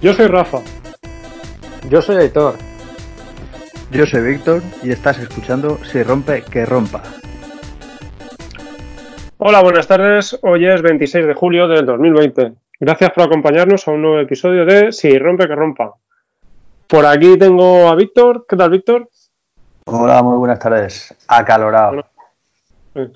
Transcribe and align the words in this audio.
Yo 0.00 0.12
soy 0.12 0.26
Rafa. 0.26 0.58
Yo 1.88 2.02
soy 2.02 2.16
Aitor. 2.16 2.54
Yo 3.90 4.04
soy 4.06 4.20
Víctor 4.22 4.62
y 4.82 4.90
estás 4.90 5.18
escuchando 5.18 5.78
Si 5.84 6.02
rompe, 6.02 6.42
que 6.42 6.66
rompa. 6.66 7.02
Hola, 9.38 9.62
buenas 9.62 9.86
tardes. 9.86 10.38
Hoy 10.42 10.66
es 10.66 10.82
26 10.82 11.26
de 11.26 11.34
julio 11.34 11.68
del 11.68 11.86
2020. 11.86 12.52
Gracias 12.80 13.10
por 13.12 13.24
acompañarnos 13.24 13.86
a 13.88 13.92
un 13.92 14.02
nuevo 14.02 14.20
episodio 14.20 14.64
de 14.66 14.92
Si 14.92 15.16
rompe, 15.18 15.46
que 15.48 15.54
rompa. 15.54 15.94
Por 16.86 17.06
aquí 17.06 17.38
tengo 17.38 17.88
a 17.88 17.94
Víctor. 17.94 18.44
¿Qué 18.48 18.56
tal, 18.56 18.70
Víctor? 18.70 19.08
Hola, 19.86 20.22
muy 20.22 20.36
buenas 20.36 20.58
tardes. 20.58 21.14
Acalorado. 21.26 22.04
Bueno, 22.94 23.12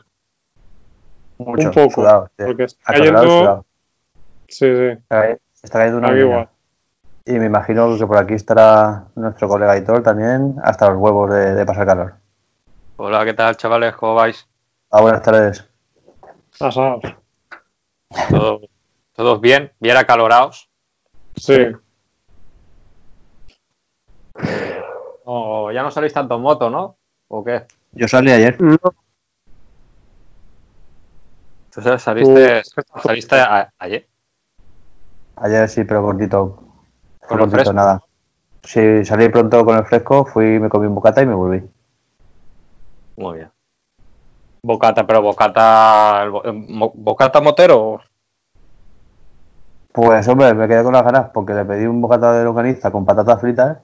Mucho, 1.38 1.68
un 1.68 1.74
poco, 1.74 1.90
sudado, 2.02 2.30
sí. 2.38 2.44
porque 2.46 2.64
está 2.64 2.80
Acalorado, 2.92 3.24
cayendo- 3.24 3.40
sudado. 3.40 3.66
Sí, 4.48 4.66
sí. 4.76 5.38
Está 5.62 5.78
cay- 5.78 5.88
Está 5.88 5.98
cayendo 5.98 5.98
una 5.98 6.18
igual. 6.18 6.48
Y 7.24 7.32
me 7.38 7.46
imagino 7.46 7.96
que 7.96 8.06
por 8.06 8.18
aquí 8.18 8.34
estará 8.34 9.04
nuestro 9.14 9.48
colega 9.48 9.72
Aitor 9.72 10.02
también, 10.02 10.56
hasta 10.64 10.88
los 10.90 10.98
huevos 10.98 11.30
de, 11.30 11.54
de 11.54 11.64
pasar 11.66 11.86
calor. 11.86 12.14
Hola, 12.96 13.24
¿qué 13.24 13.32
tal, 13.34 13.56
chavales? 13.56 13.94
¿Cómo 13.94 14.14
vais? 14.16 14.46
Ah, 14.90 15.00
buenas 15.00 15.22
tardes. 15.22 15.68
Asados. 16.60 17.00
¿Todo- 18.28 18.60
¿Todos 19.14 19.40
bien? 19.40 19.72
¿Bien 19.78 19.96
acalorados? 19.96 20.68
Sí. 21.36 21.66
No, 25.24 25.70
ya 25.70 25.82
no 25.82 25.90
salís 25.90 26.12
tanto 26.12 26.34
en 26.36 26.42
moto, 26.42 26.68
¿no? 26.70 26.96
¿O 27.28 27.44
qué? 27.44 27.66
Yo 27.92 28.08
salí 28.08 28.32
ayer. 28.32 28.60
No, 28.60 28.76
Entonces 31.66 32.02
saliste, 32.02 32.62
Uh, 32.94 33.00
saliste 33.00 33.36
a- 33.36 33.72
ayer. 33.78 34.06
Ayer 35.42 35.68
sí, 35.68 35.84
pero 35.84 36.02
cortito. 36.02 36.62
Con 37.26 37.38
cortito, 37.38 37.50
fresco. 37.56 37.72
nada. 37.72 38.02
Sí, 38.62 39.04
salí 39.04 39.28
pronto 39.28 39.64
con 39.64 39.76
el 39.76 39.84
fresco, 39.84 40.24
fui, 40.24 40.58
me 40.60 40.68
comí 40.68 40.86
un 40.86 40.94
bocata 40.94 41.22
y 41.22 41.26
me 41.26 41.34
volví. 41.34 41.68
Muy 43.16 43.38
bien. 43.38 43.50
Bocata, 44.62 45.04
pero 45.06 45.22
bocata. 45.22 46.24
eh, 46.44 46.90
¿Bocata 46.94 47.40
motero? 47.40 48.00
Pues 49.92 50.26
hombre, 50.28 50.54
me 50.54 50.68
quedé 50.68 50.82
con 50.84 50.92
las 50.94 51.04
ganas 51.04 51.30
porque 51.34 51.52
le 51.54 51.64
pedí 51.64 51.86
un 51.86 52.00
bocata 52.00 52.32
de 52.32 52.44
longaniza 52.44 52.90
con 52.90 53.04
patatas 53.04 53.40
fritas 53.40 53.78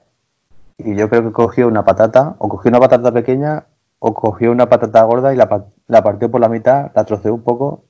y 0.77 0.95
yo 0.95 1.09
creo 1.09 1.23
que 1.23 1.31
cogió 1.31 1.67
una 1.67 1.83
patata, 1.83 2.35
o 2.39 2.47
cogió 2.49 2.69
una 2.69 2.79
patata 2.79 3.11
pequeña, 3.11 3.65
o 3.99 4.13
cogió 4.13 4.51
una 4.51 4.69
patata 4.69 5.03
gorda 5.03 5.33
y 5.33 5.35
la, 5.35 5.65
la 5.87 6.01
partió 6.03 6.31
por 6.31 6.39
la 6.41 6.49
mitad, 6.49 6.91
la 6.95 7.03
troceó 7.03 7.33
un 7.33 7.43
poco 7.43 7.83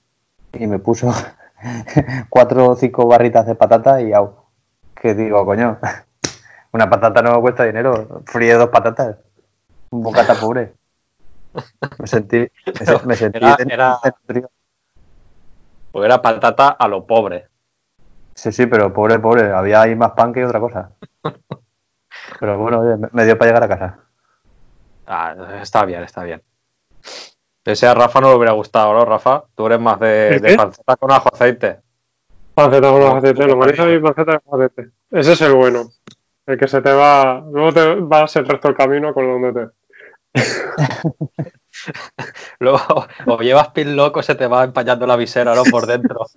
y 0.53 0.65
me 0.67 0.79
puso 0.79 1.11
cuatro 2.29 2.69
o 2.69 2.75
cinco 2.75 3.07
barritas 3.07 3.45
de 3.45 3.55
patata 3.55 4.01
y 4.01 4.13
au. 4.13 4.35
Que 4.95 5.13
digo, 5.15 5.45
coño, 5.45 5.79
una 6.73 6.89
patata 6.89 7.21
no 7.21 7.35
me 7.35 7.41
cuesta 7.41 7.63
dinero, 7.63 8.23
fríe 8.25 8.53
dos 8.55 8.69
patatas, 8.69 9.17
un 9.91 10.01
bocata 10.03 10.35
pobre. 10.35 10.73
Me 11.97 12.07
sentí, 12.07 12.37
me, 12.79 12.85
se- 12.85 13.05
me 13.07 13.15
sentí 13.15 13.37
Era- 13.37 13.57
era-. 13.67 13.99
Pues 15.91 16.05
era 16.05 16.21
patata 16.21 16.69
a 16.69 16.87
lo 16.87 17.05
pobre. 17.05 17.47
Sí, 18.35 18.51
sí, 18.51 18.67
pero 18.67 18.93
pobre, 18.93 19.19
pobre. 19.19 19.51
Había 19.51 19.81
ahí 19.81 19.95
más 19.95 20.11
pan 20.11 20.31
que 20.31 20.45
otra 20.45 20.59
cosa. 20.59 20.91
Pero 22.39 22.57
bueno, 22.57 23.09
me 23.11 23.25
dio 23.25 23.37
para 23.37 23.49
llegar 23.49 23.63
a 23.63 23.67
casa. 23.67 23.99
Ah, 25.07 25.35
está 25.61 25.83
bien, 25.83 26.03
está 26.03 26.23
bien. 26.23 26.41
Ese 27.65 27.87
a 27.87 27.93
Rafa 27.93 28.21
no 28.21 28.29
le 28.29 28.35
hubiera 28.35 28.53
gustado, 28.53 28.93
¿no, 28.93 29.05
Rafa? 29.05 29.43
Tú 29.55 29.65
eres 29.67 29.79
más 29.79 29.99
de, 29.99 30.55
panceta 30.57 30.95
con 30.95 31.11
ajo 31.11 31.29
aceite. 31.33 31.79
panceta 32.53 32.91
con 32.91 33.17
aceite. 33.17 33.47
Longaniza 33.47 33.91
y 33.91 33.99
panceta 33.99 34.39
con 34.39 34.61
aceite. 34.61 34.91
Ese 35.11 35.33
es 35.33 35.41
el 35.41 35.53
bueno. 35.53 35.91
El 36.45 36.57
que 36.57 36.67
se 36.67 36.81
te 36.81 36.91
va. 36.91 37.43
Luego 37.51 37.73
te 37.73 37.95
vas 37.95 38.35
el 38.37 38.47
resto 38.47 38.69
del 38.69 38.77
camino 38.77 39.13
con 39.13 39.41
donde 39.41 39.53
te. 39.53 39.69
Luego, 42.59 43.07
o 43.27 43.39
llevas 43.39 43.69
pin 43.69 43.95
loco, 43.95 44.21
se 44.23 44.35
te 44.35 44.47
va 44.47 44.63
empañando 44.63 45.05
la 45.05 45.15
visera, 45.15 45.55
¿no? 45.55 45.63
Por 45.63 45.85
dentro. 45.85 46.25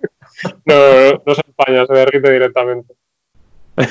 No, 0.65 0.73
no, 0.75 1.11
no, 1.11 1.21
no 1.27 1.35
se 1.35 1.41
empaña, 1.45 1.85
se 1.85 1.93
derrite 1.93 2.31
directamente. 2.31 2.95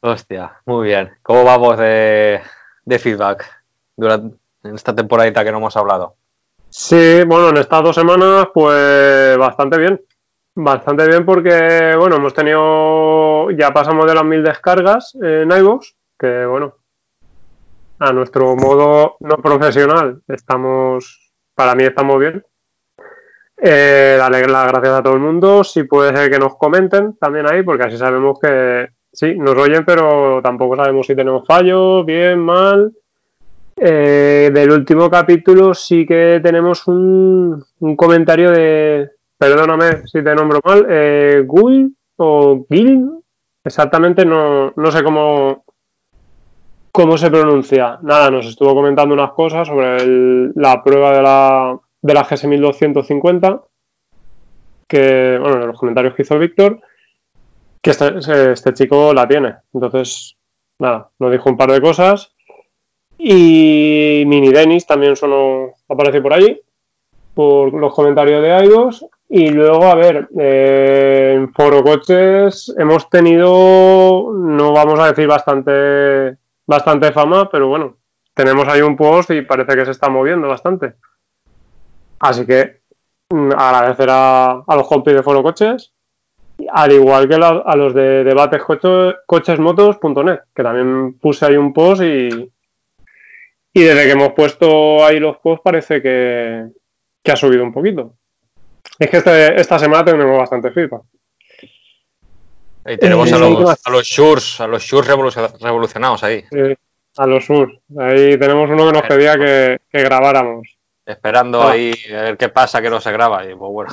Hostia, 0.00 0.60
muy 0.64 0.86
bien. 0.88 1.10
¿Cómo 1.22 1.44
vamos 1.44 1.76
de, 1.76 2.40
de 2.84 2.98
feedback 2.98 3.44
durante 3.94 4.36
en 4.62 4.74
esta 4.74 4.94
temporadita 4.94 5.44
que 5.44 5.52
no 5.52 5.58
hemos 5.58 5.76
hablado? 5.76 6.16
Sí, 6.70 7.22
bueno, 7.26 7.48
en 7.48 7.56
estas 7.58 7.82
dos 7.82 7.94
semanas, 7.94 8.48
pues 8.52 9.36
bastante 9.38 9.78
bien. 9.78 10.00
Bastante 10.54 11.06
bien 11.06 11.24
porque, 11.24 11.94
bueno, 11.96 12.16
hemos 12.16 12.34
tenido, 12.34 13.50
ya 13.52 13.70
pasamos 13.70 14.06
de 14.06 14.14
las 14.14 14.24
mil 14.24 14.42
descargas 14.42 15.16
en 15.22 15.50
iVoox, 15.52 15.94
que 16.18 16.46
bueno, 16.46 16.74
a 18.00 18.12
nuestro 18.12 18.56
modo 18.56 19.16
no 19.20 19.36
profesional 19.36 20.20
estamos, 20.26 21.32
para 21.54 21.76
mí 21.76 21.84
estamos 21.84 22.18
bien. 22.18 22.44
Eh, 23.56 24.16
darle 24.18 24.46
las 24.46 24.68
gracias 24.68 24.94
a 24.94 25.02
todo 25.02 25.14
el 25.14 25.20
mundo, 25.20 25.64
si 25.64 25.84
puede 25.84 26.16
ser 26.16 26.30
que 26.30 26.38
nos 26.38 26.56
comenten 26.56 27.16
también 27.18 27.46
ahí, 27.46 27.62
porque 27.62 27.84
así 27.84 27.96
sabemos 27.96 28.38
que 28.40 28.88
sí, 29.12 29.36
nos 29.36 29.56
oyen, 29.56 29.84
pero 29.84 30.40
tampoco 30.42 30.76
sabemos 30.76 31.06
si 31.06 31.16
tenemos 31.16 31.46
fallos, 31.46 32.04
bien, 32.04 32.40
mal. 32.40 32.92
Eh, 33.80 34.50
del 34.52 34.70
último 34.72 35.08
capítulo 35.08 35.72
sí 35.72 36.04
que 36.04 36.40
tenemos 36.42 36.86
un, 36.88 37.64
comentario 37.96 38.50
de, 38.50 39.10
perdóname 39.38 40.06
si 40.06 40.22
te 40.22 40.34
nombro 40.34 40.60
mal, 40.64 40.84
eh, 40.88 41.44
Gul 41.46 41.94
o 42.16 42.66
Gil, 42.68 43.08
exactamente 43.64 44.24
no, 44.24 44.72
no 44.74 44.90
sé 44.90 45.04
cómo, 45.04 45.64
cómo 46.90 47.16
se 47.16 47.30
pronuncia. 47.30 47.98
Nada, 48.02 48.30
nos 48.30 48.46
estuvo 48.46 48.74
comentando 48.74 49.14
unas 49.14 49.30
cosas 49.32 49.68
sobre 49.68 49.96
el- 50.02 50.52
la 50.56 50.82
prueba 50.82 51.12
de 51.12 51.22
la, 51.22 51.78
de 52.02 52.14
la 52.14 52.24
GS 52.24 52.48
1250, 52.48 53.62
que, 54.88 55.38
bueno, 55.40 55.60
en 55.62 55.68
los 55.68 55.78
comentarios 55.78 56.14
que 56.14 56.22
hizo 56.22 56.38
Víctor, 56.38 56.80
que 57.80 57.90
este, 57.90 58.50
este 58.52 58.74
chico 58.74 59.14
la 59.14 59.28
tiene. 59.28 59.54
Entonces, 59.72 60.36
nada, 60.80 61.10
nos 61.20 61.30
dijo 61.30 61.48
un 61.48 61.56
par 61.56 61.70
de 61.70 61.80
cosas. 61.80 62.32
Y 63.18 64.22
Mini 64.26 64.50
Dennis 64.50 64.86
también 64.86 65.16
solo 65.16 65.74
aparece 65.88 66.22
por 66.22 66.32
allí, 66.32 66.60
por 67.34 67.74
los 67.74 67.92
comentarios 67.92 68.42
de 68.42 68.64
iVoox. 68.66 69.04
Y 69.30 69.50
luego, 69.50 69.84
a 69.84 69.94
ver, 69.94 70.28
eh, 70.38 71.34
en 71.36 71.52
Foro 71.52 71.82
Coches 71.82 72.74
hemos 72.78 73.10
tenido, 73.10 74.32
no 74.34 74.72
vamos 74.72 74.98
a 75.00 75.08
decir 75.08 75.26
bastante, 75.26 76.38
bastante 76.66 77.12
fama, 77.12 77.50
pero 77.50 77.68
bueno, 77.68 77.96
tenemos 78.32 78.66
ahí 78.68 78.80
un 78.80 78.96
post 78.96 79.30
y 79.32 79.42
parece 79.42 79.76
que 79.76 79.84
se 79.84 79.90
está 79.90 80.08
moviendo 80.08 80.48
bastante. 80.48 80.94
Así 82.20 82.46
que 82.46 82.80
mm, 83.30 83.50
agradecer 83.52 84.08
a, 84.10 84.62
los 84.68 84.88
compis 84.88 85.14
de 85.14 85.22
Foro 85.22 85.42
Coches, 85.42 85.92
al 86.70 86.92
igual 86.92 87.28
que 87.28 87.34
a 87.34 87.76
los 87.76 87.92
de 87.92 88.24
debates 88.24 88.62
coche- 88.62 89.16
cochesmotos.net, 89.26 90.40
que 90.54 90.62
también 90.62 91.18
puse 91.18 91.44
ahí 91.46 91.56
un 91.56 91.72
post 91.74 92.02
y, 92.02 92.50
y 93.80 93.84
desde 93.84 94.04
que 94.04 94.10
hemos 94.12 94.32
puesto 94.32 95.04
ahí 95.04 95.18
los 95.20 95.36
posts 95.38 95.62
parece 95.62 96.02
que, 96.02 96.66
que 97.22 97.32
ha 97.32 97.36
subido 97.36 97.62
un 97.64 97.72
poquito. 97.72 98.14
Es 98.98 99.10
que 99.10 99.18
este- 99.18 99.60
esta 99.60 99.78
semana 99.78 100.04
tenemos 100.04 100.38
bastante 100.38 100.70
feedback. 100.70 101.02
Ahí 102.84 102.96
tenemos 102.96 103.30
Eh, 103.30 103.34
a, 103.34 103.36
¿qué 103.36 103.40
los, 103.42 103.60
más? 103.62 103.80
a 103.86 103.90
los 103.90 104.18
a 104.60 104.66
revolucion- 105.06 105.58
revolucionados 105.60 106.22
ahí, 106.24 106.44
Eh, 106.50 106.76
a 107.18 107.26
los 107.26 107.44
sur. 107.44 107.70
Ahí 107.98 108.38
tenemos 108.38 108.70
uno 108.70 108.86
que 108.86 108.92
nos 108.92 109.02
pedía 109.02 109.36
que, 109.36 109.78
que 109.90 110.02
grabáramos. 110.02 110.68
esperando 111.04 111.62
Ah. 111.62 111.72
ahí 111.72 111.92
a 112.14 112.22
ver 112.22 112.36
qué 112.36 112.48
pasa 112.50 112.82
que 112.82 112.90
no 112.90 113.00
se 113.00 113.10
graba. 113.12 113.42
Y 113.44 113.54
pues 113.54 113.72
bueno, 113.72 113.92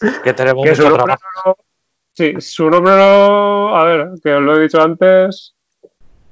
que 0.24 0.32
tenemos 0.34 0.64
Que 0.64 0.74
su 0.74 0.82
mucho 0.82 0.96
nombre 0.98 1.16
trabajo. 1.16 1.40
no- 1.46 1.56
sí, 2.12 2.34
su 2.40 2.70
nombre 2.70 2.92
no- 2.96 3.76
A 3.76 3.84
ver, 3.84 4.08
que 4.22 4.32
os 4.34 4.42
lo 4.42 4.56
he 4.56 4.62
dicho 4.62 4.80
antes. 4.82 5.54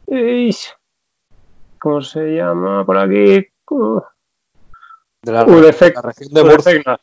Ish. 0.08 0.72
¿Cómo 1.78 2.02
se 2.02 2.34
llama 2.36 2.84
por 2.84 2.96
aquí? 2.98 3.46
Uh, 3.70 4.00
De 5.22 5.32
la, 5.32 5.44
Udefec- 5.46 5.94
la 5.94 6.02
región 6.02 6.28
de 6.32 6.44
Murcia. 6.44 7.00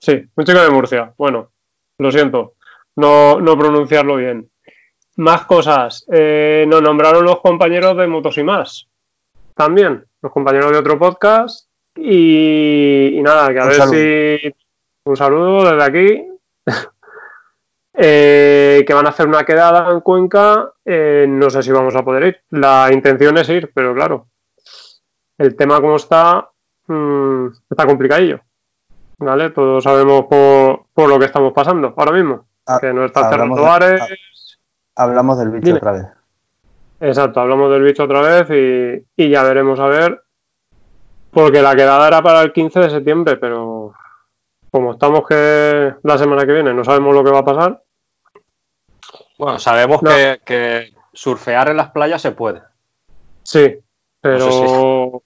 Sí, 0.00 0.24
un 0.36 0.44
chico 0.44 0.60
de 0.60 0.70
Murcia. 0.70 1.12
Bueno, 1.18 1.50
lo 1.98 2.10
siento. 2.12 2.54
No, 2.96 3.40
no 3.40 3.58
pronunciarlo 3.58 4.16
bien. 4.16 4.48
Más 5.16 5.44
cosas. 5.46 6.04
Eh, 6.12 6.64
nos 6.68 6.80
nombraron 6.82 7.24
los 7.24 7.40
compañeros 7.40 7.96
de 7.96 8.06
Motos 8.06 8.38
y 8.38 8.44
Más. 8.44 8.88
También. 9.54 10.04
Los 10.22 10.32
compañeros 10.32 10.70
de 10.70 10.78
otro 10.78 10.98
podcast. 10.98 11.68
Y, 11.96 13.18
y 13.18 13.22
nada, 13.22 13.52
que 13.52 13.58
a 13.58 13.62
Un 13.64 13.68
ver 13.68 13.76
saludo. 13.76 13.94
si. 13.96 14.54
Un 15.04 15.16
saludo 15.16 15.64
desde 15.74 15.84
aquí. 15.84 16.28
Eh, 18.00 18.84
que 18.86 18.94
van 18.94 19.06
a 19.06 19.08
hacer 19.10 19.26
una 19.26 19.44
quedada 19.44 19.90
en 19.90 20.00
Cuenca. 20.00 20.72
eh, 20.84 21.26
no 21.28 21.50
sé 21.50 21.62
si 21.64 21.72
vamos 21.72 21.96
a 21.96 22.04
poder 22.04 22.22
ir. 22.24 22.40
La 22.50 22.88
intención 22.92 23.36
es 23.38 23.48
ir, 23.48 23.72
pero 23.74 23.92
claro. 23.94 24.28
El 25.36 25.56
tema 25.56 25.80
como 25.80 25.96
está. 25.96 26.48
mm, 26.86 27.46
está 27.70 27.86
complicadillo. 27.86 28.40
¿vale? 29.18 29.50
Todos 29.50 29.82
sabemos 29.82 30.26
por, 30.26 30.84
por 30.94 31.08
lo 31.08 31.18
que 31.18 31.24
estamos 31.26 31.52
pasando 31.52 31.92
ahora 31.96 32.12
mismo. 32.12 32.46
Ah, 32.66 32.78
que 32.80 32.92
no 32.92 33.04
está 33.04 33.28
hablamos 33.28 33.58
cerrando 33.58 33.62
de- 33.86 33.98
bares. 33.98 34.58
Hablamos 34.94 35.38
del 35.38 35.50
bicho 35.50 35.66
Dime. 35.66 35.78
otra 35.78 35.92
vez. 35.92 36.06
Exacto, 37.00 37.40
hablamos 37.40 37.70
del 37.72 37.82
bicho 37.82 38.04
otra 38.04 38.20
vez 38.20 38.50
y, 38.50 39.22
y 39.24 39.28
ya 39.30 39.42
veremos 39.42 39.78
a 39.80 39.86
ver. 39.86 40.22
Porque 41.32 41.62
la 41.62 41.74
quedada 41.74 42.06
era 42.06 42.22
para 42.22 42.42
el 42.42 42.52
15 42.52 42.78
de 42.80 42.90
septiembre, 42.90 43.36
pero 43.38 43.92
como 44.70 44.92
estamos 44.92 45.26
que 45.26 45.94
la 46.02 46.18
semana 46.18 46.44
que 46.46 46.52
viene 46.52 46.72
no 46.74 46.84
sabemos 46.84 47.12
lo 47.14 47.24
que 47.24 47.30
va 47.30 47.40
a 47.40 47.44
pasar. 47.44 47.82
Bueno, 49.38 49.58
sabemos 49.58 50.02
No. 50.02 50.10
que, 50.10 50.40
que 50.44 50.92
surfear 51.12 51.70
en 51.70 51.76
las 51.78 51.90
playas 51.90 52.20
se 52.20 52.32
puede. 52.32 52.60
Sí, 53.42 53.78
pero 54.20 54.48
No 54.48 55.22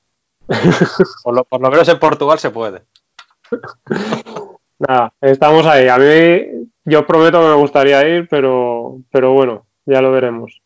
Por 1.25 1.35
lo, 1.35 1.45
por 1.45 1.61
lo 1.61 1.71
menos 1.71 1.89
en 1.89 1.99
Portugal 1.99 2.39
se 2.39 2.51
puede. 2.51 2.83
nada, 4.79 5.13
estamos 5.21 5.67
ahí. 5.67 5.89
A 5.89 5.97
mí, 5.99 6.69
yo 6.85 7.07
prometo 7.07 7.41
que 7.41 7.49
me 7.49 7.55
gustaría 7.55 8.07
ir, 8.09 8.29
pero, 8.29 8.99
pero 9.11 9.33
bueno, 9.33 9.67
ya 9.87 10.01
lo 10.03 10.11
veremos. 10.13 10.61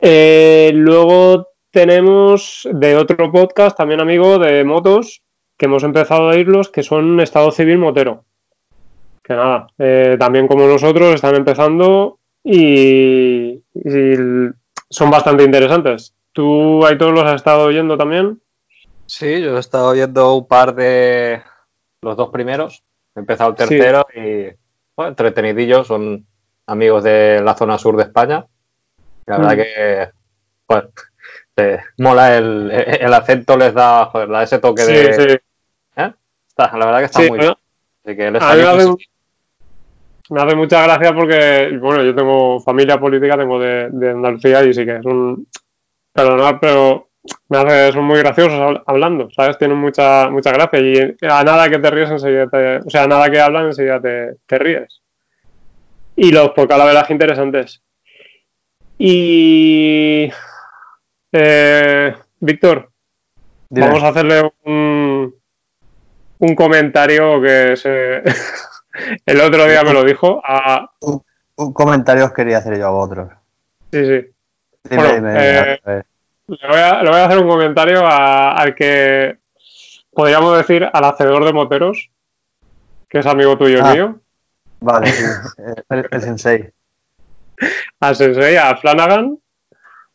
Eh, 0.00 0.72
luego 0.74 1.48
tenemos 1.70 2.68
de 2.72 2.96
otro 2.96 3.30
podcast, 3.30 3.76
también 3.76 4.00
amigo, 4.00 4.38
de 4.38 4.64
motos, 4.64 5.22
que 5.56 5.66
hemos 5.66 5.84
empezado 5.84 6.28
a 6.28 6.36
irlos, 6.36 6.68
que 6.68 6.82
son 6.82 7.20
Estado 7.20 7.50
Civil 7.50 7.78
Motero. 7.78 8.24
Que 9.22 9.34
nada, 9.34 9.68
eh, 9.78 10.16
también 10.18 10.48
como 10.48 10.66
nosotros 10.66 11.14
están 11.14 11.34
empezando 11.34 12.18
y, 12.50 13.62
y 13.74 14.14
son 14.90 15.10
bastante 15.10 15.44
interesantes. 15.44 16.14
¿Tú, 16.32 16.84
Aitor, 16.86 17.12
los 17.12 17.24
has 17.24 17.34
estado 17.36 17.64
oyendo 17.64 17.96
también? 17.98 18.40
Sí, 19.06 19.40
yo 19.42 19.56
he 19.56 19.60
estado 19.60 19.92
viendo 19.92 20.34
un 20.34 20.46
par 20.46 20.74
de 20.74 21.42
los 22.02 22.16
dos 22.16 22.30
primeros. 22.30 22.82
He 23.14 23.20
empezado 23.20 23.50
el 23.50 23.56
Sí. 23.56 23.76
tercero 23.76 24.06
y 24.14 24.54
bueno, 24.96 25.10
entretenidillos, 25.10 25.86
son 25.86 26.26
amigos 26.66 27.04
de 27.04 27.40
la 27.42 27.54
zona 27.54 27.78
sur 27.78 27.96
de 27.96 28.04
España. 28.04 28.46
La 29.26 29.38
verdad 29.38 29.54
Mm. 29.54 29.58
que 29.58 30.10
bueno, 30.68 30.88
eh, 31.56 31.78
mola 31.98 32.36
el, 32.36 32.70
el 33.00 33.14
acento, 33.14 33.56
les 33.56 33.74
da, 33.74 34.06
joder, 34.06 34.28
da 34.28 34.42
ese 34.42 34.58
toque 34.58 34.84
de. 34.84 35.12
sí. 35.14 35.36
Está- 36.48 36.76
la 36.76 36.86
verdad 36.86 36.98
que 36.98 37.04
está 37.04 37.18
muy 37.20 37.28
bueno, 37.28 37.42
bien. 37.44 37.54
Así 38.04 38.16
que 38.16 38.30
les 38.32 38.42
a 38.42 38.54
mí 38.54 38.96
me 40.30 40.42
hace, 40.42 40.56
mucha 40.56 40.82
gracia 40.82 41.14
porque, 41.14 41.76
bueno, 41.80 42.02
yo 42.02 42.14
tengo 42.14 42.60
familia 42.60 42.98
política, 42.98 43.36
tengo 43.36 43.58
de, 43.58 43.88
de 43.90 44.10
Andalucía 44.10 44.64
y 44.64 44.74
sí 44.74 44.84
que 44.84 44.96
es 44.96 45.04
un... 45.04 45.46
Perdonad, 46.12 46.56
pero 46.60 47.08
me 47.48 47.58
hace, 47.58 47.92
son 47.92 48.04
muy 48.04 48.18
graciosos 48.18 48.58
habl- 48.58 48.82
hablando, 48.86 49.30
¿sabes? 49.30 49.58
Tienen 49.58 49.76
mucha, 49.76 50.28
mucha 50.30 50.50
gracia 50.52 50.80
y 50.80 51.16
a 51.26 51.44
nada 51.44 51.68
que 51.68 51.78
te 51.78 51.90
ríes 51.90 52.10
enseguida 52.10 52.48
te... 52.48 52.76
O 52.78 52.90
sea, 52.90 53.04
a 53.04 53.08
nada 53.08 53.30
que 53.30 53.40
hablan 53.40 53.66
enseguida 53.66 54.00
te, 54.00 54.36
te 54.46 54.58
ríes. 54.58 55.00
Y 56.16 56.32
los 56.32 56.50
podcasts, 56.50 56.78
la 56.78 56.84
verdad, 56.86 57.06
que 57.06 57.12
interesantes. 57.12 57.82
Y... 58.98 60.30
Eh, 61.32 62.14
Víctor. 62.40 62.90
Vamos 63.70 64.02
a 64.02 64.08
hacerle 64.08 64.50
un, 64.64 65.34
un 66.38 66.54
comentario 66.54 67.40
que 67.40 67.76
se, 67.76 68.22
el 69.26 69.40
otro 69.40 69.64
día 69.66 69.82
me 69.82 69.92
lo 69.92 70.04
dijo. 70.04 70.40
A, 70.44 70.90
Un 71.56 71.72
comentario 71.72 72.24
os 72.26 72.32
quería 72.32 72.58
hacer 72.58 72.78
yo 72.78 72.86
a 72.86 72.90
vosotros. 72.90 73.30
sí, 73.92 74.04
sí. 74.04 74.26
Dime, 74.84 75.02
Bueno, 75.02 75.14
dime, 75.14 75.32
eh, 75.36 75.80
a. 75.84 75.90
Le 76.46 76.68
voy 76.68 76.78
a, 76.80 77.02
le 77.02 77.10
voy 77.10 77.18
a 77.18 77.24
hacer 77.26 77.38
un 77.38 77.48
comentario 77.48 78.06
a- 78.06 78.52
al 78.52 78.74
que 78.74 79.36
podríamos 80.12 80.56
decir 80.56 80.88
al 80.90 81.04
hacedor 81.04 81.44
de 81.44 81.52
moteros, 81.52 82.10
que 83.08 83.18
es 83.18 83.26
amigo 83.26 83.58
tuyo 83.58 83.78
y 83.78 83.82
Ah. 83.84 83.92
mío, 83.92 84.20
Vale, 84.80 85.08
sí, 85.08 85.24
el, 85.90 86.08
el 86.10 86.22
sensei. 86.22 86.70
al 88.00 88.14
Sensei, 88.16 88.56
a 88.56 88.76
Flanagan. 88.76 89.38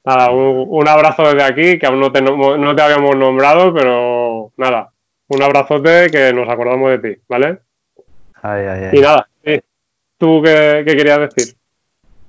Nada, 0.05 0.31
un, 0.31 0.65
un 0.69 0.87
abrazo 0.87 1.23
desde 1.23 1.43
aquí, 1.43 1.77
que 1.79 1.85
aún 1.85 1.99
no 1.99 2.11
te, 2.11 2.21
no 2.21 2.75
te 2.75 2.81
habíamos 2.81 3.15
nombrado, 3.15 3.73
pero 3.73 4.51
nada, 4.57 4.91
un 5.27 5.43
abrazote 5.43 6.09
que 6.11 6.33
nos 6.33 6.47
acordamos 6.49 6.89
de 6.91 6.99
ti, 7.15 7.21
¿vale? 7.29 7.59
Ay, 8.43 8.65
ay, 8.67 8.89
Y 8.93 9.01
nada. 9.01 9.27
¿tú 10.17 10.41
qué, 10.43 10.83
qué 10.85 10.95
querías 10.95 11.19
decir? 11.19 11.55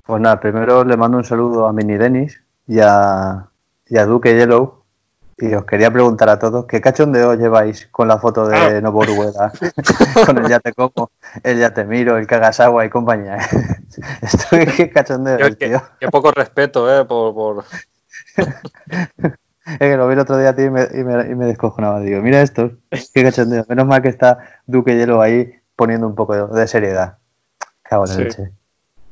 Pues 0.05 0.21
nada, 0.21 0.39
primero 0.39 0.83
le 0.83 0.97
mando 0.97 1.17
un 1.17 1.23
saludo 1.23 1.67
a 1.67 1.73
Mini 1.73 1.97
Dennis 1.97 2.41
y 2.67 2.79
a, 2.81 3.47
y 3.87 3.97
a 3.97 4.05
Duque 4.05 4.35
Yellow. 4.35 4.83
Y 5.37 5.53
os 5.53 5.65
quería 5.65 5.91
preguntar 5.91 6.29
a 6.29 6.39
todos, 6.39 6.65
¿qué 6.65 6.79
cachondeo 6.79 7.33
lleváis 7.35 7.87
con 7.87 8.07
la 8.07 8.17
foto 8.17 8.47
de 8.47 8.55
Ah. 8.57 8.79
Noborueda? 8.81 9.51
con 10.25 10.37
el 10.37 10.47
Ya 10.47 10.61
te 10.61 10.71
como, 10.71 11.11
el 11.43 11.59
Ya 11.59 11.73
te 11.73 11.83
miro, 11.83 12.17
el 12.17 12.25
Kagasagua 12.25 12.85
y 12.85 12.89
compañía. 12.89 13.37
Estoy, 14.21 14.65
qué 14.65 14.89
cachondeo, 14.89 15.37
Yo- 15.39 15.57
tío. 15.57 15.83
Qué 15.99 16.07
poco 16.07 16.31
respeto, 16.31 16.89
¿eh? 16.89 17.03
Por, 17.03 17.33
por- 17.33 17.65
Es 19.65 19.79
que 19.79 19.97
lo 19.97 20.07
vi 20.07 20.13
el 20.13 20.19
otro 20.19 20.37
día 20.37 20.49
a 20.49 20.55
ti 20.55 20.61
y 20.63 20.69
me, 20.69 20.83
y 20.93 21.03
me, 21.03 21.27
y 21.27 21.35
me 21.35 21.45
descojonaba. 21.47 21.99
Digo, 21.99 22.21
mira 22.21 22.41
esto, 22.41 22.71
qué 23.13 23.23
cachondeo. 23.23 23.65
Menos 23.67 23.87
mal 23.87 24.01
que 24.01 24.09
está 24.09 24.37
Duque 24.67 24.95
Yellow 24.95 25.21
ahí 25.21 25.51
poniendo 25.75 26.07
un 26.07 26.15
poco 26.15 26.47
de, 26.47 26.67
seriedad. 26.67 27.17
Cago 27.83 28.05
en 28.05 28.11
Sí. 28.11 28.23
leche. 28.23 28.51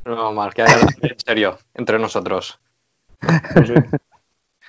No, 0.06 0.34
mal, 0.34 0.54
que 0.54 0.64
haya 0.64 0.76
en 1.02 1.20
serio, 1.20 1.58
entre 1.76 1.98
nosotros. 2.00 2.60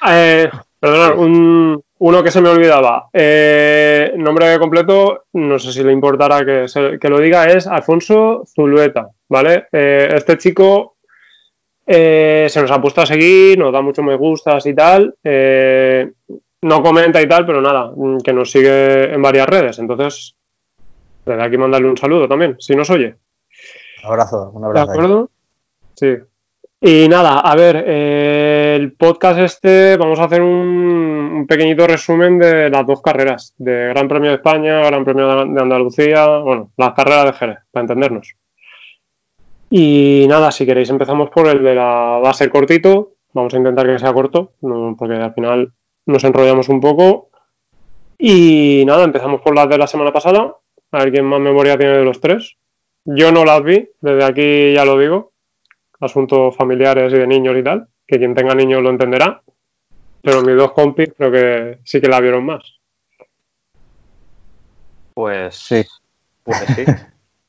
Eh, 0.07 0.51
perdonad, 0.79 1.19
un, 1.19 1.83
uno 1.99 2.23
que 2.23 2.31
se 2.31 2.41
me 2.41 2.51
olvidaba. 2.51 3.09
Eh, 3.13 4.13
nombre 4.17 4.59
completo, 4.59 5.25
no 5.33 5.59
sé 5.59 5.73
si 5.73 5.83
le 5.83 5.93
importará 5.93 6.45
que, 6.45 6.69
se- 6.69 6.99
que 6.99 7.09
lo 7.09 7.19
diga, 7.19 7.47
es 7.47 7.67
Alfonso 7.67 8.45
Zulueta, 8.55 9.09
¿vale? 9.29 9.67
Eh, 9.73 10.09
este 10.15 10.37
chico 10.39 10.97
eh, 11.87 12.47
se 12.49 12.61
nos 12.61 12.71
ha 12.71 12.81
puesto 12.81 13.01
a 13.03 13.07
seguir, 13.07 13.59
nos 13.59 13.73
da 13.73 13.81
muchos 13.81 14.05
me 14.05 14.17
gustas 14.17 14.67
y 14.67 14.75
tal. 14.75 15.15
eh, 15.25 16.13
no 16.63 16.83
comenta 16.83 17.21
y 17.21 17.29
tal, 17.29 17.45
pero 17.45 17.61
nada, 17.61 17.93
que 18.25 18.33
nos 18.33 18.51
sigue 18.51 19.13
en 19.13 19.21
varias 19.21 19.47
redes. 19.47 19.79
Entonces, 19.79 20.35
desde 21.25 21.43
aquí 21.43 21.57
mandarle 21.59 21.89
un 21.89 21.97
saludo 21.97 22.29
también, 22.29 22.57
si 22.59 22.75
nos 22.75 22.91
oye. 22.91 23.17
Un 24.03 24.11
abrazo, 24.11 24.51
un 24.55 24.61
¿De 24.63 24.67
abrazo. 24.69 24.91
ahí. 24.91 24.97
acuerdo? 24.99 25.31
Sí. 25.95 26.15
Y 26.87 27.09
nada, 27.09 27.41
a 27.41 27.55
ver, 27.57 27.83
eh, 27.87 28.75
el 28.79 28.93
podcast 28.93 29.39
este, 29.39 29.97
vamos 29.97 30.19
a 30.21 30.25
hacer 30.25 30.43
un, 30.43 30.51
un 30.51 31.47
pequeñito 31.47 31.87
resumen 31.87 32.39
de 32.39 32.69
las 32.69 32.87
dos 32.87 33.01
carreras, 33.01 33.55
de 33.57 33.87
Gran 33.89 34.07
Premio 34.07 34.31
de 34.31 34.37
España, 34.37 34.81
Gran 34.85 35.03
Premio 35.05 35.27
de 35.47 35.55
de 35.55 35.61
Andalucía, 35.63 36.27
bueno, 36.41 36.73
las 36.77 36.93
carreras 36.93 37.25
de 37.27 37.33
Jerez, 37.33 37.59
para 37.71 37.83
entendernos. 37.85 38.35
Y 39.71 40.27
nada, 40.29 40.51
si 40.53 40.67
queréis 40.67 40.91
empezamos 40.91 41.31
por 41.31 41.47
el 41.49 41.63
de 41.63 41.75
la 41.75 42.21
va 42.23 42.31
a 42.31 42.35
ser 42.35 42.51
cortito, 42.51 43.13
vamos 43.33 43.55
a 43.55 43.57
intentar 43.57 43.87
que 43.87 43.99
sea 43.99 44.13
corto, 44.13 44.53
no- 44.61 44.95
porque 44.99 45.15
al 45.15 45.33
final 45.35 45.73
nos 46.07 46.23
enrollamos 46.25 46.69
un 46.69 46.81
poco. 46.81 47.31
Y 48.19 48.85
nada, 48.87 49.05
empezamos 49.05 49.41
por 49.41 49.55
las 49.55 49.69
de 49.69 49.79
la 49.79 49.87
semana 49.87 50.13
pasada, 50.13 50.55
a 50.95 50.99
ver 50.99 51.13
quién 51.13 51.25
más 51.25 51.41
memoria 51.41 51.77
tiene 51.77 51.99
de 51.99 52.05
los 52.05 52.21
tres. 52.21 52.57
Yo 53.05 53.33
no 53.33 53.45
las 53.45 53.63
vi, 53.63 53.89
desde 54.01 54.25
aquí 54.25 54.73
ya 54.75 54.85
lo 54.85 54.99
digo, 54.99 55.33
asuntos 56.01 56.57
familiares 56.57 57.13
y 57.13 57.19
de 57.19 57.27
niños 57.27 57.57
y 57.57 57.63
tal, 57.63 57.89
que 58.07 58.19
quien 58.19 58.35
tenga 58.35 58.55
niños 58.55 58.83
lo 58.83 58.91
entenderá, 58.91 59.43
pero 60.23 60.43
mis 60.43 60.57
dos 60.57 60.73
compis 60.73 61.13
creo 61.17 61.31
que 61.31 61.79
sí 61.85 62.01
que 62.01 62.09
la 62.09 62.21
vieron 62.21 62.45
más. 62.47 62.81
Pues 65.13 65.55
Sí. 65.55 65.85
Pues 66.43 66.59
sí. 66.59 66.85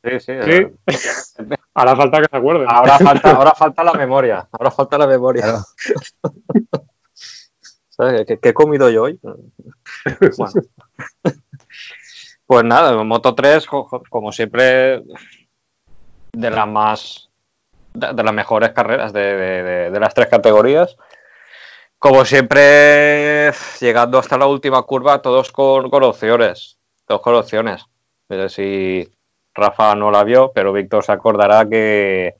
Sí, 0.04 0.20
sí. 0.20 0.34
Sí. 0.98 1.44
Hará 1.74 1.96
falta 1.96 2.22
que 2.22 2.28
se 2.30 2.38
acuerden. 2.38 2.68
Ahora 2.70 2.98
falta, 3.00 3.32
ahora 3.32 3.52
falta 3.52 3.84
la 3.84 3.94
memoria. 3.94 4.48
Ahora 4.52 4.72
falta 4.72 4.98
la 4.98 5.08
memoria. 5.08 5.44
Claro. 5.44 5.64
¿Sabes? 7.90 8.26
¿Qué, 8.26 8.40
qué 8.40 8.50
he 8.50 8.54
comido 8.54 8.90
yo 8.90 9.04
hoy? 9.04 9.20
Bueno. 10.38 10.54
Pues 12.46 12.64
nada, 12.64 13.04
Moto 13.04 13.34
3, 13.34 13.66
jo- 13.68 13.86
jo- 13.86 14.04
como 14.10 14.32
siempre, 14.32 15.02
de 16.34 16.50
las 16.52 16.68
más. 16.68 17.30
de, 17.94 18.24
las 18.24 18.34
mejores 18.34 18.70
carreras 18.72 19.14
de, 19.14 19.90
las 20.00 20.14
tres 20.14 20.28
categorías. 20.28 20.96
Como 21.98 22.24
siempre, 22.26 23.52
llegando 23.80 24.20
hasta 24.20 24.38
la 24.38 24.46
última 24.48 24.82
curva, 24.84 25.22
todos 25.22 25.52
con, 25.52 25.90
con 25.90 26.04
opciones. 26.04 26.78
Todos 27.08 27.26
opciones. 27.26 27.86
No 28.30 28.36
sé 28.36 28.50
si 28.50 29.12
Rafa 29.54 29.96
no 29.96 30.12
la 30.12 30.24
vio, 30.24 30.52
pero 30.54 30.74
Víctor 30.74 31.04
se 31.04 31.14
acordará 31.14 31.68
que 31.68 32.36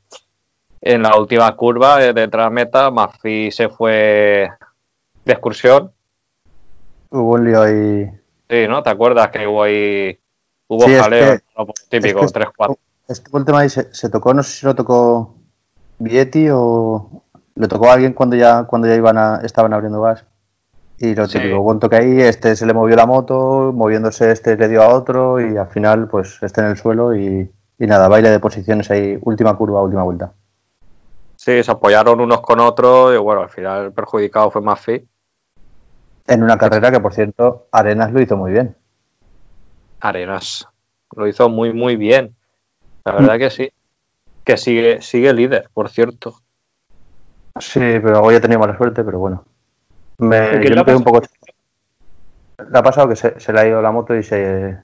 en 0.82 1.02
la 1.02 1.16
última 1.18 1.56
curva 1.56 2.04
eh, 2.04 2.14
detrás 2.14 2.52
meta, 2.52 2.92
Mafi 2.92 3.52
se 3.52 3.70
fue 3.70 4.50
de 5.24 5.34
excursión. 5.34 5.92
Hubo 7.10 7.34
un 7.36 7.46
lío 7.46 7.62
ahí. 7.62 8.12
Sí, 8.50 8.68
¿no? 8.68 8.84
¿Te 8.84 8.90
acuerdas 8.90 9.30
que 9.30 9.48
hubo 9.48 9.64
ahí 9.64 10.20
hubo 10.68 10.86
Sí, 10.86 10.94
es 10.94 11.02
jaleo? 11.02 11.38
que- 11.38 11.44
¿no? 11.58 11.66
Típico, 11.90 12.20
es 12.26 12.32
que- 12.32 12.40
3-4. 12.40 12.78
Este 13.08 13.38
el 13.38 13.46
tema 13.46 13.60
ahí 13.60 13.70
se, 13.70 13.94
se 13.94 14.10
tocó, 14.10 14.34
no 14.34 14.42
sé 14.44 14.52
si 14.52 14.66
lo 14.66 14.76
tocó 14.76 15.36
Vietti 16.00 16.48
o 16.52 17.24
le 17.56 17.68
tocó 17.68 17.90
a 17.90 17.94
alguien 17.94 18.14
cuando 18.14 18.36
ya, 18.36 18.64
cuando 18.66 18.88
ya 18.88 18.96
iban 18.96 19.18
a, 19.18 19.42
estaban 19.44 19.74
abriendo 19.74 20.02
gas. 20.02 20.26
Y 20.98 21.14
lo 21.14 21.28
Sí. 21.28 21.38
típico, 21.40 21.64
cuento 21.64 21.90
que 21.90 21.98
ahí, 21.98 22.22
este 22.22 22.56
se 22.56 22.66
le 22.66 22.74
movió 22.74 22.96
la 22.96 23.06
moto, 23.06 23.72
moviéndose 23.74 24.32
este 24.32 24.56
le 24.58 24.68
dio 24.70 24.82
a 24.82 24.90
otro 24.90 25.40
y 25.42 25.58
al 25.58 25.68
final 25.68 26.08
pues 26.08 26.38
este 26.42 26.62
en 26.62 26.68
el 26.68 26.78
suelo 26.78 27.16
y, 27.16 27.52
y 27.80 27.88
nada, 27.88 28.08
baile 28.08 28.30
de 28.30 28.40
posiciones 28.40 28.90
ahí, 28.92 29.18
última 29.22 29.56
curva, 29.58 29.82
última 29.82 30.04
vuelta. 30.04 30.32
Sí, 31.36 31.62
se 31.64 31.70
apoyaron 31.72 32.22
unos 32.22 32.42
con 32.42 32.60
otros 32.62 33.14
y 33.14 33.18
bueno, 33.18 33.42
al 33.42 33.50
final 33.50 33.86
el 33.88 33.92
perjudicado 33.94 34.50
fue 34.52 34.62
Mafi. 34.62 35.06
En 36.28 36.44
una 36.44 36.58
carrera 36.58 36.92
que 36.92 37.00
por 37.00 37.14
cierto 37.14 37.68
Arenas 37.72 38.12
lo 38.12 38.22
hizo 38.22 38.36
muy 38.36 38.52
bien. 38.52 38.76
Arenas. 40.00 40.68
Lo 41.16 41.28
hizo 41.28 41.50
muy, 41.50 41.74
muy 41.74 41.96
bien. 41.96 42.36
La 43.04 43.14
verdad 43.14 43.38
que 43.38 43.50
sí. 43.50 43.72
Que 44.44 44.58
sigue, 44.58 45.02
sigue 45.02 45.34
líder, 45.34 45.70
por 45.74 45.90
cierto. 45.90 46.36
Sí, 47.60 47.80
pero 47.80 48.22
hoy 48.22 48.36
he 48.36 48.40
tenido 48.40 48.60
mala 48.60 48.78
suerte, 48.78 49.04
pero 49.04 49.20
bueno. 49.20 49.46
Me, 50.18 50.58
¿Y 50.58 50.60
qué 50.62 50.70
yo 50.70 50.76
me 50.76 50.86
quedé 50.86 50.96
un 50.96 51.04
poco... 51.04 51.22
Le 52.58 52.78
ha 52.78 52.84
pasado 52.84 53.10
que 53.10 53.16
se, 53.16 53.40
se 53.40 53.54
le 53.54 53.60
ha 53.60 53.68
ido 53.68 53.82
la 53.82 53.92
moto 53.92 54.16
y 54.16 54.24
se... 54.24 54.78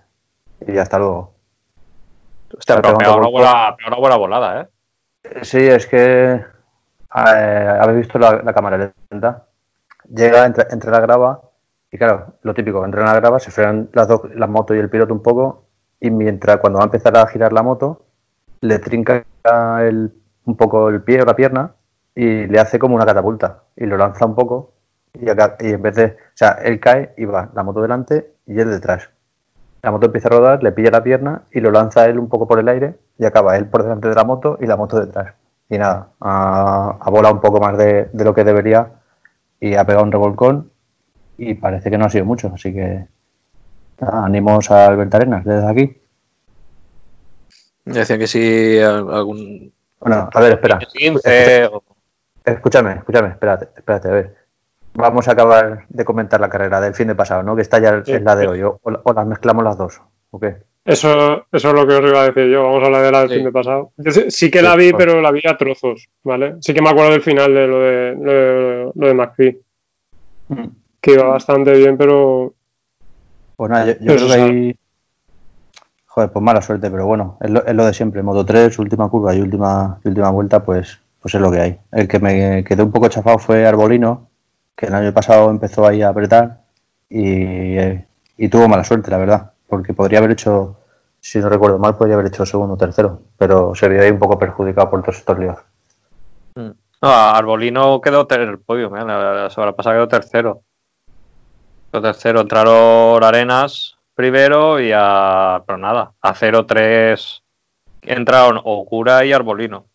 Y 0.67 0.77
hasta 0.77 0.99
luego. 0.99 1.33
Hostia, 2.57 2.81
pero 2.81 2.93
un 2.93 2.97
peor 2.97 3.31
buena, 3.31 3.75
peor 3.75 3.99
buena 3.99 4.15
volada, 4.17 4.61
¿eh? 4.61 4.67
Sí, 5.43 5.59
es 5.59 5.87
que 5.87 6.33
eh, 6.33 7.77
habéis 7.81 7.99
visto 7.99 8.19
la, 8.19 8.41
la 8.43 8.53
cámara 8.53 8.93
lenta. 9.09 9.47
Llega 10.13 10.45
entre, 10.45 10.65
entre 10.71 10.91
la 10.91 10.99
grava 10.99 11.41
y 11.91 11.97
claro, 11.97 12.33
lo 12.41 12.53
típico, 12.53 12.83
entre 12.85 13.01
la 13.03 13.13
grava 13.15 13.39
se 13.39 13.51
frenan 13.51 13.89
las 13.93 14.07
dos, 14.07 14.21
la 14.35 14.47
moto 14.47 14.75
y 14.75 14.79
el 14.79 14.89
piloto 14.89 15.13
un 15.13 15.21
poco 15.21 15.65
y 15.99 16.09
mientras 16.11 16.57
cuando 16.57 16.79
va 16.79 16.83
a 16.83 16.87
empezar 16.87 17.15
a 17.17 17.27
girar 17.27 17.53
la 17.53 17.63
moto 17.63 18.05
le 18.61 18.79
trinca 18.79 19.23
el- 19.81 20.13
un 20.45 20.57
poco 20.57 20.89
el 20.89 21.01
pie 21.03 21.21
o 21.21 21.25
la 21.25 21.35
pierna 21.35 21.75
y 22.15 22.47
le 22.47 22.59
hace 22.59 22.79
como 22.79 22.95
una 22.95 23.05
catapulta 23.05 23.63
y 23.75 23.85
lo 23.85 23.97
lanza 23.97 24.25
un 24.25 24.35
poco 24.35 24.73
y, 25.13 25.29
acá- 25.29 25.55
y 25.59 25.71
en 25.71 25.81
vez 25.81 25.95
de, 25.95 26.05
o 26.05 26.35
sea, 26.35 26.51
él 26.63 26.79
cae 26.79 27.13
y 27.17 27.25
va 27.25 27.49
la 27.53 27.63
moto 27.63 27.81
delante 27.81 28.33
y 28.45 28.59
él 28.59 28.69
detrás. 28.69 29.09
La 29.83 29.91
moto 29.91 30.07
empieza 30.07 30.27
a 30.29 30.31
rodar, 30.31 30.63
le 30.63 30.71
pilla 30.71 30.91
la 30.91 31.03
pierna 31.03 31.43
y 31.51 31.59
lo 31.61 31.71
lanza 31.71 32.05
él 32.05 32.19
un 32.19 32.29
poco 32.29 32.47
por 32.47 32.59
el 32.59 32.67
aire 32.69 32.97
y 33.17 33.25
acaba 33.25 33.57
él 33.57 33.67
por 33.67 33.83
delante 33.83 34.09
de 34.09 34.15
la 34.15 34.23
moto 34.23 34.57
y 34.61 34.65
la 34.67 34.77
moto 34.77 34.99
detrás. 34.99 35.33
Y 35.69 35.77
nada, 35.77 36.09
ha 36.19 37.09
volado 37.09 37.33
un 37.35 37.41
poco 37.41 37.59
más 37.59 37.77
de, 37.77 38.09
de 38.13 38.23
lo 38.25 38.33
que 38.33 38.43
debería 38.43 38.91
y 39.61 39.75
ha 39.75 39.85
pegado 39.85 40.03
un 40.03 40.11
revolcón 40.11 40.69
y 41.37 41.53
parece 41.53 41.89
que 41.89 41.97
no 41.97 42.05
ha 42.05 42.09
sido 42.09 42.25
mucho, 42.25 42.51
así 42.53 42.73
que 42.73 43.07
nada, 44.01 44.25
ánimos 44.25 44.69
a 44.71 44.87
Albert 44.87 45.15
Arenas 45.15 45.45
desde 45.45 45.67
aquí. 45.69 45.97
Decían 47.85 48.19
que 48.19 48.27
sí, 48.27 48.79
algún. 48.79 49.73
Bueno, 49.99 50.29
a 50.33 50.39
ver, 50.39 50.53
espera, 50.53 50.79
15 50.79 51.65
o- 51.67 51.83
escúchame, 52.43 52.93
escúchame, 52.95 53.29
espérate, 53.29 53.69
espérate, 53.75 54.07
a 54.07 54.11
ver. 54.11 54.35
Vamos 54.93 55.27
a 55.27 55.31
acabar 55.31 55.85
de 55.89 56.05
comentar 56.05 56.39
la 56.41 56.49
carrera 56.49 56.81
del 56.81 56.93
fin 56.93 57.07
de 57.07 57.15
pasado, 57.15 57.43
¿no? 57.43 57.55
Que 57.55 57.61
está 57.61 57.79
ya 57.79 58.03
Sí. 58.03 58.13
es 58.13 58.21
la 58.21 58.35
de 58.35 58.47
hoy, 58.47 58.61
o, 58.63 58.79
o 58.83 59.13
las 59.13 59.25
mezclamos 59.25 59.63
las 59.63 59.77
dos, 59.77 60.01
¿o 60.31 60.39
qué? 60.39 60.57
Eso, 60.83 61.45
eso 61.51 61.67
es 61.69 61.73
lo 61.73 61.85
que 61.85 61.93
os 61.93 62.09
iba 62.09 62.21
a 62.23 62.31
decir 62.31 62.51
yo. 62.51 62.63
Vamos 62.63 62.81
a 62.83 62.85
hablar 62.87 63.03
de 63.03 63.11
la 63.11 63.19
del 63.21 63.29
Sí. 63.29 63.35
fin 63.35 63.43
de 63.45 63.51
pasado. 63.51 63.91
Yo 63.97 64.11
sí, 64.11 64.31
sí 64.31 64.49
que 64.51 64.61
la 64.61 64.75
vi, 64.75 64.91
pero 64.93 65.21
la 65.21 65.31
vi 65.31 65.41
a 65.47 65.55
trozos, 65.57 66.07
¿vale? 66.23 66.55
Sí 66.61 66.73
que 66.73 66.81
me 66.81 66.89
acuerdo 66.89 67.11
del 67.11 67.21
final 67.21 67.53
de 67.53 67.67
lo 67.67 67.79
de, 67.79 68.15
lo 68.19 68.31
de, 68.33 68.91
lo 68.95 69.07
de 69.07 69.13
McPhee, 69.13 69.59
que 70.99 71.11
iba 71.13 71.23
bastante 71.25 71.73
bien, 71.73 71.97
pero 71.97 72.53
Pues 73.55 73.69
nada, 73.71 73.85
yo, 73.85 73.91
yo 73.93 73.97
Pero 73.99 74.15
creo 74.15 74.27
que 74.27 74.33
eso 74.33 74.43
ahí. 74.43 74.75
Joder, 76.07 76.31
pues 76.31 76.43
mala 76.43 76.61
suerte, 76.61 76.89
pero 76.91 77.05
bueno, 77.05 77.37
es 77.41 77.49
lo, 77.51 77.65
es 77.65 77.73
lo 77.75 77.85
de 77.85 77.93
siempre. 77.93 78.21
Moto 78.23 78.43
3, 78.45 78.77
última 78.79 79.07
curva 79.07 79.33
y 79.35 79.39
última, 79.39 79.99
y 80.03 80.09
última 80.09 80.29
vuelta, 80.31 80.61
pues, 80.63 80.99
pues 81.21 81.35
es 81.35 81.39
lo 81.39 81.51
que 81.51 81.59
hay. 81.61 81.77
El 81.91 82.07
que 82.07 82.19
me 82.19 82.63
quedé 82.65 82.83
un 82.83 82.91
poco 82.91 83.07
chafado 83.07 83.37
fue 83.37 83.65
Arbolino, 83.65 84.27
que 84.75 84.87
el 84.87 84.95
año 84.95 85.13
pasado 85.13 85.49
empezó 85.51 85.85
ahí 85.87 86.01
a 86.01 86.09
apretar 86.09 86.63
y, 87.07 87.77
eh, 87.77 88.05
y 88.35 88.49
tuvo 88.49 88.67
mala 88.67 88.83
suerte, 88.83 89.09
la 89.11 89.17
verdad, 89.19 89.50
porque 89.71 89.93
podría 89.93 90.19
haber 90.19 90.31
hecho, 90.31 90.75
si 91.19 91.39
no 91.39 91.49
recuerdo 91.49 91.79
mal, 91.79 91.95
podría 91.97 92.15
haber 92.15 92.27
hecho 92.27 92.45
segundo 92.45 92.75
o 92.75 92.77
tercero, 92.77 93.21
pero 93.37 93.73
se 93.73 93.87
vio 93.89 94.01
ahí 94.03 94.11
un 94.11 94.19
poco 94.19 94.37
perjudicado 94.37 94.89
por 94.91 95.01
todos 95.01 95.17
estos 95.17 95.39
líos. 95.39 95.57
No, 96.55 97.09
Arbolino 97.09 97.99
quedó 98.01 98.27
en 98.29 98.41
el 98.41 98.59
podio, 98.59 98.95
¿eh? 98.95 99.03
la, 99.05 99.33
la 99.33 99.49
semana 99.49 99.71
pasada 99.71 99.95
quedó 99.95 100.07
tercero. 100.07 100.61
Quedó 101.91 102.01
tercero, 102.03 102.41
entraron 102.41 103.23
Arenas 103.23 103.97
primero 104.13 104.79
y 104.79 104.91
a. 104.93 105.63
Pero 105.65 105.77
nada, 105.79 106.11
a 106.21 106.33
0-3 106.35 107.41
entraron 108.03 108.59
Okura 108.63 109.25
y 109.25 109.33
Arbolino, 109.33 109.85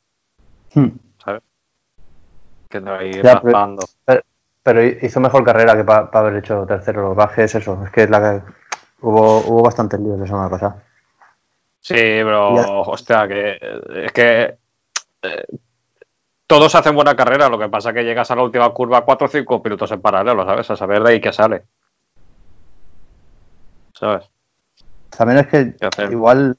¿sabes? 1.24 1.42
Que 2.68 2.78
ahí 2.78 3.12
Ya, 3.12 3.40
pero- 3.40 3.52
raspando. 3.52 3.86
Pero 4.64 4.82
hizo 4.82 5.20
mejor 5.20 5.44
carrera 5.44 5.76
que 5.76 5.84
para 5.84 6.08
haber 6.12 6.34
hecho 6.36 6.66
tercero. 6.66 7.02
Lo 7.02 7.10
que 7.10 7.16
pasa 7.16 7.44
es 7.44 7.54
eso, 7.54 7.80
es 7.84 7.90
que 7.92 8.08
la 8.08 8.20
que 8.20 8.52
hubo, 9.06 9.38
hubo 9.38 9.62
bastantes 9.62 10.00
líos 10.00 10.18
la 10.18 10.26
semana 10.26 10.50
pasada. 10.50 10.82
Sí, 11.80 11.94
pero, 11.94 12.82
hostia, 12.82 13.28
que 13.28 13.58
es 14.04 14.12
que 14.12 14.56
eh, 15.22 15.44
todos 16.46 16.74
hacen 16.74 16.96
buena 16.96 17.14
carrera, 17.14 17.48
lo 17.48 17.58
que 17.58 17.68
pasa 17.68 17.90
es 17.90 17.94
que 17.94 18.04
llegas 18.04 18.30
a 18.30 18.36
la 18.36 18.42
última 18.42 18.68
curva 18.70 19.04
4 19.04 19.26
o 19.26 19.30
5 19.30 19.62
minutos 19.64 19.92
en 19.92 20.00
paralelo, 20.00 20.44
¿sabes? 20.44 20.68
A 20.70 20.76
saber 20.76 21.02
de 21.04 21.10
ahí 21.10 21.20
que 21.20 21.32
sale. 21.32 21.62
¿Sabes? 23.92 24.28
También 25.16 25.38
es 25.38 25.46
que 25.46 25.74
¿Qué 25.76 26.04
igual, 26.10 26.56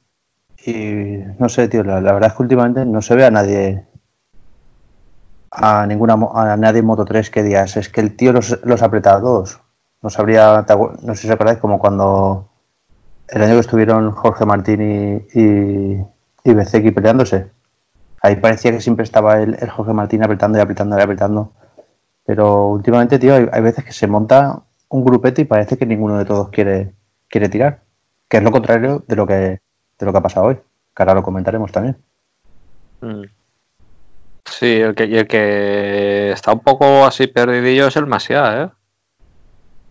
y 0.66 1.18
no 1.38 1.50
sé, 1.50 1.68
tío, 1.68 1.84
la, 1.84 2.00
la 2.00 2.14
verdad 2.14 2.30
es 2.32 2.38
que 2.38 2.44
últimamente 2.44 2.86
no 2.86 3.02
se 3.02 3.16
ve 3.16 3.26
a 3.26 3.32
nadie, 3.32 3.86
a 5.52 5.86
ninguna, 5.86 6.14
a 6.14 6.56
nadie 6.56 6.80
en 6.80 6.86
Moto 6.86 7.04
3 7.04 7.30
que 7.30 7.44
digas, 7.44 7.76
es 7.76 7.90
que 7.90 8.00
el 8.00 8.16
tío 8.16 8.32
los, 8.32 8.58
los 8.64 8.82
aprieta 8.82 9.16
a 9.16 9.20
todos. 9.20 9.60
No 10.02 10.10
sabría, 10.10 10.66
no 11.02 11.16
sé 11.16 11.22
si 11.22 11.28
os 11.28 11.34
acordáis, 11.34 11.60
como 11.60 11.80
cuando 11.80 12.50
el 13.28 13.42
año 13.42 13.54
que 13.54 13.60
estuvieron 13.60 14.12
Jorge 14.12 14.46
Martín 14.46 15.26
y, 15.34 15.40
y, 15.40 16.06
y 16.44 16.92
peleándose. 16.92 17.50
Ahí 18.22 18.38
parecía 18.38 18.72
que 18.72 18.82
siempre 18.82 19.04
estaba 19.04 19.42
el, 19.42 19.58
el 19.60 19.70
Jorge 19.70 19.94
Martín 19.94 20.24
apretando 20.24 20.58
y 20.58 20.62
apretando 20.62 20.98
y 20.98 21.02
apretando. 21.02 21.52
Pero 22.26 22.68
últimamente, 22.68 23.20
tío, 23.20 23.36
hay, 23.36 23.62
veces 23.62 23.86
que 23.86 23.94
se 23.94 24.08
monta 24.08 24.62
un 24.90 25.06
grupete 25.06 25.44
y 25.44 25.46
parece 25.46 25.78
que 25.78 25.86
ninguno 25.86 26.18
de 26.18 26.26
todos 26.26 26.50
quiere, 26.50 26.94
quiere 27.30 27.50
tirar. 27.50 27.82
Que 28.28 28.38
es 28.38 28.44
lo 28.44 28.52
contrario 28.52 29.04
de 29.08 29.16
lo 29.16 29.26
que, 29.26 29.34
de 29.34 30.06
lo 30.06 30.12
que 30.12 30.18
ha 30.18 30.22
pasado 30.22 30.48
hoy. 30.48 30.56
Que 30.56 31.04
ahora 31.04 31.14
lo 31.14 31.24
comentaremos 31.24 31.72
también. 31.72 31.98
Mm. 33.02 33.24
Sí, 34.46 34.80
el 34.82 34.96
que, 34.96 35.04
el 35.04 35.28
que 35.28 36.32
está 36.32 36.54
un 36.54 36.60
poco 36.60 37.06
así 37.06 37.28
perdidillo 37.28 37.88
es 37.88 37.96
el 37.96 38.08
Masia, 38.08 38.64
¿eh? 38.64 38.70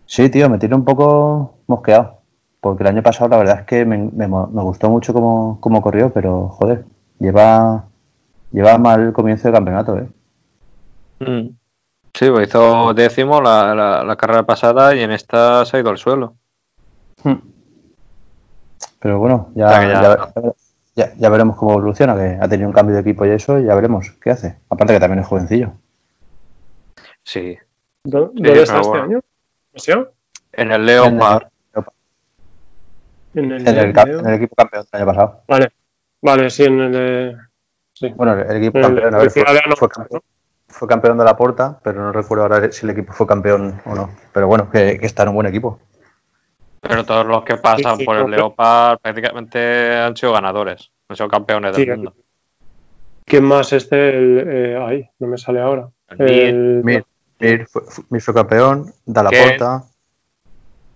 Sí, 0.07 0.29
tío, 0.29 0.49
me 0.49 0.57
tiene 0.57 0.73
un 0.75 0.83
poco 0.85 1.55
mosqueado. 1.67 2.17
Porque 2.59 2.81
el 2.83 2.87
año 2.89 3.03
pasado 3.03 3.29
la 3.29 3.37
verdad 3.37 3.59
es 3.59 3.65
que 3.67 3.85
me, 3.85 3.97
me 3.97 4.27
me 4.27 4.61
gustó 4.63 4.89
mucho 4.89 5.13
cómo, 5.13 5.59
cómo 5.61 5.81
corrió, 5.81 6.11
pero 6.11 6.49
joder, 6.49 6.85
lleva, 7.19 7.85
lleva 8.51 8.77
mal 8.79 9.01
el 9.01 9.13
comienzo 9.13 9.47
de 9.47 9.53
campeonato, 9.53 9.97
¿eh? 9.97 10.07
Mm. 11.19 11.49
Sí, 12.13 12.29
pues 12.31 12.47
hizo 12.49 12.93
décimo 12.95 13.39
la, 13.41 13.75
la- 13.75 14.03
la 14.03 14.15
carrera 14.15 14.43
pasada 14.43 14.95
y 14.95 15.01
en 15.01 15.11
esta 15.11 15.63
se 15.65 15.77
ha 15.77 15.79
ido 15.81 15.91
al 15.91 15.97
suelo. 15.99 16.33
Pero 18.99 19.19
bueno, 19.19 19.49
O 19.51 19.53
sea 19.55 19.81
ya, 19.83 19.87
ya- 19.87 20.31
ya, 20.35 20.53
ya- 20.95 21.13
ya 21.15 21.29
veremos 21.29 21.57
cómo 21.57 21.71
evoluciona, 21.73 22.15
que 22.15 22.37
ha 22.41 22.47
tenido 22.47 22.67
un 22.67 22.73
cambio 22.73 22.95
de 22.95 23.01
equipo 23.01 23.25
y 23.25 23.29
eso, 23.29 23.59
y 23.59 23.65
ya 23.65 23.75
veremos 23.75 24.11
qué 24.21 24.31
hace. 24.31 24.57
Aparte 24.69 24.93
que 24.93 24.99
también 24.99 25.19
es 25.19 25.27
jovencillo. 25.27 25.73
Sí. 27.23 27.55
¿dó- 28.03 28.27
¿dónde 28.33 28.41
pero 28.41 28.61
está 28.63 28.77
este 28.79 28.89
bueno. 28.89 29.03
año? 29.03 29.19
En 30.53 30.71
el 30.71 30.85
Leopard. 30.85 31.47
En 33.33 33.51
el, 33.51 33.67
En 33.67 33.77
el, 33.77 33.93
ca- 33.93 34.03
en 34.03 34.25
el 34.27 34.33
equipo 34.35 34.55
campeón 34.55 34.85
del 34.91 35.01
año 35.01 35.11
pasado. 35.11 35.41
Vale, 35.47 35.71
vale, 36.21 36.49
sí, 36.49 36.63
en 36.63 36.79
el 36.79 36.91
de... 36.91 37.37
Sí. 37.93 38.09
Bueno, 38.15 38.33
el, 38.39 38.57
equipo 38.57 38.77
En 38.79 38.83
el 38.85 38.89
campeón, 39.01 39.15
a 39.15 39.17
ver, 39.19 39.31
fue, 39.75 39.89
campeón, 39.89 40.21
fue 40.67 40.87
campeón 40.87 41.17
de 41.17 41.23
la 41.25 41.35
Porta, 41.37 41.79
pero 41.83 42.01
no 42.01 42.11
recuerdo 42.11 42.43
ahora 42.43 42.71
si 42.71 42.85
el 42.85 42.91
equipo 42.91 43.13
fue 43.13 43.27
campeón 43.27 43.79
o 43.85 43.93
no. 43.95 44.09
Pero 44.33 44.47
bueno, 44.47 44.69
que, 44.71 44.97
que 44.99 45.05
está 45.05 45.23
en 45.23 45.29
un 45.29 45.35
buen 45.35 45.47
equipo. 45.47 45.79
Pero 46.81 47.03
todos 47.05 47.25
los 47.25 47.43
que 47.43 47.57
pasan 47.57 47.95
Sí, 47.95 47.99
sí, 48.01 48.05
por 48.05 48.17
el 48.17 48.31
Leopard 48.31 48.99
prácticamente 48.99 49.95
han 49.95 50.15
sido 50.15 50.33
ganadores. 50.33 50.91
Han 51.09 51.15
sido 51.17 51.27
campeones 51.29 51.75
del 51.75 51.85
Sí, 51.85 51.91
mundo. 51.91 52.15
¿Quién 53.25 53.43
más 53.43 53.73
este? 53.73 54.09
El, 54.17 54.43
eh, 54.47 54.77
ay, 54.79 55.09
no 55.19 55.27
me 55.27 55.37
sale 55.37 55.59
ahora. 55.59 55.89
El 56.09 56.21
El- 56.21 57.05
Mir, 57.39 57.59
Mir 57.59 57.67
fue, 57.67 57.81
Mir 58.09 58.21
fue 58.21 58.33
campeón, 58.33 58.93
¿Qué? 59.29 59.41
Porta, 59.43 59.83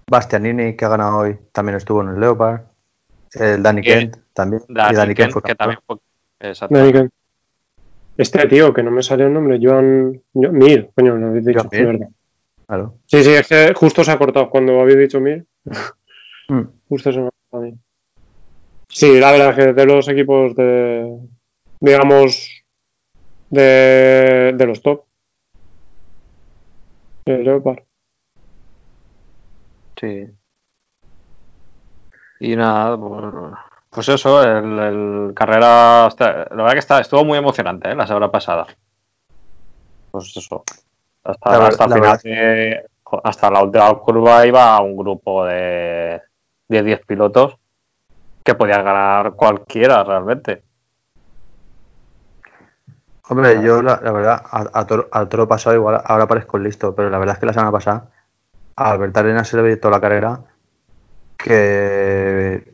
Bastianini, 0.09 0.75
que 0.75 0.85
ha 0.85 0.89
ganado 0.89 1.19
hoy, 1.19 1.37
también 1.51 1.77
estuvo 1.77 2.01
en 2.01 2.09
el 2.09 2.19
Leopard. 2.19 2.61
El 3.33 3.63
Danny 3.63 3.81
¿Qué? 3.81 3.89
Kent 3.93 4.17
también. 4.33 4.61
Dani 4.67 4.93
y 4.93 4.95
Danny 4.95 5.15
Kent, 5.15 5.31
fue 5.31 5.41
que 5.41 5.55
campeón. 5.55 5.79
también 6.67 7.09
fue. 7.09 7.09
Este 8.17 8.45
tío, 8.47 8.73
que 8.73 8.83
no 8.83 8.91
me 8.91 9.01
sale 9.03 9.23
el 9.25 9.33
nombre, 9.33 9.57
Joan... 9.61 10.21
Jo- 10.33 10.51
Mir, 10.51 10.91
coño, 10.93 11.15
lo 11.15 11.27
habéis 11.27 11.45
dicho, 11.45 11.59
es 11.59 11.71
Mir. 11.71 11.85
verdad. 11.85 12.07
Claro. 12.67 12.95
Sí, 13.05 13.23
sí, 13.23 13.31
es 13.31 13.47
que 13.47 13.73
justo 13.73 14.03
se 14.03 14.11
ha 14.11 14.17
cortado 14.17 14.49
cuando 14.49 14.79
habéis 14.81 14.97
dicho 14.99 15.19
Mir. 15.21 15.45
Mm. 16.49 16.61
Justo 16.89 17.11
se 17.13 17.19
me 17.19 17.27
ha 17.27 17.29
cortado 17.31 17.63
a 17.63 17.65
mí. 17.67 17.77
Sí, 18.89 19.17
la 19.19 19.31
verdad 19.31 19.49
es 19.51 19.55
que 19.65 19.73
de 19.73 19.85
los 19.85 20.07
equipos 20.09 20.53
de, 20.55 21.19
digamos, 21.79 22.49
de, 23.49 24.53
de 24.55 24.65
los 24.65 24.81
top. 24.81 25.05
Leopard. 27.39 27.79
Sí. 29.99 30.27
Y 32.39 32.55
nada, 32.55 32.97
pues, 32.97 33.33
pues 33.89 34.09
eso, 34.09 34.41
el, 34.43 34.79
el 34.79 35.33
carrera, 35.35 36.07
hasta- 36.07 36.45
la 36.49 36.55
verdad 36.55 36.71
que 36.73 36.79
está, 36.79 36.99
estuvo 36.99 37.23
muy 37.23 37.37
emocionante 37.37 37.91
¿eh? 37.91 37.95
la 37.95 38.07
semana 38.07 38.31
pasada. 38.31 38.65
Pues 40.11 40.35
eso, 40.35 40.63
hasta, 41.23 41.51
La 41.51 41.57
ver- 41.59 41.67
hasta 41.67 41.83
el 41.85 41.89
la 41.89 41.95
final, 41.95 42.09
verdad- 42.23 42.23
de- 42.23 42.85
hasta 43.23 43.51
la 43.51 43.61
última 43.63 43.93
curva 43.99 44.45
iba 44.47 44.79
un 44.81 44.95
grupo 44.97 45.45
de, 45.45 46.21
de 46.67 46.83
10 46.83 47.05
pilotos 47.05 47.57
que 48.43 48.55
podía 48.55 48.81
ganar 48.81 49.33
cualquiera 49.33 50.03
realmente. 50.03 50.63
Hombre, 53.31 53.61
yo 53.63 53.81
la, 53.81 53.97
la 54.03 54.11
verdad, 54.11 54.43
a, 54.43 54.67
a 54.73 54.85
toro, 54.85 55.07
a 55.09 55.25
toro 55.29 55.47
pasado 55.47 55.73
igual 55.73 56.01
ahora 56.03 56.27
parezco 56.27 56.57
listo, 56.57 56.93
pero 56.93 57.09
la 57.09 57.17
verdad 57.17 57.35
es 57.35 57.39
que 57.39 57.45
la 57.45 57.53
semana 57.53 57.71
pasada 57.71 58.09
a 58.75 58.91
Alberto 58.91 59.21
Arenas 59.21 59.47
se 59.47 59.55
le 59.55 59.63
veía 59.63 59.79
toda 59.79 59.93
la 59.93 60.01
carrera 60.01 60.41
que 61.37 62.73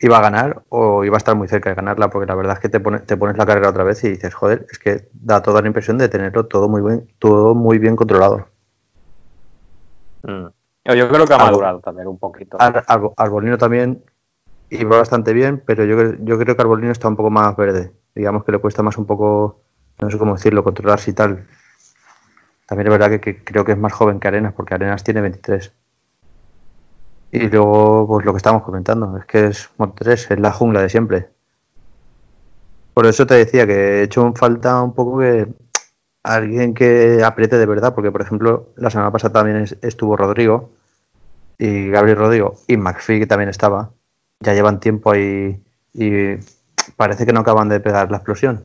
iba 0.00 0.18
a 0.18 0.20
ganar 0.20 0.62
o 0.70 1.04
iba 1.04 1.16
a 1.16 1.18
estar 1.18 1.36
muy 1.36 1.46
cerca 1.48 1.70
de 1.70 1.76
ganarla, 1.76 2.10
porque 2.10 2.26
la 2.26 2.34
verdad 2.34 2.54
es 2.54 2.60
que 2.60 2.68
te, 2.68 2.80
pone- 2.80 2.98
te 2.98 3.16
pones 3.16 3.36
la 3.36 3.46
carrera 3.46 3.68
otra 3.70 3.84
vez 3.84 4.02
y 4.02 4.10
dices, 4.10 4.34
joder, 4.34 4.66
es 4.70 4.78
que 4.80 5.08
da 5.12 5.40
toda 5.42 5.62
la 5.62 5.68
impresión 5.68 5.98
de 5.98 6.08
tenerlo 6.08 6.46
todo 6.46 6.68
muy 6.68 6.82
bien, 6.82 7.08
todo 7.18 7.54
muy 7.54 7.78
bien 7.78 7.94
controlado. 7.94 8.48
Mm. 10.22 10.46
Yo, 10.96 11.08
creo 11.08 11.26
que 11.26 11.34
ha 11.34 11.38
madurado 11.38 11.80
también 11.80 12.08
un 12.08 12.18
poquito. 12.18 12.56
Ar- 12.60 12.84
Arbo- 12.86 13.14
Arbolino 13.16 13.56
también 13.58 14.04
iba 14.70 14.98
bastante 14.98 15.32
bien, 15.32 15.62
pero 15.64 15.84
yo, 15.84 16.14
yo 16.20 16.38
creo 16.38 16.56
que 16.56 16.62
Arbolino 16.62 16.90
está 16.92 17.08
un 17.08 17.16
poco 17.16 17.30
más 17.30 17.56
verde. 17.56 17.92
Digamos 18.14 18.44
que 18.44 18.52
le 18.52 18.58
cuesta 18.58 18.82
más 18.82 18.96
un 18.98 19.06
poco, 19.06 19.60
no 20.00 20.10
sé 20.10 20.18
cómo 20.18 20.34
decirlo, 20.34 20.64
controlarse 20.64 21.10
y 21.10 21.14
tal. 21.14 21.46
También 22.66 22.88
es 22.88 22.98
verdad 22.98 23.20
que, 23.20 23.44
creo 23.44 23.64
que 23.64 23.72
es 23.72 23.78
más 23.78 23.92
joven 23.92 24.18
que 24.20 24.28
Arenas, 24.28 24.52
porque 24.54 24.74
Arenas 24.74 25.04
tiene 25.04 25.20
23. 25.20 25.72
Y 27.32 27.48
luego, 27.48 28.06
pues 28.06 28.24
lo 28.24 28.32
que 28.32 28.38
estamos 28.38 28.62
comentando, 28.62 29.16
es 29.18 29.24
que 29.26 29.46
es 29.46 29.70
Moto 29.78 29.94
3, 29.98 30.30
es 30.30 30.40
la 30.40 30.52
jungla 30.52 30.82
de 30.82 30.88
siempre. 30.88 31.28
Por 32.94 33.06
eso 33.06 33.26
te 33.26 33.34
decía 33.34 33.66
que 33.66 33.72
he 33.74 34.02
hecho 34.02 34.32
falta 34.34 34.82
un 34.82 34.94
poco 34.94 35.18
que 35.18 35.48
alguien 36.22 36.74
que 36.74 37.22
apriete 37.24 37.58
de 37.58 37.66
verdad, 37.66 37.94
porque 37.94 38.10
por 38.10 38.22
ejemplo, 38.22 38.70
la 38.76 38.90
semana 38.90 39.12
pasada 39.12 39.34
también 39.34 39.58
es- 39.58 39.76
estuvo 39.82 40.16
Rodrigo, 40.16 40.70
y 41.58 41.88
Gabriel 41.90 42.18
Rodrigo 42.18 42.56
y 42.66 42.76
McPhee 42.76 43.20
que 43.20 43.26
también 43.26 43.48
estaba, 43.50 43.90
ya 44.40 44.54
llevan 44.54 44.80
tiempo 44.80 45.12
ahí 45.12 45.62
y 45.94 46.36
parece 46.96 47.26
que 47.26 47.32
no 47.32 47.40
acaban 47.40 47.68
de 47.68 47.80
pegar 47.80 48.10
la 48.10 48.18
explosión. 48.18 48.64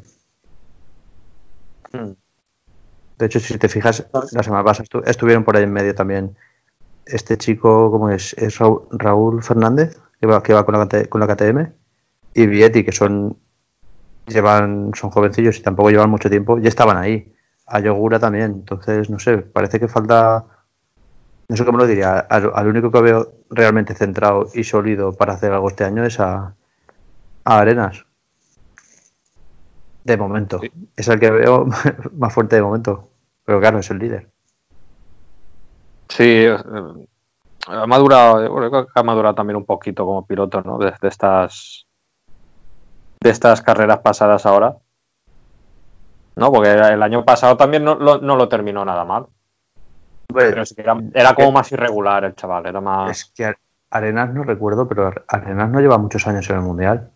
Mm. 1.94 2.16
De 3.18 3.26
hecho, 3.28 3.40
si 3.40 3.58
te 3.58 3.70
fijas, 3.70 4.08
la 4.32 4.44
semana 4.44 4.64
pasada 4.64 4.86
estu- 4.86 5.04
estuvieron 5.06 5.44
por 5.44 5.56
ahí 5.56 5.64
en 5.64 5.74
medio 5.74 5.94
también 5.94 6.36
este 7.06 7.38
chico, 7.38 7.92
¿cómo 7.92 8.10
es? 8.10 8.34
Es 8.36 8.60
Raúl, 8.60 8.84
Raúl 8.92 9.44
Fernández, 9.44 10.00
que 10.22 10.28
va, 10.28 10.44
que 10.44 10.54
va 10.54 10.66
con, 10.66 10.76
la, 10.80 10.88
con 11.10 11.22
la 11.22 11.28
KTM, 11.28 11.74
y 12.36 12.48
Vietti, 12.48 12.84
que 12.86 12.92
son 12.94 13.38
llevan 14.28 14.92
son 14.96 15.12
jovencillos 15.12 15.58
y 15.60 15.64
tampoco 15.64 15.92
llevan 15.92 16.10
mucho 16.12 16.30
tiempo, 16.30 16.60
ya 16.60 16.70
estaban 16.70 16.98
ahí. 16.98 17.34
A 17.68 17.80
Yogura 17.82 18.20
también, 18.20 18.52
entonces, 18.52 19.10
no 19.10 19.20
sé, 19.20 19.38
parece 19.40 19.80
que 19.80 19.88
falta 19.88 20.46
no 21.48 21.58
sé 21.58 21.66
cómo 21.66 21.78
lo 21.78 21.88
diría, 21.88 22.20
al, 22.20 22.52
al 22.54 22.68
único 22.68 22.92
que 22.92 23.02
veo 23.02 23.34
realmente 23.50 23.94
centrado 23.94 24.48
y 24.54 24.64
sólido 24.64 25.14
para 25.14 25.34
hacer 25.34 25.52
algo 25.52 25.68
este 25.70 25.84
año 25.84 26.06
es 26.06 26.20
a, 26.20 26.56
a 27.46 27.60
Arenas. 27.60 28.06
De 30.04 30.18
momento. 30.18 30.60
Sí. 30.60 30.72
Es 30.96 31.08
el 31.08 31.20
que 31.20 31.32
veo 31.32 31.66
más 32.18 32.34
fuerte 32.34 32.56
de 32.56 32.62
momento. 32.62 33.10
Pero 33.46 33.60
claro, 33.60 33.80
es 33.80 33.90
el 33.92 34.00
líder. 34.00 34.30
Sí, 36.10 36.24
eh, 36.46 36.58
ha 37.68 37.86
madurado, 37.88 38.52
bueno, 38.52 38.70
creo 38.70 38.86
que 38.88 38.92
ha 38.96 39.04
madurado 39.04 39.36
también 39.36 39.58
un 39.58 39.66
poquito 39.66 40.06
como 40.06 40.26
piloto, 40.26 40.62
¿no? 40.62 40.78
De, 40.78 40.94
de 41.02 41.08
estas 41.08 41.86
de 43.22 43.30
estas 43.30 43.62
carreras 43.62 44.00
pasadas 44.00 44.46
ahora. 44.46 44.78
No, 46.36 46.52
porque 46.52 46.72
el 46.72 47.04
año 47.04 47.24
pasado 47.24 47.56
también 47.58 47.84
no, 47.84 47.96
lo- 47.96 48.20
no 48.20 48.36
lo 48.36 48.50
terminó 48.50 48.84
nada 48.84 49.06
mal. 49.06 49.28
Pero 50.34 50.66
sí 50.66 50.76
que 50.76 50.82
era, 50.82 50.98
era 51.14 51.36
como 51.36 51.52
más 51.52 51.72
irregular 51.72 52.24
el 52.24 52.36
chaval, 52.36 52.66
era 52.66 52.82
más. 52.82 53.12
Es 53.12 53.26
que 53.36 53.54
Arenas 53.92 54.34
no 54.34 54.44
recuerdo, 54.44 54.88
pero 54.88 55.12
Arenas 55.28 55.70
no 55.70 55.80
lleva 55.82 55.98
muchos 55.98 56.26
años 56.28 56.50
en 56.50 56.56
el 56.56 56.62
Mundial. 56.62 57.12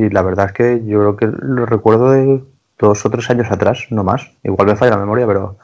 Y 0.00 0.10
la 0.10 0.22
verdad 0.22 0.46
es 0.46 0.52
que 0.52 0.84
yo 0.86 1.00
creo 1.00 1.16
que 1.16 1.26
lo 1.26 1.66
recuerdo 1.66 2.10
de 2.12 2.44
dos 2.78 3.04
o 3.04 3.10
tres 3.10 3.28
años 3.30 3.50
atrás, 3.50 3.86
no 3.90 4.04
más. 4.04 4.30
Igual 4.44 4.68
me 4.68 4.76
falla 4.76 4.92
la 4.92 4.98
memoria, 4.98 5.26
pero 5.26 5.56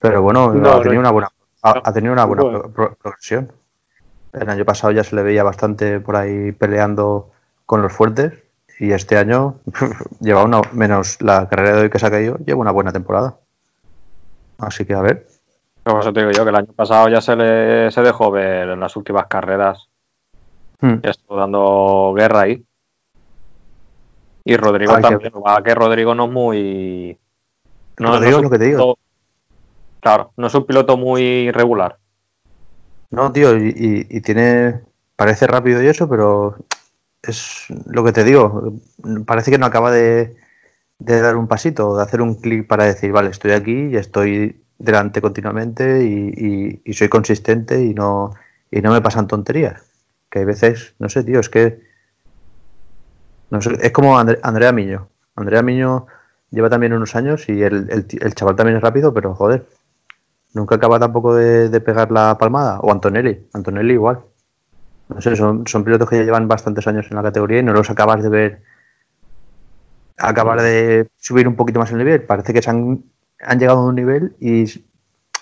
pero 0.00 0.22
bueno, 0.22 0.52
No, 0.52 0.70
ha 0.72 0.74
no. 0.76 0.80
tenido 0.80 0.98
una 1.00 1.10
buena 1.12 1.28
ha, 1.62 1.80
ha 1.84 1.92
tenido 1.92 2.12
una 2.12 2.24
buena 2.24 2.42
Bueno. 2.42 2.60
pro- 2.62 2.72
pro- 2.72 2.96
progresión. 3.00 3.52
El 4.32 4.48
año 4.50 4.64
pasado 4.64 4.92
ya 4.92 5.04
se 5.04 5.14
le 5.14 5.22
veía 5.22 5.42
bastante 5.44 6.00
por 6.00 6.16
ahí 6.16 6.50
peleando 6.52 7.30
con 7.64 7.80
los 7.82 7.92
fuertes 7.92 8.32
y 8.80 8.90
este 8.92 9.16
año 9.16 9.56
lleva 10.20 10.42
una 10.44 10.60
menos 10.72 11.20
la 11.22 11.48
carrera 11.48 11.76
de 11.76 11.82
hoy 11.82 11.90
que 11.90 11.98
se 12.00 12.06
ha 12.06 12.10
caído, 12.10 12.38
lleva 12.38 12.60
una 12.60 12.72
buena 12.72 12.92
temporada. 12.92 13.36
Así 14.58 14.84
que 14.84 14.94
a 14.94 15.00
ver. 15.00 15.26
Por 15.84 16.00
eso 16.00 16.12
te 16.12 16.20
digo 16.20 16.32
yo 16.32 16.42
que 16.44 16.50
el 16.50 16.56
año 16.56 16.72
pasado 16.74 17.08
ya 17.08 17.20
se 17.20 17.36
le 17.36 17.90
se 17.92 18.02
dejó 18.02 18.30
ver 18.32 18.68
en 18.70 18.80
las 18.80 18.96
últimas 18.96 19.26
carreras. 19.26 19.88
Hmm. 20.80 21.00
Ya 21.02 21.10
estuvo 21.10 21.36
dando 21.38 22.12
guerra 22.16 22.40
ahí. 22.42 22.64
Y 24.52 24.56
Rodrigo 24.56 24.92
también. 25.02 25.30
Que 25.32 25.38
es 25.58 25.62
que 25.64 25.74
Rodrigo 25.74 26.14
no 26.14 26.24
es 26.24 26.30
muy. 26.32 27.18
Rodrigo 27.98 28.38
es 28.38 28.42
lo 28.44 28.50
que 28.50 28.58
te 28.58 28.64
digo. 28.64 28.78
piloto- 28.78 28.98
Claro, 30.00 30.32
no 30.36 30.46
es 30.46 30.54
un 30.54 30.64
piloto 30.64 30.96
muy 30.96 31.50
regular. 31.50 31.98
No, 33.10 33.30
tío, 33.32 33.56
y, 33.58 33.68
y- 33.68 34.06
y 34.16 34.20
tiene. 34.22 34.80
Parece 35.16 35.46
rápido 35.46 35.82
y 35.82 35.86
eso, 35.88 36.08
pero 36.08 36.56
es 37.22 37.66
lo 37.86 38.04
que 38.04 38.12
te 38.12 38.24
digo. 38.24 38.72
Parece 39.26 39.50
que 39.50 39.58
no 39.58 39.66
acaba 39.66 39.90
de, 39.90 40.36
de 40.98 41.20
dar 41.20 41.36
un 41.36 41.48
pasito, 41.48 41.96
de 41.96 42.02
hacer 42.04 42.22
un 42.22 42.36
clic 42.36 42.66
para 42.66 42.84
decir, 42.84 43.10
vale, 43.12 43.30
estoy 43.30 43.50
aquí 43.50 43.88
y 43.90 43.96
estoy 43.96 44.62
delante 44.78 45.20
continuamente 45.20 46.04
y, 46.04 46.32
y- 46.36 46.82
y 46.84 46.92
soy 46.94 47.08
consistente 47.08 47.82
y 47.84 47.92
no, 47.92 48.32
y 48.70 48.80
no 48.80 48.92
me 48.92 49.02
pasan 49.02 49.26
tonterías. 49.26 49.82
Que 50.30 50.38
hay 50.38 50.44
veces, 50.46 50.94
no 50.98 51.08
sé, 51.10 51.22
tío, 51.24 51.40
es 51.40 51.48
que. 51.50 51.86
No 53.50 53.60
sé, 53.60 53.70
es 53.80 53.92
como 53.92 54.18
Andre- 54.18 54.38
Andrea 54.42 54.72
Miño. 54.72 55.08
Andrea 55.36 55.62
Miño 55.62 56.06
lleva 56.50 56.70
también 56.70 56.92
unos 56.92 57.14
años 57.16 57.48
y 57.48 57.62
el, 57.62 57.88
el 58.20 58.34
chaval 58.34 58.56
también 58.56 58.76
es 58.76 58.82
rápido, 58.82 59.12
pero 59.14 59.34
joder, 59.34 59.66
nunca 60.54 60.76
acaba 60.76 60.98
tampoco 61.00 61.34
de, 61.34 61.68
de 61.70 61.80
pegar 61.80 62.10
la 62.12 62.38
palmada. 62.38 62.80
O 62.80 62.92
Antonelli, 62.92 63.48
Antonelli 63.54 63.94
igual. 63.94 64.20
No 65.08 65.20
sé, 65.22 65.36
son, 65.36 65.66
son 65.66 65.84
pilotos 65.84 66.08
que 66.10 66.16
ya 66.18 66.24
llevan 66.24 66.48
bastantes 66.48 66.86
años 66.86 67.06
en 67.10 67.16
la 67.16 67.22
categoría 67.24 67.60
y 67.60 67.62
no 67.64 67.72
los 67.74 67.90
acabas 67.90 68.22
de 68.22 68.30
ver 68.30 68.62
acabar 70.16 70.60
de 70.60 71.08
subir 71.16 71.46
un 71.48 71.56
poquito 71.56 71.78
más 71.80 71.90
el 71.90 71.98
nivel. 71.98 72.22
Parece 72.22 72.52
que 72.52 72.62
se 72.62 72.70
han, 72.70 73.04
han 73.40 73.58
llegado 73.58 73.80
a 73.80 73.86
un 73.86 73.94
nivel 73.94 74.36
y 74.40 74.66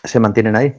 se 0.04 0.20
mantienen 0.20 0.56
ahí. 0.56 0.74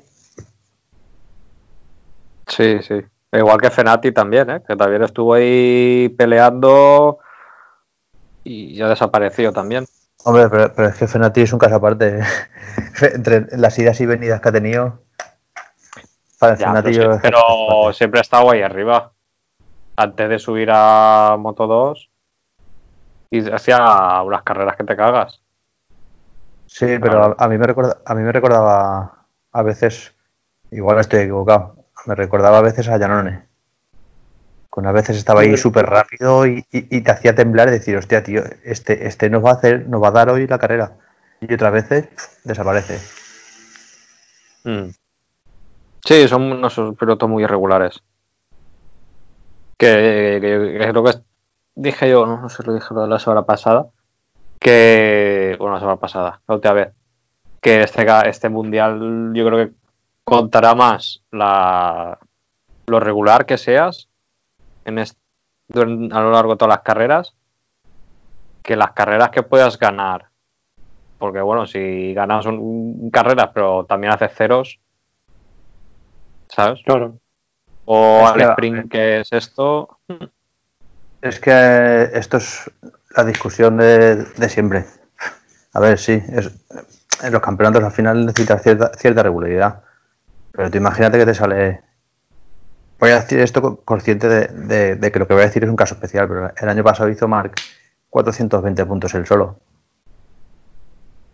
Sí, 2.48 2.80
sí. 2.82 3.02
Igual 3.32 3.60
que 3.62 3.70
Fenati 3.70 4.12
también, 4.12 4.50
¿eh? 4.50 4.62
que 4.66 4.76
también 4.76 5.04
estuvo 5.04 5.34
ahí 5.34 6.10
peleando 6.18 7.20
y 8.44 8.76
ya 8.76 8.88
desapareció 8.88 9.52
también. 9.52 9.86
Hombre, 10.24 10.50
pero, 10.50 10.74
pero 10.74 10.88
es 10.90 10.96
que 10.96 11.08
Fenati 11.08 11.42
es 11.42 11.54
un 11.54 11.60
caso 11.60 11.76
aparte. 11.76 12.22
Entre 13.02 13.46
las 13.58 13.78
idas 13.80 14.00
y 14.02 14.06
venidas 14.06 14.40
que 14.42 14.50
ha 14.50 14.52
tenido. 14.54 15.02
Para 16.40 16.56
Ya, 16.56 16.68
Fenati 16.68 16.98
pero, 16.98 17.14
sí- 17.14 17.20
pero 17.22 17.94
siempre 17.94 18.20
ha 18.20 18.22
estado 18.22 18.52
ahí 18.52 18.62
arriba. 18.62 19.12
Antes 19.98 20.30
de 20.30 20.40
subir 20.40 20.70
a 20.72 21.36
Moto 21.40 21.66
2 21.68 22.10
y 23.32 23.50
hacía 23.52 24.22
unas 24.24 24.44
carreras 24.44 24.78
que 24.78 24.84
te 24.84 24.96
cagas. 24.96 25.42
Sí, 26.68 26.98
pero 27.02 27.36
a, 27.40 27.44
a 27.44 27.48
mí 27.50 27.58
me 27.58 27.66
recuerda, 27.66 27.98
a 28.06 28.14
mí 28.14 28.22
me 28.22 28.32
recordaba 28.32 29.26
a 29.52 29.62
veces, 29.64 30.14
igual 30.70 31.00
estoy 31.00 31.22
equivocado, 31.22 31.77
me 32.08 32.16
recordaba 32.16 32.58
a 32.60 32.62
veces 32.62 32.88
a 32.90 32.98
Janone. 32.98 33.44
Con 34.70 34.86
a 34.88 34.92
veces 34.92 35.18
estaba 35.18 35.42
ahí 35.42 35.58
súper 35.58 35.86
rápido 35.88 36.46
y, 36.46 36.66
y- 36.72 36.98
y 36.98 37.02
te 37.02 37.12
hacía 37.12 37.34
temblar 37.36 37.68
y 37.68 37.72
decir, 37.72 37.98
hostia, 37.98 38.24
tío, 38.24 38.44
este, 38.64 39.08
este 39.08 39.30
nos 39.30 39.44
va 39.44 39.52
a 39.52 39.54
hacer, 39.54 39.88
nos 39.90 40.02
va 40.02 40.10
a 40.10 40.12
dar 40.12 40.30
hoy 40.30 40.46
la 40.48 40.60
carrera. 40.60 40.94
Y 41.42 41.54
otras 41.54 41.74
veces 41.74 42.08
desaparece. 42.44 43.00
Mm. 44.64 44.90
Sí, 46.06 46.28
son 46.28 46.44
unos 46.52 46.80
pilotos 47.00 47.30
muy 47.30 47.44
irregulares. 47.44 48.02
Que, 49.78 50.40
que- 50.42 50.94
lo 50.94 51.04
que 51.04 51.14
dije 51.76 52.10
yo, 52.10 52.26
no, 52.26 52.42
no 52.42 52.50
sé, 52.50 52.64
lo 52.64 52.74
dije 52.74 52.94
lo 52.94 53.02
de 53.02 53.08
la 53.08 53.20
semana 53.20 53.46
pasada. 53.46 53.88
Que, 54.60 55.56
bueno, 55.60 55.76
la 55.76 55.80
semana 55.80 55.98
pasada, 56.00 56.42
la 56.48 56.56
última 56.56 56.74
vez. 56.74 56.90
Que 57.62 57.84
este, 57.84 58.06
este 58.30 58.50
mundial 58.50 59.32
yo 59.34 59.46
creo 59.46 59.58
que 59.68 59.74
contará 60.32 60.76
más 60.76 61.24
la, 61.32 62.20
lo 62.88 63.00
regular 63.00 63.46
que 63.46 63.58
seas 63.58 64.10
en 64.84 65.00
a 65.00 66.20
lo 66.22 66.32
largo 66.32 66.52
de 66.52 66.58
todas 66.58 66.76
las 66.76 66.84
carreras 66.84 67.34
que 68.62 68.76
las 68.76 68.92
carreras 68.92 69.30
que 69.30 69.44
puedas 69.44 69.80
ganar. 69.80 70.28
Porque 71.18 71.40
bueno, 71.40 71.66
si 71.66 72.14
ganas 72.14 72.46
un, 72.46 72.60
un 72.60 73.10
carreras 73.10 73.52
pero 73.54 73.86
también 73.86 74.12
haces 74.14 74.34
ceros, 74.36 74.80
¿sabes? 76.50 76.82
Claro. 76.86 77.18
o 77.86 78.20
Es 78.26 78.32
al 78.32 78.38
que- 78.38 78.44
sprint 78.44 78.92
que 78.92 79.20
es 79.22 79.32
esto. 79.32 79.98
Es 81.22 81.40
que 81.40 82.10
esto 82.14 82.36
es 82.38 82.70
la 83.16 83.24
discusión 83.24 83.78
de, 83.78 84.18
de 84.26 84.50
siempre. 84.50 84.86
A 85.74 85.80
ver, 85.80 85.98
sí, 85.98 86.22
es, 86.34 86.52
en 87.24 87.32
los 87.32 87.42
campeonatos 87.42 87.84
al 87.84 87.92
final 87.92 88.26
necesitas 88.26 88.62
cierta, 88.62 88.92
cierta 88.98 89.24
regularidad. 89.24 89.84
Pero 90.58 90.70
tú 90.70 90.78
imagínate 90.78 91.18
que 91.18 91.26
te 91.26 91.34
sale. 91.34 91.82
Voy 93.00 93.12
a 93.12 93.20
decir 93.22 93.40
esto 93.40 93.62
co- 93.62 93.78
consciente 93.86 94.28
de, 94.28 94.48
de- 94.48 94.96
de 94.96 95.12
que 95.12 95.20
lo 95.20 95.28
que 95.28 95.34
voy 95.34 95.44
a 95.44 95.48
decir 95.48 95.64
es 95.64 95.70
un 95.70 95.76
caso 95.76 95.94
especial, 95.96 96.28
pero 96.28 96.52
el 96.58 96.70
año 96.70 96.84
pasado 96.84 97.10
hizo 97.10 97.28
Mark 97.28 97.54
420 98.10 98.86
puntos 98.86 99.14
él 99.14 99.26
solo. 99.26 99.60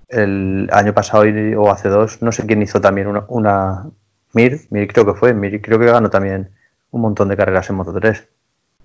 El 0.09 0.69
año 0.71 0.93
pasado 0.93 1.23
o 1.57 1.71
hace 1.71 1.89
dos, 1.89 2.21
no 2.21 2.31
sé 2.31 2.45
quién 2.45 2.62
hizo 2.62 2.79
también 2.81 3.07
una, 3.07 3.25
una 3.29 3.89
Mir, 4.33 4.62
Mir 4.69 4.88
creo 4.91 5.05
que 5.05 5.13
fue, 5.13 5.33
Mir 5.33 5.62
creo 5.62 5.79
que 5.79 5.86
ganó 5.86 6.09
también 6.09 6.51
un 6.91 7.01
montón 7.01 7.29
de 7.29 7.38
carreras 7.38 7.69
en 7.69 7.77
Moto 7.77 7.93
3. 7.93 8.27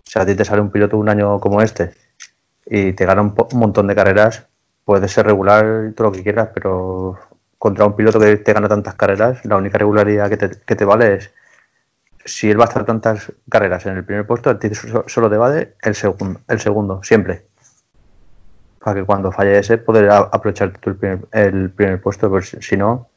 O 0.06 0.10
sea, 0.10 0.22
a 0.22 0.26
ti 0.26 0.34
te 0.34 0.44
sale 0.44 0.62
un 0.62 0.70
piloto 0.70 0.96
un 0.96 1.08
año 1.08 1.38
como 1.40 1.60
este 1.60 1.92
y 2.66 2.92
te 2.94 3.06
gana 3.06 3.22
un, 3.22 3.34
un 3.52 3.58
montón 3.58 3.86
de 3.88 3.94
carreras, 3.94 4.46
puede 4.84 5.08
ser 5.08 5.26
regular 5.26 5.92
todo 5.96 6.08
lo 6.08 6.12
que 6.12 6.22
quieras, 6.22 6.50
pero 6.54 7.18
contra 7.58 7.86
un 7.86 7.96
piloto 7.96 8.20
que 8.20 8.36
te 8.38 8.52
gana 8.52 8.68
tantas 8.68 8.94
carreras, 8.94 9.44
la 9.44 9.56
única 9.56 9.78
regularidad 9.78 10.28
que 10.30 10.36
te, 10.36 10.50
que 10.66 10.76
te 10.76 10.84
vale 10.84 11.14
es 11.16 11.32
si 12.24 12.50
él 12.50 12.60
va 12.60 12.64
a 12.64 12.68
estar 12.68 12.84
tantas 12.86 13.32
carreras 13.50 13.86
en 13.86 13.96
el 13.98 14.04
primer 14.04 14.26
puesto, 14.26 14.50
a 14.50 14.58
ti 14.58 14.74
so- 14.74 15.04
solo 15.08 15.30
te 15.30 15.36
vale 15.38 15.74
el 15.82 15.94
segundo, 15.96 16.40
el 16.48 16.60
segundo, 16.60 17.02
siempre. 17.02 17.46
Para 18.80 19.00
que 19.00 19.06
cuando 19.06 19.32
falle 19.32 19.58
ese, 19.58 19.78
poder 19.78 20.10
aprovechar 20.10 20.72
tú 20.78 20.90
el 20.90 21.70
primer, 21.70 22.00
puesto, 22.00 22.28
pues 22.30 22.56
si 22.60 22.76
no, 22.76 23.08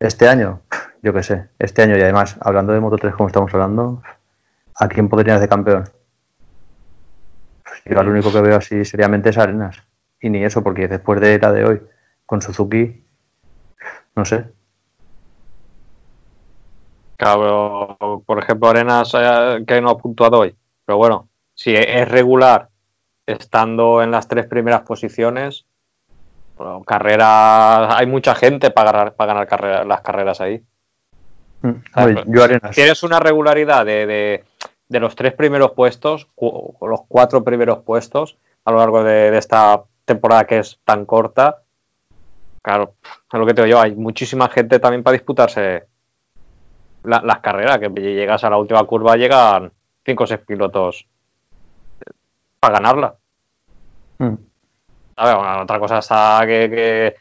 este 0.00 0.28
año, 0.28 0.62
yo 1.02 1.12
qué 1.14 1.22
sé, 1.24 1.48
este 1.58 1.82
año 1.82 1.96
y 1.98 2.02
además, 2.02 2.36
hablando 2.40 2.72
de 2.74 2.80
Moto 2.80 2.98
3 2.98 3.14
como 3.14 3.28
estamos 3.28 3.54
hablando, 3.54 4.02
¿a 4.76 4.88
quién 4.88 5.08
podrías 5.08 5.40
de 5.40 5.48
campeón? 5.48 5.84
Yo 7.86 8.02
lo 8.02 8.10
único 8.10 8.32
que 8.32 8.40
veo 8.40 8.56
así 8.56 8.84
seriamente 8.84 9.30
es 9.30 9.38
Arenas. 9.38 9.82
Y 10.20 10.30
ni 10.30 10.44
eso, 10.44 10.62
porque 10.62 10.88
después 10.88 11.20
de 11.20 11.38
la 11.38 11.52
de 11.52 11.64
hoy, 11.64 11.82
con 12.24 12.42
Suzuki, 12.42 13.05
no 14.16 14.24
sé. 14.24 14.46
Claro, 17.16 17.96
pero, 17.98 18.20
por 18.26 18.38
ejemplo, 18.38 18.68
Arenas 18.68 19.12
eh, 19.16 19.64
que 19.66 19.80
no 19.80 19.90
ha 19.90 19.96
puntuado 19.98 20.40
hoy. 20.40 20.54
Pero 20.84 20.98
bueno, 20.98 21.28
si 21.54 21.74
es 21.74 22.08
regular 22.08 22.68
estando 23.26 24.02
en 24.02 24.10
las 24.10 24.28
tres 24.28 24.46
primeras 24.46 24.82
posiciones, 24.82 25.64
bueno, 26.56 26.82
carreras, 26.84 27.94
hay 27.94 28.06
mucha 28.06 28.34
gente 28.34 28.70
para 28.70 28.92
ganar, 28.92 29.14
para 29.14 29.32
ganar 29.32 29.46
carrera- 29.48 29.84
las 29.84 30.00
carreras 30.02 30.40
ahí. 30.40 30.62
Mm, 31.62 31.70
yo 32.26 32.44
Arenas. 32.44 32.74
Tienes 32.74 33.02
una 33.02 33.18
regularidad 33.18 33.84
de, 33.86 34.06
de- 34.06 34.44
de 34.88 35.00
los 35.00 35.16
tres 35.16 35.32
primeros 35.32 35.72
puestos, 35.72 36.28
cu- 36.36 36.76
los 36.82 37.00
cuatro 37.08 37.42
primeros 37.42 37.78
puestos 37.78 38.36
a 38.64 38.70
lo 38.70 38.78
largo 38.78 39.02
de, 39.02 39.30
de 39.32 39.38
esta 39.38 39.82
temporada 40.04 40.44
que 40.44 40.58
es 40.58 40.78
tan 40.84 41.04
corta. 41.06 41.62
Claro, 42.66 42.94
es 43.32 43.38
lo 43.38 43.46
que 43.46 43.54
te 43.54 43.62
digo 43.62 43.76
yo, 43.76 43.80
hay 43.80 43.94
muchísima 43.94 44.48
gente 44.48 44.80
también 44.80 45.04
para 45.04 45.12
disputarse 45.12 45.84
la- 47.04 47.22
las 47.24 47.38
carreras, 47.38 47.78
que 47.78 47.88
llegas 47.90 48.42
a 48.42 48.50
la 48.50 48.56
última 48.58 48.82
curva, 48.82 49.14
llegan 49.16 49.70
cinco 50.04 50.24
o 50.24 50.26
seis 50.26 50.40
pilotos 50.44 51.06
para 52.58 52.74
ganarla. 52.80 53.14
Mm, 54.18 54.34
A 55.18 55.26
ver, 55.26 55.62
otra 55.62 55.78
cosa 55.78 55.98
está 56.00 56.40
que, 56.44 56.68
que, 56.68 57.14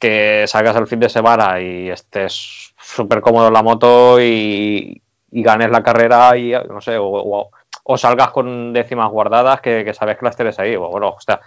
que 0.00 0.46
salgas 0.48 0.74
el 0.74 0.88
fin 0.88 0.98
de 0.98 1.08
semana 1.08 1.60
y 1.60 1.88
estés 1.88 2.74
súper 2.76 3.20
cómodo 3.20 3.46
en 3.46 3.54
la 3.54 3.62
moto 3.62 4.20
y, 4.20 5.00
y 5.30 5.42
ganes 5.44 5.70
la 5.70 5.84
carrera 5.84 6.36
y 6.36 6.50
no 6.68 6.80
sé, 6.80 6.98
o, 6.98 7.06
o- 7.06 7.50
o 7.84 7.96
salgas 7.96 8.30
con 8.32 8.72
décimas 8.72 9.08
guardadas 9.08 9.60
que, 9.60 9.84
que 9.84 9.94
sabes 9.94 10.18
que 10.18 10.24
las 10.24 10.34
tienes 10.34 10.58
ahí. 10.58 10.74
Bueno, 10.74 11.10
o 11.10 11.20
sea, 11.20 11.40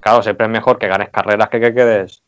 claro, 0.00 0.24
siempre 0.24 0.46
es 0.46 0.52
mejor 0.52 0.76
que 0.76 0.88
ganes 0.88 1.10
carreras 1.10 1.48
que 1.48 1.60
que 1.60 1.72
quedes, 1.72 2.23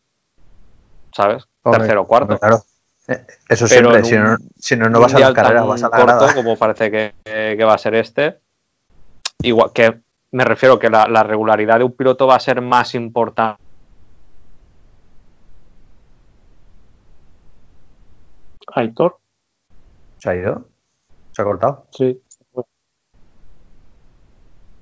¿sabes? 1.16 1.44
hombre, 1.62 1.80
Tercero 1.80 2.02
o 2.02 2.06
cuarto. 2.06 2.34
hombre, 2.34 2.38
claro. 2.38 2.62
Eh, 3.08 3.24
Eso 3.48 3.66
Pero 3.68 3.90
siempre, 3.92 4.04
si 4.04 4.14
un 4.16 4.22
no, 4.24 4.36
si 4.58 4.76
no, 4.76 4.88
no 4.90 5.00
vas 5.00 5.14
a 5.14 5.32
carreras, 5.32 5.62
tan 5.62 5.68
vas 5.68 5.82
a 5.82 5.88
la 5.88 5.96
corto 5.96 6.16
grada. 6.18 6.34
como 6.34 6.56
parece 6.56 6.90
que, 6.90 7.14
que 7.24 7.64
va 7.64 7.74
a 7.74 7.78
ser 7.78 7.94
este. 7.94 8.38
Igual 9.42 9.70
que 9.72 10.00
me 10.32 10.44
refiero 10.44 10.78
que 10.78 10.90
la, 10.90 11.06
la 11.06 11.22
regularidad 11.22 11.78
de 11.78 11.84
un 11.84 11.92
piloto 11.92 12.26
va 12.26 12.34
a 12.36 12.40
ser 12.40 12.60
más 12.60 12.94
importante. 12.94 13.62
Aitor, 18.74 19.16
¿Se 20.18 20.30
ha 20.30 20.34
ido? 20.36 20.68
¿Se 21.32 21.42
ha 21.42 21.44
cortado? 21.44 21.86
sí. 21.92 22.20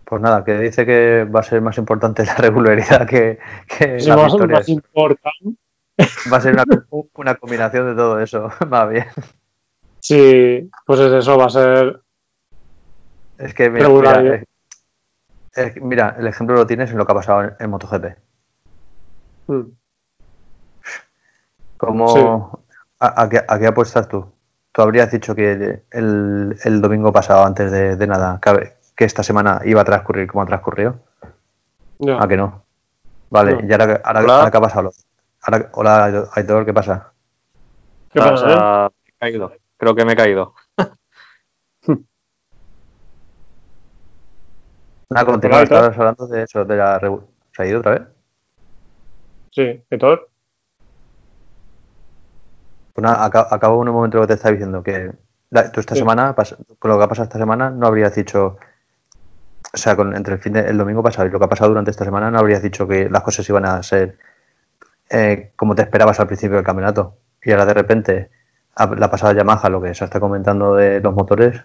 Pues 0.07 0.21
nada, 0.21 0.45
que 0.45 0.59
dice 0.59 0.85
que 0.85 1.25
va 1.25 1.41
a 1.41 1.43
ser 1.43 1.63
más 1.63 1.79
importante 1.79 2.25
la 2.27 2.35
regularidad 2.39 3.07
que, 3.09 3.39
que 3.67 3.99
Sí, 4.01 4.07
las 4.09 4.17
más, 4.19 4.33
victorias. 4.33 4.61
más 4.61 4.69
importante. 4.69 5.59
Va 6.33 6.37
a 6.39 6.41
ser 6.41 6.55
una, 6.55 6.65
una 7.15 7.35
combinación 7.37 7.87
de 7.87 7.95
todo 7.95 8.21
eso. 8.21 8.49
Va 8.73 8.87
bien. 8.87 9.07
Sí, 10.01 10.71
pues 10.87 11.01
es 11.01 11.13
eso, 11.13 11.39
va 11.39 11.47
a 11.47 11.51
ser. 11.51 12.01
Es 13.39 13.55
que 13.55 13.71
mira, 13.71 13.89
mira, 13.89 14.21
¿eh? 14.23 14.45
es- 15.55 15.77
es- 15.77 15.83
mira, 15.83 16.15
el 16.19 16.27
ejemplo 16.27 16.57
lo 16.57 16.67
tienes 16.67 16.91
en 16.91 16.99
lo 16.99 17.07
que 17.07 17.13
ha 17.13 17.15
pasado 17.17 17.43
en, 17.43 17.55
en 17.59 17.71
MotoGP. 17.71 18.05
mm, 19.49 19.63
¿Cómo, 21.77 22.65
a, 23.01 23.23
a 23.23 23.29
qué, 23.29 23.43
a 23.47 23.59
qué 23.59 23.67
apuestas 23.67 24.09
tú? 24.09 24.27
Tú 24.73 24.83
habrías 24.83 25.11
dicho 25.11 25.35
que 25.35 25.83
el, 25.91 26.59
el 26.65 26.81
domingo 26.81 27.13
pasado, 27.13 27.45
antes 27.45 27.71
de, 27.71 27.97
de 27.97 28.07
nada, 28.07 28.41
que, 28.43 28.75
que 28.97 29.05
esta 29.05 29.23
semana 29.23 29.61
iba 29.65 29.81
a 29.83 29.85
transcurrir 29.85 30.27
como 30.27 30.43
ha 30.43 30.47
transcurrido. 30.47 30.97
ya. 31.99 32.23
¿A 32.23 32.29
que 32.29 32.37
no? 32.37 32.65
Vale, 33.31 33.53
No. 33.53 33.69
y 33.69 33.73
ahora, 33.73 34.01
ahora, 34.05 34.51
qué 34.51 34.57
ha 34.57 34.61
pasado. 34.61 34.93
Ahora, 35.47 35.69
hola, 35.75 36.29
Aitor, 36.35 36.65
¿qué 36.65 36.73
pasa? 36.73 37.13
¿Qué 38.11 38.19
pasa, 38.21 38.47
eh? 38.51 38.91
me 39.05 39.11
he 39.11 39.13
caído. 39.19 39.53
Creo 39.77 39.95
que 39.95 40.05
me 40.05 40.13
he 40.13 40.17
caído. 40.17 40.55
Continúa, 45.27 45.59
Aitor. 45.61 45.77
estabas 45.79 45.99
hablando 45.99 46.27
de 46.27 46.43
eso, 46.45 46.65
de 46.65 46.77
la... 46.77 46.99
¿Se 47.53 47.63
ha 47.63 47.67
ido 47.67 47.81
otra 47.81 47.93
vez? 47.93 48.03
Sí, 49.53 49.85
Aitor. 49.91 50.31
Pues 52.95 53.03
nada, 53.03 53.25
acabo 53.27 53.83
en 53.83 53.89
un 53.89 53.95
momento 53.95 54.17
lo 54.19 54.23
que 54.23 54.29
te 54.29 54.35
estaba 54.35 54.53
diciendo, 54.53 54.83
que 54.83 55.13
la- 55.51 55.71
tú 55.71 55.81
esta 55.81 55.95
Sí. 55.95 56.01
semana, 56.01 56.35
con 56.79 56.91
lo 56.91 56.99
que 56.99 57.05
ha 57.05 57.09
pasado 57.09 57.25
esta 57.25 57.39
semana, 57.39 57.69
no 57.71 57.87
habrías 57.87 58.15
dicho, 58.15 58.57
o 59.73 59.77
sea, 59.77 59.95
con, 59.97 60.17
entre 60.17 60.35
el 60.35 60.41
fin 60.41 60.53
de, 60.55 60.61
el 60.61 60.79
domingo 60.79 61.03
pasado 61.03 61.27
y 61.29 61.31
lo 61.31 61.39
que 61.39 61.45
ha 61.45 61.49
pasado 61.49 61.71
durante 61.71 61.91
esta 61.91 62.05
semana, 62.05 62.31
no 62.31 62.39
habrías 62.39 62.63
dicho 62.63 62.87
que 62.89 63.11
las 63.11 63.23
cosas 63.23 63.49
iban 63.49 63.67
a 63.67 63.83
ser 63.83 64.19
eh, 65.15 65.53
como 65.57 65.75
te 65.75 65.83
esperabas 65.83 66.19
al 66.21 66.27
principio 66.27 66.57
del 66.57 66.65
campeonato. 66.67 67.17
Y 67.43 67.53
ahora 67.53 67.67
de 67.67 67.75
repente, 67.75 68.31
la 68.77 69.11
pasada 69.11 69.33
Yamaha, 69.35 69.69
lo 69.69 69.81
que 69.81 69.95
se 69.95 70.05
está 70.05 70.19
comentando 70.19 70.75
de 70.75 71.01
los 71.01 71.15
motores, 71.15 71.61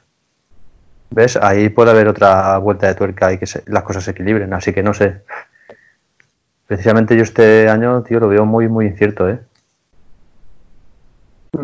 ¿ves? 1.11 1.35
Ahí 1.37 1.69
puede 1.69 1.91
haber 1.91 2.07
otra 2.07 2.57
vuelta 2.59 2.87
de 2.87 2.95
tuerca 2.95 3.33
y 3.33 3.37
que 3.39 3.45
se- 3.47 3.63
las 3.65 3.83
cosas 3.83 4.03
se 4.03 4.11
equilibren, 4.11 4.53
así 4.53 4.73
que 4.73 4.83
no 4.83 4.93
sé. 4.93 5.23
Precisamente 6.67 7.15
yo 7.15 7.23
este 7.23 7.67
año, 7.69 8.03
tío, 8.03 8.19
lo 8.19 8.27
veo 8.27 8.45
muy, 8.45 8.67
muy 8.67 8.85
incierto, 8.85 9.27
¿eh? 9.27 9.39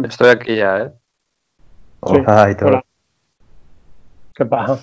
Estoy 0.03 0.29
aquí 0.29 0.55
ya, 0.55 0.77
¿eh? 0.79 0.91
Sí, 2.07 2.15
Hola, 2.17 2.43
Aitor. 2.43 2.67
hola. 2.69 2.83
¿Qué 4.35 4.45
pasa? 4.45 4.79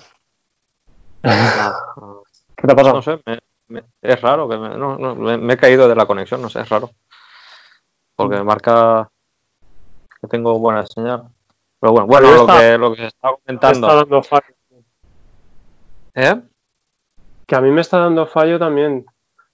¿Qué 1.21 2.67
te 2.67 2.71
ha 2.71 2.75
pasado? 2.75 2.95
No 2.95 3.01
sé, 3.01 3.19
me- 3.25 3.39
me- 3.67 3.83
es 4.01 4.21
raro 4.21 4.47
que 4.49 4.57
me, 4.57 4.69
no, 4.77 4.97
no, 4.97 5.15
me, 5.15 5.37
me 5.37 5.53
he 5.53 5.57
caído 5.57 5.87
de 5.87 5.95
la 5.95 6.05
conexión, 6.05 6.41
no 6.41 6.49
sé, 6.49 6.61
es 6.61 6.69
raro. 6.69 6.91
Porque 8.15 8.35
me 8.37 8.43
marca 8.43 9.09
que 10.21 10.27
tengo 10.27 10.57
buena 10.59 10.85
señal. 10.85 11.23
Pero 11.79 11.91
bueno, 11.93 12.07
bueno, 12.07 12.27
Pero 12.27 12.47
lo 12.47 12.47
que, 12.59 12.77
lo 12.77 12.91
que 12.91 13.01
se 13.01 13.07
está 13.07 13.29
Me 13.31 13.37
comentando. 13.45 13.87
está 13.87 13.95
dando 13.97 14.23
fallo. 14.23 14.55
¿Eh? 16.15 16.41
Que 17.47 17.55
a 17.55 17.61
mí 17.61 17.71
me 17.71 17.81
está 17.81 17.99
dando 17.99 18.25
fallo 18.27 18.57
también. 18.59 19.05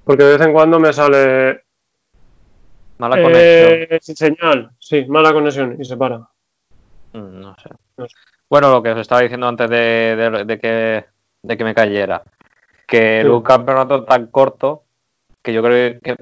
Porque 0.04 0.24
de 0.24 0.38
vez 0.38 0.46
en 0.46 0.54
cuando 0.54 0.80
me 0.80 0.92
sale. 0.94 1.64
Mala 2.98 3.18
eh, 3.20 3.24
conexión. 3.24 4.00
sin 4.02 4.16
señal. 4.16 4.72
Sí, 4.80 5.06
mala 5.06 5.32
conexión 5.34 5.78
y 5.80 5.86
se 5.86 5.96
para. 5.98 6.18
Mm, 7.14 7.40
No 7.42 7.56
sé. 7.56 7.70
No 7.98 8.08
sé. 8.08 8.16
Bueno, 8.50 8.72
lo 8.72 8.84
que 8.84 8.92
os 8.92 9.00
estaba 9.00 9.22
diciendo 9.22 9.48
antes 9.48 9.70
de, 9.70 10.16
de- 10.16 10.44
de 10.46 10.60
que, 10.60 11.06
de 11.44 11.58
que 11.58 11.64
me 11.64 11.74
cayera. 11.76 12.22
Que 12.90 13.20
en 13.22 13.28
Sí. 13.28 13.32
un 13.32 13.42
campeonato 13.44 14.04
tan 14.04 14.28
corto, 14.28 14.84
que 15.42 15.54
yo 15.54 15.62
creo 15.64 16.00
que, 16.02 16.16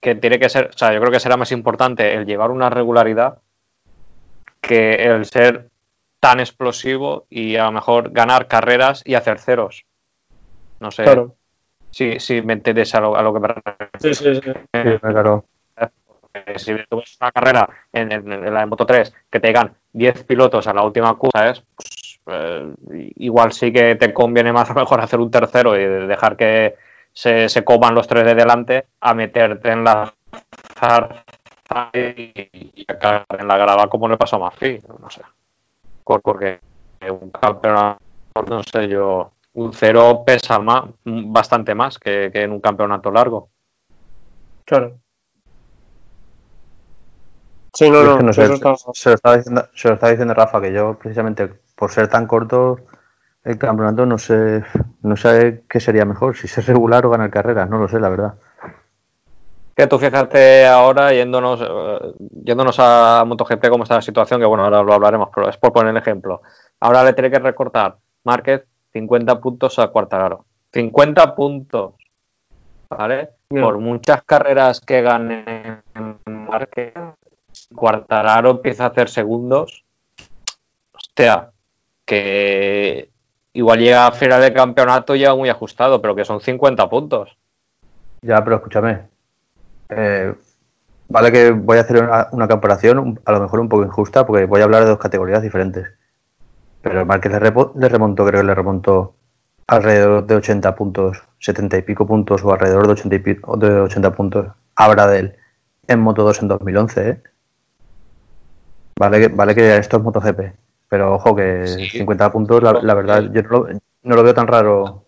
que 0.00 0.14
tiene 0.16 0.38
que 0.38 0.48
ser, 0.48 0.70
o 0.74 0.78
sea, 0.78 0.92
yo 0.92 1.00
creo 1.00 1.12
que 1.12 1.20
será 1.20 1.36
más 1.36 1.52
importante 1.52 2.12
el 2.14 2.26
llevar 2.26 2.50
una 2.50 2.68
regularidad 2.70 3.38
que 4.60 4.94
el 5.06 5.24
ser 5.24 5.70
tan 6.20 6.40
explosivo 6.40 7.26
y 7.30 7.56
a 7.56 7.64
lo 7.64 7.72
mejor 7.72 8.10
ganar 8.10 8.46
carreras 8.46 9.02
y 9.04 9.14
hacer 9.14 9.38
ceros. 9.38 9.84
No 10.78 10.90
sé 10.90 11.04
Claro. 11.04 11.34
si, 11.90 12.20
si 12.20 12.42
me 12.42 12.52
entendés 12.52 12.94
a 12.94 13.00
lo, 13.00 13.16
a 13.16 13.22
lo 13.22 13.32
que 13.32 13.40
me 13.40 13.48
refiero. 13.48 13.76
Sí, 13.98 14.14
sí, 14.14 14.34
sí. 14.34 14.40
Sí, 14.42 14.98
claro. 15.00 15.44
Eh, 16.32 16.58
si 16.58 16.76
tú 16.88 16.98
ves 16.98 17.16
una 17.20 17.32
carrera 17.32 17.68
en, 17.92 18.12
en- 18.12 18.32
en 18.32 18.54
la 18.54 18.60
de 18.60 18.66
Moto 18.66 18.86
3 18.86 19.12
que 19.30 19.40
te 19.40 19.48
llegan 19.48 19.74
10 19.92 20.22
pilotos 20.24 20.66
a 20.68 20.72
la 20.74 20.82
última 20.84 21.12
curva, 21.14 21.40
¿sabes? 21.40 21.62
Pues, 21.74 21.88
eh, 22.32 22.74
igual 23.16 23.52
sí 23.52 23.72
que 23.72 23.94
te 23.96 24.12
conviene 24.12 24.52
más 24.52 24.70
o 24.70 24.74
mejor 24.74 25.00
hacer 25.00 25.20
un 25.20 25.30
tercero 25.30 25.76
y 25.78 25.84
dejar 26.06 26.36
que 26.36 26.76
se, 27.12 27.48
se 27.48 27.64
coman 27.64 27.94
los 27.94 28.06
tres 28.06 28.24
de 28.24 28.34
delante 28.34 28.86
a 29.00 29.14
meterte 29.14 29.70
en 29.70 29.84
la 29.84 30.12
zarza 30.78 31.24
y 31.92 32.84
cagar 32.86 33.26
en 33.38 33.48
la 33.48 33.56
grava 33.56 33.88
como 33.88 34.08
le 34.08 34.16
pasó 34.16 34.36
a 34.36 34.40
Mafi, 34.40 34.80
no 35.00 35.10
sé. 35.10 35.22
Porque 36.04 36.60
un 37.08 37.30
campeonato, 37.30 38.00
no 38.48 38.62
sé 38.62 38.88
yo, 38.88 39.32
un 39.54 39.72
cero 39.72 40.22
pesa 40.26 40.58
más, 40.58 40.84
bastante 41.04 41.74
más 41.74 41.98
que, 41.98 42.30
que 42.32 42.42
en 42.42 42.52
un 42.52 42.60
campeonato 42.60 43.10
largo. 43.10 43.48
Claro. 44.64 44.98
Sí, 47.72 47.88
no, 47.88 48.02
no, 48.02 48.12
es 48.12 48.16
que 48.18 48.22
no 48.24 48.32
sé, 48.32 48.42
eso 48.44 48.54
está- 48.54 48.76
se, 48.92 49.10
lo 49.10 49.14
estaba 49.14 49.36
diciendo, 49.36 49.68
se 49.74 49.88
lo 49.88 49.94
estaba 49.94 50.10
diciendo 50.10 50.34
Rafa, 50.34 50.60
que 50.60 50.72
yo 50.72 50.98
precisamente 50.98 51.50
por 51.80 51.90
ser 51.90 52.08
tan 52.08 52.26
corto 52.26 52.76
el 53.42 53.56
campeonato 53.56 54.04
no 54.04 54.18
sé, 54.18 54.62
no 55.00 55.16
sé 55.16 55.64
qué 55.66 55.80
sería 55.80 56.04
mejor, 56.04 56.36
si 56.36 56.46
ser 56.46 56.66
regular 56.66 57.06
o 57.06 57.10
ganar 57.10 57.30
carreras, 57.30 57.70
no 57.70 57.78
lo 57.78 57.88
sé, 57.88 57.98
la 57.98 58.10
verdad. 58.10 58.34
Que 59.74 59.86
tú 59.86 59.98
fíjate 59.98 60.66
ahora 60.66 61.14
yéndonos, 61.14 61.62
eh, 61.62 62.14
yéndonos 62.44 62.76
a 62.78 63.24
MotoGP 63.26 63.70
cómo 63.70 63.84
está 63.84 63.94
la 63.94 64.02
situación, 64.02 64.40
que 64.40 64.46
bueno, 64.46 64.64
ahora 64.64 64.82
lo 64.82 64.92
hablaremos, 64.92 65.30
pero 65.34 65.48
es 65.48 65.56
por 65.56 65.72
poner 65.72 65.92
el 65.92 65.96
ejemplo. 65.96 66.42
Ahora 66.80 67.02
le 67.02 67.14
tiene 67.14 67.30
que 67.30 67.38
recortar 67.38 67.96
Márquez 68.24 68.66
50 68.92 69.40
puntos 69.40 69.78
a 69.78 69.88
Cuartararo. 69.88 70.44
50 70.74 71.34
puntos. 71.34 71.94
¿Vale? 72.90 73.30
Por 73.48 73.78
muchas 73.78 74.22
carreras 74.24 74.82
que 74.82 75.00
gane 75.00 75.80
Márquez, 76.26 76.92
Cuartararo 77.74 78.50
empieza 78.50 78.84
a 78.84 78.88
hacer 78.88 79.08
segundos. 79.08 79.86
Hostia, 80.92 81.52
que 82.10 83.08
igual 83.52 83.78
llega 83.78 84.06
a 84.08 84.12
final 84.12 84.40
de 84.40 84.52
campeonato 84.52 85.14
llega 85.14 85.36
muy 85.36 85.48
ajustado, 85.48 86.02
pero 86.02 86.16
que 86.16 86.24
son 86.24 86.40
50 86.40 86.90
puntos. 86.90 87.36
Ya, 88.22 88.42
pero 88.42 88.56
escúchame. 88.56 89.02
eh, 89.90 90.34
vale 91.08 91.30
que 91.32 91.52
voy 91.52 91.78
a 91.78 91.82
hacer 91.82 92.02
una, 92.32 92.48
comparación 92.48 93.20
a 93.24 93.32
lo 93.32 93.40
mejor 93.40 93.60
un 93.60 93.68
poco 93.68 93.84
injusta 93.84 94.26
porque 94.26 94.44
voy 94.46 94.60
a 94.60 94.64
hablar 94.64 94.82
de 94.82 94.90
dos 94.90 94.98
categorías 94.98 95.40
diferentes. 95.42 95.86
Pero 96.82 97.00
el 97.00 97.06
Márquez 97.06 97.30
le, 97.32 97.38
le 97.40 97.88
remontó, 97.88 98.26
creo 98.26 98.40
que 98.40 98.46
le 98.46 98.54
remontó 98.54 99.14
alrededor 99.68 100.26
de 100.26 100.34
80 100.34 100.74
puntos, 100.74 101.22
70 101.38 101.78
y 101.78 101.82
pico 101.82 102.06
puntos 102.06 102.42
o 102.44 102.52
alrededor 102.52 102.86
de 102.86 102.92
80, 102.94 103.14
y 103.16 103.18
pico- 103.20 103.56
de 103.56 103.80
80 103.82 104.12
puntos. 104.14 104.46
Habla 104.74 105.06
de 105.06 105.18
él 105.20 105.36
en 105.86 106.00
Moto 106.00 106.24
2 106.24 106.42
en 106.42 106.48
2011, 106.48 107.08
¿eh? 107.10 107.22
Vale 108.98 109.20
que, 109.20 109.28
vale 109.28 109.54
que 109.54 109.76
esto 109.76 109.96
es 109.96 110.02
MotoGP, 110.02 110.40
pero 110.90 111.14
ojo 111.14 111.34
que 111.34 111.66
Sí. 111.66 111.88
50 111.98 112.30
puntos, 112.32 112.62
la, 112.62 112.72
la 112.82 112.94
verdad, 112.94 113.22
yo 113.32 113.42
no 113.44 113.48
lo, 113.48 113.68
no 114.02 114.16
lo 114.16 114.22
veo 114.22 114.34
tan 114.34 114.46
raro. 114.48 115.04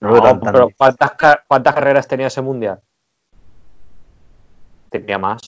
No 0.00 0.08
lo 0.08 0.14
veo 0.14 0.22
No, 0.22 0.28
tan, 0.30 0.40
tan- 0.40 0.52
pero 0.54 0.68
¿cuántas, 0.76 1.12
ca- 1.12 1.44
¿cuántas 1.46 1.74
carreras 1.74 2.08
tenía 2.08 2.26
ese 2.26 2.40
mundial? 2.42 2.80
Tenía 4.90 5.18
más. 5.18 5.42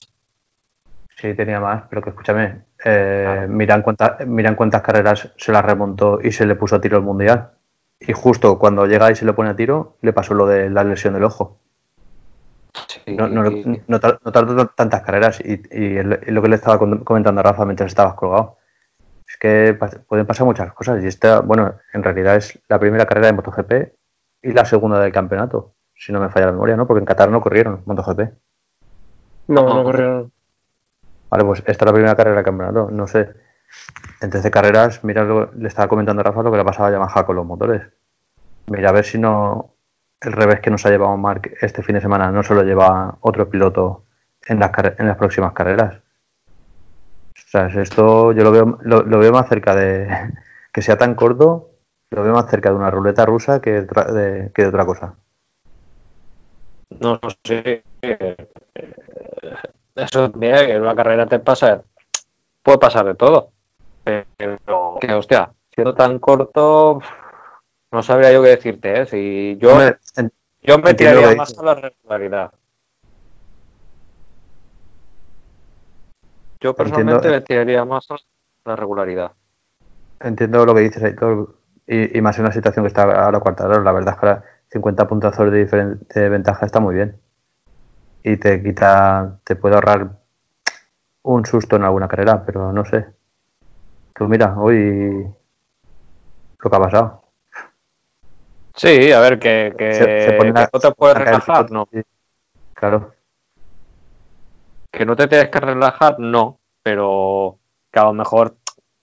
Sí, 1.17 1.33
tenía 1.33 1.59
más, 1.59 1.83
pero 1.89 2.01
que 2.03 2.11
escúchame, 2.11 2.61
eh, 2.85 3.47
miran, 3.49 3.81
cuántas, 3.81 4.25
miran 4.27 4.55
cuántas 4.55 4.81
carreras 4.83 5.31
se 5.35 5.51
las 5.51 5.65
remontó 5.65 6.19
y 6.21 6.31
se 6.31 6.45
le 6.45 6.55
puso 6.55 6.75
a 6.75 6.81
tiro 6.81 6.97
el 6.97 7.03
mundial. 7.03 7.49
Y 7.99 8.13
justo 8.13 8.59
cuando 8.59 8.85
llega 8.85 9.09
y 9.11 9.15
se 9.15 9.25
le 9.25 9.33
pone 9.33 9.49
a 9.49 9.55
tiro, 9.55 9.97
le 10.01 10.13
pasó 10.13 10.35
lo 10.35 10.45
de 10.45 10.69
la 10.69 10.83
lesión 10.83 11.15
del 11.15 11.23
ojo. 11.23 11.57
Sí. 12.87 13.15
No, 13.15 13.27
no, 13.27 13.43
no 13.87 13.99
tar- 13.99 14.19
no 14.23 14.31
tardó 14.31 14.67
tantas 14.67 15.01
carreras 15.01 15.39
y, 15.43 15.53
y 15.75 16.03
lo- 16.03 16.41
que 16.43 16.47
le 16.49 16.55
estaba 16.55 16.77
comentando 16.77 17.39
a 17.39 17.43
Rafa 17.43 17.65
mientras 17.65 17.87
estabas 17.87 18.13
colgado. 18.13 18.56
Es 19.37 19.39
que 19.39 19.77
pas- 19.79 19.99
pueden 20.07 20.25
pasar 20.25 20.47
muchas 20.47 20.73
cosas 20.73 21.03
y 21.03 21.07
esta, 21.07 21.41
bueno, 21.41 21.75
en 21.93 22.01
realidad 22.03 22.35
es 22.37 22.59
la 22.69 22.79
primera 22.79 23.05
carrera 23.05 23.27
de 23.27 23.33
MotoGP 23.33 23.71
y 24.41 24.51
la 24.51 24.65
segunda 24.65 24.99
del 24.99 25.11
campeonato, 25.11 25.75
si 25.95 26.11
no 26.11 26.19
me 26.19 26.29
falla 26.29 26.47
la 26.47 26.51
memoria, 26.53 26.75
¿no? 26.75 26.87
Porque 26.87 26.99
en 27.01 27.05
Qatar 27.05 27.29
no 27.29 27.39
corrieron 27.39 27.83
MotoGP. 27.85 28.19
No, 29.49 29.61
no 29.61 29.75
No. 29.75 29.83
corrieron. 29.83 30.31
Vale, 31.29 31.43
pues 31.45 31.59
esta 31.67 31.71
es 31.71 31.85
la 31.85 31.93
primera 31.93 32.15
carrera 32.15 32.37
del 32.37 32.45
campeonato, 32.45 32.89
no 32.89 33.05
sé. 33.05 33.29
En 34.21 34.29
13 34.31 34.49
carreras, 34.49 35.03
mira, 35.03 35.23
lo- 35.23 35.51
le 35.53 35.67
estaba 35.67 35.87
comentando 35.87 36.21
a 36.21 36.23
Rafa 36.23 36.41
lo 36.41 36.49
que 36.51 36.57
le 36.57 36.65
pasaba 36.65 36.87
a 36.87 36.91
Yamaha 36.91 37.25
con 37.25 37.35
los 37.35 37.45
motores. 37.45 37.83
Mira, 38.67 38.89
a 38.89 38.93
ver 38.93 39.05
si 39.05 39.19
no 39.19 39.75
el 40.19 40.31
revés 40.33 40.61
que 40.61 40.71
nos 40.71 40.83
ha 40.85 40.89
llevado 40.89 41.15
Mark 41.15 41.51
este 41.61 41.83
fin 41.83 41.93
de 41.93 42.01
semana 42.01 42.31
no 42.31 42.41
se 42.41 42.55
lo 42.55 42.63
lleva 42.63 43.17
otro 43.21 43.47
piloto 43.51 44.05
en 44.47 44.59
las, 44.59 44.71
en 44.97 45.07
las 45.07 45.17
próximas 45.17 45.53
carreras. 45.53 46.01
Sea, 47.57 47.81
esto 47.81 48.33
yo 48.33 48.43
lo 48.43 48.51
veo, 48.51 48.77
lo, 48.83 49.01
lo 49.01 49.17
veo 49.17 49.31
más 49.31 49.49
cerca 49.49 49.73
de 49.75 50.07
que 50.71 50.81
sea 50.81 50.97
tan 50.97 51.15
corto, 51.15 51.71
lo 52.11 52.23
veo 52.23 52.33
más 52.33 52.49
cerca 52.49 52.69
de 52.69 52.75
una 52.75 52.91
ruleta 52.91 53.25
rusa 53.25 53.59
que 53.59 53.81
de, 53.81 54.51
que 54.53 54.61
de 54.61 54.67
otra 54.67 54.85
cosa. 54.85 55.15
No 56.99 57.19
sé. 57.43 57.83
eh, 58.01 58.35
Eso 59.95 60.29
bien, 60.29 60.55
que 60.67 60.73
en 60.73 60.81
una 60.81 60.95
carrera 60.95 61.25
te 61.25 61.39
pasa. 61.39 61.81
Puede 62.61 62.77
pasar 62.77 63.05
de 63.05 63.15
todo. 63.15 63.49
Pero, 64.03 64.97
que 65.01 65.13
hostia, 65.13 65.51
siendo 65.73 65.93
tan 65.95 66.19
corto, 66.19 67.01
no 67.91 68.03
sabría 68.03 68.31
yo 68.31 68.41
qué 68.43 68.49
decirte, 68.49 69.01
¿eh? 69.01 69.05
Si 69.05 69.57
yo, 69.59 69.77
yo 70.61 70.77
me 70.77 70.93
tiraría 70.93 71.35
más 71.35 71.57
a 71.57 71.63
la 71.63 71.75
regularidad. 71.75 72.51
Yo 76.59 76.73
personalmente 76.75 77.15
Entiendo. 77.15 77.39
me 77.39 77.41
tiraría 77.45 77.85
más 77.85 78.09
a 78.11 78.15
la 78.65 78.75
regularidad. 78.75 79.31
Entiendo 80.19 80.65
lo 80.65 80.73
que 80.73 80.81
dices, 80.81 81.03
Aitor, 81.03 81.55
y, 81.85 82.17
y 82.17 82.21
más 82.21 82.37
en 82.39 82.45
la 82.45 82.51
situación 82.51 82.83
que 82.85 82.87
está 82.87 83.03
ahora 83.03 83.39
Cuartararo. 83.39 83.83
La 83.83 83.91
verdad 83.91 84.15
es 84.15 84.19
que 84.19 84.25
ahora 84.25 84.43
50 84.71 85.07
puntazos 85.07 85.51
de, 85.51 85.65
diferen- 85.67 85.99
de 86.07 86.29
ventaja 86.29 86.65
está 86.65 86.79
muy 86.79 86.95
bien. 86.95 87.19
Y 88.23 88.37
te 88.37 88.61
quita, 88.61 89.39
te 89.43 89.55
puede 89.55 89.75
ahorrar 89.75 90.17
un 91.23 91.45
susto 91.45 91.75
en 91.75 91.83
alguna 91.83 92.07
carrera, 92.07 92.43
pero 92.45 92.71
no 92.73 92.83
sé. 92.85 93.05
Tú 94.13 94.27
mira, 94.27 94.55
hoy 94.57 95.27
lo 96.59 96.69
que 96.69 96.75
ha 96.75 96.79
pasado. 96.79 97.23
Sí, 98.75 99.11
a 99.11 99.19
ver, 99.19 99.39
que, 99.39 99.73
que, 99.77 99.93
Se- 99.93 100.21
se 100.25 100.31
pone 100.33 100.53
que 100.53 100.79
te 100.79 100.91
puedes 100.91 101.15
a 101.15 101.19
relajar, 101.19 101.71
no. 101.71 101.87
Sí, 101.91 102.01
Claro, 102.73 103.13
Que 104.97 105.05
no 105.05 105.15
te 105.15 105.27
tienes 105.27 105.49
que 105.49 105.59
relajar, 105.59 106.19
no, 106.19 106.57
pero 106.81 107.59
que 107.91 107.99
a 107.99 108.05
lo 108.05 108.13
mejor 108.13 108.57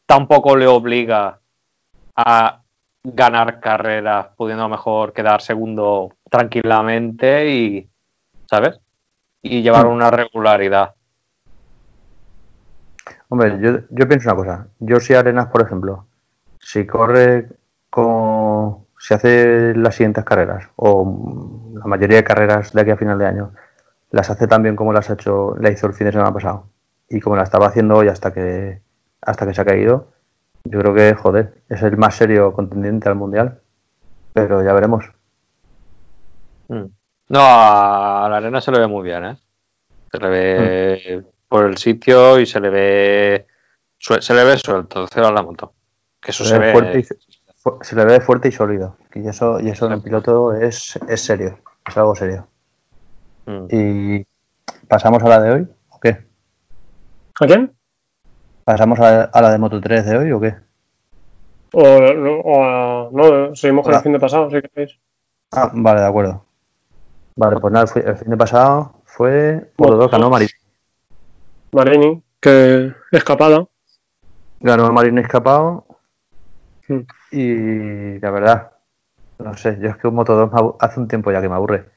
tampoco 0.07 0.57
le 0.57 0.67
obliga 0.67 1.39
a 2.17 2.63
ganar 3.05 3.61
carreras, 3.61 4.27
pudiendo 4.37 4.65
a 4.65 4.69
lo 4.69 4.75
mejor 4.75 5.13
quedar 5.13 5.41
segundo 5.41 6.15
tranquilamente 6.29 7.49
y, 7.49 7.89
¿sabes? 8.51 8.81
Y 9.41 9.63
llevar 9.63 9.87
una 9.87 10.11
regularidad. 10.11 10.95
Hombre, 13.29 13.61
yo, 13.61 13.79
yo 13.89 14.09
pienso 14.09 14.31
una 14.31 14.37
cosa. 14.37 14.67
Yo 14.81 14.99
si 14.99 15.15
Arenas, 15.15 15.47
por 15.47 15.63
ejemplo, 15.63 16.07
si 16.59 16.85
corre 16.89 17.51
como 17.89 18.89
si 18.99 19.15
hace 19.15 19.75
las 19.77 19.95
siguientes 19.95 20.25
carreras, 20.25 20.69
o 20.75 21.71
la 21.73 21.85
mayoría 21.85 22.17
de 22.17 22.25
carreras 22.25 22.73
de 22.73 22.81
aquí 22.81 22.91
a 22.91 22.97
final 22.97 23.17
de 23.17 23.27
año, 23.27 23.53
las 24.11 24.31
hace 24.31 24.47
tan 24.47 24.63
bien 24.63 24.77
como 24.77 24.93
las 24.93 25.11
ha 25.11 25.15
hecho, 25.15 25.55
la 25.59 25.71
hizo 25.71 25.87
el 25.87 25.95
fin 25.95 26.07
de 26.07 26.13
semana 26.13 26.33
pasado, 26.33 26.69
y 27.09 27.21
como 27.21 27.37
la 27.37 27.43
estaba 27.43 27.67
haciendo 27.67 27.97
hoy 27.97 28.09
hasta 28.09 28.33
que 28.33 28.81
hasta 29.23 29.47
que 29.47 29.55
se 29.55 29.61
ha 29.61 29.65
caído, 29.65 30.09
yo 30.65 30.79
creo 30.81 30.95
que, 30.95 31.15
joder, 31.15 31.63
es 31.69 31.83
el 31.83 31.97
más 31.97 32.15
serio 32.15 32.53
contendiente 32.53 33.09
al 33.09 33.15
mundial. 33.15 33.61
Pero 34.35 34.63
ya 34.63 34.73
veremos. 34.73 35.05
Mm. 36.69 36.85
No, 37.29 37.41
a 37.41 38.27
la 38.31 38.37
arena 38.37 38.61
se 38.61 38.71
le 38.73 38.81
ve 38.81 38.87
muy 38.87 39.03
bien, 39.03 39.25
¿eh? 39.25 39.37
Se 40.11 40.19
le 40.19 40.29
ve 40.29 41.25
por 41.49 41.65
el 41.67 41.79
sitio 41.79 42.39
y 42.39 42.47
se 42.47 42.61
le 42.61 42.71
ve 42.71 43.47
se 43.99 44.35
le 44.35 44.45
ve 44.45 44.59
suelto, 44.59 45.07
cero 45.11 45.29
a 45.29 45.33
la 45.33 45.43
moto. 45.43 45.73
Que 46.21 46.33
eso 46.33 46.45
se, 46.45 46.51
Se 46.51 46.59
ve 46.59 46.73
fuerte 46.73 46.99
y- 46.99 47.05
se 47.85 47.97
le 47.97 48.05
ve 48.05 48.21
fuerte 48.21 48.49
y 48.49 48.53
sólido. 48.53 48.97
Y 49.15 49.27
eso, 49.27 49.59
y 49.61 49.71
eso 49.71 49.87
en 49.87 49.93
el 49.93 50.03
piloto 50.03 50.53
es, 50.53 50.99
es 51.09 51.21
serio, 51.23 51.59
es 51.87 51.97
algo 51.97 52.15
serio. 52.15 52.47
Mm. 53.47 53.67
¿Y 53.71 54.27
pasamos 54.89 55.23
a 55.23 55.29
la 55.29 55.41
de 55.41 55.51
hoy 55.51 55.69
o 55.91 56.01
qué? 56.01 56.25
¿A 57.41 57.47
quién? 57.47 57.73
¿Pasamos 58.65 58.99
a, 59.01 59.25
a 59.25 59.43
la 59.43 59.51
de 59.51 59.59
Moto 59.59 59.81
3 59.81 60.07
de 60.07 60.17
hoy 60.17 60.33
o 60.33 60.41
qué? 60.41 60.55
O, 61.73 61.85
a- 62.65 63.09
no, 63.13 63.55
seguimos 63.55 63.85
con 63.85 63.95
el 63.95 64.01
fin 64.01 64.13
de 64.13 64.21
pasado, 64.21 64.49
si 64.51 64.61
queréis. 64.63 64.99
Ah, 65.53 65.71
vale, 65.75 66.01
de 66.01 66.07
acuerdo. 66.07 66.45
Vale, 67.37 67.57
pues 67.61 67.73
nada, 67.73 67.85
el 67.85 67.89
fi- 67.91 68.09
el 68.09 68.17
fin 68.17 68.31
de 68.31 68.37
pasado 68.37 69.03
fue 69.05 69.73
Moto 69.77 69.93
Moto 69.93 69.97
2, 70.05 70.11
ganó. 70.13 70.31
Marini. 70.31 70.51
Marini, 71.73 72.23
que 72.41 72.93
escapada. 73.11 73.67
Ganó 74.61 74.93
Marini 74.93 75.21
escapado. 75.21 75.85
Hmm. 76.89 77.01
Y 77.33 78.19
la 78.21 78.31
verdad, 78.31 78.71
no 79.41 79.55
sé, 79.57 79.77
yo 79.81 79.89
es 79.91 79.97
que 79.97 80.07
un 80.07 80.15
Moto 80.15 80.37
2 80.37 80.53
me 80.53 80.59
abu- 80.61 80.77
hace 80.79 81.01
un 81.01 81.09
tiempo 81.09 81.33
ya 81.33 81.41
que 81.43 81.49
me 81.49 81.57
aburre. 81.57 81.91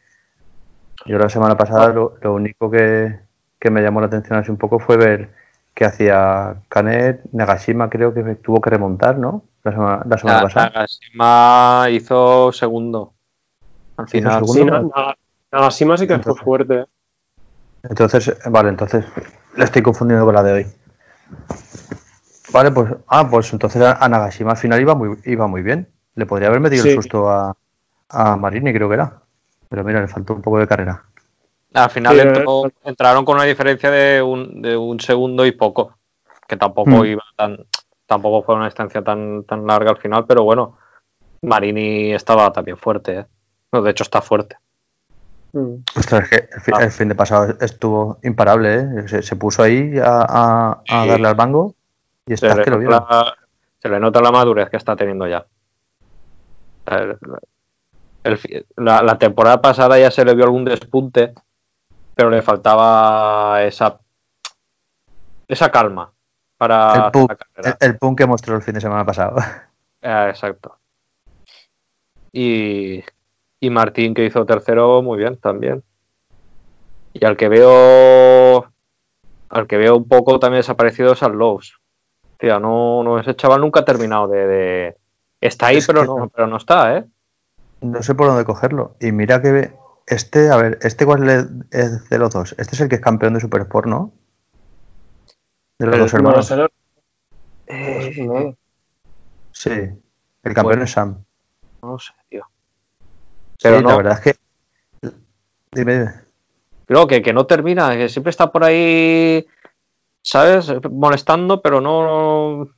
Yo 1.08 1.17
la 1.17 1.30
semana 1.30 1.56
pasada 1.58 1.89
lo, 1.89 2.15
lo 2.22 2.34
único 2.34 2.70
que, 2.70 3.20
que 3.60 3.70
me 3.72 3.82
llamó 3.82 4.02
la 4.02 4.08
atención 4.08 4.38
así 4.39 4.52
un 4.52 4.58
poco 4.58 4.80
fue 4.80 4.98
ver 4.98 5.30
que 5.74 5.86
hacía 5.86 6.56
Canet, 6.70 7.22
Nagashima 7.32 7.89
creo 7.89 8.13
que 8.13 8.24
tuvo 8.36 8.60
que 8.62 8.70
remontar, 8.70 9.17
¿no? 9.17 9.43
la 9.63 9.72
semana, 9.72 10.04
la 10.08 10.17
semana 10.17 10.38
Na- 10.39 10.43
pasada. 10.43 10.70
Nagashima 10.74 11.88
hizo 11.91 12.52
segundo. 12.52 13.13
Al 13.98 14.08
final. 14.08 14.46
segundo. 14.46 14.91
Sí, 14.96 15.02
Nagashima 15.52 15.98
sí 15.98 16.08
que 16.08 16.13
fue 16.13 16.15
Entonces- 16.17 16.43
fuerte. 16.43 16.74
¿eh? 16.80 16.86
Entonces, 17.84 18.28
eh, 18.30 18.36
vale, 18.50 18.70
entonces 18.70 19.06
la 19.56 19.65
estoy 19.65 19.82
confundiendo 19.82 20.26
con 20.26 20.34
la 20.36 20.43
de 20.43 20.52
hoy. 20.54 20.65
Vale, 22.52 22.72
pues, 22.72 22.93
ah, 23.08 23.28
pues 23.30 23.52
entonces 23.54 23.82
a 23.82 24.04
a 24.04 24.10
Nagashima 24.10 24.52
al 24.52 24.58
final 24.58 24.82
iba 24.82 24.96
muy, 24.96 25.17
iba 25.26 25.48
muy 25.48 25.62
bien. 25.62 25.88
Le 26.15 26.26
podría 26.26 26.48
haber 26.48 26.60
metido 26.60 26.84
Sí. 26.84 26.89
el 26.89 26.96
susto 26.96 27.30
a, 27.30 27.56
a 28.10 28.36
Marini, 28.38 28.74
creo 28.74 28.88
que 28.88 28.96
era. 28.96 29.22
Pero 29.69 29.84
mira, 29.84 30.01
le 30.01 30.08
faltó 30.08 30.34
un 30.34 30.41
poco 30.41 30.60
de 30.60 30.67
carrera. 30.67 31.03
Al 31.73 31.89
final 31.89 32.15
Sí, 32.15 32.21
entró- 32.21 32.71
entraron 32.86 33.25
con 33.25 33.36
una 33.36 33.43
diferencia 33.45 33.91
de 33.91 34.21
un, 34.21 34.62
de 34.62 34.75
un 34.77 34.99
segundo 34.99 35.45
y 35.45 35.51
poco. 35.51 35.97
Que 36.47 36.56
tampoco 36.58 36.89
Mm. 36.91 37.06
iba 37.06 37.23
tan. 37.36 37.58
Tampoco 38.06 38.43
fue 38.43 38.56
una 38.56 38.65
distancia 38.65 39.01
tan, 39.03 39.43
tan 39.43 39.67
larga 39.67 39.91
al 39.91 39.97
final, 39.97 40.25
pero 40.25 40.43
bueno. 40.43 40.77
Marini 41.41 42.13
estaba 42.13 42.51
también 42.51 42.77
fuerte, 42.77 43.19
¿eh? 43.19 43.25
No, 43.71 43.82
de 43.82 43.91
hecho 43.91 44.03
está 44.03 44.21
fuerte. 44.21 44.58
Mm. 45.53 45.75
Ostras, 45.95 46.23
es 46.23 46.30
que 46.30 46.49
el, 46.56 46.62
fi- 46.62 46.71
Ah. 46.73 46.84
el 46.84 46.91
fin 46.91 47.10
de 47.10 47.15
pasado 47.15 47.53
estuvo 47.62 48.17
imparable, 48.23 48.75
¿eh? 48.75 49.08
Se, 49.08 49.21
se 49.21 49.36
puso 49.36 49.62
ahí 49.62 49.97
a, 49.99 50.21
a- 50.27 50.71
a 50.89 51.03
Sí. 51.03 51.10
darle 51.10 51.27
al 51.27 51.36
mango 51.36 51.75
y 52.25 52.34
está 52.34 52.62
que 52.63 52.69
lo 52.71 52.80
nota, 52.80 53.36
se 53.82 53.89
le 53.89 53.99
nota 53.99 54.21
la 54.21 54.32
madurez 54.32 54.69
que 54.69 54.77
está 54.77 54.95
teniendo 54.95 55.27
ya. 55.27 55.45
El- 58.23 58.65
la, 58.75 59.01
la 59.01 59.17
temporada 59.17 59.62
pasada 59.62 59.97
ya 59.99 60.12
se 60.12 60.25
le 60.25 60.36
vio 60.36 60.45
algún 60.45 60.65
despunte, 60.65 61.34
pero 62.15 62.30
le 62.30 62.41
faltaba 62.41 63.63
esa 63.63 63.99
esa 65.47 65.71
calma 65.71 66.12
para 66.58 67.06
El 67.06 67.12
punk, 67.12 67.32
el, 67.56 67.73
el 67.80 67.97
punk 67.97 68.17
que 68.17 68.25
mostró 68.25 68.56
el 68.56 68.62
fin 68.63 68.73
de 68.73 68.82
semana 68.82 69.06
pasado. 69.06 69.38
Eh, 70.01 70.27
exacto. 70.30 70.77
Y, 72.32 73.03
y 73.60 73.69
Martín, 73.69 74.13
que 74.13 74.25
hizo 74.25 74.45
tercero, 74.45 75.01
muy 75.01 75.17
bien 75.17 75.38
también. 75.38 75.84
Y 77.13 77.25
al 77.25 77.38
que 77.38 77.47
veo. 77.49 78.71
Al 79.49 79.65
que 79.67 79.77
veo 79.77 79.95
un 79.95 80.08
poco 80.08 80.39
también 80.39 80.60
desaparecido 80.60 81.13
es 81.13 81.23
al 81.23 81.32
Lowe's. 81.34 81.80
Tía, 82.38 82.60
no, 82.60 83.01
no, 83.03 83.17
ese 83.19 83.36
chaval 83.36 83.62
nunca 83.62 83.80
ha 83.80 83.86
terminado 83.86 84.27
de. 84.27 84.45
de- 84.47 84.97
Está 85.39 85.67
ahí, 85.67 85.77
Es 85.77 85.88
pero 85.88 86.03
no, 86.03 86.17
no. 86.17 86.30
pero 86.30 86.47
no 86.47 86.58
está, 86.58 86.97
¿eh? 86.97 87.06
No 87.82 88.02
sé 88.04 88.16
por 88.16 88.28
dónde 88.28 88.46
cogerlo. 88.46 88.96
Y 89.00 89.12
mira 89.12 89.42
que 89.42 89.74
este, 90.08 90.50
a 90.50 90.58
ver, 90.58 90.80
este 90.82 91.06
cuál 91.06 91.30
es 91.72 92.10
de 92.10 92.18
los 92.18 92.32
dos. 92.34 92.56
Este 92.58 92.76
es 92.76 92.82
el 92.82 92.90
que 92.90 92.96
es 92.96 93.02
campeón 93.02 93.34
de 93.34 93.40
Super 93.40 93.62
Sport, 93.62 93.88
¿no? 93.88 94.13
De 95.80 95.86
los 95.86 95.96
El- 95.96 96.02
dos 96.02 96.13
No, 96.13 96.18
hermanos. 96.20 96.46
ese 96.46 96.56
no- 96.58 96.68
Eh, 97.68 98.16
no. 98.26 98.56
Sí. 99.52 99.70
El 99.72 100.54
campeón 100.54 100.63
Bueno. 100.66 100.84
es 100.84 100.92
Sam. 100.92 101.24
No 101.82 102.00
sé, 102.00 102.13
tío. 102.30 102.44
Sí, 103.00 103.06
Pero 103.63 103.76
la 103.82 103.82
no, 103.82 103.98
verdad 103.98 104.13
es 104.13 104.20
que. 104.22 105.10
Dime, 105.72 105.94
dime. 106.00 106.13
creo 106.86 107.06
que, 107.08 107.22
que 107.22 107.34
no 107.34 107.46
termina, 107.46 107.96
que 107.98 108.08
siempre 108.10 108.30
está 108.30 108.52
por 108.52 108.63
ahí, 108.63 109.46
¿sabes? 110.24 110.72
Molestando, 110.90 111.62
pero 111.62 111.82
no. 111.82 112.70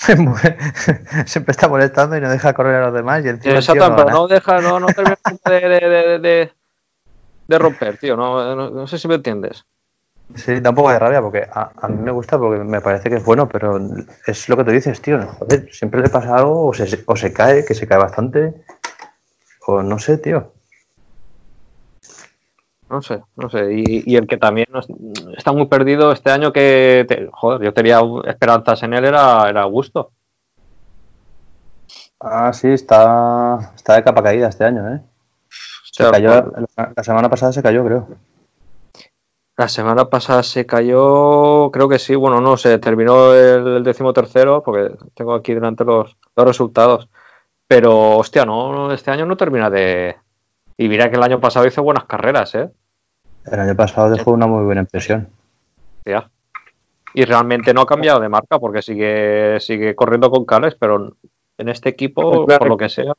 Siempre 1.26 1.52
está 1.52 1.68
molestando 1.68 2.16
y 2.16 2.20
no 2.20 2.30
deja 2.30 2.52
correr 2.54 2.76
a 2.76 2.86
los 2.86 2.94
demás. 2.94 3.24
Y 3.24 3.28
el 3.28 3.40
tío 3.40 3.54
Exacto, 3.54 3.88
no 3.90 3.96
pero 3.96 4.10
no 4.10 4.28
deja, 4.28 4.60
no, 4.60 4.80
no 4.80 4.88
termina 4.88 5.18
de, 5.44 5.60
de, 5.68 5.80
de, 5.88 6.18
de- 6.18 6.52
de 7.48 7.58
romper, 7.58 7.96
tío. 7.96 8.16
No, 8.16 8.54
no, 8.54 8.70
no 8.70 8.86
sé 8.86 8.98
si 8.98 9.08
me 9.08 9.14
entiendes. 9.14 9.64
Sí, 10.34 10.60
da 10.60 10.70
un 10.70 10.76
poco 10.76 10.90
de 10.90 10.98
rabia 10.98 11.22
porque 11.22 11.48
a, 11.50 11.70
a 11.80 11.88
mí 11.88 11.96
me 12.02 12.10
gusta 12.10 12.38
porque 12.38 12.62
me 12.62 12.82
parece 12.82 13.08
que 13.08 13.16
es 13.16 13.24
bueno, 13.24 13.48
pero 13.48 13.80
es 14.26 14.48
lo 14.50 14.56
que 14.58 14.64
tú 14.64 14.70
dices, 14.70 15.00
tío. 15.00 15.26
Joder, 15.26 15.72
siempre 15.72 16.02
le 16.02 16.10
pasa 16.10 16.36
algo 16.36 16.66
o 16.66 16.74
se, 16.74 17.02
o 17.06 17.16
se 17.16 17.32
cae, 17.32 17.64
que 17.64 17.74
se 17.74 17.86
cae 17.88 17.96
bastante. 17.98 18.52
O 19.66 19.82
no 19.82 19.98
sé, 19.98 20.18
tío. 20.18 20.52
No 22.90 23.02
sé, 23.02 23.22
no 23.36 23.48
sé. 23.50 23.72
Y, 23.74 24.02
y 24.12 24.16
el 24.16 24.26
que 24.26 24.36
también 24.38 24.68
está 25.36 25.52
muy 25.52 25.66
perdido 25.66 26.10
este 26.12 26.30
año 26.30 26.52
que, 26.52 27.04
te- 27.08 27.28
joder, 27.32 27.62
yo 27.62 27.74
tenía 27.74 28.00
esperanzas 28.26 28.82
en 28.82 28.94
él 28.94 29.04
era, 29.04 29.48
era 29.48 29.62
Augusto. 29.62 30.12
Ah, 32.20 32.52
sí, 32.52 32.68
está, 32.68 33.72
está 33.76 33.94
de 33.94 34.04
capa 34.04 34.22
caída 34.22 34.48
este 34.48 34.64
año, 34.64 34.88
¿eh? 34.94 35.00
Se 35.92 36.10
cayó, 36.10 36.30
la, 36.76 36.92
la 36.96 37.04
semana 37.04 37.28
pasada 37.30 37.52
se 37.52 37.62
cayó, 37.62 37.84
creo. 37.84 38.08
La 39.56 39.68
semana 39.68 40.08
pasada 40.08 40.42
se 40.44 40.66
cayó, 40.66 41.70
creo 41.72 41.88
que 41.88 41.98
sí, 41.98 42.14
bueno, 42.14 42.40
no 42.40 42.56
sé, 42.56 42.78
terminó 42.78 43.34
el, 43.34 43.66
el 43.78 43.82
décimo 43.84 44.12
tercero, 44.12 44.62
porque 44.62 44.94
tengo 45.14 45.34
aquí 45.34 45.52
delante 45.52 45.84
los, 45.84 46.16
los 46.36 46.46
resultados. 46.46 47.08
Pero, 47.68 48.18
hostia, 48.18 48.44
no, 48.46 48.72
no, 48.72 48.92
este 48.92 49.10
año 49.10 49.26
no 49.26 49.36
termina 49.36 49.70
de... 49.70 50.16
Y 50.76 50.88
mira 50.88 51.10
que 51.10 51.16
el 51.16 51.22
año 51.24 51.40
pasado 51.40 51.66
hizo 51.66 51.82
buenas 51.82 52.04
carreras, 52.06 52.54
¿eh? 52.54 52.70
El 53.50 53.60
año 53.60 53.74
pasado 53.74 54.10
dejó 54.10 54.32
una 54.32 54.46
muy 54.46 54.64
buena 54.64 54.80
impresión. 54.82 55.28
Ya. 56.04 56.28
Y 57.14 57.24
realmente 57.24 57.72
no 57.72 57.82
ha 57.82 57.86
cambiado 57.86 58.20
de 58.20 58.28
marca 58.28 58.58
porque 58.58 58.82
sigue, 58.82 59.58
sigue 59.60 59.94
corriendo 59.94 60.30
con 60.30 60.44
Cales, 60.44 60.74
pero 60.78 61.14
en 61.56 61.68
este 61.68 61.88
equipo, 61.88 62.44
Claro. 62.46 62.58
por 62.60 62.68
lo 62.68 62.76
que 62.76 62.88
sea, 62.88 63.12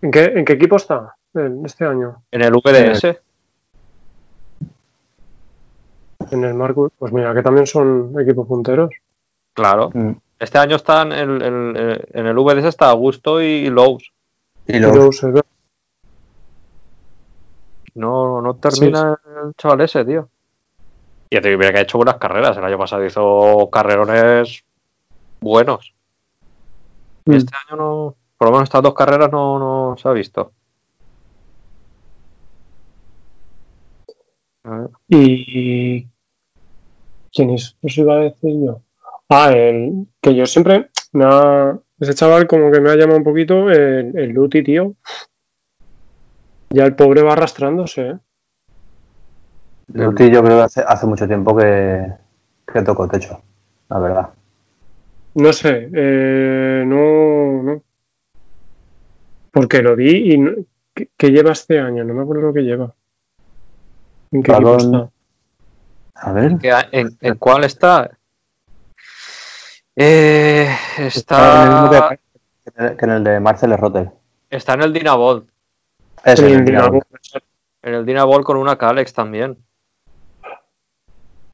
¿En 0.00 0.10
qué, 0.10 0.24
¿En 0.24 0.44
qué 0.44 0.54
equipo 0.54 0.76
está 0.76 1.14
en 1.34 1.64
este 1.64 1.84
año? 1.84 2.22
en 2.32 2.42
el 2.42 2.52
VDS, 2.52 3.20
En 6.30 6.44
el 6.44 6.54
Marcus. 6.54 6.90
Pues 6.98 7.12
mira, 7.12 7.34
que 7.34 7.42
también 7.42 7.66
son 7.66 8.14
equipos 8.20 8.46
punteros. 8.46 8.90
claro. 9.54 9.90
Mm. 9.92 10.12
Este 10.38 10.58
año 10.58 10.74
está 10.74 11.02
en 11.02 11.12
el, 11.12 11.40
el- 11.42 12.08
en 12.14 12.26
el 12.26 12.34
VDS 12.34 12.66
está 12.66 12.90
Augusto 12.90 13.40
y 13.40 13.68
Lowe's. 13.70 14.10
Y 14.66 14.72
ve- 14.80 15.40
No, 17.94 18.40
no 18.40 18.54
termina 18.56 19.18
el 19.44 19.54
chaval 19.56 19.82
ese, 19.82 20.04
tío. 20.04 20.28
Y 21.30 21.40
te 21.40 21.54
hubiera 21.54 21.72
que 21.72 21.78
ha 21.80 21.82
hecho 21.82 21.98
buenas 21.98 22.16
carreras. 22.16 22.56
El 22.56 22.64
año 22.64 22.78
pasado 22.78 23.04
hizo 23.04 23.68
carrerones 23.70 24.64
buenos. 25.40 25.94
Y 27.26 27.30
Mm. 27.30 27.34
este 27.34 27.56
año 27.68 27.76
no. 27.76 28.14
Por 28.36 28.48
lo 28.48 28.52
menos 28.52 28.64
estas 28.68 28.82
dos 28.82 28.94
carreras 28.94 29.30
no, 29.30 29.58
no 29.58 29.96
se 29.96 30.08
ha 30.08 30.12
visto. 30.12 30.52
Y. 35.08 36.06
¿Quién 37.32 37.50
es? 37.50 37.76
Os 37.82 37.96
iba 37.98 38.14
a 38.14 38.20
decir 38.20 38.54
yo. 38.64 38.80
Ah, 39.28 39.52
el. 39.52 40.06
Que 40.20 40.34
yo 40.34 40.46
siempre. 40.46 40.88
Me 41.12 41.24
ha. 41.24 41.78
Ese 42.00 42.14
chaval 42.14 42.46
como 42.46 42.70
que 42.70 42.80
me 42.80 42.90
ha 42.90 42.96
llamado 42.96 43.18
un 43.18 43.24
poquito 43.24 43.70
el, 43.70 44.16
el 44.16 44.30
Luti, 44.30 44.62
tío. 44.62 44.94
Ya 46.72 46.84
el 46.84 46.94
pobre 46.94 47.22
va 47.22 47.32
arrastrándose, 47.32 48.08
¿eh? 48.08 48.18
Luti 49.94 50.30
yo 50.30 50.42
creo 50.42 50.56
que 50.58 50.62
hace, 50.64 50.82
hace 50.86 51.06
mucho 51.06 51.26
tiempo 51.26 51.54
que, 51.56 52.06
que 52.72 52.82
tocó 52.82 53.06
techo, 53.08 53.42
la 53.90 53.98
verdad. 53.98 54.28
No 55.34 55.52
sé, 55.52 55.90
eh, 55.94 56.84
no, 56.86 57.62
no. 57.62 57.82
Porque 59.50 59.82
lo 59.82 59.94
vi 59.96 60.32
y 60.32 60.38
no- 60.38 60.52
¿qué, 60.94 61.10
qué 61.16 61.30
lleva 61.30 61.52
este 61.52 61.78
año? 61.78 62.04
No 62.04 62.14
me 62.14 62.22
acuerdo 62.22 62.42
lo 62.42 62.54
que 62.54 62.62
lleva. 62.62 62.94
¿En 64.30 64.42
qué 64.42 64.52
equipo 64.52 64.70
Balón. 64.72 64.94
está? 64.94 65.10
A 66.28 66.32
ver. 66.32 66.58
¿Qué- 66.58 66.72
¿En, 66.92 67.18
en 67.20 67.34
cuál 67.36 67.64
está? 67.64 68.10
Eh, 69.94 70.68
Está 70.98 71.64
en 71.66 71.72
el 71.72 71.90
mismo 71.90 72.08
que, 72.64 72.96
que 72.96 73.04
en 73.04 73.10
el 73.10 73.24
de 73.24 73.40
Marcel 73.40 73.76
Rotter. 73.76 74.10
está 74.48 74.72
en 74.74 74.82
el 74.82 74.92
Dinavolt. 74.94 75.51
En 76.24 76.44
el. 76.44 77.02
En 77.84 77.94
el 77.94 78.06
Dinavolt 78.06 78.44
con 78.44 78.56
una 78.56 78.76
Calex 78.78 79.12
también. 79.12 79.58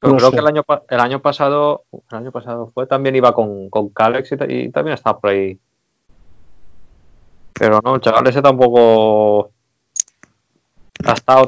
Pero 0.01 0.13
No 0.13 0.17
creo 0.19 0.31
sé. 0.31 0.37
que 0.37 0.41
el 0.41 0.47
año, 0.47 0.63
el 0.91 1.01
año 1.01 1.21
pasado, 1.21 1.85
el 1.93 2.17
año 2.19 2.31
pasado 2.33 2.71
fue, 2.73 2.87
también 2.87 3.17
iba 3.17 3.33
con, 3.33 3.69
con 3.71 3.89
Calex 3.89 4.31
y, 4.33 4.37
ta- 4.37 4.47
y 4.47 4.71
también 4.71 4.95
estaba 4.95 5.19
por 5.19 5.31
ahí. 5.31 5.59
Pero 7.55 7.81
no, 7.83 7.95
el 7.97 8.01
chaval 8.01 8.27
ese 8.29 8.41
tampoco 8.43 9.51
ha 11.05 11.13
estado, 11.13 11.47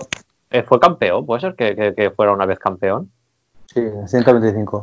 eh, 0.51 0.62
fue 0.64 0.80
campeón, 0.80 1.24
puede 1.26 1.40
ser 1.42 1.55
que, 1.55 1.76
que- 1.76 1.95
que 1.95 2.11
fuera 2.11 2.32
una 2.32 2.47
vez 2.47 2.59
campeón. 2.59 3.12
Sí, 3.66 3.82
125. 4.07 4.82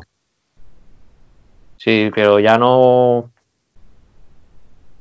Sí, 1.78 2.10
pero 2.16 2.40
ya 2.40 2.58
no. 2.58 3.32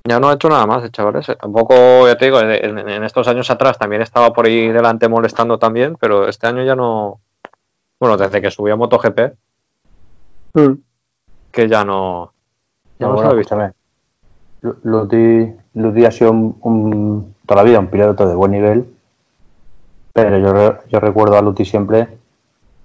Ya 0.09 0.21
no 0.21 0.29
ha 0.29 0.35
hecho 0.35 0.49
nada 0.49 0.67
más 0.67 0.85
el 0.85 0.93
chaval 0.93 1.17
ese. 1.17 1.35
Tampoco, 1.37 2.07
ya 2.07 2.17
te 2.17 2.27
digo, 2.27 2.41
en, 2.41 2.79
en 2.79 3.03
estos 3.05 3.27
años 3.29 3.51
atrás 3.51 3.77
también 3.79 4.03
estaba 4.03 4.33
por 4.33 4.47
ahí 4.47 4.69
delante 4.69 5.09
molestando 5.09 5.59
también, 5.59 5.97
pero 6.01 6.29
este 6.29 6.47
año 6.47 6.63
ya 6.65 6.77
no. 6.77 7.21
Bueno, 7.99 8.17
desde 8.17 8.41
que 8.41 8.51
subió 8.51 8.75
a 8.75 8.77
MotoGP, 8.77 9.19
Mm. 10.55 10.73
que 11.51 11.69
ya 11.69 11.85
no. 11.85 12.33
Ya 12.99 13.07
No, 13.09 13.15
no 13.15 13.23
lo 13.23 13.33
he 13.41 13.73
Luti, 14.85 15.55
Luti 15.75 16.05
ha 16.07 16.11
sido 16.11 16.31
un, 16.31 16.57
un- 16.63 17.35
toda 17.47 17.63
la 17.63 17.69
vida 17.69 17.79
un 17.79 17.89
piloto 17.89 18.27
de 18.27 18.35
buen 18.35 18.53
nivel, 18.53 18.87
pero 20.13 20.39
yo, 20.39 20.53
re- 20.53 20.79
yo 20.89 20.99
recuerdo 21.01 21.37
a 21.37 21.43
Luti 21.43 21.65
siempre 21.65 22.09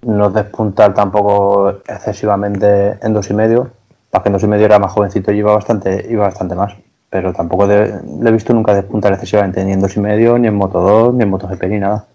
no 0.01 0.29
despuntar 0.29 0.93
tampoco 0.93 1.69
excesivamente 1.87 2.97
en 3.01 3.13
dos 3.13 3.29
y 3.29 3.33
medio 3.33 3.71
para 4.09 4.23
que 4.23 4.29
no 4.29 4.39
se 4.39 4.47
me 4.47 4.57
diera 4.57 4.79
más 4.79 4.91
jovencito 4.91 5.31
iba 5.31 5.53
bastante, 5.53 6.05
iba 6.09 6.23
bastante 6.25 6.55
más. 6.55 6.73
Pero 7.11 7.31
tampoco 7.33 7.67
de- 7.67 8.01
le 8.21 8.29
he 8.29 8.33
visto 8.33 8.53
nunca 8.53 8.73
despuntar 8.73 9.13
excesivamente, 9.13 9.63
ni 9.63 9.73
en 9.73 9.81
dos 9.81 9.95
y 9.97 9.99
medio, 9.99 10.39
ni 10.39 10.47
en 10.47 10.55
Moto 10.55 10.81
2, 10.81 11.13
ni 11.13 11.23
en 11.23 11.29
MotoGP, 11.29 11.63
ni 11.69 11.79
nada. 11.79 12.05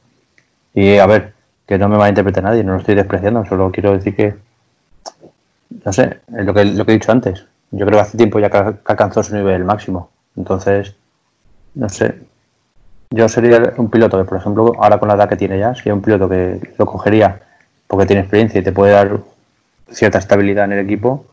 Y 0.74 0.98
a 0.98 1.06
ver, 1.06 1.34
que 1.66 1.78
no 1.78 1.88
me 1.88 1.98
malinterprete 1.98 2.42
nadie, 2.42 2.64
no 2.64 2.72
lo 2.74 2.78
estoy 2.80 2.94
despreciando, 2.96 3.44
solo 3.46 3.70
quiero 3.72 3.92
decir 3.92 4.16
que, 4.16 4.34
no 5.84 5.92
sé, 5.92 6.20
lo 6.28 6.54
que, 6.54 6.64
lo 6.64 6.84
que 6.84 6.92
he 6.92 6.94
dicho 6.94 7.12
antes. 7.12 7.44
Yo 7.70 7.86
creo 7.86 7.98
que 7.98 8.02
hace 8.02 8.16
tiempo 8.16 8.38
ya 8.38 8.50
que 8.50 8.58
alcanzó 8.84 9.22
su 9.22 9.34
nivel 9.34 9.64
máximo. 9.64 10.10
Entonces, 10.36 10.94
no 11.74 11.88
sé. 11.88 12.14
Yo 13.10 13.28
sería 13.28 13.74
un 13.78 13.90
piloto 13.90 14.18
que, 14.18 14.24
por 14.24 14.38
ejemplo, 14.38 14.72
ahora 14.78 14.98
con 14.98 15.08
la 15.08 15.14
edad 15.14 15.28
que 15.28 15.36
tiene 15.36 15.58
ya, 15.58 15.74
sería 15.74 15.94
un 15.94 16.02
piloto 16.02 16.28
que 16.28 16.60
lo 16.78 16.86
cogería 16.86 17.40
porque 17.86 18.06
tiene 18.06 18.22
experiencia 18.22 18.60
y 18.60 18.64
te 18.64 18.72
puede 18.72 18.92
dar 18.92 19.20
cierta 19.90 20.18
estabilidad 20.18 20.66
en 20.66 20.72
el 20.72 20.80
equipo. 20.86 21.24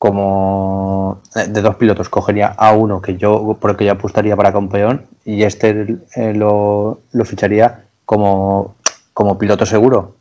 Como 0.00 1.20
eh, 1.36 1.46
de 1.46 1.60
dos 1.60 1.76
pilotos, 1.76 2.08
cogería 2.08 2.54
a 2.56 2.72
uno 2.72 3.02
que 3.02 3.18
yo, 3.18 3.58
por 3.60 3.72
el 3.72 3.76
que 3.76 3.84
yo 3.84 3.92
apostaría 3.92 4.34
para 4.34 4.50
campeón, 4.50 5.06
y 5.26 5.42
este 5.42 5.98
eh, 6.16 6.32
lo, 6.32 7.00
lo 7.12 7.24
ficharía 7.26 7.84
como, 8.06 8.76
como 9.12 9.36
piloto 9.36 9.66
seguro. 9.66 10.14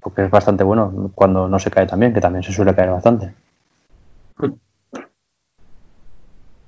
Porque 0.00 0.24
es 0.24 0.30
bastante 0.30 0.62
bueno 0.62 1.10
cuando 1.16 1.48
no 1.48 1.58
se 1.58 1.72
cae 1.72 1.86
también, 1.86 2.14
que 2.14 2.20
también 2.20 2.44
se 2.44 2.52
suele 2.52 2.72
caer 2.72 2.90
bastante. 2.90 3.34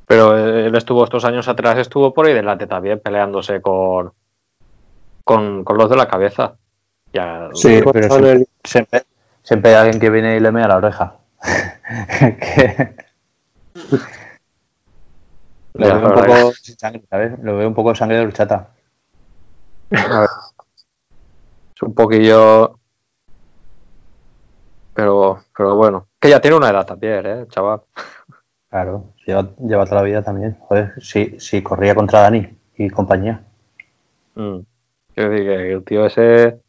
Pero 0.07 0.37
él 0.37 0.75
estuvo 0.75 1.05
estos 1.05 1.25
años 1.25 1.47
atrás, 1.47 1.79
estuvo 1.79 2.13
por 2.13 2.27
ahí 2.27 2.35
delante 2.35 2.67
también, 2.67 2.99
peleándose 2.99 3.61
con, 3.61 4.13
con, 5.23 5.63
con 5.63 5.79
los 5.79 5.89
de 5.89 5.97
la 5.97 6.09
cabeza. 6.09 6.55
Ya, 7.13 7.51
Sí, 7.55 7.81
pero 7.93 8.45
siempre, 8.65 9.05
siempre 9.45 9.71
hay 9.71 9.77
alguien 9.77 10.01
que 10.01 10.11
viene 10.11 10.37
y 10.37 10.41
le 10.41 10.51
mea 10.51 10.67
la 10.67 10.79
oreja. 10.79 11.15
Que- 12.39 12.95
Lo 15.75 15.87
veo 15.87 16.07
un 16.09 16.15
poco 16.15 16.53
sangre, 16.79 17.03
¿sabes? 17.11 17.39
Lo 17.41 17.57
veo 17.57 17.69
un 17.69 17.75
poco 17.75 17.95
sangre 17.95 18.17
de 18.19 18.25
horchata. 18.25 18.71
A 19.91 20.21
ver, 20.21 20.29
es 21.75 21.83
un 21.83 21.95
poquillo. 21.95 22.79
Pero, 24.95 25.45
pero 25.57 25.77
bueno. 25.77 26.09
Que 26.19 26.31
ya 26.31 26.41
tiene 26.41 26.57
una 26.57 26.71
edad 26.71 26.87
también, 26.87 27.27
¿eh, 27.27 27.47
chaval? 27.51 27.83
Claro, 28.71 29.13
lleva, 29.27 29.51
lleva 29.59 29.85
toda 29.85 29.97
la 29.97 30.03
vida 30.07 30.23
también. 30.23 30.57
Joder, 30.61 30.95
sí, 31.03 31.37
sí, 31.39 31.63
corría 31.63 31.95
contra 31.95 32.23
Dani 32.23 32.49
y 32.79 32.89
compañía. 32.89 33.45
Mm. 34.35 34.61
Quiero 35.15 35.31
decir 35.31 35.47
que 35.47 35.73
el 35.73 35.85
tío 35.85 36.07
ese. 36.07 36.61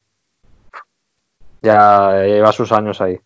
Ya 1.61 2.23
lleva 2.23 2.51
sus 2.51 2.71
años 2.71 2.99
ahí. 3.01 3.17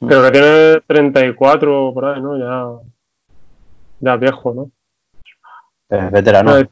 Creo 0.00 0.22
que 0.22 0.30
tiene 0.30 0.80
34 0.86 1.92
por 1.94 2.04
ahí, 2.04 2.20
¿no? 2.20 2.36
Ya, 2.38 2.66
ya 4.00 4.16
viejo, 4.16 4.52
¿no? 4.54 4.70
Es 5.88 6.10
veterano. 6.10 6.58
No, 6.58 6.68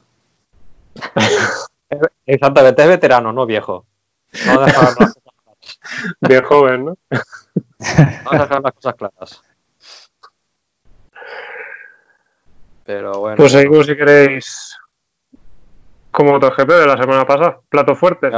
Exactamente, 2.27 2.83
es 2.83 2.89
veterano, 2.89 3.33
no 3.33 3.47
viejo. 3.47 3.87
Vamos 4.47 4.63
a 4.63 4.67
dejar 4.67 4.85
las 4.85 4.95
cosas 4.95 5.15
claras. 5.23 6.21
bien 6.21 6.45
joven, 6.45 6.85
¿no? 6.85 6.97
Vamos 7.11 8.33
a 8.33 8.39
dejar 8.39 8.63
las 8.63 8.73
cosas 8.75 8.95
claras. 8.95 9.43
Pero 12.85 13.13
bueno. 13.21 13.37
Pues 13.37 13.53
seguimos 13.53 13.87
si 13.87 13.97
queréis 13.97 14.77
como 16.11 16.33
MotoGP 16.33 16.69
de 16.69 16.87
la 16.87 16.97
semana 16.97 17.27
pasada. 17.27 17.61
Plato 17.69 17.95
fuerte. 17.97 18.31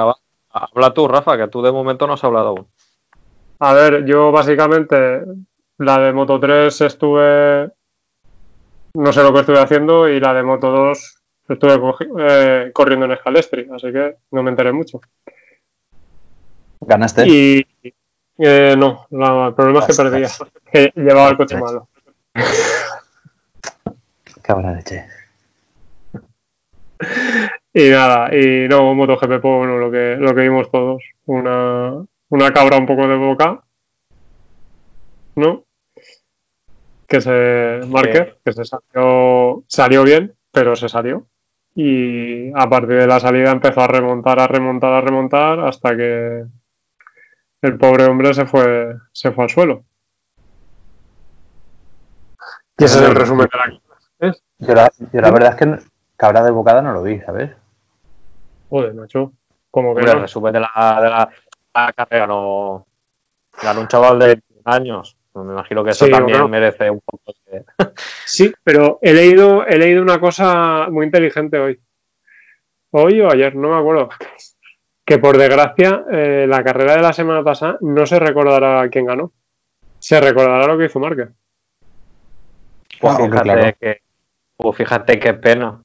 Habla 0.51 0.95
tú, 0.95 1.09
Rafa, 1.09 1.37
que 1.37 1.49
tú 1.49 1.61
de 1.63 1.73
momento 1.73 2.07
no 2.07 2.15
has 2.15 2.25
hablado 2.25 2.49
aún. 2.49 2.69
A 3.59 3.73
ver, 3.73 4.05
yo 4.05 4.31
básicamente 4.31 5.23
la 5.79 5.99
de 5.99 6.13
Moto 6.13 6.39
3 6.39 6.81
estuve. 6.83 7.71
No 8.95 9.13
sé 9.13 9.23
lo 9.23 9.33
que 9.33 9.41
estuve 9.41 9.59
haciendo 9.59 10.09
y 10.09 10.21
la 10.21 10.35
de 10.35 10.43
Moto 10.43 10.71
2 10.71 11.23
estuve 11.49 11.81
eh, 12.19 12.71
corriendo 12.73 13.07
en 13.07 13.17
Scalestri, 13.17 13.69
así 13.75 13.93
que 13.93 14.17
no 14.31 14.43
me 14.43 14.51
enteré 14.51 14.73
mucho. 14.73 15.01
¿Ganaste? 16.81 17.27
Y 17.27 17.67
eh, 18.39 18.75
no, 18.77 19.07
el 19.11 19.55
problema 19.55 19.81
es 19.81 19.87
que 19.87 19.95
perdía, 19.95 20.29
que 20.73 20.93
llevaba 20.95 21.31
el 21.31 21.37
coche 21.37 21.59
malo. 21.59 21.89
Cabra 24.43 24.73
leche. 24.73 25.05
Y 27.75 27.91
nada, 27.91 28.35
y 28.35 28.69
no, 28.69 28.95
MotoGP, 28.95 29.27
pues 29.27 29.43
bueno, 29.43 29.77
lo 29.77 29.91
que, 29.91 30.17
lo 30.19 30.35
que 30.35 30.41
vimos 30.41 30.71
todos, 30.71 31.03
una, 31.27 32.03
una 32.29 32.53
cabra 32.53 32.77
un 32.79 32.87
poco 32.87 33.07
de 33.07 33.17
boca, 33.17 33.63
¿no? 35.37 35.65
Que 37.07 37.21
se 37.21 37.81
marque, 37.89 38.37
que 38.45 38.53
se 38.53 38.65
salió, 38.65 39.63
salió 39.69 40.03
bien, 40.03 40.35
pero 40.51 40.75
se 40.75 40.89
salió. 40.89 41.27
Y 41.75 42.51
a 42.59 42.69
partir 42.69 42.97
de 42.97 43.07
la 43.07 43.21
salida 43.21 43.51
empezó 43.51 43.83
a 43.83 43.87
remontar, 43.87 44.41
a 44.41 44.47
remontar, 44.49 44.93
a 44.95 45.01
remontar, 45.03 45.61
hasta 45.61 45.95
que 45.97 46.45
el 47.63 47.79
pobre 47.79 48.05
hombre 48.07 48.33
se 48.35 48.47
fue, 48.47 48.97
se 49.13 49.31
fue 49.31 49.45
al 49.45 49.51
suelo. 49.51 49.85
Y 52.79 52.85
ese 52.85 52.99
es 52.99 53.09
el 53.09 53.15
resumen 53.15 53.47
de 53.53 53.59
la 53.59 54.35
Yo 54.59 54.75
la, 54.75 54.91
yo 55.13 55.21
la 55.21 55.31
verdad 55.31 55.51
es 55.51 55.57
que 55.57 55.67
no- 55.67 55.79
cabra 56.17 56.43
de 56.43 56.51
bocada 56.51 56.83
no 56.83 56.93
lo 56.93 57.03
vi, 57.03 57.21
¿sabes? 57.21 57.51
Joder, 58.69 58.95
macho. 58.95 59.33
Como 59.71 59.95
que 59.95 60.01
Hombre, 60.01 60.13
el 60.15 60.21
resumen 60.23 60.53
de 60.55 60.61
la, 60.61 61.01
de 61.03 61.11
la, 61.11 61.29
la 61.85 61.93
carrera 61.93 62.27
no. 62.27 62.87
Ganó 63.63 63.81
un 63.81 63.89
chaval 63.89 64.19
de 64.19 64.27
21 64.27 64.63
años. 64.65 65.17
Pues 65.33 65.45
me 65.47 65.53
imagino 65.53 65.85
que 65.85 65.91
eso 65.91 66.07
Sí, 66.07 66.11
también 66.11 66.49
merece 66.49 66.91
un 66.91 67.01
poco 67.01 67.35
de. 67.47 67.65
Sí, 68.25 68.53
pero 68.65 68.99
he 69.03 69.13
leído, 69.13 69.67
he 69.67 69.79
leído 69.79 70.03
una 70.03 70.19
cosa 70.19 70.89
muy 70.91 71.07
inteligente 71.07 71.59
hoy. 71.59 71.81
Hoy 72.91 73.21
o 73.21 73.31
ayer, 73.31 73.55
no 73.55 73.71
me 73.71 73.79
acuerdo. 73.79 74.09
Que 75.05 75.19
por 75.19 75.37
desgracia, 75.37 76.05
eh, 76.11 76.47
la 76.49 76.65
carrera 76.65 76.97
de 76.97 77.03
la 77.03 77.13
semana 77.13 77.45
pasada 77.45 77.79
no 77.83 78.07
se 78.07 78.19
recordará 78.19 78.89
quién 78.89 79.07
ganó. 79.07 79.33
Se 79.99 80.21
recordará 80.21 80.67
lo 80.67 80.79
que 80.79 80.87
hizo 80.87 80.99
Márquez. 80.99 81.29
Pues 83.01 83.17
fíjate 83.17 83.43
claro. 83.43 83.77
que. 83.79 84.01
Pues 84.57 84.77
fíjate 84.77 85.19
qué 85.19 85.35
pena. 85.35 85.83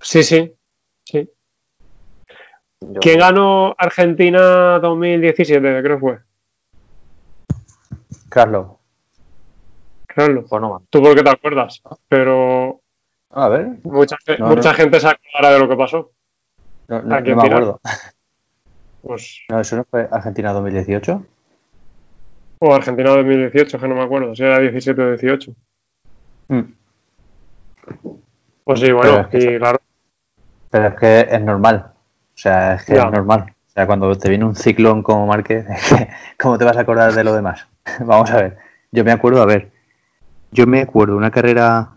Sí. 0.00 0.22
sí. 0.22 0.57
Yo- 2.80 3.00
¿Quién 3.00 3.18
ganó 3.18 3.74
Argentina 3.76 4.78
2017? 4.78 5.82
Creo 5.82 5.96
que 5.96 6.00
fue. 6.00 6.18
Carlos. 8.28 8.66
Claro. 10.06 10.44
Pues 10.48 10.62
no, 10.62 10.82
Tú 10.90 11.02
porque 11.02 11.22
te 11.22 11.30
acuerdas. 11.30 11.82
Pero 12.08 12.80
A 13.30 13.48
ver, 13.48 13.68
mucha, 13.84 14.16
No, 14.38 14.48
mucha 14.48 14.70
no. 14.70 14.74
gente 14.74 15.00
se 15.00 15.08
acordará 15.08 15.54
de 15.54 15.58
lo 15.60 15.68
que 15.68 15.76
pasó. 15.76 16.10
no, 16.88 17.02
no- 17.02 17.14
¿A 17.14 17.22
quién 17.22 17.36
no 17.36 17.42
me 17.42 17.48
acuerdo. 17.48 17.80
Pues, 19.02 19.42
No, 19.48 19.60
eso 19.60 19.76
no 19.76 19.84
fue 19.84 20.08
Argentina 20.10 20.52
2018. 20.52 21.24
o 22.60 22.74
Argentina 22.74 23.10
2018, 23.10 23.78
que 23.78 23.88
no 23.88 23.94
me 23.94 24.02
acuerdo. 24.02 24.34
Si 24.34 24.42
era 24.42 24.58
17 24.58 25.00
o 25.00 25.10
18. 25.10 25.52
Mm. 26.48 26.60
Pues 28.64 28.80
sí, 28.80 28.90
bueno, 28.92 29.10
Pero 29.12 29.20
es 29.20 29.28
que 29.46 29.54
y 29.54 29.58
claro. 29.58 29.78
Pero 30.70 30.88
es 30.88 30.94
que 30.96 31.20
es 31.20 31.40
normal. 31.42 31.92
O 32.38 32.40
sea, 32.40 32.74
es 32.74 32.84
que 32.84 32.92
es 32.94 32.98
normal. 33.10 33.46
O 33.66 33.70
sea, 33.72 33.86
cuando 33.88 34.16
te 34.16 34.28
viene 34.28 34.44
un 34.44 34.54
ciclón 34.54 35.02
como 35.02 35.26
Márquez, 35.26 35.66
¿cómo 36.40 36.56
te 36.56 36.64
vas 36.64 36.76
a 36.76 36.82
acordar 36.82 37.12
de 37.12 37.24
lo 37.24 37.34
demás? 37.34 37.66
Vamos 38.00 38.30
a 38.30 38.36
ver. 38.36 38.58
Yo 38.92 39.04
me 39.04 39.10
acuerdo, 39.10 39.42
a 39.42 39.46
ver. 39.46 39.72
Yo 40.52 40.66
me 40.68 40.80
acuerdo 40.80 41.16
una 41.16 41.32
carrera, 41.32 41.96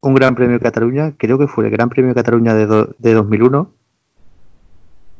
un 0.00 0.14
Gran 0.14 0.34
Premio 0.34 0.54
de 0.58 0.60
Cataluña, 0.64 1.12
creo 1.16 1.38
que 1.38 1.46
fue 1.46 1.66
el 1.66 1.70
Gran 1.70 1.88
Premio 1.88 2.08
de 2.08 2.14
Cataluña 2.16 2.52
de, 2.54 2.66
do- 2.66 2.94
de 2.98 3.14
2001. 3.14 3.70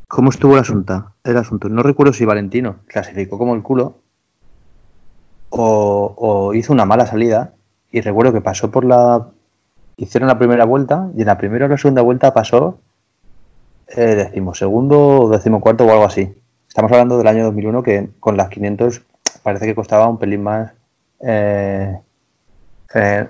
¿Cómo 0.09 0.31
estuvo 0.31 0.55
el 0.55 0.61
asunto? 0.61 1.13
El 1.23 1.37
asunto. 1.37 1.69
No 1.69 1.83
recuerdo 1.85 2.13
si 2.13 2.25
Valentino 2.25 2.77
clasificó 2.89 3.39
como 3.39 3.55
el 3.55 3.63
culo 3.63 3.99
o, 5.51 6.15
o 6.17 6.55
hizo 6.55 6.73
una 6.73 6.85
mala 6.85 7.07
salida. 7.07 7.53
Y 7.93 8.01
recuerdo 8.01 8.33
que 8.33 8.41
pasó 8.41 8.71
por 8.71 8.85
la. 8.85 9.29
Hicieron 9.97 10.27
la 10.29 10.39
primera 10.39 10.65
vuelta 10.65 11.09
y 11.17 11.21
en 11.23 11.27
la 11.29 11.39
primera 11.39 11.67
o 11.67 11.69
la 11.69 11.79
segunda 11.79 12.03
vuelta 12.03 12.35
pasó 12.35 12.81
eh, 13.89 14.15
decimosegundo 14.15 15.29
decimocuarto 15.31 15.87
o 15.87 15.91
algo 15.91 16.05
así. 16.05 16.35
Estamos 16.69 16.91
hablando 16.93 17.19
del 17.19 17.27
año 17.27 17.45
2001 17.45 17.83
que 17.83 18.11
con 18.21 18.37
las 18.37 18.49
500 18.49 19.03
parece 19.43 19.67
que 19.67 19.75
costaba 19.75 20.09
un 20.09 20.19
pelín 20.19 20.43
más 20.43 20.73
eh, 21.21 21.99
eh, 22.95 23.29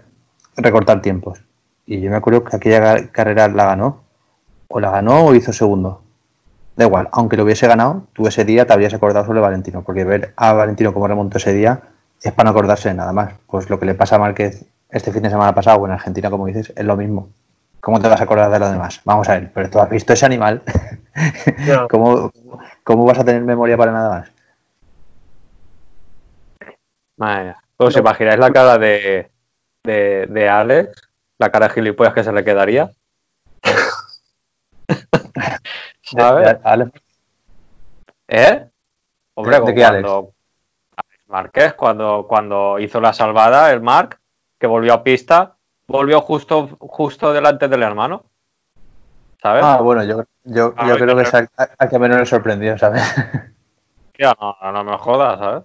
recortar 0.57 1.03
tiempos. 1.03 1.43
Y 1.85 2.01
yo 2.01 2.11
me 2.11 2.17
acuerdo 2.17 2.43
que 2.45 2.57
aquella 2.57 3.09
carrera 3.13 3.49
la 3.49 3.67
ganó. 3.67 4.03
O 4.69 4.81
la 4.81 4.91
ganó 4.91 5.27
o 5.27 5.35
hizo 5.35 5.53
segundo. 5.53 6.03
Da 6.75 6.85
igual, 6.85 7.09
aunque 7.13 7.37
lo 7.37 7.45
hubiese 7.45 7.67
ganado, 7.67 8.03
tú 8.13 8.27
ese 8.27 8.45
día 8.45 8.67
te 8.67 8.73
habrías 8.73 8.93
acordado 8.93 9.25
sobre 9.25 9.41
Valentino, 9.41 9.83
porque 9.83 10.05
ver 10.05 10.35
a 10.37 10.53
Valentino 10.53 10.93
cómo 10.93 11.07
remontó 11.07 11.39
ese 11.39 11.55
día 11.55 11.81
es 12.23 12.33
para 12.33 12.45
no 12.45 12.51
acordarse 12.51 12.89
de 12.89 12.95
nada 12.97 13.13
más. 13.13 13.35
Pues 13.47 13.71
lo 13.71 13.79
que 13.79 13.87
le 13.87 13.95
pasa 13.95 14.17
a 14.17 14.19
Márquez 14.19 14.67
este 14.91 15.13
fin 15.13 15.23
de 15.23 15.31
semana 15.31 15.55
pasado 15.55 15.79
o 15.79 15.87
en 15.87 15.93
Argentina, 15.93 16.31
como 16.31 16.47
dices, 16.47 16.73
es 16.75 16.85
lo 16.85 16.97
mismo. 16.97 17.29
¿Cómo 17.87 18.01
te 18.01 18.09
vas 18.09 18.21
a 18.21 18.25
acordar 18.25 18.51
de 18.51 18.59
lo 18.59 18.69
demás? 18.69 19.01
Vamos 19.05 19.29
a 19.29 19.35
ver, 19.35 19.53
pero 19.55 19.71
tú 19.71 19.79
has 19.79 19.89
visto 19.89 20.13
ese 20.13 20.27
animal. 20.27 20.61
¿Cómo, 21.89 22.33
¿Cómo 22.83 23.05
vas 23.05 23.21
a 23.21 23.25
tener 23.25 23.43
memoria 23.43 23.77
para 23.77 23.93
nada 23.93 24.09
más? 24.09 24.33
Madre 27.17 27.45
mía. 27.45 27.57
¿Os 27.77 27.95
No. 27.95 28.01
imagináis 28.01 28.41
la 28.41 28.51
cara 28.51 28.77
de, 28.77 29.31
de, 29.85 30.27
de 30.29 30.49
Alex? 30.49 31.01
La 31.39 31.53
cara 31.53 31.69
de 31.69 31.75
gilipollas 31.75 32.13
que 32.13 32.25
se 32.25 32.33
le 32.33 32.43
quedaría. 32.43 32.91
¿Sabes? 36.03 36.57
Alex, 36.65 36.91
¿Eh? 38.27 38.67
Hombre, 39.35 39.61
¿De- 39.61 39.75
qué 39.75 39.81
cuando 39.83 40.33
Alex 40.97 41.27
Márquez, 41.29 41.75
cuando, 41.75 42.27
cuando 42.29 42.81
hizo 42.81 43.01
la 43.01 43.13
salvada, 43.13 43.71
el 43.71 43.81
Marc, 43.81 44.19
que 44.59 44.67
volvió 44.67 44.93
a 44.93 45.05
pista, 45.05 45.56
volvió 45.89 46.21
justo, 46.21 46.69
justo 46.81 47.33
delante 47.33 47.69
del 47.69 47.83
hermano. 47.83 48.25
¿Sabes? 49.43 49.63
Ah, 49.65 49.81
bueno, 49.81 50.03
yo, 50.05 50.25
yo, 50.45 50.75
A 50.77 50.87
yo 50.89 50.95
ver, 50.95 51.03
creo 51.03 51.17
que 51.17 51.23
es 51.23 51.35
al, 51.35 51.49
al 51.79 51.89
que 51.89 51.99
menos 51.99 52.19
le 52.19 52.27
sorprendió, 52.27 52.77
¿sabes? 52.79 53.03
Tío, 54.17 54.33
no, 54.41 54.73
no 54.73 54.85
me 54.85 54.97
jodas, 54.99 55.39
¿sabes? 55.39 55.65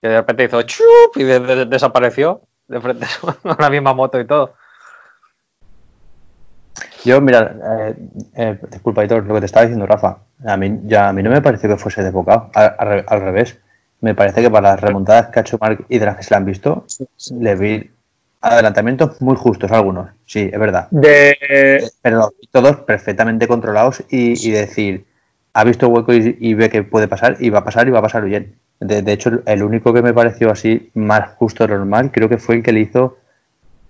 Que 0.00 0.08
de 0.08 0.16
repente 0.18 0.44
hizo 0.44 0.62
chup 0.62 1.16
y 1.16 1.24
de- 1.24 1.40
de- 1.40 1.64
desapareció 1.66 2.42
de 2.68 2.80
frente 2.80 3.06
con 3.42 3.56
la 3.58 3.70
misma 3.70 3.92
moto 3.92 4.20
y 4.20 4.26
todo. 4.26 4.54
Yo, 7.04 7.20
mira, 7.20 7.54
eh, 7.90 7.94
eh, 8.36 8.58
disculpa, 8.70 9.04
Hitor, 9.04 9.24
lo 9.26 9.34
que 9.34 9.40
te 9.40 9.46
estaba 9.46 9.66
diciendo, 9.66 9.86
Rafa, 9.86 10.18
a 10.46 10.56
mí, 10.56 10.80
ya, 10.84 11.08
a 11.08 11.12
mí 11.12 11.22
no 11.22 11.30
me 11.30 11.42
pareció 11.42 11.68
que 11.68 11.76
fuese 11.76 12.02
desbocado, 12.02 12.50
al, 12.54 12.74
al 12.78 12.88
re- 12.88 13.04
al 13.06 13.20
revés. 13.20 13.58
Me 14.00 14.14
parece 14.14 14.42
que 14.42 14.50
para 14.50 14.70
las 14.70 14.80
remontadas 14.80 15.28
que 15.28 15.38
ha 15.38 15.42
hecho 15.42 15.58
Mark 15.60 15.84
y 15.88 15.98
de 15.98 16.06
las 16.06 16.16
que 16.16 16.22
se 16.22 16.30
le 16.30 16.36
han 16.36 16.44
visto, 16.44 16.86
le 17.38 17.54
vi 17.56 17.90
adelantamientos 18.44 19.20
muy 19.20 19.36
justos 19.36 19.70
algunos, 19.72 20.10
sí, 20.26 20.50
es 20.52 20.58
verdad. 20.58 20.88
De, 20.90 21.36
Pero 22.02 22.30
todos 22.50 22.76
perfectamente 22.80 23.46
controlados 23.48 24.02
y, 24.10 24.32
y 24.48 24.50
decir, 24.52 25.04
ha 25.54 25.64
visto 25.64 25.88
hueco 25.88 26.12
y, 26.14 26.36
y 26.40 26.54
ve 26.54 26.68
que 26.70 26.82
puede 26.82 27.08
pasar 27.08 27.36
y 27.40 27.50
va 27.50 27.60
a 27.60 27.64
pasar 27.64 27.88
y 27.88 27.90
va 27.90 28.00
a 28.00 28.02
pasar 28.02 28.24
bien. 28.24 28.54
De, 28.80 29.02
de 29.02 29.12
hecho, 29.12 29.30
el 29.46 29.62
único 29.62 29.92
que 29.94 30.02
me 30.02 30.12
pareció 30.12 30.50
así 30.50 30.90
más 30.94 31.30
justo 31.36 31.66
normal 31.66 32.10
creo 32.12 32.28
que 32.28 32.38
fue 32.38 32.56
el 32.56 32.62
que 32.62 32.72
le 32.72 32.80
hizo 32.80 33.16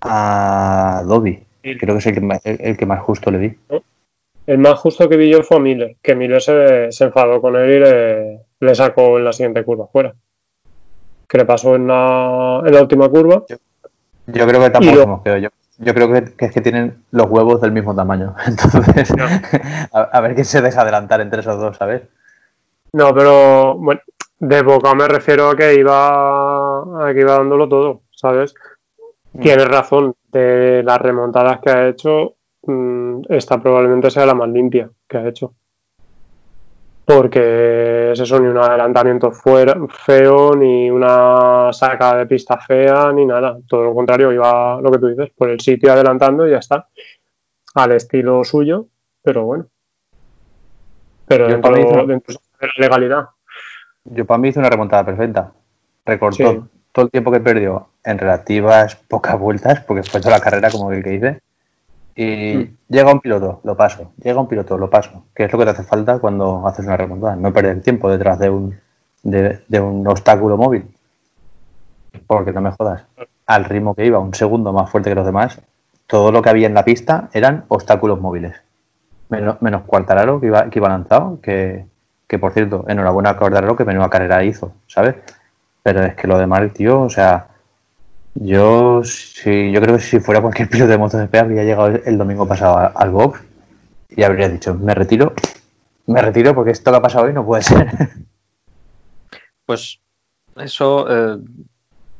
a 0.01 1.03
Dobby. 1.05 1.43
Sí. 1.63 1.77
Creo 1.77 1.95
que 1.95 1.99
es 1.99 2.05
el 2.07 2.13
que, 2.13 2.39
el- 2.49 2.61
el 2.61 2.77
que 2.77 2.85
más 2.85 3.01
justo 3.01 3.31
le 3.31 3.37
vi. 3.39 3.57
el 4.47 4.57
más 4.59 4.79
justo 4.79 5.09
que 5.09 5.17
vi 5.17 5.31
yo 5.31 5.41
fue 5.43 5.59
Miller, 5.59 5.95
que 6.01 6.15
Miller 6.15 6.41
se, 6.41 6.91
se 6.91 7.05
enfadó 7.05 7.41
con 7.41 7.55
él 7.55 7.69
y 7.71 7.79
le, 7.79 8.39
le 8.59 8.75
sacó 8.75 9.17
en 9.17 9.25
la 9.25 9.33
siguiente 9.33 9.63
curva 9.63 9.87
fuera. 9.87 10.13
Que 11.27 11.39
le 11.39 11.45
pasó 11.45 11.75
en 11.75 11.87
la, 11.87 12.61
en 12.63 12.71
la 12.73 12.81
última 12.81 13.09
curva. 13.09 13.43
Yo 14.27 14.47
creo 14.47 14.61
que 14.61 14.69
tampoco 14.69 14.95
lo- 14.95 15.01
somos. 15.03 15.21
Yo, 15.25 15.49
yo 15.77 15.93
creo 15.93 16.11
que, 16.11 16.35
que 16.35 16.45
es 16.45 16.51
que 16.51 16.61
tienen 16.61 17.03
los 17.11 17.27
huevos 17.29 17.61
del 17.61 17.71
mismo 17.71 17.93
tamaño. 17.95 18.35
Entonces, 18.47 19.13
a, 19.91 20.01
a 20.01 20.21
ver 20.21 20.33
quién 20.35 20.45
se 20.45 20.61
deja 20.61 20.81
adelantar 20.81 21.21
entre 21.21 21.41
esos 21.41 21.59
dos, 21.59 21.77
¿sabes? 21.77 22.03
No, 22.93 23.13
pero 23.13 23.75
bueno, 23.75 24.01
de 24.39 24.61
boca 24.61 24.93
me 24.95 25.07
refiero 25.07 25.49
a 25.49 25.55
que 25.55 25.75
iba 25.75 27.07
a 27.07 27.13
que 27.13 27.19
iba 27.19 27.33
dándolo 27.37 27.67
todo, 27.67 28.01
¿sabes? 28.11 28.53
Tienes 29.41 29.67
razón, 29.67 30.15
de 30.31 30.81
las 30.83 30.99
remontadas 31.01 31.59
que 31.59 31.69
ha 31.69 31.87
hecho, 31.89 32.35
mm, 32.63 33.23
esta 33.29 33.61
probablemente 33.61 34.09
sea 34.09 34.25
la 34.25 34.33
más 34.33 34.47
limpia 34.49 34.89
que 35.09 35.17
ha 35.17 35.27
hecho. 35.27 35.53
Porque 37.05 38.11
es 38.13 38.19
eso, 38.19 38.39
ni 38.39 38.47
un 38.47 38.57
adelantamiento 38.57 39.31
fuera, 39.31 39.75
feo, 39.89 40.55
ni 40.55 40.89
una 40.89 41.71
saca 41.71 42.15
de 42.17 42.25
pista 42.25 42.57
fea, 42.57 43.11
ni 43.13 43.25
nada. 43.25 43.57
Todo 43.67 43.83
lo 43.83 43.93
contrario, 43.93 44.31
iba 44.31 44.81
lo 44.81 44.91
que 44.91 44.97
tú 44.97 45.07
dices, 45.07 45.29
por 45.37 45.49
el 45.49 45.59
sitio 45.59 45.93
adelantando 45.93 46.47
y 46.47 46.51
ya 46.51 46.57
está. 46.57 46.87
Al 47.75 47.91
estilo 47.91 48.43
suyo, 48.43 48.87
pero 49.21 49.45
bueno. 49.45 49.67
Pero 51.27 51.45
Yo 51.47 51.53
dentro, 51.53 51.71
para 51.71 51.83
mí 51.83 51.89
hizo- 51.89 52.07
dentro 52.07 52.35
de 52.59 52.67
la 52.67 52.73
legalidad. 52.77 53.25
Yo 54.05 54.25
para 54.25 54.37
mí 54.39 54.49
hizo 54.49 54.59
una 54.59 54.69
remontada 54.69 55.05
perfecta. 55.05 55.51
Recortó 56.05 56.51
Sí. 56.53 56.61
todo 56.91 57.05
el 57.05 57.11
tiempo 57.11 57.31
que 57.31 57.39
perdió 57.39 57.89
en 58.03 58.17
relativas 58.17 58.95
pocas 58.95 59.37
vueltas, 59.39 59.81
porque 59.81 60.03
fue 60.03 60.21
toda 60.21 60.37
la 60.37 60.43
carrera 60.43 60.69
como 60.71 60.91
el 60.91 61.03
que 61.03 61.13
hice. 61.13 61.39
Y 62.15 62.55
Mm. 62.55 62.77
llega 62.89 63.11
un 63.11 63.19
piloto, 63.19 63.59
lo 63.63 63.75
paso. 63.75 64.11
Llega 64.23 64.39
un 64.39 64.47
piloto, 64.47 64.77
lo 64.77 64.89
paso. 64.89 65.25
Que 65.35 65.45
es 65.45 65.51
lo 65.51 65.59
que 65.59 65.65
te 65.65 65.71
hace 65.71 65.83
falta 65.83 66.19
cuando 66.19 66.65
haces 66.67 66.85
una 66.85 66.95
remontada. 66.97 67.35
No 67.35 67.51
perder 67.51 67.81
tiempo 67.81 68.09
detrás 68.09 68.39
de 68.39 68.49
un, 68.49 68.79
de, 69.23 69.59
de 69.67 69.79
un 69.79 70.07
obstáculo 70.07 70.55
móvil. 70.57 70.85
Porque 72.27 72.51
no 72.53 72.61
me 72.61 72.71
jodas. 72.71 73.03
Al 73.45 73.65
ritmo 73.65 73.93
que 73.93 74.05
iba, 74.05 74.19
un 74.19 74.33
segundo 74.33 74.71
más 74.73 74.89
fuerte 74.89 75.09
que 75.09 75.15
los 75.15 75.25
demás, 75.25 75.59
todo 76.07 76.31
lo 76.31 76.41
que 76.41 76.49
había 76.49 76.67
en 76.67 76.73
la 76.73 76.85
pista 76.85 77.29
eran 77.33 77.65
obstáculos 77.67 78.19
móviles. 78.19 78.55
Menos, 79.29 79.61
menos 79.61 79.83
Cuartararo, 79.83 80.39
que 80.39 80.47
iba, 80.47 80.69
que 80.69 80.79
iba 80.79 80.87
lanzado, 80.89 81.39
que, 81.41 81.85
que 82.27 82.39
por 82.39 82.53
cierto, 82.53 82.85
enhorabuena 82.87 83.31
a 83.31 83.37
Cuartararo, 83.37 83.75
que 83.75 83.85
menuda 83.85 84.09
carrera 84.09 84.43
hizo, 84.43 84.71
¿sabes? 84.87 85.15
Pero 85.83 86.03
es 86.03 86.15
que 86.15 86.27
lo 86.27 86.37
demás, 86.37 86.71
tío, 86.73 87.01
o 87.01 87.09
sea, 87.09 87.47
yo 88.35 89.01
sí, 89.03 89.71
yo 89.71 89.81
creo 89.81 89.95
que 89.95 90.03
si 90.03 90.19
fuera 90.19 90.41
cualquier 90.41 90.69
piloto 90.69 90.91
de 90.91 90.97
MotoGP 90.97 91.35
habría 91.35 91.63
llegado 91.63 91.87
el, 91.87 92.17
domingo 92.17 92.47
pasado 92.47 92.91
al 92.93 93.09
box 93.09 93.41
y 94.09 94.23
habría 94.23 94.49
dicho, 94.49 94.75
me 94.75 94.93
retiro, 94.93 95.33
me 96.05 96.21
retiro 96.21 96.53
porque 96.53 96.71
esto 96.71 96.91
que 96.91 96.97
ha 96.97 97.01
pasado 97.01 97.25
hoy 97.25 97.33
no 97.33 97.45
puede 97.45 97.63
ser. 97.63 97.87
Pues 99.67 99.99
eso, 100.57 101.07
eh, 101.09 101.39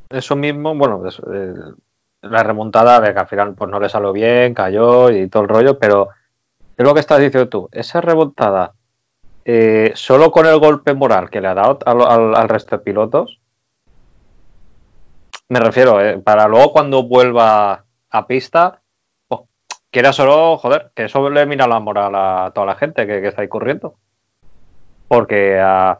eso 0.09 0.36
mismo, 0.36 0.74
bueno, 0.74 1.03
eh, 1.07 1.53
la 2.24 2.41
remontada, 2.41 2.99
de 2.99 3.13
que 3.13 3.20
al 3.20 3.28
final 3.28 3.53
pues 3.53 3.70
no 3.70 3.80
le 3.80 3.88
salió 3.88 4.11
bien, 4.13 4.55
cayó 4.55 5.11
y 5.11 5.28
todo 5.30 5.43
el 5.43 5.49
rollo, 5.49 5.78
pero 5.78 6.09
es 6.76 6.84
lo 6.84 6.95
que 6.95 7.01
estás 7.01 7.20
diciendo 7.20 7.47
tú, 7.47 7.70
esa 7.72 8.01
remontada, 8.01 8.74
eh, 9.45 9.91
solo 9.93 10.32
con 10.32 10.47
el 10.47 10.57
golpe 10.57 10.95
moral 10.95 11.30
que 11.30 11.39
le 11.39 11.49
ha 11.49 11.53
dado 11.53 11.78
al 11.86 12.49
resto 12.49 12.78
de 12.78 12.84
pilotos, 12.84 13.39
me 15.50 15.60
refiero, 15.60 16.02
eh, 16.02 16.18
para 16.20 16.48
luego 16.48 16.72
cuando 16.72 17.04
vuelva 17.04 17.86
a 18.10 18.28
pista, 18.28 18.82
pues, 19.28 19.41
quiera 19.91 20.12
solo, 20.14 20.58
joder, 20.58 20.91
que 20.96 21.06
eso 21.06 21.30
le 21.30 21.46
mira 21.46 21.68
la 21.68 21.80
moral 21.80 22.14
a 22.16 22.52
toda 22.54 22.68
la 22.68 22.76
gente 22.76 23.06
que, 23.06 23.22
que 23.22 23.28
está 23.28 23.41
ahí 23.41 23.48
corriendo. 23.48 23.96
Porque 25.08 25.60
a, 25.60 26.00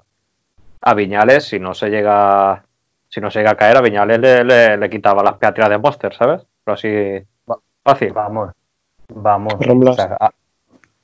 a 0.82 0.94
Viñales, 0.94 1.46
si 1.48 1.60
no 1.60 1.74
se 1.74 1.90
llega 1.90 2.64
si 3.08 3.22
no 3.22 3.32
se 3.32 3.40
llega 3.40 3.52
a 3.52 3.56
caer, 3.56 3.78
a 3.78 3.82
Viñales 3.82 4.20
le, 4.20 4.44
le- 4.44 4.78
le 4.78 4.90
quitaba 4.90 5.24
las 5.24 5.36
peatrias 5.36 5.70
de 5.70 5.78
Monster, 5.78 6.14
¿sabes? 6.14 6.42
Pero 6.64 6.74
así 6.76 7.24
fácil. 7.84 8.12
Vamos, 8.12 8.52
vamos. 9.14 9.54
Ramblas. 9.60 9.94
O 9.94 9.96
sea, 9.96 10.18
a, 10.20 10.32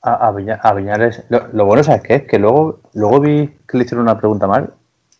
a- 0.01 0.27
a 0.27 0.31
Viña- 0.31 0.59
a 0.61 0.73
Viñales, 0.73 1.23
lo, 1.29 1.47
lo 1.53 1.65
bueno, 1.65 1.83
¿sabes 1.83 2.01
qué? 2.01 2.15
Es 2.15 2.23
que 2.27 2.39
luego, 2.39 2.81
luego 2.93 3.19
vi 3.21 3.47
que 3.67 3.77
le 3.77 3.83
hicieron 3.85 4.03
una 4.03 4.17
pregunta 4.17 4.47
mal 4.47 4.73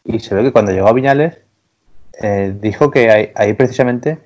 y 0.04 0.20
se 0.20 0.36
ve 0.36 0.44
que 0.44 0.52
cuando 0.52 0.72
llegó 0.72 0.88
a 0.88 0.94
Viñales 0.94 1.38
eh, 2.22 2.54
dijo 2.60 2.92
que 2.92 3.10
ahí, 3.12 3.32
ahí 3.36 3.54
precisamente 3.54 4.20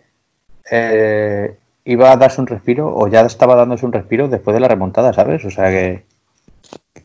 eh, 0.71 1.57
iba 1.86 2.11
a 2.11 2.17
darse 2.17 2.41
un 2.41 2.47
respiro 2.47 2.93
o 2.95 3.07
ya 3.07 3.21
estaba 3.21 3.55
dándose 3.55 3.86
un 3.86 3.93
respiro 3.93 4.27
después 4.29 4.53
de 4.55 4.61
la 4.61 4.67
remontada, 4.69 5.13
¿sabes? 5.13 5.45
O 5.45 5.51
sea 5.51 5.69
que 5.69 6.05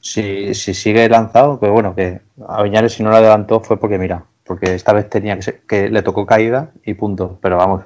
si, 0.01 0.55
si 0.55 0.75
sigue 0.75 1.09
lanzado, 1.09 1.59
pues 1.59 1.73
bueno, 1.73 1.95
que 1.95 2.21
a 2.49 2.63
Viñales 2.63 2.93
si 2.93 3.03
no 3.03 3.11
lo 3.11 3.17
adelantó 3.17 3.61
fue 3.61 3.79
porque 3.79 3.99
mira, 3.99 4.25
porque 4.45 4.75
esta 4.75 4.93
vez 4.93 5.09
tenía 5.11 5.37
que, 5.37 5.43
ser- 5.43 5.61
que 5.67 5.89
le 5.91 6.03
tocó 6.03 6.27
caída 6.27 6.71
y 6.85 6.95
punto. 6.95 7.39
Pero 7.43 7.57
vamos, 7.57 7.85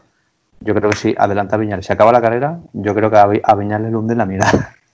yo 0.60 0.74
creo 0.74 0.90
que 0.90 0.96
si 0.96 1.14
adelanta 1.18 1.56
a 1.56 1.58
Viñales, 1.58 1.86
se 1.86 1.92
acaba 1.94 2.12
la 2.12 2.22
carrera, 2.22 2.60
yo 2.72 2.94
creo 2.94 3.10
que 3.10 3.18
a, 3.18 3.26
Vi- 3.26 3.42
a 3.44 3.54
Viñales 3.56 3.90
le 3.92 3.96
hunde 3.96 4.16
la 4.16 4.26
mirada. 4.26 4.74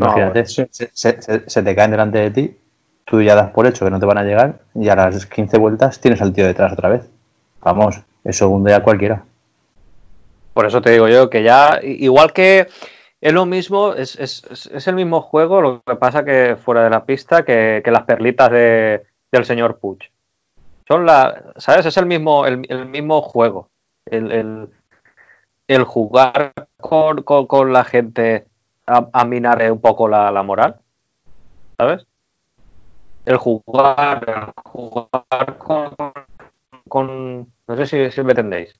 No, 0.00 0.06
imagínate, 0.06 0.44
sí. 0.46 0.66
se, 0.70 0.90
se- 0.92 1.22
se- 1.22 1.48
se 1.50 1.62
te 1.62 1.74
caen 1.74 1.90
delante 1.90 2.18
de 2.18 2.30
ti, 2.30 2.56
tú 3.06 3.22
ya 3.22 3.34
das 3.34 3.50
por 3.52 3.66
hecho 3.66 3.84
que 3.86 3.90
no 3.90 3.98
te 3.98 4.04
van 4.06 4.18
a 4.18 4.24
llegar 4.24 4.58
y 4.74 4.88
a 4.90 4.96
las 4.96 5.24
15 5.26 5.56
vueltas 5.58 5.98
tienes 6.00 6.20
al 6.20 6.32
tío 6.34 6.46
detrás 6.46 6.72
otra 6.74 6.90
vez. 6.90 7.08
Vamos, 7.62 8.00
eso 8.24 8.48
hunde 8.50 8.74
a 8.74 8.82
cualquiera. 8.82 9.24
Por 10.52 10.66
eso 10.66 10.80
te 10.82 10.90
digo 10.90 11.08
yo 11.08 11.30
que 11.30 11.42
ya, 11.42 11.80
igual 11.82 12.32
que 12.32 12.68
es 13.20 13.32
lo 13.32 13.46
mismo, 13.46 13.94
es, 13.94 14.16
es- 14.16 14.44
es- 14.70 14.86
el 14.88 14.94
mismo 14.94 15.20
juego, 15.22 15.60
lo 15.60 15.82
que 15.82 15.96
pasa 15.96 16.24
que 16.24 16.56
fuera 16.62 16.84
de 16.84 16.90
la 16.90 17.04
pista, 17.04 17.44
que, 17.44 17.80
que 17.84 17.90
las 17.90 18.04
perlitas 18.04 18.50
de, 18.50 19.04
del 19.32 19.44
señor 19.44 19.78
Puig. 19.78 20.10
Son 20.88 21.04
la, 21.06 21.42
¿sabes? 21.56 21.86
Es 21.86 21.96
el 21.96 22.06
mismo, 22.06 22.46
el, 22.46 22.64
el 22.68 22.86
mismo 22.86 23.22
juego. 23.22 23.68
El, 24.06 24.30
el- 24.32 24.68
el 25.68 25.82
jugar 25.84 26.52
con, 26.80 27.22
con- 27.22 27.46
con 27.46 27.72
la 27.72 27.82
gente 27.84 28.46
a, 28.86 29.08
a 29.12 29.24
minar 29.24 29.70
un 29.72 29.80
poco 29.80 30.06
la, 30.08 30.30
la 30.30 30.42
moral, 30.44 30.76
¿sabes? 31.76 32.06
El 33.26 33.36
jugar, 33.38 34.24
el 34.28 34.52
jugar 34.64 35.58
con, 35.58 35.90
con- 36.88 37.52
no 37.66 37.76
sé 37.76 37.86
si, 37.86 38.10
si 38.10 38.22
me 38.22 38.30
entendéis. 38.32 38.74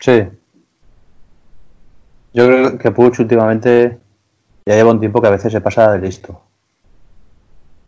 Sí. 0.00 0.22
Yo 2.32 2.46
creo 2.46 2.78
que 2.78 2.90
Puig 2.92 3.18
últimamente 3.18 3.98
ya 4.64 4.74
lleva 4.74 4.92
un 4.92 5.00
tiempo 5.00 5.20
que 5.20 5.26
a 5.28 5.32
veces 5.32 5.52
se 5.52 5.60
pasa 5.60 5.92
de 5.92 5.98
listo. 5.98 6.40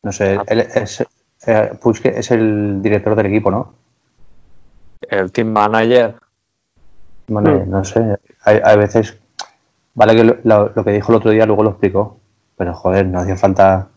No 0.03 0.11
sé, 0.11 0.39
él 0.49 0.61
es, 0.61 1.01
eh, 1.47 1.71
que 2.03 2.09
es 2.09 2.31
el 2.31 2.83
director 2.83 3.15
del 3.15 3.27
equipo, 3.27 3.51
¿no? 3.51 3.75
El 5.03 5.31
team 5.31 5.49
manager. 5.53 6.17
Bueno, 7.29 7.51
Mm. 7.65 7.71
no 7.71 7.85
sé, 7.85 8.17
hay, 8.45 8.61
hay 8.65 8.77
veces, 8.79 9.17
vale 9.95 10.17
que 10.17 10.25
lo, 10.25 10.37
lo- 10.43 10.73
lo 10.75 10.85
que 10.85 10.93
dijo 10.93 11.13
el 11.13 11.19
otro 11.19 11.31
día 11.31 11.47
luego 11.47 11.63
lo 11.63 11.71
explicó, 11.71 12.19
pero 12.57 12.75
joder, 12.75 13.07
no 13.07 13.21
hacía 13.21 13.37
falta 13.37 13.89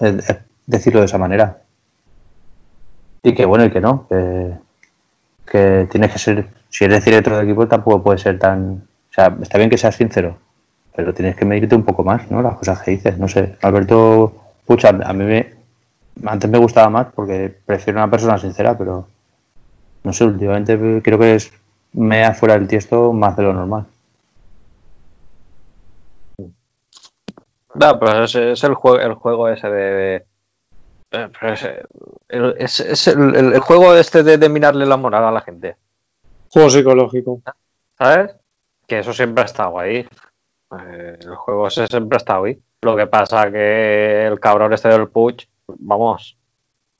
eh, 0.00 0.18
eh, 0.28 0.38
decirlo 0.66 1.00
de 1.00 1.06
esa 1.06 1.18
manera. 1.18 1.62
y 3.22 3.34
que 3.34 3.44
bueno 3.44 3.64
y 3.64 3.70
que 3.70 3.80
no, 3.80 4.06
que, 4.08 5.86
tienes 5.90 6.12
que 6.12 6.18
ser, 6.18 6.48
si 6.68 6.84
eres 6.84 7.04
director 7.04 7.36
de 7.36 7.44
equipo 7.44 7.68
tampoco 7.68 8.02
puede 8.02 8.18
ser 8.18 8.38
tan, 8.38 8.82
o 9.10 9.12
sea, 9.12 9.36
está 9.42 9.58
bien 9.58 9.70
que 9.70 9.78
seas 9.78 9.94
sincero, 9.96 10.36
pero 10.94 11.14
tienes 11.14 11.36
que 11.36 11.44
medirte 11.44 11.74
un 11.74 11.84
poco 11.84 12.04
más, 12.04 12.30
¿no? 12.30 12.42
Las 12.42 12.56
cosas 12.56 12.82
que 12.82 12.92
dices, 12.92 13.18
no 13.18 13.28
sé, 13.28 13.56
Alberto, 13.62 14.34
pucha, 14.66 14.88
a 14.88 15.12
mí 15.12 15.24
me, 15.24 15.54
antes 16.24 16.50
me 16.50 16.58
gustaba 16.58 16.90
más 16.90 17.08
porque 17.14 17.54
prefiero 17.66 18.00
una 18.00 18.10
persona 18.10 18.38
sincera, 18.38 18.76
pero 18.76 19.06
no 20.04 20.12
sé, 20.12 20.24
últimamente 20.24 21.00
creo 21.02 21.18
que 21.18 21.34
es 21.36 21.52
me 21.92 22.24
afuera 22.24 22.54
del 22.54 22.68
tiesto 22.68 23.12
más 23.12 23.36
de 23.36 23.42
lo 23.42 23.52
normal. 23.52 23.86
No, 27.74 27.98
pero 27.98 28.24
es, 28.24 28.34
es 28.34 28.64
el, 28.64 28.74
juego, 28.74 29.00
el 29.00 29.14
juego 29.14 29.48
ese 29.48 29.68
de. 29.68 30.26
Eh, 31.12 31.82
el, 32.28 32.54
es- 32.58 32.80
es 32.80 33.06
el- 33.08 33.34
el- 33.36 33.52
el 33.54 33.60
juego 33.60 33.94
este 33.94 34.22
de, 34.22 34.38
de 34.38 34.48
mirarle 34.48 34.86
la 34.86 34.96
moral 34.96 35.24
a 35.24 35.30
la 35.30 35.40
gente. 35.40 35.76
Juego 36.50 36.70
psicológico. 36.70 37.40
¿Sabes? 37.98 38.34
Que 38.86 38.98
eso 39.00 39.12
siempre 39.12 39.42
ha 39.42 39.46
estado 39.46 39.78
ahí. 39.78 40.06
Eh, 40.78 41.18
el 41.20 41.34
juego 41.36 41.68
ese 41.68 41.86
siempre 41.86 42.16
ha 42.16 42.18
estado 42.18 42.44
ahí. 42.44 42.58
Lo 42.82 42.96
que 42.96 43.06
pasa 43.06 43.50
que 43.50 44.26
el 44.26 44.40
cabrón 44.40 44.72
este 44.72 44.88
del 44.88 45.08
Puch, 45.08 45.44
vamos, 45.68 46.36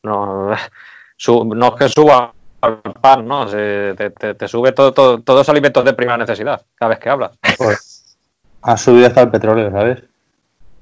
no, 0.02 0.50
su- 1.16 1.44
no 1.44 1.68
es 1.68 1.74
que 1.74 1.88
suba 1.88 2.32
al 2.60 2.80
pan, 3.00 3.26
¿no? 3.26 3.48
Se- 3.48 3.94
te, 3.96 4.10
te- 4.10 4.34
te 4.34 4.48
sube 4.48 4.72
todo, 4.72 4.92
todo- 4.92 5.20
todos 5.22 5.40
los 5.40 5.48
alimentos 5.48 5.84
de 5.84 5.92
primera 5.94 6.16
necesidad 6.18 6.64
cada 6.76 6.90
vez 6.90 6.98
que 7.00 7.08
hablas. 7.10 7.32
Pues, 7.58 8.16
ha 8.62 8.76
subido 8.76 9.08
hasta 9.08 9.22
el 9.22 9.30
petróleo, 9.30 9.70
¿sabes? 9.70 10.02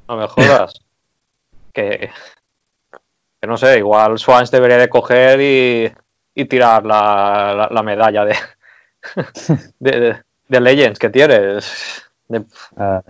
No 0.08 0.16
me 0.16 0.26
jodas. 0.26 0.74
que 1.72 2.10
no 3.46 3.56
sé, 3.56 3.78
igual 3.78 4.18
Swans 4.18 4.50
debería 4.50 4.76
de 4.78 4.88
coger 4.88 5.40
y, 5.40 5.92
y 6.34 6.44
tirar 6.46 6.84
la, 6.84 7.54
la- 7.56 7.68
la 7.70 7.82
medalla 7.82 8.24
de, 8.24 8.36
de, 9.78 10.60
Legends 10.60 10.98
que 10.98 11.10
tiene. 11.10 11.38
De- 12.28 12.44
Ah, 12.76 13.02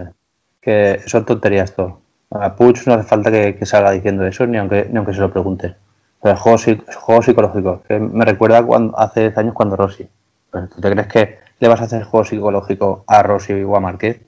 que 0.61 1.01
son 1.07 1.25
tonterías 1.25 1.75
todo. 1.75 2.01
A 2.31 2.55
Puig 2.55 2.77
no 2.87 2.95
hace 2.95 3.09
falta 3.09 3.31
que, 3.31 3.57
salga 3.67 3.91
diciendo 3.91 4.25
eso, 4.27 4.47
ni 4.47 4.57
aunque, 4.59 4.87
ni 4.91 4.97
aunque 4.99 5.15
se 5.15 5.21
lo 5.21 5.31
pregunte. 5.33 5.75
Pero 6.23 6.37
psi- 6.59 6.83
juego 6.97 7.23
psicológico, 7.23 7.83
que 7.89 7.99
me 7.99 8.25
recuerda 8.25 8.63
cuando, 8.63 8.99
hace 8.99 9.21
10 9.23 9.39
años 9.39 9.55
cuando 9.55 9.77
Rossi. 9.77 10.09
Pero, 10.51 10.69
¿Tú 10.69 10.81
te 10.81 10.91
crees 10.91 11.07
que 11.09 11.39
le 11.59 11.69
vas 11.69 11.81
a 11.81 11.85
hacer 11.85 12.05
juego 12.05 12.25
psicológico 12.25 13.05
a 13.07 13.23
Rossi 13.23 13.55
o 13.63 13.77
a 13.77 13.81
Márquez 13.81 14.21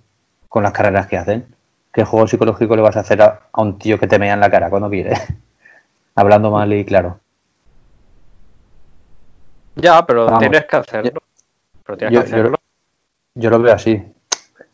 con 0.48 0.62
las 0.62 0.72
carreras 0.72 1.06
que 1.06 1.18
hacen? 1.18 1.46
¿Qué 1.92 2.04
juego 2.04 2.26
psicológico 2.26 2.74
le 2.76 2.82
vas 2.82 2.96
a 2.96 3.00
hacer 3.00 3.20
a, 3.22 3.40
a 3.52 3.62
un 3.62 3.78
tío 3.78 3.98
que 3.98 4.06
te 4.06 4.18
mea 4.18 4.34
en 4.34 4.40
la 4.40 4.50
cara 4.50 4.70
cuando 4.70 4.90
quiere? 4.90 5.14
Hablando 6.14 6.50
mal 6.50 6.72
y 6.72 6.84
claro. 6.84 7.18
Ya, 9.76 10.04
pero 10.06 10.26
Vamos. 10.26 10.40
tienes 10.40 10.64
que 10.66 10.76
hacerlo. 10.76 11.22
Pero 11.84 11.98
tienes 11.98 12.14
Yo- 12.14 12.20
que 12.24 12.26
hacerlo. 12.26 12.56
Yo 13.34 13.50
lo 13.50 13.58
veo 13.60 13.74
así. 13.74 14.02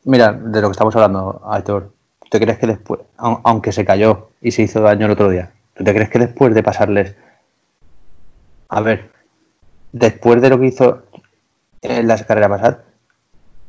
Mira, 0.04 0.32
de 0.32 0.60
lo 0.60 0.68
que 0.68 0.72
estamos 0.72 0.94
hablando, 0.96 1.40
Aitor, 1.46 1.92
¿tú 2.20 2.28
te 2.30 2.40
crees 2.40 2.58
que 2.58 2.66
después, 2.66 3.00
au- 3.18 3.40
aunque 3.44 3.72
se 3.72 3.84
cayó 3.84 4.30
y 4.40 4.50
se 4.50 4.62
hizo 4.62 4.80
daño 4.80 5.06
el 5.06 5.12
otro 5.12 5.28
día, 5.30 5.52
¿tú 5.74 5.84
te 5.84 5.94
crees 5.94 6.08
que 6.10 6.18
después 6.18 6.54
de 6.54 6.62
pasarles... 6.62 7.14
A 8.70 8.80
ver, 8.80 9.10
después 9.92 10.42
de 10.42 10.50
lo 10.50 10.58
que 10.58 10.66
hizo 10.66 11.02
en 11.82 12.08
las 12.08 12.24
carreras 12.24 12.50
pasadas, 12.50 12.78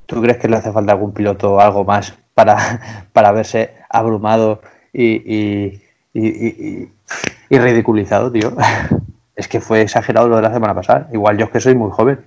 ¿tú 0.07 0.21
crees 0.21 0.37
que 0.37 0.47
le 0.49 0.57
hace 0.57 0.71
falta 0.71 0.91
algún 0.93 1.13
piloto 1.13 1.53
o 1.53 1.59
algo 1.59 1.83
más 1.83 2.17
para, 2.33 2.57
para 3.13 3.31
verse 3.31 3.75
abrumado 3.89 4.61
y, 4.91 5.05
y, 5.05 5.83
y, 6.13 6.27
y- 6.27 6.91
y- 7.49 7.59
ridiculizado, 7.59 8.31
tío? 8.31 8.53
Es 9.35 9.47
que 9.47 9.61
fue 9.61 9.81
exagerado 9.81 10.27
lo 10.27 10.35
de 10.35 10.41
la 10.41 10.51
semana 10.53 10.75
pasada. 10.75 11.07
Igual 11.13 11.37
yo 11.37 11.45
es 11.45 11.51
que 11.51 11.61
soy 11.61 11.73
muy 11.73 11.91
joven, 11.91 12.19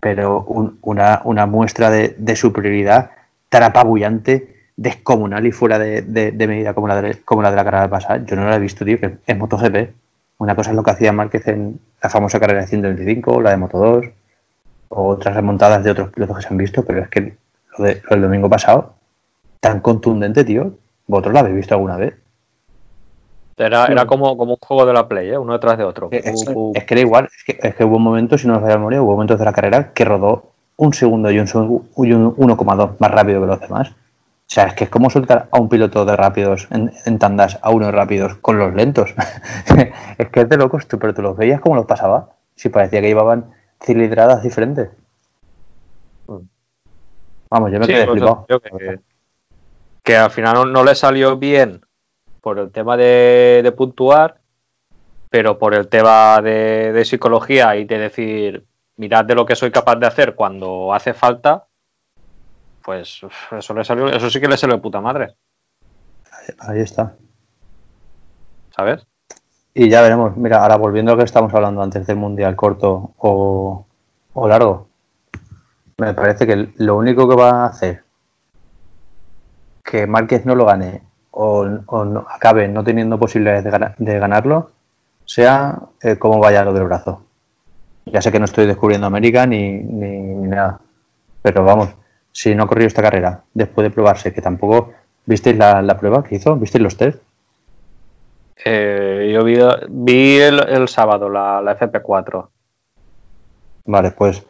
pero 0.00 0.42
un- 0.44 0.78
una, 0.82 1.20
una 1.24 1.46
muestra 1.46 1.90
de, 1.90 2.16
de 2.18 2.36
superioridad 2.36 3.10
tan 3.48 3.62
apabullante, 3.62 4.56
descomunal 4.76 5.46
y 5.46 5.52
fuera 5.52 5.78
de, 5.78 6.02
de- 6.02 6.46
medida 6.48 6.74
como 6.74 6.88
la 6.88 7.00
de, 7.00 7.20
como 7.24 7.42
la 7.42 7.50
de 7.50 7.56
la 7.56 7.64
carrera 7.64 7.88
pasada, 7.88 8.24
yo 8.24 8.34
no 8.36 8.48
la 8.48 8.56
he 8.56 8.58
visto, 8.58 8.84
tío, 8.84 8.98
que 9.00 9.18
en 9.26 9.38
MotoGP. 9.38 9.90
Una 10.38 10.54
cosa 10.56 10.70
es 10.70 10.76
lo 10.76 10.82
que 10.82 10.90
hacía 10.90 11.12
Márquez 11.12 11.46
en 11.48 11.78
la 12.02 12.10
famosa 12.10 12.38
carrera 12.40 12.60
de 12.62 12.66
125, 12.66 13.40
la 13.40 13.50
de 13.50 13.56
Moto2, 13.56 14.12
o 14.88 15.08
otras 15.08 15.34
remontadas 15.34 15.82
de 15.84 15.90
otros 15.92 16.10
pilotos 16.10 16.36
que 16.36 16.42
se 16.42 16.48
han 16.48 16.56
visto, 16.58 16.84
pero 16.84 17.02
es 17.02 17.08
que 17.08 17.20
lo, 17.20 17.34
lo 17.78 17.86
del 17.86 18.22
domingo 18.22 18.50
pasado, 18.50 18.94
tan 19.60 19.80
contundente, 19.80 20.44
tío, 20.44 20.72
¿vosotros 21.06 21.32
lo 21.34 21.38
habéis 21.40 21.56
visto 21.56 21.74
alguna 21.74 21.96
vez? 21.96 22.14
Era, 23.58 23.86
era 23.86 24.06
como, 24.06 24.36
como 24.36 24.52
un 24.52 24.58
juego 24.60 24.84
de 24.84 24.92
la 24.92 25.08
Play, 25.08 25.30
¿eh? 25.30 25.38
uno 25.38 25.54
detrás 25.54 25.78
de 25.78 25.84
otro. 25.84 26.08
Es, 26.12 26.24
pu- 26.46 26.72
es 26.76 26.84
que 26.84 26.94
era 26.94 27.00
igual, 27.00 27.28
es 27.34 27.44
que, 27.44 27.58
es 27.68 27.74
que 27.74 27.84
hubo 27.84 27.98
momentos, 27.98 28.42
si 28.42 28.46
no 28.46 28.52
nos 28.54 28.62
falla 28.62 28.74
la 28.74 28.78
memoria, 28.78 29.02
hubo 29.02 29.12
momentos 29.12 29.38
de 29.38 29.44
la 29.46 29.52
carrera 29.52 29.92
que 29.94 30.04
rodó 30.04 30.50
un 30.76 30.92
segundo 30.92 31.30
y 31.30 31.38
un, 31.38 31.48
un 31.96 32.36
1,2 32.36 32.96
más 32.98 33.10
rápido 33.10 33.40
que 33.40 33.46
los 33.46 33.60
demás. 33.60 33.90
O 33.90 34.48
sea, 34.48 34.64
es 34.66 34.74
que 34.74 34.84
es 34.84 34.90
como 34.90 35.08
soltar 35.10 35.48
a 35.50 35.58
un 35.58 35.68
piloto 35.68 36.04
de 36.04 36.14
rápidos 36.16 36.68
en, 36.70 36.92
en 37.06 37.18
tandas 37.18 37.58
a 37.62 37.70
uno 37.70 37.86
de 37.86 37.92
rápidos 37.92 38.34
con 38.36 38.58
los 38.58 38.74
lentos. 38.74 39.14
es 40.18 40.28
que 40.28 40.40
es 40.40 40.48
de 40.48 40.56
locos, 40.58 40.86
tú, 40.86 40.98
pero 40.98 41.14
tú 41.14 41.22
los 41.22 41.36
veías 41.36 41.60
como 41.60 41.76
los 41.76 41.86
pasaba. 41.86 42.28
Si 42.54 42.68
parecía 42.68 43.00
que 43.00 43.08
llevaban 43.08 43.46
cilindradas 43.82 44.42
diferentes. 44.42 44.90
Vamos, 47.50 47.72
yo 47.72 47.78
me 47.80 47.86
Sí, 47.86 47.92
quedé 47.92 48.04
pues, 48.06 48.18
flipado. 48.18 48.46
que, 48.46 49.00
que 50.02 50.16
al 50.16 50.30
final 50.30 50.54
no, 50.54 50.64
no 50.66 50.84
le 50.84 50.94
salió 50.94 51.36
bien 51.36 51.80
por 52.46 52.60
el 52.60 52.70
tema 52.70 52.96
de, 52.96 53.60
de 53.64 53.72
puntuar, 53.72 54.36
pero 55.28 55.58
por 55.58 55.74
el 55.74 55.88
tema 55.88 56.40
de, 56.40 56.92
de 56.92 57.04
psicología 57.04 57.74
y 57.74 57.86
de 57.86 57.98
decir, 57.98 58.64
mirad 58.98 59.24
de 59.24 59.34
lo 59.34 59.44
que 59.44 59.56
soy 59.56 59.72
capaz 59.72 59.96
de 59.96 60.06
hacer 60.06 60.36
cuando 60.36 60.94
hace 60.94 61.12
falta, 61.12 61.66
pues 62.84 63.20
eso 63.50 63.74
le 63.74 63.84
salió, 63.84 64.06
eso 64.06 64.30
sí 64.30 64.40
que 64.40 64.46
le 64.46 64.56
salió 64.56 64.76
de 64.76 64.80
puta 64.80 65.00
madre, 65.00 65.34
Ahí 66.60 66.78
está. 66.78 67.16
¿sabes? 68.76 69.04
Y 69.74 69.88
ya 69.88 70.00
veremos, 70.02 70.36
mira, 70.36 70.62
ahora 70.62 70.76
volviendo 70.76 71.10
a 71.10 71.14
lo 71.16 71.18
que 71.18 71.24
estamos 71.24 71.52
hablando 71.52 71.82
antes 71.82 72.06
del 72.06 72.16
mundial 72.16 72.54
corto 72.54 73.12
o, 73.16 73.84
o 74.34 74.48
largo, 74.48 74.86
me 75.98 76.14
parece 76.14 76.46
que 76.46 76.72
lo 76.76 76.96
único 76.96 77.28
que 77.28 77.34
va 77.34 77.64
a 77.64 77.66
hacer 77.66 78.04
que 79.82 80.06
Márquez 80.06 80.46
no 80.46 80.54
lo 80.54 80.64
gane 80.64 81.05
o, 81.38 81.66
o 81.86 82.04
no- 82.04 82.26
acabe 82.30 82.66
no 82.68 82.82
teniendo 82.82 83.18
posibilidades 83.18 83.62
de, 83.64 83.70
gana- 83.70 83.94
de 83.98 84.18
ganarlo 84.18 84.70
sea 85.26 85.78
eh, 86.02 86.16
cómo 86.16 86.38
vaya 86.38 86.64
lo 86.64 86.72
del 86.72 86.84
brazo. 86.84 87.22
Ya 88.06 88.22
sé 88.22 88.30
que 88.32 88.38
no 88.38 88.44
estoy 88.46 88.66
descubriendo 88.66 89.06
América 89.06 89.46
ni, 89.46 89.72
ni, 89.78 90.08
ni 90.18 90.48
nada, 90.48 90.80
pero 91.42 91.64
vamos, 91.64 91.88
si 92.32 92.54
no 92.54 92.62
ha 92.64 92.66
corrido 92.68 92.86
esta 92.86 93.02
carrera 93.02 93.42
después 93.52 93.84
de 93.84 93.90
probarse, 93.90 94.32
que 94.32 94.40
tampoco 94.40 94.92
visteis 95.26 95.56
la, 95.58 95.82
la 95.82 95.98
prueba 95.98 96.22
que 96.22 96.36
hizo, 96.36 96.56
visteis 96.56 96.82
los 96.82 96.96
test. 96.96 97.20
Eh, 98.64 99.30
yo 99.34 99.44
vi, 99.44 99.58
vi 99.88 100.38
el, 100.38 100.60
el 100.68 100.88
sábado 100.88 101.28
la, 101.28 101.60
la 101.60 101.76
FP4. 101.78 102.48
Vale, 103.86 104.10
pues 104.12 104.44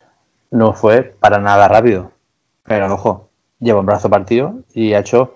no 0.51 0.72
fue 0.72 1.03
para 1.18 1.39
nada 1.39 1.66
rápido. 1.68 2.12
Pero 2.64 2.93
ojo, 2.93 3.28
lleva 3.59 3.80
un 3.80 3.87
brazo 3.87 4.09
partido 4.11 4.55
y 4.74 4.93
ha 4.93 5.01
hecho 5.01 5.36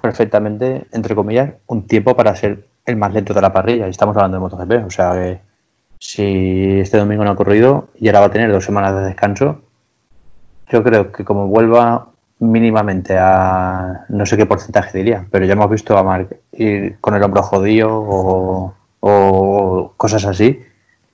perfectamente, 0.00 0.86
entre 0.92 1.14
comillas, 1.14 1.54
un 1.66 1.86
tiempo 1.86 2.16
para 2.16 2.34
ser 2.36 2.66
el 2.86 2.96
más 2.96 3.12
lento 3.12 3.34
de 3.34 3.42
la 3.42 3.52
parrilla. 3.52 3.86
Y 3.86 3.90
estamos 3.90 4.16
hablando 4.16 4.36
de 4.36 4.40
MotoGP. 4.40 4.86
O 4.86 4.90
sea 4.90 5.12
que 5.12 5.40
si 5.98 6.80
este 6.80 6.98
domingo 6.98 7.24
no 7.24 7.32
ha 7.32 7.36
corrido 7.36 7.88
y 7.96 8.08
ahora 8.08 8.20
va 8.20 8.26
a 8.26 8.30
tener 8.30 8.50
dos 8.50 8.64
semanas 8.64 8.94
de 8.94 9.02
descanso, 9.02 9.62
yo 10.68 10.82
creo 10.82 11.12
que 11.12 11.24
como 11.24 11.48
vuelva 11.48 12.08
mínimamente 12.40 13.16
a 13.18 14.04
no 14.08 14.24
sé 14.24 14.36
qué 14.36 14.46
porcentaje 14.46 14.96
diría, 14.98 15.26
pero 15.30 15.44
ya 15.44 15.54
hemos 15.54 15.70
visto 15.70 15.98
a 15.98 16.04
Mark 16.04 16.38
ir 16.52 16.98
con 17.00 17.14
el 17.14 17.22
hombro 17.22 17.42
jodido 17.42 17.88
o, 17.90 18.74
o 19.00 19.92
cosas 19.96 20.24
así 20.24 20.62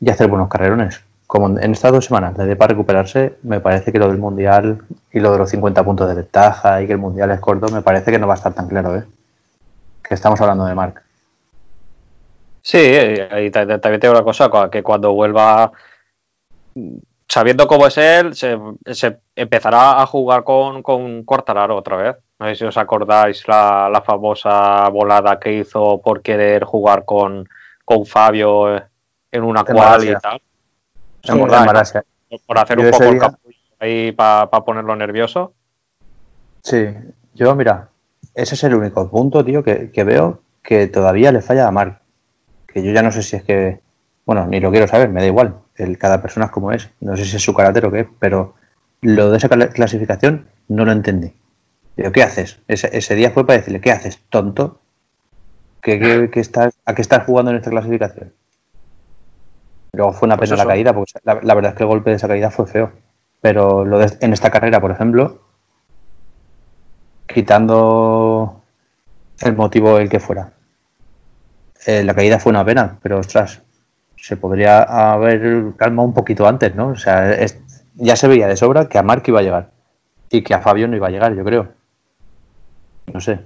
y 0.01 0.11
hacer 0.11 0.29
buenos 0.29 0.49
carrerones. 0.49 1.03
Como 1.27 1.59
en 1.59 1.73
estas 1.73 1.91
dos 1.93 2.05
semanas 2.05 2.37
le 2.37 2.45
dé 2.45 2.55
para 2.57 2.73
recuperarse, 2.73 3.37
me 3.43 3.61
parece 3.61 3.91
que 3.93 3.99
lo 3.99 4.09
del 4.09 4.19
Mundial 4.19 4.83
y 5.13 5.21
lo 5.21 5.33
de 5.33 5.39
los 5.39 5.51
50 5.51 5.83
puntos 5.83 6.09
de 6.09 6.15
ventaja 6.15 6.83
y 6.83 6.87
que 6.87 6.93
el 6.93 6.99
Mundial 6.99 7.31
es 7.31 7.41
corto, 7.41 7.69
me 7.71 7.83
parece 7.83 8.11
que 8.11 8.19
no 8.19 8.27
va 8.27 8.35
a 8.35 8.37
estar 8.37 8.53
tan 8.55 8.69
claro, 8.69 8.95
¿eh? 8.97 9.05
Que 10.07 10.15
estamos 10.15 10.41
hablando 10.41 10.67
de 10.67 10.75
Mark. 10.75 11.03
Sí, 12.63 12.79
y 12.79 13.51
ta- 13.51 13.67
ta- 13.67 13.79
también 13.81 14.01
tengo 14.01 14.15
una 14.15 14.23
cosa, 14.25 14.51
que 14.71 14.83
cuando 14.83 15.13
vuelva, 15.13 15.73
sabiendo 17.29 17.67
cómo 17.67 17.87
es 17.87 17.97
él, 17.99 18.35
se, 18.35 18.59
se 18.93 19.19
empezará 19.35 20.01
a 20.03 20.07
jugar 20.07 20.45
con, 20.45 20.83
con 20.83 21.25
Quartararo 21.25 21.77
otra 21.77 21.97
vez. 21.97 22.17
No 22.39 22.47
sé 22.49 22.55
si 22.57 22.65
os 22.65 22.77
acordáis 22.77 23.47
la, 23.49 23.89
la 23.93 24.03
famosa 24.03 24.89
volada 24.89 25.39
que 25.39 25.53
hizo 25.53 26.01
por 26.03 26.21
querer 26.23 26.65
jugar 26.65 27.05
con, 27.05 27.49
con 27.85 28.05
Fabio 28.07 28.77
en 29.31 29.43
una 29.43 29.61
cual 29.75 30.05
y 30.05 30.07
tal. 30.21 30.41
Por 32.47 32.59
hacer 32.59 32.79
Yo 32.79 32.83
un 32.83 32.89
ese 32.89 32.99
poco 32.99 33.13
el 33.13 33.19
día- 33.19 33.39
ahí 33.81 34.13
para 34.13 34.49
ponerlo 34.51 34.97
nervioso. 34.97 35.55
Sí, 36.63 36.87
yo, 37.35 37.55
mira, 37.55 37.91
ese 38.35 38.55
es 38.55 38.65
el 38.65 38.75
único 38.75 39.11
punto, 39.11 39.45
tío, 39.45 39.63
que, 39.63 39.91
que 39.91 40.05
veo 40.05 40.41
que 40.63 40.87
todavía 40.87 41.31
le 41.31 41.43
falla 41.43 41.69
a 41.69 41.71
Mark. 41.71 42.01
Que 42.67 42.83
yo 42.83 42.91
ya 42.93 43.03
no 43.03 43.13
sé 43.13 43.23
si 43.23 43.37
es 43.37 43.45
que 43.45 43.81
Bueno, 44.27 44.47
ni 44.47 44.59
lo 44.61 44.71
quiero 44.71 44.89
saber, 44.89 45.11
me 45.11 45.21
da 45.21 45.27
igual. 45.27 45.57
El, 45.77 45.99
cada 45.99 46.23
persona 46.23 46.47
es 46.47 46.53
como 46.53 46.73
es. 46.73 46.89
No 47.01 47.17
sé 47.17 47.25
si 47.25 47.37
es 47.37 47.43
su 47.43 47.55
carácter 47.55 47.85
o 47.87 47.93
qué, 47.93 48.09
pero 48.19 48.55
lo 49.03 49.31
de 49.31 49.37
esa 49.37 49.49
clasificación 49.49 50.49
no 50.69 50.85
lo 50.85 50.93
entendí. 50.93 51.35
Pero, 51.95 52.11
¿qué 52.11 52.23
haces? 52.23 52.59
Ese, 52.67 53.15
día 53.15 53.31
fue 53.31 53.47
para 53.47 53.59
decirle, 53.59 53.81
¿qué 53.81 53.93
haces, 53.93 54.19
tonto? 54.31 54.81
¿Qué, 55.83 56.31
estás, 56.35 56.75
¿A 56.87 56.95
qué 56.95 57.03
estás 57.03 57.25
jugando 57.25 57.51
en 57.51 57.59
esta 57.59 57.71
clasificación? 57.71 58.33
Luego 59.95 60.13
fue 60.13 60.27
una 60.27 60.37
pues 60.37 60.51
pena 60.51 60.65
la 60.65 60.69
caída, 60.69 60.93
porque 60.93 61.13
la, 61.25 61.35
verdad 61.35 61.73
es 61.73 61.77
que 61.77 61.83
el 61.83 61.89
golpe 61.89 62.11
de 62.11 62.17
esa 62.17 62.29
caída 62.29 62.51
fue 62.51 62.67
feo. 62.67 62.93
Pero 63.41 63.85
lo 63.85 64.01
en 64.01 64.33
esta 64.33 64.51
carrera, 64.51 64.81
por 64.81 64.91
ejemplo, 64.91 65.41
quitando 67.27 68.63
el 69.41 69.57
motivo 69.57 69.99
el 69.99 70.09
que 70.09 70.21
fuera, 70.21 70.53
eh, 71.87 72.03
la 72.03 72.15
caída 72.15 72.39
fue 72.39 72.51
una 72.51 72.65
pena, 72.65 72.99
pero 73.03 73.19
ostras, 73.19 73.61
se 74.17 74.37
podría 74.37 74.83
haber 75.13 75.73
calmado 75.77 76.09
un 76.09 76.15
poquito 76.15 76.47
antes, 76.47 76.75
¿no? 76.75 76.89
O 76.89 76.97
sea, 76.97 77.37
ya 77.95 78.17
se 78.17 78.29
veía 78.29 78.49
de 78.49 78.57
sobra 78.57 78.89
que 78.89 78.99
a 78.99 79.03
Mark 79.03 79.23
iba 79.27 79.41
a 79.41 79.43
llegar 79.43 79.71
y 80.31 80.43
que 80.43 80.55
a 80.55 80.61
Fabio 80.61 80.89
no 80.89 80.97
iba 80.97 81.09
a 81.09 81.11
llegar, 81.11 81.35
yo 81.35 81.45
creo. 81.45 81.69
No 83.13 83.21
sé. 83.21 83.39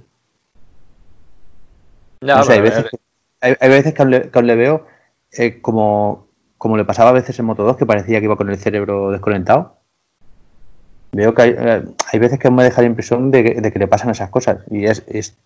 hay, 2.23 2.61
veces 2.61 2.87
que, 2.91 2.99
hay, 3.41 3.69
veces 3.69 3.93
que, 3.93 4.05
le, 4.05 4.55
veo 4.55 4.87
eh, 5.33 5.61
como, 5.61 6.28
como 6.59 6.77
le 6.77 6.85
pasaba 6.85 7.11
a 7.11 7.13
veces 7.13 7.39
en 7.39 7.47
Moto 7.47 7.63
2, 7.63 7.77
que 7.77 7.87
parecía 7.87 8.19
que 8.19 8.25
iba 8.25 8.37
con 8.37 8.51
el 8.51 8.59
cerebro 8.59 9.11
desconectado. 9.11 9.77
Veo 11.13 11.33
que 11.33 11.43
hay, 11.43 11.55
eh, 11.57 12.19
veces 12.19 12.39
que 12.39 12.51
me 12.51 12.65
deja 12.65 12.83
la 12.83 12.89
impresión 12.89 13.31
de 13.31 13.63
que, 13.73 13.79
le 13.79 13.87
pasan 13.87 14.11
esas 14.11 14.29
cosas. 14.29 14.59
Y 14.69 14.85
es, 14.85 15.05
es 15.07 15.39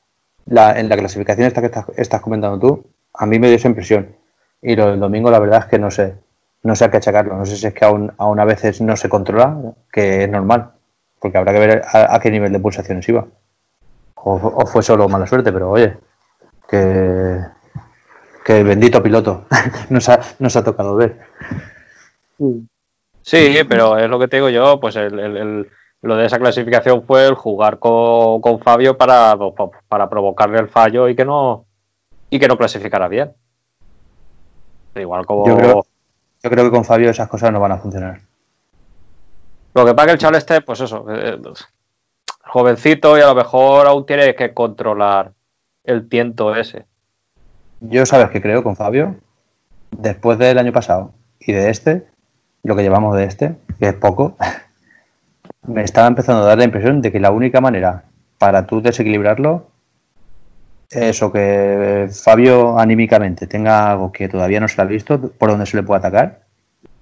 la, 0.47 0.79
en 0.81 0.89
la 0.89 0.97
clasificación 0.97 1.47
esta 1.47 1.61
que 1.61 1.67
estás, 1.67 1.85
estás, 1.97 2.21
comentando 2.23 2.59
tú, 2.59 2.87
a 3.15 3.27
mí 3.27 3.39
me 3.39 3.49
dio 3.49 3.57
esa 3.57 3.69
impresión. 3.69 4.17
Y 4.63 4.75
lo 4.75 4.91
del 4.91 4.99
domingo, 4.99 5.31
la 5.31 5.39
verdad 5.39 5.61
es 5.61 5.67
que 5.67 5.79
no 5.79 5.91
sé. 5.91 6.15
No 6.63 6.75
sé 6.75 6.85
a 6.87 6.91
qué 6.91 6.97
achacarlo. 6.97 7.37
No 7.37 7.45
sé 7.45 7.57
si 7.57 7.67
es 7.67 7.75
que 7.75 7.85
aún, 7.85 8.13
aún 8.17 8.41
a 8.41 8.45
veces 8.45 8.81
no 8.81 8.97
se 8.97 9.09
controla, 9.09 9.75
que 9.93 10.25
es 10.25 10.31
normal. 10.31 10.73
Porque 11.21 11.37
habrá 11.37 11.53
que 11.53 11.59
ver 11.59 11.83
a, 11.93 12.19
qué 12.21 12.31
nivel 12.31 12.53
de 12.53 12.59
pulsaciones 12.59 13.09
iba. 13.09 13.27
O, 14.15 14.35
o, 14.35 14.67
fue 14.67 14.83
solo 14.83 15.09
mala 15.09 15.27
suerte, 15.27 15.53
pero 15.53 15.71
oye, 15.71 15.97
que, 16.69 17.41
que 18.45 18.63
bendito 18.63 19.03
piloto 19.03 19.47
nos, 19.91 20.09
ha, 20.09 20.21
nos 20.39 20.57
ha 20.57 20.65
tocado 20.65 20.97
ver. 20.97 21.21
Sí, 23.23 23.59
pero 23.69 23.99
es 23.99 24.09
lo 24.09 24.19
que 24.19 24.29
te 24.29 24.37
digo 24.37 24.49
yo, 24.49 24.81
pues 24.81 24.97
el, 24.97 25.69
lo 26.03 26.17
de 26.17 26.27
esa 26.27 26.39
clasificación 26.39 27.05
fue 27.05 27.27
el 27.27 27.35
jugar 27.35 27.79
con, 27.79 28.61
Fabio 28.61 28.99
para, 28.99 29.37
para 29.89 30.09
provocarle 30.11 30.59
el 30.59 30.69
fallo 30.69 31.09
y 31.09 31.15
que 31.15 31.25
no 31.25 31.67
y 32.33 32.39
que 32.39 32.49
no 32.49 32.57
clasificara 32.57 33.09
bien. 33.09 33.35
Igual 34.95 35.27
como... 35.27 35.47
Yo 35.47 35.55
creo, 35.55 35.87
yo 36.43 36.51
creo 36.51 36.65
que 36.65 36.71
con 36.71 36.85
Fabio 36.85 37.11
esas 37.11 37.29
cosas 37.29 37.53
no 37.53 37.61
van 37.61 37.73
a 37.73 37.79
funcionar. 37.79 38.23
Lo 39.75 39.85
que 39.85 39.95
pasa 39.95 40.07
que 40.07 40.13
el 40.13 40.19
chaval 40.19 40.37
esté, 40.37 40.63
pues 40.63 40.81
eso, 40.81 41.05
eh, 41.11 41.39
jovencito 42.45 43.19
y 43.19 43.21
a 43.21 43.27
lo 43.27 43.35
mejor 43.35 43.87
aún 43.87 44.07
tiene 44.07 44.35
que 44.35 44.55
controlar 44.55 45.33
el 45.85 46.09
tiento 46.09 46.55
ese. 46.55 46.87
Yo 47.85 48.07
sabes 48.07 48.31
que 48.31 48.41
creo 48.41 48.63
con 48.63 48.77
Fabio, 48.77 49.17
después 49.91 50.39
del 50.39 50.59
año 50.59 50.73
pasado 50.73 51.15
y 51.41 51.53
de 51.53 51.69
este, 51.69 52.07
lo 52.63 52.77
que 52.77 52.83
llevamos 52.83 53.17
de 53.17 53.25
este, 53.25 53.57
que 53.81 53.89
es 53.89 53.95
poco, 53.95 54.37
me 55.67 55.83
estaba 55.83 56.07
empezando 56.07 56.43
a 56.43 56.47
dar 56.47 56.59
la 56.59 56.65
impresión 56.65 57.03
de 57.03 57.11
que 57.11 57.19
la 57.19 57.33
única 57.33 57.61
manera 57.61 58.05
para 58.39 58.67
tú 58.67 58.83
desequilibrarlo 58.83 59.67
es 60.91 61.21
o 61.25 61.33
que 61.33 62.09
Fabio 62.13 62.79
anímicamente 62.79 63.49
tenga 63.49 63.91
algo 63.91 64.13
que 64.13 64.29
todavía 64.29 64.61
no 64.61 64.69
se 64.69 64.81
ha 64.81 64.85
visto 64.85 65.21
por 65.21 65.51
donde 65.51 65.67
se 65.67 65.77
le 65.77 65.83
puede 65.83 65.99
atacar, 65.99 66.43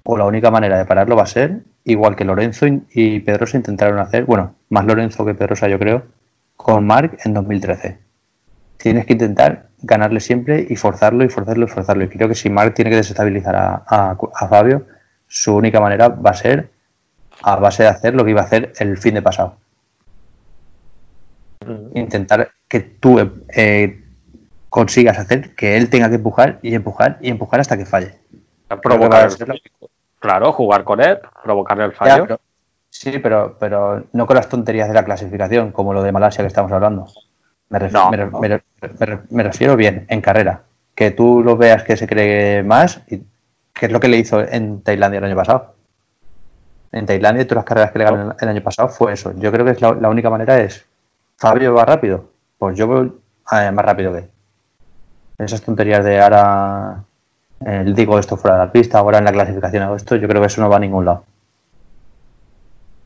o 0.05 0.17
la 0.17 0.25
única 0.25 0.51
manera 0.51 0.79
de 0.79 0.87
pararlo 0.87 1.15
va 1.15 1.25
a 1.25 1.27
ser 1.27 1.61
igual 1.85 2.17
que 2.17 2.25
Lorenzo 2.25 2.67
y 2.67 3.21
Pedrosa 3.21 3.59
intentaron 3.59 3.99
hacer, 3.99 4.25
bueno, 4.25 4.55
más 4.71 4.87
Lorenzo 4.87 5.27
que 5.27 5.35
Pedrosa 5.35 5.69
yo 5.69 5.79
creo, 5.79 6.05
con 6.57 6.87
Mark 6.87 7.19
en 7.23 7.35
2013. 7.35 7.99
Tienes 8.79 9.05
que 9.05 9.13
intentar 9.13 9.70
ganarle 9.83 10.21
siempre 10.21 10.67
y 10.69 10.77
forzarlo 10.77 11.25
y 11.25 11.29
forzarlo 11.29 11.65
y 11.65 11.69
forzarlo. 11.69 12.05
Y 12.05 12.09
creo 12.09 12.29
que 12.29 12.35
si 12.35 12.51
Mark 12.51 12.75
tiene 12.75 12.91
que 12.91 12.97
desestabilizar 12.97 13.55
a, 13.57 14.17
Fabio, 14.49 14.87
su 15.27 15.55
única 15.55 15.81
manera 15.81 16.09
va 16.09 16.31
a 16.31 16.35
ser 16.35 16.71
a 17.43 17.57
base 17.57 17.85
de 17.85 17.89
hacer 17.89 18.15
lo 18.15 18.25
que 18.25 18.31
iba 18.31 18.43
a 18.43 18.45
hacer 18.45 18.73
el 18.79 18.99
fin 18.99 19.15
de 19.15 19.23
pasado. 19.23 19.57
Intentar 21.95 22.51
que 22.69 22.81
tú 22.81 23.19
eh, 23.55 24.03
consigas 24.69 25.19
hacer 25.19 25.55
que 25.55 25.77
él 25.77 25.91
tenga 25.91 26.09
que 26.09 26.17
empujar 26.17 26.59
y 26.63 26.75
empujar 26.75 27.19
y 27.21 27.31
empujar 27.31 27.61
hasta 27.61 27.77
que 27.77 27.87
falle. 27.87 28.15
Claro, 30.19 30.53
jugar 30.53 30.85
con 30.85 31.01
él, 31.01 31.19
provocarle 31.43 31.85
el 31.85 31.93
fallo. 31.93 32.39
sí, 32.91 33.19
pero, 33.19 33.57
pero 33.59 34.05
no 34.13 34.27
con 34.27 34.37
las 34.37 34.49
tonterías 34.49 34.89
de 34.89 34.95
la 34.95 35.05
clasificación, 35.05 35.73
como 35.73 35.95
lo 35.95 36.03
de 36.03 36.13
Malasia 36.13 36.43
que 36.43 36.49
estamos 36.49 36.71
hablando. 36.71 37.07
Me 37.71 39.43
refiero, 39.43 39.77
bien, 39.77 40.05
en 40.09 40.21
carrera. 40.21 40.63
Que 40.95 41.13
tú 41.13 41.43
lo 41.43 41.57
veas 41.57 41.85
que 41.85 41.97
se 41.97 42.07
cree 42.07 42.63
más, 42.63 43.01
y, 43.09 43.23
que 43.73 43.87
es 43.87 43.93
lo 43.93 44.01
que 44.01 44.09
le 44.09 44.19
hizo 44.19 44.41
en 44.41 44.83
Tailandia 44.83 45.19
el 45.19 45.25
año 45.25 45.37
pasado. 45.37 45.75
En 46.93 47.07
Tailandia, 47.07 47.47
todas 47.47 47.63
las 47.63 47.65
carreras 47.65 47.93
que 47.93 48.01
le 48.01 48.05
ganó 48.05 48.37
el 48.39 48.49
año 48.49 48.63
pasado 48.63 48.89
fue 48.89 49.13
eso. 49.13 49.33
Yo 49.37 49.53
creo 49.53 49.65
que 49.65 49.71
es 49.73 49.81
la, 49.81 50.09
única 50.09 50.29
manera 50.29 50.59
es, 50.59 50.85
Fabio 51.37 51.73
va 51.73 51.85
rápido, 51.85 52.31
pues 52.59 52.77
yo 52.77 52.89
voy 52.89 53.13
eh, 53.53 53.71
más 53.71 53.85
rápido 53.85 54.13
que 54.13 54.19
él. 54.19 54.31
Esas 55.39 55.63
tonterías 55.63 56.05
de 56.05 56.21
ahora 56.21 57.05
el 57.65 57.95
digo 57.95 58.19
esto 58.19 58.37
fuera 58.37 58.57
de 58.57 58.67
la 58.67 58.73
pista, 58.73 58.99
ahora 58.99 59.19
en 59.19 59.25
la 59.25 59.33
clasificación 59.33 59.83
hago 59.83 59.97
esto, 59.97 60.17
yo 60.17 60.27
creo 60.27 60.41
que 60.41 60.47
eso 60.47 60.61
no 60.61 60.69
va 60.69 60.77
a 60.77 60.81
ningún 60.81 61.05
lado. 61.05 61.25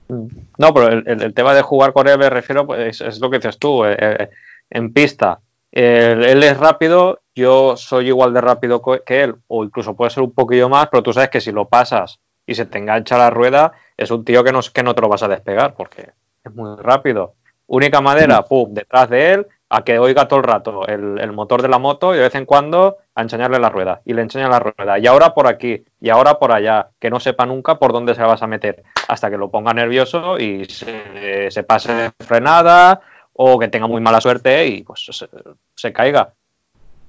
No, 0.09 0.75
pero 0.75 0.89
el, 0.89 1.35
tema 1.35 1.55
de 1.55 1.63
jugar 1.63 1.93
con 1.93 2.07
él 2.07 2.19
me 2.19 2.31
refiero, 2.31 2.67
pues, 2.67 3.01
es, 3.01 3.21
lo 3.21 3.31
que 3.31 3.39
dices 3.39 3.59
tú. 3.59 3.85
Eh, 3.85 3.97
eh, 3.99 4.31
en 4.71 4.93
pista. 4.93 5.41
Él, 5.73 6.43
es 6.43 6.57
rápido, 6.57 7.21
yo 7.35 7.77
soy 7.77 8.09
igual 8.09 8.33
de 8.33 8.41
rápido 8.41 8.81
que 9.05 9.23
él, 9.23 9.35
o 9.49 9.65
incluso 9.65 9.97
puede 9.97 10.11
ser 10.11 10.23
un 10.23 10.33
poquillo 10.33 10.69
más, 10.69 10.89
pero 10.89 11.03
tú 11.03 11.13
sabes 11.13 11.31
que 11.31 11.41
si 11.41 11.51
lo 11.51 11.69
pasas 11.69 12.21
y 12.47 12.55
se 12.55 12.67
te 12.67 12.79
engancha 12.79 13.19
la 13.19 13.31
rueda, 13.31 13.73
es 13.97 14.11
un 14.11 14.25
tío 14.25 14.45
que 14.45 14.53
no, 14.53 14.61
que 14.73 14.83
no 14.83 14.95
te 14.95 15.03
lo 15.03 15.09
vas 15.09 15.23
a 15.23 15.29
despegar, 15.29 15.75
porque 15.75 16.11
es 16.45 16.55
muy 16.55 16.77
rápido. 16.77 17.35
Única 17.67 18.01
madera, 18.01 18.45
pum, 18.45 18.73
detrás 18.73 19.09
de 19.09 19.33
él, 19.33 19.47
a 19.71 19.83
que 19.83 19.99
oiga 19.99 20.29
todo 20.29 20.39
el 20.39 20.45
rato 20.45 20.87
el, 20.87 21.33
motor 21.33 21.61
de 21.61 21.69
la 21.69 21.79
moto 21.79 22.15
y 22.15 22.19
de 22.19 22.25
vez 22.25 22.35
en 22.37 22.45
cuando 22.45 22.99
a 23.15 23.23
enseñarle 23.23 23.59
la 23.59 23.71
rueda. 23.71 24.03
Y 24.05 24.13
le 24.13 24.23
enseña 24.23 24.49
la 24.49 24.61
rueda. 24.61 24.99
Y 24.99 25.07
ahora 25.07 25.35
por 25.35 25.49
aquí, 25.49 25.83
y 26.01 26.11
ahora 26.11 26.39
por 26.39 26.53
allá, 26.53 26.91
que 27.01 27.11
no 27.11 27.19
sepa 27.19 27.47
nunca 27.47 27.77
por 27.81 27.93
dónde 27.93 28.15
se 28.15 28.23
vas 28.23 28.43
a 28.43 28.47
meter, 28.47 28.85
hasta 29.09 29.31
que 29.31 29.39
lo 29.39 29.51
ponga 29.51 29.73
nervioso 29.73 30.39
y 30.39 30.67
se, 30.67 31.51
se 31.51 31.63
pase 31.65 31.93
de 31.93 32.11
frenada 32.21 33.01
o 33.35 33.59
que 33.59 33.69
tenga 33.69 33.87
muy 33.87 34.01
mala 34.01 34.21
suerte 34.21 34.67
y 34.67 34.83
pues 34.83 35.27
se, 35.75 35.93
caiga. 35.93 36.33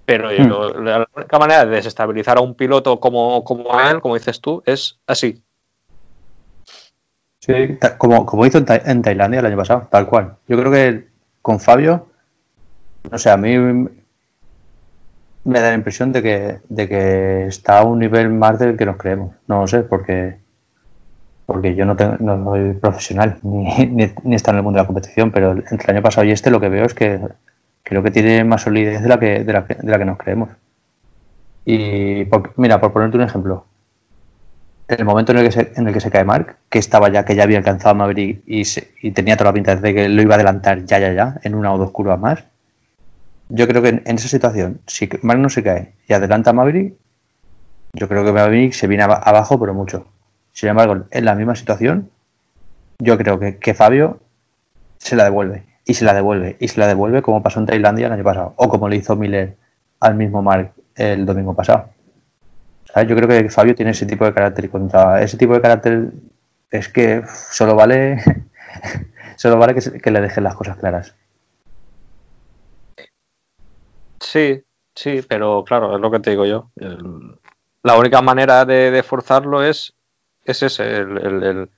Pero 0.05 0.29
hmm. 0.29 0.83
la 0.83 1.07
única 1.15 1.39
manera 1.39 1.65
de 1.65 1.75
desestabilizar 1.75 2.37
a 2.37 2.41
un 2.41 2.55
piloto 2.55 2.99
como, 2.99 3.43
como 3.43 3.79
él, 3.79 4.01
como 4.01 4.15
dices 4.15 4.41
tú, 4.41 4.61
es 4.65 4.99
así. 5.07 5.41
Sí, 7.39 7.77
como, 7.97 8.25
como 8.25 8.45
hizo 8.45 8.57
en, 8.57 9.01
Tailandia 9.03 9.39
el 9.39 9.45
año 9.45 9.57
pasado, 9.57 9.87
tal 9.91 10.07
cual. 10.07 10.35
Yo 10.47 10.57
creo 10.57 10.71
que 10.71 11.07
con 11.43 11.59
Fabio, 11.59 12.07
no 13.11 13.19
sé, 13.19 13.29
a 13.29 13.37
mí 13.37 13.55
me 15.43 15.59
da 15.59 15.69
la 15.69 15.75
impresión 15.75 16.11
de 16.11 16.23
que, 16.23 16.59
de 16.69 16.89
que 16.89 17.45
está 17.45 17.79
a 17.79 17.83
un 17.83 17.99
nivel 17.99 18.29
más 18.29 18.57
del 18.57 18.75
que 18.75 18.85
nos 18.85 18.97
creemos. 18.97 19.35
No 19.47 19.61
lo 19.61 19.67
sé, 19.67 19.83
porque 19.83 20.39
porque 21.45 21.75
yo 21.75 21.85
no, 21.85 21.95
tengo, 21.95 22.15
no 22.19 22.43
soy 22.45 22.73
profesional 22.73 23.37
ni, 23.43 24.03
está 24.33 24.51
en 24.51 24.57
el 24.57 24.63
mundo 24.63 24.77
de 24.77 24.83
la 24.83 24.87
competición, 24.87 25.31
pero 25.31 25.51
entre 25.51 25.83
el 25.83 25.89
año 25.97 26.01
pasado 26.01 26.25
y 26.25 26.31
este 26.31 26.51
lo 26.51 26.59
que 26.59 26.69
veo 26.69 26.85
es 26.85 26.93
que 26.93 27.19
creo 27.83 28.03
que 28.03 28.11
tiene 28.11 28.43
más 28.43 28.63
solidez 28.63 29.01
de 29.01 29.09
la 29.09 29.19
que, 29.19 29.43
de 29.43 29.53
la 29.53 29.65
que, 29.65 29.75
de 29.75 29.91
la 29.91 29.97
que 29.97 30.05
nos 30.05 30.17
creemos. 30.17 30.49
Y 31.65 32.27
mira, 32.57 32.79
por 32.79 32.93
ponerte 32.93 33.17
un 33.17 33.23
ejemplo, 33.23 33.65
el 34.87 35.05
momento 35.05 35.31
en 35.31 35.39
el 35.39 35.45
que 35.45 35.51
se, 35.51 35.73
en 35.75 35.87
el 35.87 35.93
que 35.93 35.99
se 35.99 36.11
cae 36.11 36.23
Mark, 36.23 36.57
que 36.69 36.79
estaba 36.79 37.09
ya, 37.09 37.25
que 37.25 37.35
ya 37.35 37.43
había 37.43 37.57
alcanzado 37.57 37.91
a 37.91 37.93
Maverick 37.95 38.43
y, 38.45 38.63
y 39.01 39.11
tenía 39.11 39.35
toda 39.35 39.49
la 39.49 39.53
pinta 39.53 39.75
de 39.75 39.93
que 39.93 40.09
lo 40.09 40.21
iba 40.21 40.33
a 40.33 40.35
adelantar 40.35 40.85
ya, 40.85 40.99
ya, 40.99 41.13
ya, 41.13 41.39
en 41.43 41.55
una 41.55 41.73
o 41.73 41.77
dos 41.77 41.91
curvas 41.91 42.19
más, 42.19 42.43
yo 43.49 43.67
creo 43.67 43.81
que 43.81 43.89
en, 43.89 44.01
esa 44.05 44.27
situación, 44.27 44.81
si 44.87 45.09
Mark 45.21 45.39
no 45.39 45.49
se 45.49 45.63
cae 45.63 45.93
y 46.07 46.13
adelanta 46.13 46.51
a 46.51 46.53
Maverick, 46.53 46.95
yo 47.93 48.07
creo 48.07 48.25
que 48.25 48.31
Maverick 48.31 48.73
se 48.73 48.87
viene 48.87 49.03
abajo, 49.03 49.59
pero 49.59 49.73
mucho. 49.73 50.07
Sin 50.55 50.69
embargo, 50.69 51.05
en 51.11 51.25
la 51.25 51.35
misma 51.35 51.53
situación, 51.53 52.09
yo 52.99 53.17
creo 53.17 53.39
que, 53.39 53.73
Fabio 53.73 54.21
se 54.97 55.17
la 55.17 55.25
devuelve, 55.25 55.65
y 55.83 55.95
se 55.95 56.05
la 56.05 56.13
devuelve, 56.13 56.55
y 56.61 56.69
se 56.69 56.79
la 56.79 56.87
devuelve 56.87 57.21
como 57.21 57.43
pasó 57.43 57.59
en 57.59 57.65
Tailandia 57.65 58.07
el 58.07 58.13
año 58.13 58.23
pasado, 58.23 58.53
o 58.55 58.69
como 58.69 58.87
le 58.87 58.95
hizo 58.95 59.17
Miller 59.17 59.57
al 59.99 60.15
mismo 60.15 60.41
Mark 60.41 60.71
el 60.95 61.25
domingo 61.25 61.53
pasado. 61.53 61.89
Yo 62.95 63.15
creo 63.17 63.27
que 63.27 63.49
Fabio 63.49 63.75
tiene 63.75 63.91
ese 63.91 64.05
tipo 64.05 64.23
de 64.23 64.33
carácter 64.33 64.63
y 64.63 64.69
contra 64.69 65.21
ese 65.21 65.37
tipo 65.37 65.53
de 65.53 65.61
carácter 65.61 66.11
es 66.71 66.87
que 66.87 67.23
solo 67.27 67.75
vale 67.75 68.23
solo 69.35 69.57
vale 69.57 69.75
que, 69.75 70.11
le 70.11 70.21
dejen 70.21 70.45
las 70.45 70.55
cosas 70.55 70.77
claras. 70.77 71.15
Sí, 74.21 74.63
sí, 74.95 75.21
pero 75.27 75.65
claro, 75.65 75.95
es 75.95 76.01
lo 76.01 76.09
que 76.09 76.21
te 76.21 76.29
digo 76.29 76.45
yo. 76.45 76.71
la 77.83 77.97
única 77.97 78.21
manera 78.21 78.63
de, 78.63 79.03
forzarlo 79.03 79.61
es, 79.61 79.94
es 80.45 80.63
ese, 80.63 80.97
el, 80.97 81.69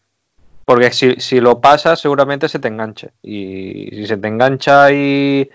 porque 0.65 0.91
si, 0.91 1.15
si, 1.15 1.39
lo 1.39 1.61
pasas 1.61 1.99
seguramente 1.99 2.49
se 2.49 2.59
te 2.59 2.67
enganche. 2.67 3.11
Y 3.23 3.89
si 3.91 4.05
se 4.05 4.17
te 4.17 4.27
engancha 4.27 4.91
y, 4.91 5.49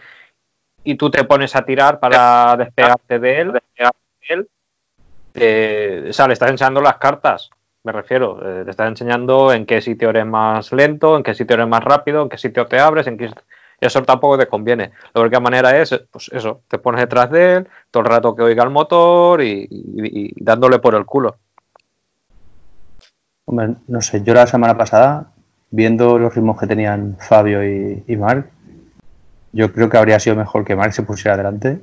y 0.85 0.95
tú 0.97 1.11
te 1.11 1.25
pones 1.25 1.55
a 1.55 1.65
tirar 1.65 2.01
para 2.01 2.57
despegarte 2.57 3.19
de 3.19 3.41
él, 3.41 3.53
despegarte 3.53 3.99
de 4.29 4.35
él 4.35 4.49
o 5.35 6.13
sea, 6.13 6.27
le 6.27 6.35
estás 6.35 6.51
enseñando 6.51 6.81
las 6.81 6.97
cartas, 6.99 7.51
me 7.85 7.93
refiero. 7.93 8.39
Eh, 8.43 8.65
te 8.65 8.71
estás 8.71 8.89
enseñando 8.89 9.53
en 9.53 9.67
qué 9.67 9.81
sitio 9.81 10.11
eres 10.11 10.27
más 10.27 10.73
lento, 10.73 11.17
en 11.17 11.23
qué 11.23 11.35
sitio 11.35 11.55
eres 11.55 11.69
más 11.69 11.83
rápido, 11.83 12.23
en 12.23 12.29
qué 12.29 12.39
sitio 12.39 12.67
te 12.67 12.79
abres, 12.79 13.07
en 13.07 13.17
qué... 13.17 13.31
Eso 13.81 14.03
tampoco 14.03 14.39
te 14.39 14.47
conviene. 14.47 14.93
La 15.13 15.23
única 15.23 15.41
manera 15.41 15.77
es, 15.77 16.05
pues 16.11 16.31
eso, 16.33 16.63
te 16.69 16.79
pones 16.79 17.01
detrás 17.01 17.31
de 17.33 17.57
él, 17.57 17.69
todo 17.91 18.05
el 18.05 18.09
rato 18.09 18.37
que 18.37 18.43
oiga 18.43 18.63
el 18.63 18.71
motor 18.71 19.43
y, 19.43 20.33
dándole 20.37 20.79
por 20.79 20.95
el 20.95 21.05
culo. 21.05 21.39
Hombre, 23.45 23.75
no 23.89 24.01
sé, 24.01 24.23
yo 24.23 24.35
la 24.35 24.47
semana 24.47 24.77
pasada, 24.77 25.33
viendo 25.71 26.19
los 26.19 26.35
ritmos 26.35 26.59
que 26.59 26.67
tenían 26.67 27.17
Fabio 27.19 27.65
y, 27.65 28.05
y 28.07 28.17
Marc, 28.17 28.49
yo 29.53 29.73
creo 29.73 29.89
que 29.89 29.99
habría 29.99 30.19
sido 30.21 30.37
mejor 30.37 30.65
que 30.65 30.77
Marc 30.77 30.93
se 30.93 31.03
pusiera 31.03 31.35
adelante 31.35 31.83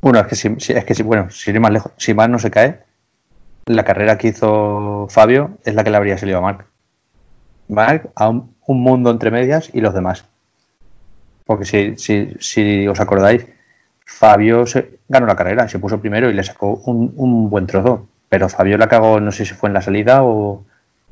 bueno, 0.00 0.20
es 0.20 0.26
que 0.26 0.34
si, 0.34 0.48
es 0.48 0.84
que 0.84 0.94
si, 0.94 1.02
bueno, 1.02 1.30
si 1.30 1.52
más 1.58 1.70
lejos, 1.70 1.92
si 1.98 2.14
Marc 2.14 2.30
no 2.30 2.38
se 2.38 2.50
cae, 2.50 2.80
la 3.66 3.84
carrera 3.84 4.16
que 4.16 4.28
hizo 4.28 5.06
Fabio 5.10 5.58
es 5.64 5.74
la 5.74 5.84
que 5.84 5.90
le 5.90 5.96
habría 5.96 6.18
salido 6.18 6.38
a 6.38 6.42
Marc. 6.42 6.66
Marc 7.68 8.10
a 8.14 8.28
un, 8.28 8.54
mundo 8.66 9.10
entre 9.10 9.30
medias 9.30 9.70
y 9.72 9.80
los 9.80 9.92
demás. 9.92 10.24
Porque 11.44 11.64
si, 11.64 11.96
si, 11.98 12.36
si 12.38 12.88
os 12.88 13.00
acordáis, 13.00 13.46
Fabio 14.06 14.66
se, 14.66 15.00
ganó 15.08 15.26
la 15.26 15.36
carrera, 15.36 15.68
se 15.68 15.78
puso 15.78 16.00
primero 16.00 16.30
y 16.30 16.34
le 16.34 16.44
sacó 16.44 16.74
un, 16.86 17.50
buen 17.50 17.66
trozo. 17.66 18.08
Pero 18.30 18.48
Fabio 18.48 18.78
la 18.78 18.88
cagó, 18.88 19.20
no 19.20 19.32
sé 19.32 19.44
si 19.44 19.54
fue 19.54 19.68
en 19.68 19.74
la 19.74 19.82
salida 19.82 20.22
o, 20.22 20.64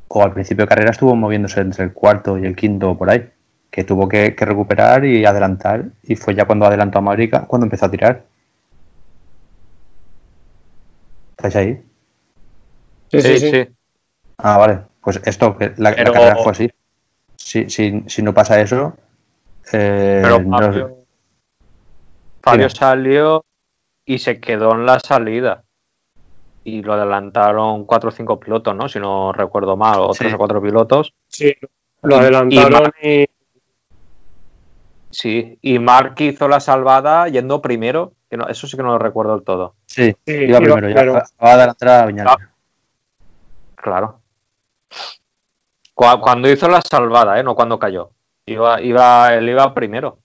o, 0.06 0.22
al 0.22 0.32
principio 0.32 0.64
de 0.64 0.68
carrera 0.68 0.92
estuvo 0.92 1.16
moviéndose 1.16 1.60
entre 1.60 1.84
el 1.84 1.92
cuarto 1.92 2.38
y 2.38 2.46
el 2.46 2.54
quinto 2.56 2.96
por 2.96 3.10
ahí. 3.10 3.28
Que 3.70 3.82
tuvo 3.84 4.08
que, 4.08 4.36
que 4.36 4.44
recuperar 4.44 5.04
y 5.04 5.26
adelantar. 5.26 5.86
Y 6.04 6.14
fue 6.14 6.36
ya 6.36 6.46
cuando 6.46 6.64
adelantó 6.64 6.98
a 6.98 7.02
Madrid 7.02 7.34
cuando 7.48 7.66
empezó 7.66 7.86
a 7.86 7.90
tirar. 7.90 8.24
¿Estáis 11.32 11.56
ahí? 11.56 11.82
Sí, 13.10 13.20
sí, 13.20 13.38
sí. 13.38 13.68
Ah, 14.38 14.56
vale. 14.56 14.78
Pues 15.02 15.20
esto, 15.24 15.56
la, 15.76 15.94
carrera 15.94 16.36
fue 16.36 16.52
así. 16.52 16.70
Si, 17.34 17.68
si, 17.68 18.04
si 18.06 18.22
no 18.22 18.32
pasa 18.32 18.60
eso. 18.60 18.96
Eh, 19.72 20.20
Pero 20.22 21.04
Fabio, 22.42 22.70
salió 22.70 23.44
y 24.04 24.18
se 24.18 24.40
quedó 24.40 24.72
en 24.74 24.86
la 24.86 25.00
salida. 25.00 25.64
Y 26.64 26.82
lo 26.82 26.94
adelantaron 26.94 27.84
cuatro 27.84 28.08
o 28.10 28.12
cinco 28.12 28.38
pilotos, 28.38 28.74
¿no? 28.74 28.88
Si 28.88 28.98
no 28.98 29.32
recuerdo 29.32 29.76
mal, 29.76 30.00
o 30.00 30.10
tres 30.10 30.34
o 30.34 30.38
cuatro 30.38 30.60
pilotos. 30.60 31.14
Sí, 31.28 31.54
lo 32.02 32.16
adelantaron 32.16 32.92
y. 33.02 33.26
Sí, 35.10 35.58
y 35.62 35.78
Mark 35.78 36.14
hizo 36.18 36.48
la 36.48 36.60
salvada 36.60 37.28
yendo 37.28 37.62
primero 37.62 38.12
eso 38.30 38.66
sí 38.66 38.76
que 38.76 38.82
no 38.82 38.90
lo 38.90 38.98
recuerdo 38.98 39.34
del 39.34 39.44
todo. 39.44 39.74
Sí, 39.86 40.14
iba 40.26 40.58
primero, 40.58 40.88
ya 40.88 41.04
va 41.04 41.22
a 41.38 41.52
adelantar 41.52 41.88
a 41.88 42.06
Viñales. 42.06 42.34
Ah, 42.38 42.50
claro. 43.74 44.20
Cuando 45.94 46.48
hizo 46.48 46.68
la 46.68 46.80
salvada, 46.80 47.40
¿eh? 47.40 47.42
No 47.42 47.54
cuando 47.54 47.78
cayó. 47.78 48.10
Iba, 48.46 48.80
iba, 48.80 49.34
él 49.34 49.48
iba 49.48 49.74
primero. 49.74 50.18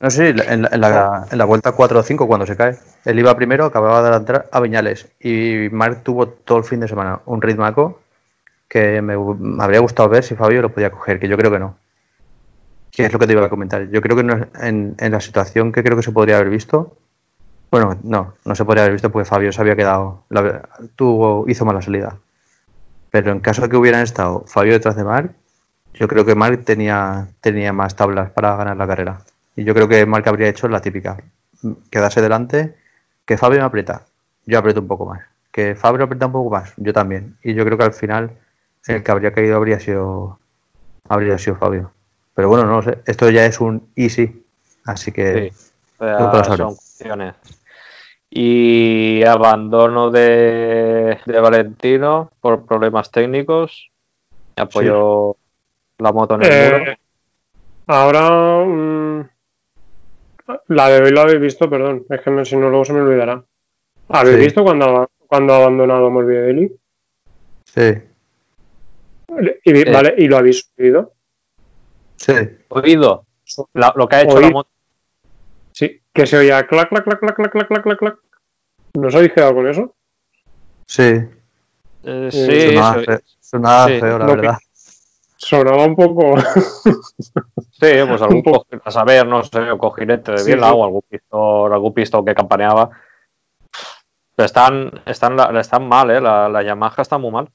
No, 0.00 0.10
sí, 0.10 0.22
en 0.22 0.62
la, 0.62 1.26
en 1.30 1.38
la, 1.38 1.44
vuelta 1.44 1.72
4 1.72 1.98
o 1.98 2.02
5 2.02 2.26
cuando 2.28 2.46
se 2.46 2.56
cae. 2.56 2.78
Él 3.04 3.18
iba 3.18 3.34
primero, 3.36 3.64
acababa 3.64 4.00
de 4.00 4.08
adelantar 4.08 4.48
a 4.52 4.60
Viñales. 4.60 5.08
Y 5.18 5.68
Marc 5.72 6.04
tuvo 6.04 6.28
todo 6.28 6.58
el 6.58 6.64
fin 6.64 6.78
de 6.80 6.86
semana 6.86 7.20
un 7.26 7.42
ritmaco 7.42 8.00
que 8.68 9.02
me, 9.02 9.14
habría 9.60 9.80
gustado 9.80 10.08
ver 10.08 10.22
si 10.22 10.36
Fabio 10.36 10.62
lo 10.62 10.72
podía 10.72 10.90
coger, 10.90 11.18
que 11.18 11.26
yo 11.26 11.36
creo 11.36 11.50
que 11.50 11.58
no. 11.58 11.76
Que 12.92 13.06
es 13.06 13.12
lo 13.12 13.18
que 13.18 13.26
te 13.26 13.32
iba 13.32 13.44
a 13.44 13.48
comentar. 13.48 13.88
Yo 13.90 14.00
creo 14.00 14.16
que 14.16 14.46
en, 14.66 14.94
en 14.98 15.12
la 15.12 15.20
situación 15.20 15.72
que 15.72 15.82
creo 15.82 15.96
que 15.96 16.02
se 16.04 16.12
podría 16.12 16.36
haber 16.36 16.50
visto, 16.50 16.96
bueno, 17.70 17.98
no, 18.02 18.34
no 18.44 18.54
se 18.54 18.64
podría 18.64 18.84
haber 18.84 18.92
visto 18.92 19.10
porque 19.10 19.28
Fabio 19.28 19.52
se 19.52 19.60
había 19.60 19.76
quedado, 19.76 20.24
tuvo, 20.96 21.44
hizo 21.48 21.64
mala 21.64 21.82
salida. 21.82 22.18
Pero 23.10 23.32
en 23.32 23.40
caso 23.40 23.62
de 23.62 23.68
que 23.68 23.76
hubieran 23.76 24.02
estado 24.02 24.44
Fabio 24.46 24.72
detrás 24.72 24.96
de 24.96 25.04
Marc, 25.04 25.32
yo 25.94 26.08
creo 26.08 26.24
que 26.24 26.34
Marc 26.34 26.64
tenía, 26.64 27.28
tenía 27.40 27.72
más 27.72 27.94
tablas 27.94 28.30
para 28.30 28.56
ganar 28.56 28.76
la 28.76 28.86
carrera. 28.86 29.20
Y 29.58 29.64
yo 29.64 29.74
creo 29.74 29.88
que 29.88 30.06
Marc 30.06 30.24
habría 30.28 30.46
hecho 30.48 30.68
la 30.68 30.80
típica, 30.80 31.16
quedarse 31.90 32.22
delante, 32.22 32.76
que 33.26 33.36
Fabio 33.36 33.58
me 33.58 33.64
aprieta, 33.64 34.02
yo 34.46 34.56
aprieto 34.56 34.80
un 34.80 34.86
poco 34.86 35.04
más. 35.04 35.20
Que 35.50 35.74
Fabio 35.74 36.04
aprieta 36.04 36.26
un 36.26 36.32
poco 36.32 36.50
más, 36.50 36.74
yo 36.76 36.92
también. 36.92 37.36
Y 37.42 37.54
yo 37.54 37.64
creo 37.64 37.76
que 37.76 37.82
al 37.82 37.92
final 37.92 38.38
el 38.86 39.02
que 39.02 39.10
habría 39.10 39.32
caído 39.32 39.56
habría 39.56 39.80
sido, 39.80 40.38
habría 41.08 41.38
sido 41.38 41.56
Fabio. 41.56 41.90
Pero 42.34 42.48
bueno, 42.48 42.66
no 42.66 42.82
sé, 42.82 42.98
esto 43.04 43.28
ya 43.30 43.46
es 43.46 43.60
un 43.60 43.90
easy, 43.96 44.46
así 44.84 45.10
que... 45.10 45.50
Sí, 45.50 47.08
y 48.30 49.24
abandono 49.24 50.12
de, 50.12 51.18
Valentino 51.26 52.30
por 52.40 52.64
problemas 52.64 53.10
técnicos. 53.10 53.90
Apoyó 54.54 55.34
la 55.98 56.12
moto 56.12 56.36
en 56.36 56.42
el 56.44 56.52
eh, 56.52 56.78
muro. 56.78 56.92
Ahora 57.88 58.64
mm, 58.64 59.28
la 60.68 60.88
de 60.88 61.02
hoy 61.02 61.10
la 61.12 61.22
habéis 61.22 61.40
visto, 61.40 61.68
perdón, 61.68 62.06
es 62.08 62.20
que 62.20 62.44
si 62.44 62.56
no 62.56 62.68
luego 62.68 62.84
se 62.84 62.92
me 62.92 63.00
olvidará. 63.00 63.44
¿Habéis 64.08 64.36
sí. 64.36 64.42
visto 64.44 64.62
cuando, 64.62 65.08
ha 65.30 65.36
abandonado 65.36 66.10
Morbidelli? 66.10 66.72
Sí. 67.64 68.02
Y, 69.64 69.70
sí. 69.76 69.84
Vale, 69.92 70.14
¿y 70.16 70.26
lo 70.26 70.38
habéis 70.38 70.70
oído? 70.78 71.12
Sí. 72.16 72.32
Oído. 72.68 73.26
Lo 73.74 74.08
que 74.08 74.16
ha 74.16 74.22
hecho 74.22 74.40
la 74.40 74.50
moto. 74.50 74.70
Sí, 75.72 76.00
que 76.12 76.26
se 76.26 76.38
oía 76.38 76.66
clac, 76.66 76.88
clac, 76.88 77.04
clac, 77.04 77.20
clac, 77.20 77.36
clac, 77.36 77.52
clac, 77.68 77.82
clac, 77.82 77.98
clac. 77.98 78.18
¿No 78.94 79.08
os 79.08 79.14
habéis 79.14 79.32
quedado 79.32 79.54
con 79.54 79.68
eso? 79.68 79.94
Sí. 80.86 81.02
Eh, 81.02 81.28
eh, 82.02 82.30
sí, 82.32 83.20
sonaba, 83.40 83.86
feo, 83.86 84.18
la 84.18 84.26
verdad. 84.26 84.58
Que, 84.58 84.67
Sonaba 85.38 85.84
un 85.84 85.94
poco. 85.94 86.36
sí, 86.40 87.92
pues 88.08 88.22
algún 88.22 88.42
poco, 88.42 88.66
a 88.84 88.90
saber, 88.90 89.24
no 89.24 89.44
sé, 89.44 89.60
un 89.60 89.78
cojinete 89.78 90.32
de 90.32 90.44
biela 90.44 90.72
o 90.72 90.84
algún 90.84 91.02
pistol, 91.08 91.72
algún 91.72 91.94
pistol 91.94 92.24
que 92.24 92.34
campaneaba. 92.34 92.90
Pero 94.34 94.46
están, 94.46 95.00
están, 95.06 95.56
están 95.56 95.88
mal, 95.88 96.10
¿eh? 96.10 96.20
La, 96.20 96.48
la 96.48 96.62
Yamaha 96.62 97.02
está 97.02 97.18
muy 97.18 97.30
mal. 97.30 97.48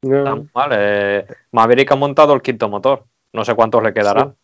Está 0.00 0.36
muy 0.36 0.48
mal. 0.54 0.70
Eh. 0.72 1.26
Maverick 1.50 1.90
ha 1.90 1.96
montado 1.96 2.32
el 2.34 2.42
quinto 2.42 2.68
motor. 2.68 3.04
No 3.32 3.44
sé 3.44 3.54
cuántos 3.56 3.82
le 3.82 3.92
quedarán. 3.92 4.36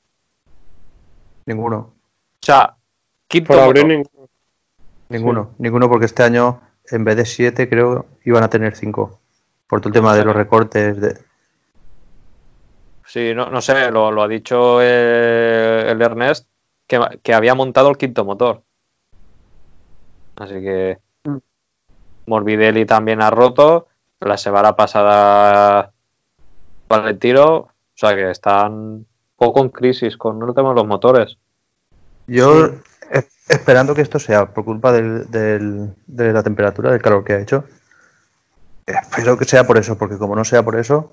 Ninguno. 1.47 1.77
O 1.77 1.95
sea, 2.41 2.75
quinto 3.29 3.55
ninguno. 5.09 5.55
ninguno. 5.59 5.89
porque 5.89 6.07
este 6.07 6.25
año 6.25 6.61
en 6.91 7.05
vez 7.05 7.17
de 7.17 7.25
siete 7.25 7.69
creo 7.69 8.07
iban 8.25 8.43
a 8.43 8.51
tener 8.51 8.75
cinco. 8.75 9.21
Por 9.69 9.81
todo 9.81 9.91
el 9.91 9.95
tema 9.95 10.17
de 10.17 10.25
los 10.25 10.35
recortes. 10.35 11.01
De... 11.01 11.32
Sí, 13.07 13.35
no, 13.35 13.51
no 13.51 13.61
sé, 13.61 13.91
lo, 13.91 14.23
ha 14.23 14.29
dicho 14.29 14.81
el, 14.81 16.01
Ernest 16.01 16.47
que, 16.87 17.35
había 17.35 17.55
montado 17.55 17.91
el 17.91 17.97
quinto 17.97 18.25
motor. 18.25 18.63
Así 20.37 20.55
que 20.55 20.99
mm. 21.25 21.37
Morbidelli 22.27 22.87
también 22.87 23.23
ha 23.23 23.31
roto. 23.31 23.89
La 24.21 24.37
semana 24.37 24.77
pasada 24.77 25.93
Valentino. 26.89 27.47
O 27.55 27.71
sea 27.95 28.15
que 28.15 28.31
están 28.31 29.07
poco 29.37 29.61
en 29.61 29.69
crisis 29.69 30.17
con 30.17 30.43
el 30.43 30.55
tema 30.55 30.71
de 30.71 30.77
los 30.77 30.87
motores. 30.87 31.39
Yo, 32.27 32.71
esperando 33.49 33.95
que 33.95 34.03
esto 34.03 34.19
sea 34.19 34.47
por 34.47 34.65
culpa 34.65 34.93
de 34.93 35.93
la 36.07 36.43
temperatura, 36.43 36.93
del 36.93 37.03
calor 37.03 37.25
que 37.25 37.35
ha 37.35 37.41
hecho, 37.41 37.65
espero 38.87 39.37
que 39.37 39.45
sea 39.45 39.65
por 39.65 39.79
eso, 39.79 39.99
porque 39.99 40.19
como 40.19 40.37
no 40.37 40.45
sea 40.45 40.63
por 40.63 40.77
eso, 40.79 41.13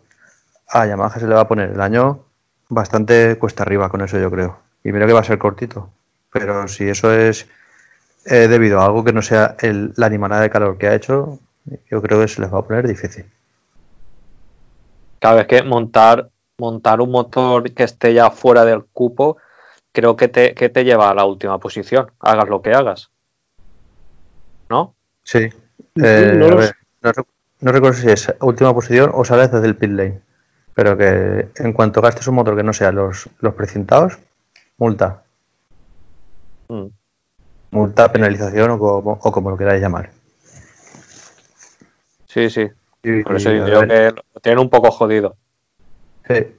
a 0.70 0.86
Yamaha 0.86 1.20
se 1.20 1.28
le 1.28 1.36
va 1.36 1.41
a 1.41 1.47
poner 1.47 1.72
el 1.72 1.82
año 1.82 2.26
bastante 2.70 3.38
cuesta 3.38 3.63
arriba 3.63 3.89
con 3.89 4.01
eso, 4.01 4.20
yo 4.20 4.30
creo. 4.30 4.59
Y 4.84 4.91
mira 4.91 5.07
que 5.07 5.13
va 5.13 5.22
a 5.22 5.24
ser 5.24 5.38
cortito. 5.38 5.91
Pero 6.32 6.67
si 6.67 6.88
eso 6.88 7.11
es 7.11 7.47
eh, 8.26 8.47
debido 8.47 8.80
a 8.80 8.86
algo 8.86 9.03
que 9.03 9.13
no 9.13 9.22
sea 9.22 9.55
la 9.61 10.05
animada 10.05 10.41
de 10.41 10.49
calor 10.49 10.78
que 10.78 10.88
ha 10.88 10.95
hecho, 10.95 11.39
yo 11.89 12.01
creo 12.01 12.22
que 12.22 12.28
se 12.28 12.41
les 12.41 12.53
va 12.53 12.59
a 12.59 12.63
poner 12.63 12.88
difícil. 12.88 13.26
Cada 15.20 15.36
vez 15.36 15.47
que 15.47 15.63
montar, 15.63 16.30
montar 16.57 17.01
un 17.01 17.11
motor 17.11 17.72
que 17.72 17.84
esté 17.84 18.13
ya 18.13 18.30
fuera 18.30 18.63
del 18.63 18.86
cupo 18.86 19.38
creo 19.91 20.15
que 20.15 20.28
te, 20.28 20.53
que 20.53 20.70
te 20.70 20.84
lleva 20.84 21.09
a 21.09 21.13
la 21.13 21.26
última 21.26 21.59
posición, 21.59 22.11
hagas 22.20 22.47
lo 22.47 22.61
que 22.61 22.74
hagas. 22.74 23.09
¿No? 24.70 24.95
Sí. 25.24 25.49
Eh, 25.95 26.34
no, 27.61 27.72
recuerdo 27.72 27.97
si 27.97 28.09
es 28.09 28.34
última 28.41 28.74
posición 28.74 29.11
o 29.13 29.26
sales 29.26 29.51
desde 29.51 29.67
el 29.67 29.76
pit 29.76 29.91
lane. 29.91 30.22
Pero 30.74 30.97
que 30.97 31.49
en 31.57 31.74
cuanto 31.74 32.01
gastes 32.01 32.28
un 32.28 32.36
motor 32.36 32.55
que 32.55 32.63
no 32.63 32.74
sea 32.74 32.91
los, 32.91 33.30
los 33.39 33.53
precintados, 33.53 34.17
multa. 34.78 35.24
Mm. 36.70 36.86
Multa, 37.72 38.11
penalización 38.11 38.72
o 38.72 38.80
como, 38.80 39.20
o 39.22 39.32
como 39.32 39.49
lo 39.51 39.57
queráis 39.57 39.82
llamar. 39.82 40.09
Sí, 42.28 42.49
sí. 42.49 42.67
Y, 43.03 43.24
Por 43.24 43.36
eso 43.38 43.51
yo 43.51 43.65
creo 43.65 43.82
que 43.88 44.11
lo 44.11 44.41
tienen 44.41 44.59
un 44.59 44.70
poco 44.70 44.91
jodido. 44.91 45.36
sí. 46.28 46.55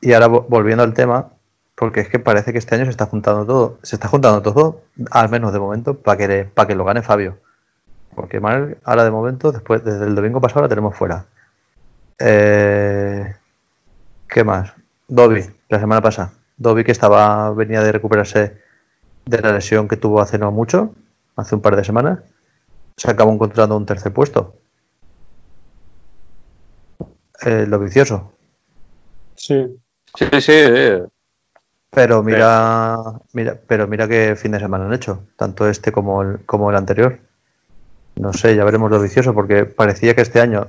Y 0.00 0.12
ahora 0.12 0.28
vo- 0.28 0.44
volviendo 0.48 0.82
al 0.84 0.92
tema, 0.92 1.30
porque 1.74 2.00
es 2.00 2.08
que 2.10 2.18
parece 2.18 2.52
que 2.52 2.58
este 2.58 2.74
año 2.74 2.84
se 2.84 2.90
está 2.90 3.06
juntando 3.06 3.46
todo, 3.46 3.78
se 3.82 3.96
está 3.96 4.06
juntando 4.08 4.42
todo, 4.42 4.82
al 5.10 5.30
menos 5.30 5.50
de 5.54 5.58
momento, 5.58 5.96
para 5.96 6.18
que, 6.18 6.44
para 6.44 6.68
que 6.68 6.74
lo 6.74 6.84
gane 6.84 7.00
Fabio. 7.00 7.38
Porque 8.14 8.38
Marc, 8.38 8.76
ahora 8.84 9.04
de 9.04 9.10
momento, 9.10 9.50
después, 9.50 9.82
desde 9.82 10.04
el 10.04 10.14
domingo 10.14 10.42
pasado 10.42 10.60
la 10.62 10.68
tenemos 10.68 10.94
fuera. 10.94 11.24
Eh, 12.18 13.34
¿Qué 14.28 14.44
más? 14.44 14.72
Dobby, 15.08 15.44
la 15.68 15.80
semana 15.80 16.00
pasada. 16.00 16.32
Dobby 16.56 16.84
que 16.84 16.92
estaba, 16.92 17.50
venía 17.52 17.82
de 17.82 17.92
recuperarse 17.92 18.58
de 19.26 19.40
la 19.40 19.52
lesión 19.52 19.88
que 19.88 19.96
tuvo 19.96 20.20
hace 20.20 20.38
no 20.38 20.50
mucho, 20.50 20.94
hace 21.36 21.54
un 21.54 21.60
par 21.60 21.76
de 21.76 21.84
semanas, 21.84 22.20
se 22.96 23.10
acabó 23.10 23.32
encontrando 23.32 23.76
un 23.76 23.86
tercer 23.86 24.12
puesto. 24.12 24.54
Eh, 27.44 27.66
lo 27.66 27.78
vicioso. 27.78 28.32
Sí. 29.34 29.80
Sí, 30.16 30.26
sí, 30.32 30.40
sí. 30.40 31.02
Pero 31.90 32.22
mira, 32.22 32.96
mira, 33.32 33.58
pero 33.66 33.86
mira 33.86 34.08
qué 34.08 34.34
fin 34.36 34.52
de 34.52 34.60
semana 34.60 34.86
han 34.86 34.94
hecho, 34.94 35.26
tanto 35.36 35.68
este 35.68 35.92
como 35.92 36.22
el, 36.22 36.44
como 36.44 36.70
el 36.70 36.76
anterior. 36.76 37.18
No 38.16 38.32
sé, 38.32 38.56
ya 38.56 38.64
veremos 38.64 38.90
lo 38.90 39.00
vicioso, 39.00 39.34
porque 39.34 39.64
parecía 39.64 40.14
que 40.14 40.22
este 40.22 40.40
año, 40.40 40.68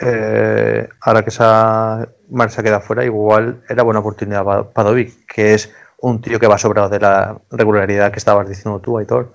eh, 0.00 0.88
ahora 1.00 1.22
que 1.22 1.30
esa 1.30 2.02
ha 2.02 2.62
quedado 2.62 2.80
fuera, 2.80 3.04
igual 3.04 3.62
era 3.68 3.82
buena 3.82 4.00
oportunidad 4.00 4.44
para 4.44 4.88
Dobby, 4.88 5.14
que 5.26 5.54
es 5.54 5.72
un 6.00 6.20
tío 6.20 6.38
que 6.40 6.46
va 6.46 6.58
sobrado 6.58 6.88
de 6.88 6.98
la 7.00 7.38
regularidad 7.50 8.10
que 8.10 8.18
estabas 8.18 8.48
diciendo 8.48 8.80
tú, 8.80 8.98
Aitor. 8.98 9.32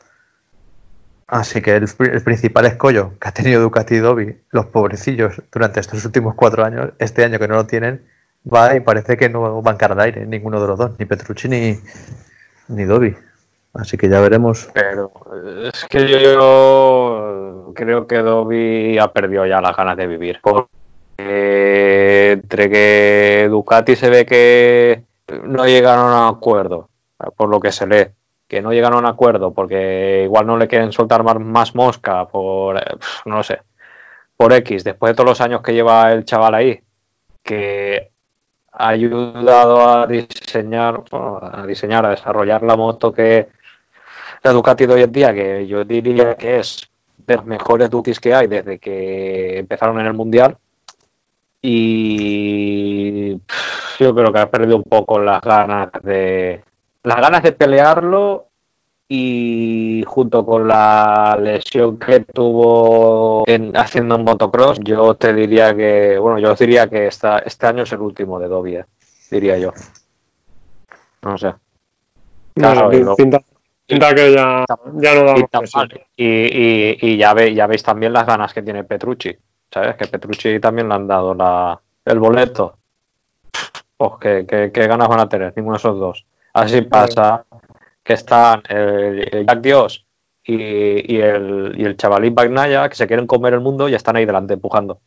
Así 1.28 1.62
que 1.62 1.76
el, 1.76 1.88
pri- 1.88 2.12
el 2.12 2.22
principal 2.22 2.66
escollo 2.66 3.18
que 3.20 3.28
ha 3.28 3.32
tenido 3.32 3.62
Ducati 3.62 3.96
y 3.96 4.00
Dobby, 4.00 4.42
los 4.52 4.68
pobrecillos, 4.68 5.42
durante 5.52 5.80
estos 5.80 6.06
últimos 6.06 6.36
cuatro 6.36 6.64
años, 6.64 6.92
este 7.00 7.24
año 7.24 7.40
que 7.40 7.48
no 7.48 7.56
lo 7.56 7.66
tienen, 7.66 8.06
va 8.46 8.76
y 8.76 8.80
parece 8.80 9.18
que 9.18 9.28
no 9.30 9.62
van 9.62 9.78
cara 9.78 9.94
al 9.94 10.02
aire, 10.02 10.26
ninguno 10.26 10.62
de 10.62 10.68
los 10.68 10.78
dos, 10.78 10.92
ni 11.00 11.06
Petrucci 11.06 11.50
ni, 11.50 11.80
ni 12.68 12.84
Dobby. 12.86 13.16
Así 13.76 13.98
que 13.98 14.10
ya 14.10 14.22
veremos. 14.22 14.70
Pero 14.74 15.12
eh, 15.34 15.72
es 15.74 15.86
que 15.86 16.08
yo, 16.08 17.74
creo 17.76 18.08
que 18.08 18.18
Dobby 18.18 18.98
ha 18.98 19.12
perdido 19.12 19.46
ya 19.46 19.62
las 19.62 19.76
ganas 19.76 19.98
de 19.98 20.08
vivir. 20.08 20.40
Porque 20.42 22.32
entre 22.32 22.70
que 22.70 23.48
Ducati 23.50 23.96
se 23.96 24.10
ve 24.10 24.26
que 24.26 25.04
no 25.44 25.66
llegaron 25.66 26.12
a 26.12 26.30
un 26.30 26.36
acuerdo, 26.36 26.90
por 27.36 27.50
lo 27.50 27.60
que 27.60 27.72
se 27.72 27.88
lee, 27.88 28.08
que 28.48 28.62
no 28.62 28.72
llegaron 28.72 28.98
a 28.98 29.10
un 29.10 29.14
acuerdo 29.14 29.54
porque 29.54 30.24
igual 30.24 30.46
no 30.48 30.58
le 30.58 30.68
quieren 30.68 30.92
soltar 30.92 31.24
más, 31.24 31.76
mosca 31.76 32.28
por, 32.28 32.78
eh, 32.78 32.82
no 33.26 33.44
sé, 33.44 33.62
por 34.38 34.54
X, 34.54 34.84
después 34.84 35.12
de 35.12 35.16
todos 35.16 35.30
los 35.30 35.42
años 35.42 35.62
que 35.62 35.74
lleva 35.74 36.12
el 36.12 36.26
chaval 36.26 36.56
ahí, 36.56 36.82
que 37.44 38.12
ha 38.72 38.90
ayudado 38.90 39.90
a 39.90 40.08
diseñar, 40.08 41.04
a 41.12 41.66
diseñar, 41.66 42.06
a 42.06 42.10
desarrollar 42.10 42.64
la 42.64 42.76
moto 42.76 43.14
que 43.14 43.55
la 44.46 44.54
Ducati 44.54 44.86
de 44.86 44.94
hoy 44.94 45.02
en 45.02 45.12
día, 45.12 45.34
que 45.34 45.66
yo 45.66 45.84
diría 45.84 46.36
que 46.36 46.60
es 46.60 46.88
de 47.26 47.36
las 47.36 47.46
mejores 47.46 47.90
Ducatis 47.90 48.20
que 48.20 48.34
hay 48.36 48.46
desde 48.46 48.78
que 48.78 49.58
empezaron 49.58 50.00
en 50.00 50.06
el 50.06 50.14
Mundial. 50.14 50.56
Y 51.64 53.32
yo 54.00 54.14
creo 54.14 54.32
que 54.32 54.40
ha 54.40 54.52
perdido 54.52 54.78
un 54.78 54.84
poco 54.84 55.20
las 55.20 55.42
ganas 55.42 55.90
de 56.04 56.64
las 57.02 57.18
ganas 57.18 57.42
de 57.42 57.54
pelearlo 57.54 58.50
y 59.08 60.04
junto 60.06 60.46
con 60.46 60.68
la 60.68 61.36
lesión 61.42 61.98
que 61.98 62.20
tuvo 62.20 63.46
en, 63.48 63.76
haciendo 63.76 64.16
un 64.16 64.26
motocross, 64.26 64.80
yo 64.84 65.16
te 65.16 65.34
diría 65.34 65.76
que, 65.76 66.20
bueno, 66.20 66.38
yo 66.38 66.54
diría 66.54 66.88
que 66.88 67.08
esta, 67.08 67.40
este 67.40 67.66
año 67.66 67.82
es 67.84 67.92
el 67.94 68.02
último 68.02 68.40
de 68.40 68.48
Dobby, 68.48 68.76
eh, 68.76 68.86
diría 69.32 69.58
yo. 69.58 69.74
No 71.24 71.36
sé. 71.36 71.54
Claro, 72.56 72.92
No, 72.92 73.16
pinta, 73.16 73.40
pinta 73.86 74.14
que 74.16 74.34
ya, 74.34 74.66
ya 74.96 75.16
no 75.24 75.38
y, 75.38 75.46
damos. 75.52 75.72
Y, 76.16 76.26
y- 76.26 76.98
y 77.02 77.18
ya, 77.18 77.34
ve, 77.34 77.54
ya 77.54 77.68
veis 77.68 77.84
también 77.84 78.14
las 78.14 78.26
ganas 78.26 78.54
que 78.54 78.62
tiene 78.62 78.84
Petrucci. 78.84 79.36
¿Sabes? 79.72 79.96
Que 79.96 80.08
Petrucci 80.08 80.60
también 80.60 80.88
le 80.88 80.96
han 80.96 81.08
dado 81.08 81.34
la, 81.34 81.80
el 82.06 82.20
boleto. 82.20 82.78
Pues 83.98 84.12
¿qué, 84.22 84.46
qué, 84.48 84.72
qué 84.74 84.88
ganas 84.88 85.08
van 85.08 85.20
a 85.20 85.30
tener? 85.30 85.54
Ninguno 85.56 85.76
de 85.76 85.80
esos 85.80 86.00
dos. 86.00 86.26
Así 86.54 86.82
pasa 86.82 87.46
que 88.04 88.14
están 88.14 88.62
el, 88.70 89.28
el 89.32 89.46
Jack 89.46 89.62
Dios 89.62 90.06
y, 90.44 91.16
y 91.16 91.20
el, 91.20 91.74
y 91.78 91.84
el 91.84 91.98
chavalín 91.98 92.36
Bagnaya 92.36 92.88
que 92.88 92.96
se 92.96 93.08
quieren 93.08 93.28
comer 93.28 93.54
el 93.54 93.62
mundo 93.62 93.90
y 93.90 93.96
están 93.96 94.16
ahí 94.16 94.26
delante 94.26 94.54
empujando. 94.54 95.00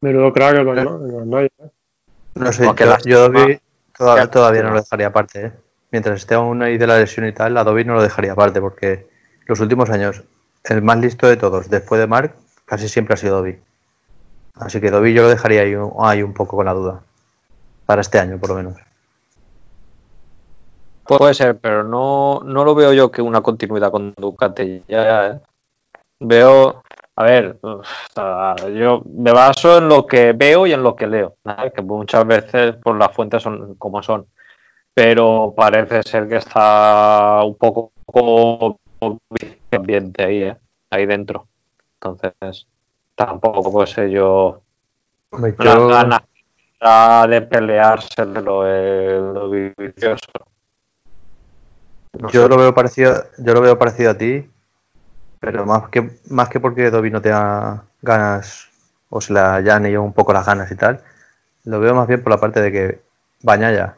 Menudo 0.00 0.32
crack 0.32 0.52
el 0.54 0.58
el 0.60 0.64
Bagnaia, 0.66 1.46
¿eh? 1.58 1.70
No 2.34 2.52
sé, 2.52 2.64
yo, 3.04 3.28
Dobby 3.28 3.60
todavía, 3.96 4.30
todavía 4.30 4.62
no 4.62 4.70
lo 4.70 4.76
dejaría 4.76 5.08
aparte. 5.08 5.46
¿eh? 5.46 5.52
Mientras 5.92 6.16
esté 6.20 6.34
aún 6.34 6.62
ahí 6.62 6.78
de 6.78 6.86
la 6.86 6.98
lesión 6.98 7.26
y 7.26 7.32
tal, 7.32 7.56
a 7.56 7.64
Dobby 7.64 7.84
no 7.84 7.94
lo 7.94 8.02
dejaría 8.02 8.32
aparte, 8.32 8.60
porque 8.60 9.06
los 9.46 9.60
últimos 9.60 9.90
años, 9.90 10.22
el 10.64 10.82
más 10.82 10.98
listo 10.98 11.28
de 11.28 11.36
todos, 11.36 11.68
después 11.68 12.00
de 12.00 12.06
Mark, 12.06 12.34
casi 12.64 12.88
siempre 12.88 13.14
ha 13.14 13.16
sido 13.18 13.36
Dobby. 13.38 13.58
Así 14.54 14.80
que 14.80 14.90
Dobby 14.90 15.12
yo 15.14 15.22
lo 15.22 15.28
dejaría 15.28 15.62
ahí, 15.62 16.22
un- 16.22 16.34
poco 16.34 16.56
con 16.56 16.66
la 16.66 16.72
duda. 16.74 17.02
Para 17.86 18.00
este 18.00 18.18
año, 18.18 18.38
por 18.38 18.50
lo 18.50 18.56
menos. 18.56 18.76
Pu- 21.06 21.18
Puede 21.18 21.34
ser, 21.34 21.58
pero 21.58 21.84
no, 21.84 22.40
no 22.44 22.64
lo 22.64 22.74
veo 22.74 22.92
yo 22.92 23.10
que 23.10 23.20
una 23.22 23.40
continuidad 23.42 23.90
con 23.90 24.14
Ducati. 24.16 24.84
Ya, 24.88 25.04
ya, 25.04 25.26
¿eh? 25.28 25.40
Veo, 26.20 26.82
a 27.16 27.22
ver, 27.24 27.58
yo 28.74 29.02
me 29.04 29.32
baso 29.32 29.78
en 29.78 29.88
lo 29.88 30.06
que 30.06 30.32
veo 30.32 30.66
y 30.66 30.72
en 30.72 30.82
lo 30.84 30.94
que 30.94 31.06
leo, 31.08 31.34
que 31.74 31.82
muchas 31.82 32.24
veces 32.26 32.76
pues, 32.82 32.96
las 32.96 33.12
fuentes 33.12 33.42
son 33.42 33.74
como 33.74 34.02
son, 34.02 34.26
pero 34.94 35.54
parece 35.56 36.02
ser 36.02 36.28
que 36.28 36.36
está 36.36 37.42
un 37.44 37.54
poco 37.56 37.92
ambiente 39.70 40.24
ahí, 40.24 40.42
¿eh? 40.44 40.56
ahí 40.90 41.06
dentro. 41.06 41.46
Entonces, 41.94 42.66
tampoco 43.14 43.72
puede 43.72 43.86
ser 43.86 44.08
yo 44.10 44.60
las 45.58 45.74
yo- 45.76 45.88
ganas 45.88 46.20
de 47.30 47.42
pelearse 47.42 48.26
de 48.26 48.42
lo, 48.42 48.62
de 48.64 49.18
lo 49.18 49.50
vicioso. 49.50 50.26
No 52.18 52.28
Yo 52.28 52.42
sé. 52.42 52.48
lo 52.48 52.56
veo 52.58 52.74
parecido, 52.74 53.24
yo 53.38 53.54
lo 53.54 53.60
veo 53.60 53.78
parecido 53.78 54.10
a 54.10 54.18
ti, 54.18 54.48
pero 55.40 55.64
más 55.64 55.88
que 55.88 56.10
más 56.28 56.48
que 56.48 56.60
porque 56.60 56.90
Dobby 56.90 57.10
no 57.10 57.22
tenga 57.22 57.84
ganas 58.02 58.68
o 59.08 59.20
se 59.20 59.32
le 59.32 59.40
hayan 59.40 59.86
ido 59.86 60.02
un 60.02 60.12
poco 60.12 60.32
las 60.32 60.44
ganas 60.44 60.70
y 60.70 60.76
tal, 60.76 61.00
lo 61.64 61.80
veo 61.80 61.94
más 61.94 62.06
bien 62.08 62.22
por 62.22 62.32
la 62.32 62.38
parte 62.38 62.60
de 62.60 62.72
que 62.72 63.00
Bañaya 63.42 63.96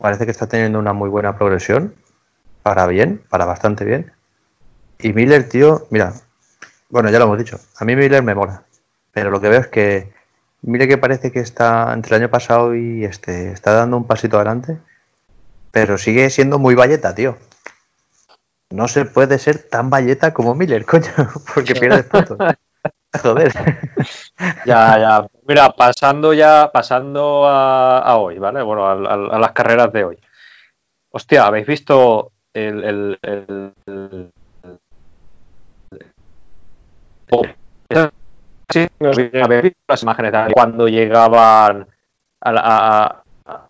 parece 0.00 0.24
que 0.24 0.32
está 0.32 0.48
teniendo 0.48 0.78
una 0.78 0.92
muy 0.92 1.08
buena 1.08 1.36
progresión, 1.36 1.94
para 2.62 2.86
bien, 2.86 3.22
para 3.28 3.44
bastante 3.44 3.84
bien. 3.84 4.12
Y 4.98 5.12
Miller, 5.12 5.48
tío, 5.48 5.86
mira, 5.90 6.14
bueno, 6.88 7.10
ya 7.10 7.18
lo 7.18 7.26
hemos 7.26 7.38
dicho, 7.38 7.58
a 7.78 7.84
mí 7.84 7.96
Miller 7.96 8.22
me 8.22 8.34
mola, 8.34 8.64
pero 9.12 9.30
lo 9.30 9.40
que 9.40 9.48
veo 9.48 9.60
es 9.60 9.68
que 9.68 10.12
mire 10.62 10.88
que 10.88 10.98
parece 10.98 11.32
que 11.32 11.40
está 11.40 11.92
entre 11.94 12.16
el 12.16 12.22
año 12.22 12.30
pasado 12.30 12.74
y 12.74 13.04
este 13.04 13.52
está 13.52 13.72
dando 13.72 13.96
un 13.96 14.06
pasito 14.06 14.36
adelante 14.36 14.78
pero 15.70 15.98
sigue 15.98 16.30
siendo 16.30 16.58
muy 16.58 16.74
valleta, 16.74 17.14
tío. 17.14 17.38
No 18.70 18.88
se 18.88 19.04
puede 19.04 19.38
ser 19.38 19.58
tan 19.58 19.90
valleta 19.90 20.32
como 20.32 20.54
Miller, 20.54 20.84
coño, 20.86 21.12
porque 21.54 21.74
pierdes 21.74 22.04
puntos. 22.10 22.38
Joder. 23.22 23.52
Ya, 24.64 24.98
ya. 24.98 25.26
Mira, 25.46 25.70
pasando 25.74 26.32
ya, 26.32 26.70
pasando 26.72 27.46
a, 27.46 27.98
a 27.98 28.16
hoy, 28.18 28.38
¿vale? 28.38 28.62
Bueno, 28.62 28.86
a, 28.86 28.92
a- 28.92 29.36
a 29.36 29.38
las 29.38 29.52
carreras 29.52 29.92
de 29.92 30.04
hoy. 30.04 30.18
Hostia, 31.10 31.46
¿habéis 31.46 31.66
visto 31.66 32.32
el, 32.54 32.84
el, 32.84 33.18
el- 33.22 33.74
el- 33.86 34.32
Oh, 37.32 37.42
sí, 38.72 38.86
No 39.00 39.12
sé 39.12 39.30
qué. 39.30 39.42
¿habéis 39.42 39.62
visto 39.62 39.78
las 39.88 40.02
imágenes 40.02 40.32
de 40.32 40.52
cuando 40.52 40.88
llegaban 40.88 41.86
a 42.40 42.52
la, 42.52 42.60
a, 42.64 43.22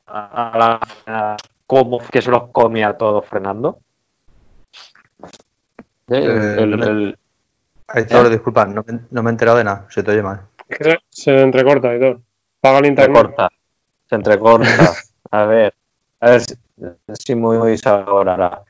a- 0.07 0.51
a 0.53 0.59
la 0.59 1.36
cómo 1.66 1.99
que 1.99 2.22
se 2.22 2.30
los 2.30 2.49
comía 2.51 2.97
todos 2.97 3.26
frenando? 3.26 3.78
El- 6.09 6.30
Eh, 6.30 6.62
el- 6.62 7.18
Aitor, 7.93 8.26
¿Eh? 8.26 8.30
disculpa, 8.30 8.64
no 8.66 8.84
me, 8.86 9.01
no 9.11 9.22
me 9.22 9.30
he 9.30 9.32
enterado 9.32 9.59
de 9.59 9.64
nada, 9.64 9.86
se 9.91 10.03
te 10.03 10.11
oye 10.12 10.22
mal. 10.22 10.43
Se, 10.68 10.99
se 11.09 11.41
entrecorta 11.43 11.99
todo. 11.99 12.20
Paga 12.61 12.78
el 12.78 12.84
Se 12.84 12.88
internet. 12.91 13.16
corta, 13.22 13.49
se 14.09 14.14
entrecorta. 14.14 14.93
A 15.32 15.45
ver, 15.45 15.74
a 16.20 16.30
ver 16.30 16.41
si, 16.41 16.55
si 17.14 17.34
me 17.34 17.47
oís 17.59 17.86
ahora. 17.86 18.62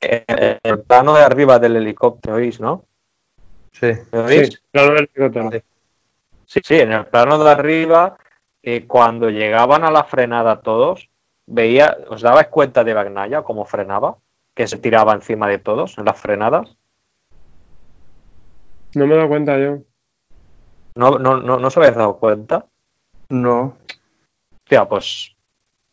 En 0.00 0.58
el 0.62 0.80
plano 0.80 1.14
de 1.14 1.22
arriba 1.22 1.58
del 1.58 1.76
helicóptero, 1.76 2.36
¿oís, 2.36 2.60
no? 2.60 2.84
Sí, 3.72 3.92
¿Me 4.12 4.18
oís? 4.20 4.48
Sí, 4.48 4.58
plano 4.70 4.94
del 4.94 5.10
helicóptero. 5.14 5.62
Sí, 6.46 6.60
sí, 6.62 6.74
en 6.80 6.92
el 6.92 7.06
plano 7.06 7.42
de 7.42 7.50
arriba, 7.50 8.16
eh, 8.62 8.86
cuando 8.86 9.30
llegaban 9.30 9.82
a 9.84 9.90
la 9.90 10.04
frenada 10.04 10.60
todos, 10.60 11.08
veía, 11.46 11.96
¿os 12.08 12.20
dabais 12.22 12.48
cuenta 12.48 12.84
de 12.84 12.92
Bagnaya 12.94 13.42
cómo 13.42 13.64
frenaba? 13.64 14.16
Que 14.54 14.66
se 14.66 14.76
tiraba 14.78 15.14
encima 15.14 15.48
de 15.48 15.58
todos 15.58 15.96
en 15.98 16.04
las 16.04 16.20
frenadas. 16.20 16.76
No 18.94 19.06
me 19.06 19.14
he 19.14 19.16
dado 19.16 19.28
cuenta 19.28 19.58
yo. 19.58 19.78
¿No, 20.96 21.18
no, 21.18 21.36
no, 21.38 21.58
no 21.58 21.66
os 21.68 21.76
habéis 21.76 21.96
dado 21.96 22.16
cuenta? 22.18 22.66
No. 23.28 23.76
Hostia, 24.62 24.86
pues 24.88 25.34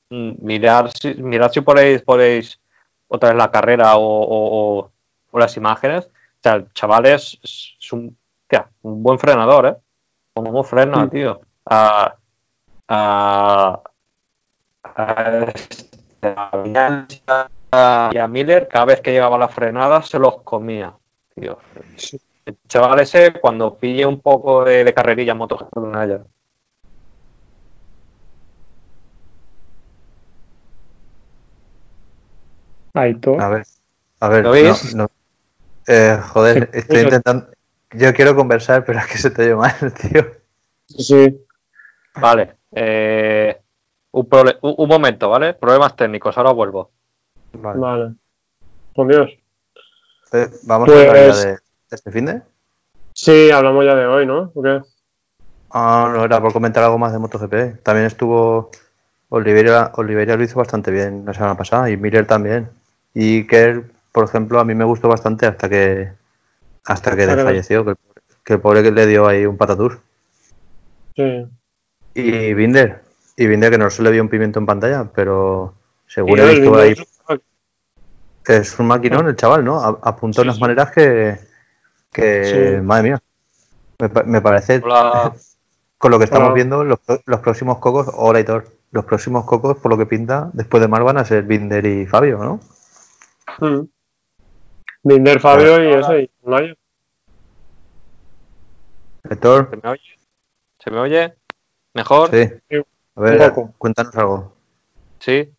mm, 0.09 0.33
mirar 0.45 0.91
si, 0.91 1.13
mirad 1.15 1.51
si 1.51 1.61
podéis, 1.61 2.01
podéis 2.03 2.59
otra 3.07 3.29
vez 3.29 3.37
la 3.37 3.51
carrera 3.51 3.97
o, 3.97 4.01
o- 4.03 4.77
o- 4.79 4.91
o 5.31 5.39
las 5.39 5.57
imágenes. 5.57 6.05
O 6.05 6.39
sea, 6.43 6.53
el 6.55 6.71
chaval 6.73 7.05
es, 7.07 7.39
es 7.43 7.93
un, 7.93 8.17
hostia, 8.43 8.69
un 8.83 9.01
buen 9.03 9.17
frenador, 9.19 9.65
¿eh? 9.67 9.75
Como 10.33 10.63
frena, 10.63 11.05
Mm. 11.05 11.09
tío. 11.09 11.41
A, 11.65 12.15
a, 12.87 13.81
a, 14.83 15.43
este, 15.53 15.97
a 16.35 16.57
Viñales 16.57 17.23
y 18.13 18.17
a 18.17 18.27
Miller, 18.27 18.67
cada 18.67 18.85
vez 18.85 19.01
que 19.01 19.11
llegaba 19.11 19.37
la 19.37 19.47
frenada, 19.47 20.01
se 20.01 20.19
los 20.19 20.41
comía, 20.43 20.93
tío. 21.35 21.57
El 22.51 22.57
chaval 22.67 22.99
ese, 22.99 23.33
cuando 23.39 23.77
pille 23.77 24.05
un 24.05 24.19
poco 24.19 24.63
de, 24.65 24.83
de 24.83 24.93
carrerilla 24.93 25.31
en 25.33 25.37
MotoGP, 25.37 25.73
ya. 26.09 26.21
Aitor. 32.93 33.41
A 33.41 33.49
ver. 33.49 33.63
A 34.19 34.29
ver. 34.29 34.43
¿Lo 34.43 34.51
veis? 34.51 34.93
no, 34.95 35.03
no. 35.03 35.09
Eh, 35.87 36.17
joder, 36.29 36.69
estoy 36.73 37.01
intentando. 37.01 37.47
Yo 37.93 38.13
quiero 38.13 38.35
conversar, 38.35 38.85
pero 38.85 38.99
es 38.99 39.07
que 39.07 39.17
se 39.17 39.31
te 39.31 39.43
oye 39.43 39.55
mal, 39.55 39.93
tío. 40.01 40.25
Sí. 40.87 41.37
Vale. 42.15 42.55
eh, 42.73 43.59
un, 44.11 44.27
prole- 44.29 44.57
un- 44.61 44.75
un 44.77 44.89
momento, 44.89 45.29
¿vale? 45.29 45.53
Problemas 45.53 45.95
técnicos, 45.95 46.37
ahora 46.37 46.51
vuelvo. 46.51 46.91
Vale. 47.53 47.79
Vale. 47.79 48.13
Por 48.93 49.07
Dios. 49.07 49.31
Eh, 50.33 50.47
Vamos 50.63 50.87
Pues- 50.89 51.05
a 51.05 51.09
hablar 51.09 51.27
ya 51.27 51.35
de, 51.35 51.51
de 51.53 51.57
este 51.95 52.11
fin 52.11 52.25
de. 52.25 52.41
Sí, 53.13 53.51
hablamos 53.51 53.85
ya 53.85 53.95
de 53.95 54.05
hoy, 54.05 54.25
¿no? 54.25 54.51
¿O 54.53 54.61
qué? 54.63 54.81
Ah, 55.71 56.11
no, 56.13 56.23
era 56.25 56.41
por 56.41 56.53
comentar 56.53 56.83
algo 56.83 56.97
más 56.97 57.13
de 57.13 57.19
MotoGP. 57.19 57.81
También 57.83 58.05
estuvo 58.07 58.71
Oliveira, 59.29 59.91
Oliveira 59.95 60.35
lo 60.35 60.43
hizo 60.43 60.57
bastante 60.59 60.91
bien 60.91 61.23
la 61.25 61.33
semana 61.33 61.55
pasada 61.55 61.89
y 61.89 61.97
Miller 61.97 62.25
también. 62.25 62.69
Y 63.13 63.45
Kerr, 63.47 63.85
por 64.11 64.25
ejemplo, 64.25 64.59
a 64.59 64.65
mí 64.65 64.75
me 64.75 64.83
gustó 64.85 65.07
bastante 65.07 65.45
hasta 65.45 65.69
que 65.69 66.11
hasta 66.85 67.11
que 67.15 67.25
que- 67.27 67.35
falleció, 67.43 67.83
que, 67.85 67.91
el 67.91 67.95
pobre- 67.97 68.21
que 68.43 68.53
el 68.53 68.59
pobre 68.59 68.83
que 68.83 68.91
le 68.91 69.05
dio 69.07 69.27
ahí 69.27 69.45
un 69.45 69.57
patatús. 69.57 69.97
Sí. 71.15 71.45
Y 72.13 72.53
Binder, 72.53 73.01
y 73.37 73.47
Binder 73.47 73.71
que 73.71 73.77
no 73.77 73.89
se 73.89 74.03
le 74.03 74.11
vio 74.11 74.21
un 74.21 74.29
pimiento 74.29 74.59
en 74.59 74.65
pantalla, 74.65 75.09
pero 75.13 75.73
según 76.07 76.37
Y 76.37 76.41
he 76.41 76.49
visto 76.49 76.75
ahí, 76.77 76.93
es 78.47 78.79
un 78.79 78.87
maquinón 78.87 79.27
el 79.27 79.35
chaval, 79.35 79.63
¿no? 79.63 79.79
Apuntó 79.79 80.41
Sí, 80.41 80.47
unas 80.47 80.55
sí. 80.55 80.61
maneras 80.61 80.91
que, 80.91 81.39
que 82.11 82.75
Sí. 82.77 82.81
madre 82.81 83.03
mía, 83.03 83.21
me, 83.99 84.09
pa- 84.09 84.23
me 84.23 84.41
parece 84.41 84.81
Hola. 84.83 85.33
con 85.97 86.11
lo 86.11 86.17
que 86.17 86.25
estamos 86.25 86.47
Hola. 86.47 86.55
viendo, 86.55 86.83
los, 86.83 86.99
los 87.25 87.39
próximos 87.39 87.77
cocos, 87.79 88.07
hola 88.13 88.39
Hitor, 88.39 88.65
los 88.91 89.05
próximos 89.05 89.45
cocos, 89.45 89.77
por 89.77 89.91
lo 89.91 89.97
que 89.97 90.05
pinta, 90.05 90.49
después 90.53 90.81
de 90.81 90.87
Mar 90.87 91.03
van 91.03 91.17
a 91.17 91.25
ser 91.25 91.43
Binder 91.43 91.85
y 91.85 92.05
Fabio, 92.05 92.37
¿no? 92.39 92.59
Mm. 93.59 93.85
Binder, 95.03 95.39
Fabio 95.39 95.81
y 95.83 95.93
ese. 95.93 96.21
Y 96.23 96.49
Mayo. 96.49 96.75
Hitor, 99.29 99.69
¿Se 99.69 99.77
me 99.77 99.89
oye? 99.89 100.01
¿Se 100.79 100.91
me 100.91 100.99
oye? 100.99 101.33
¿Mejor? 101.93 102.29
sí. 102.29 102.49
A 103.15 103.21
ver, 103.21 103.53
cuéntanos 103.77 104.15
algo. 104.15 104.53
Sí. 105.19 105.51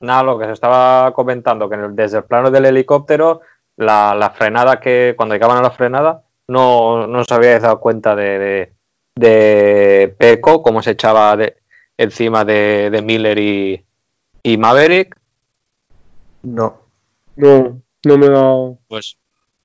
Nada, 0.00 0.22
lo 0.22 0.38
que 0.38 0.46
se 0.46 0.52
estaba 0.52 1.12
comentando, 1.14 1.68
que 1.68 1.76
desde 1.76 2.18
el 2.18 2.24
plano 2.24 2.50
del 2.50 2.64
helicóptero, 2.66 3.40
la, 3.76 4.14
la 4.14 4.30
frenada 4.30 4.80
que, 4.80 5.14
cuando 5.16 5.34
llegaban 5.34 5.58
a 5.58 5.62
la 5.62 5.70
frenada, 5.70 6.22
no, 6.48 7.06
no 7.06 7.20
os 7.20 7.30
habíais 7.32 7.62
dado 7.62 7.80
cuenta 7.80 8.14
de, 8.14 8.38
de, 8.38 8.72
de 9.16 10.14
Peco, 10.18 10.62
cómo 10.62 10.82
se 10.82 10.92
echaba 10.92 11.36
de- 11.36 11.56
encima 11.96 12.44
de, 12.44 12.90
de 12.90 13.02
Miller 13.02 13.38
y, 13.38 13.84
y 14.42 14.56
Maverick. 14.56 15.16
No, 16.42 16.80
No, 17.36 17.80
no 18.04 18.18
me 18.18 18.26
he 18.26 18.30
dado. 18.30 18.78
Pues 18.88 19.16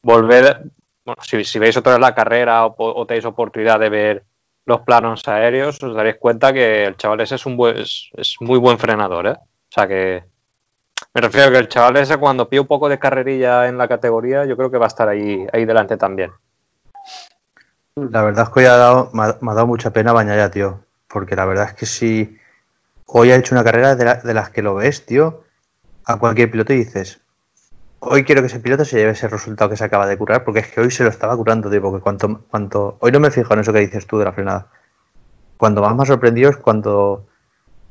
volver, 0.01 0.63
bueno, 1.05 1.21
si, 1.23 1.43
si 1.43 1.59
veis 1.59 1.75
otra 1.77 1.93
vez 1.93 2.01
la 2.01 2.15
carrera 2.15 2.65
o, 2.65 2.75
o 2.77 3.05
tenéis 3.07 3.25
oportunidad 3.25 3.79
de 3.79 3.89
ver 3.89 4.23
los 4.65 4.81
planos 4.81 5.27
aéreos, 5.27 5.81
os 5.81 5.95
daréis 5.95 6.17
cuenta 6.17 6.53
que 6.53 6.83
el 6.85 6.97
chaval 6.97 7.21
ese 7.21 7.35
es 7.35 7.45
un 7.45 7.57
buen, 7.57 7.77
es, 7.77 8.09
es 8.13 8.35
muy 8.41 8.59
buen 8.59 8.77
frenador, 8.77 9.27
¿eh? 9.27 9.31
O 9.39 9.71
sea 9.73 9.87
que 9.87 10.23
me 11.17 11.21
refiero 11.21 11.47
a 11.47 11.51
que 11.51 11.57
el 11.57 11.67
chaval 11.67 11.97
ese 11.97 12.17
cuando 12.17 12.47
pide 12.47 12.59
un 12.59 12.67
poco 12.67 12.87
de 12.87 12.99
carrerilla 12.99 13.67
en 13.67 13.79
la 13.79 13.87
categoría, 13.87 14.45
yo 14.45 14.55
creo 14.55 14.69
que 14.69 14.77
va 14.77 14.85
a 14.85 14.87
estar 14.87 15.09
ahí, 15.09 15.47
ahí 15.51 15.65
delante 15.65 15.97
también. 15.97 16.31
la 17.95 18.21
verdad 18.21 18.43
es 18.43 18.53
que 18.53 18.59
hoy 18.59 18.65
ha 18.67 18.77
dado, 18.77 19.09
me, 19.13 19.23
ha, 19.23 19.33
dado 19.55 19.65
mucha 19.65 19.89
pena 19.89 20.13
Bañaya, 20.13 20.51
tío, 20.51 20.81
porque 21.07 21.35
la 21.35 21.45
verdad 21.45 21.69
es 21.69 21.73
que 21.73 21.87
si 21.87 22.37
hoy 23.07 23.31
ha 23.31 23.35
hecho 23.35 23.55
una 23.55 23.63
carrera 23.63 23.95
de 23.95 24.33
las 24.35 24.51
que 24.51 24.61
lo 24.61 24.75
ves, 24.75 25.07
tío, 25.07 25.41
a 26.05 26.19
cualquier 26.19 26.51
piloto 26.51 26.73
y 26.73 26.77
dices, 26.77 27.19
hoy 27.97 28.23
quiero 28.23 28.43
que 28.43 28.47
ese 28.47 28.59
piloto 28.59 28.85
se 28.85 28.97
lleve 28.97 29.13
ese 29.13 29.27
resultado 29.27 29.71
que 29.71 29.77
se 29.77 29.85
acaba 29.85 30.05
de 30.05 30.19
curar, 30.19 30.43
porque 30.43 30.59
es 30.59 30.67
que 30.67 30.81
hoy 30.81 30.91
se 30.91 31.03
lo 31.03 31.09
estaba 31.09 31.35
curando, 31.35 31.67
tío, 31.71 31.81
porque 31.81 31.99
cuanto, 31.99 32.41
cuanto, 32.51 32.97
hoy 32.99 33.11
no 33.11 33.19
me 33.19 33.31
fijo 33.31 33.55
en 33.55 33.61
eso 33.61 33.73
que 33.73 33.79
dices 33.79 34.05
tú 34.05 34.19
de 34.19 34.25
la 34.25 34.33
frenada. 34.33 34.67
Cuando 35.57 35.81
más 35.81 35.95
me 35.95 36.03
ha 36.03 36.05
sorprendido 36.05 36.51
es 36.51 36.57
cuando 36.57 37.25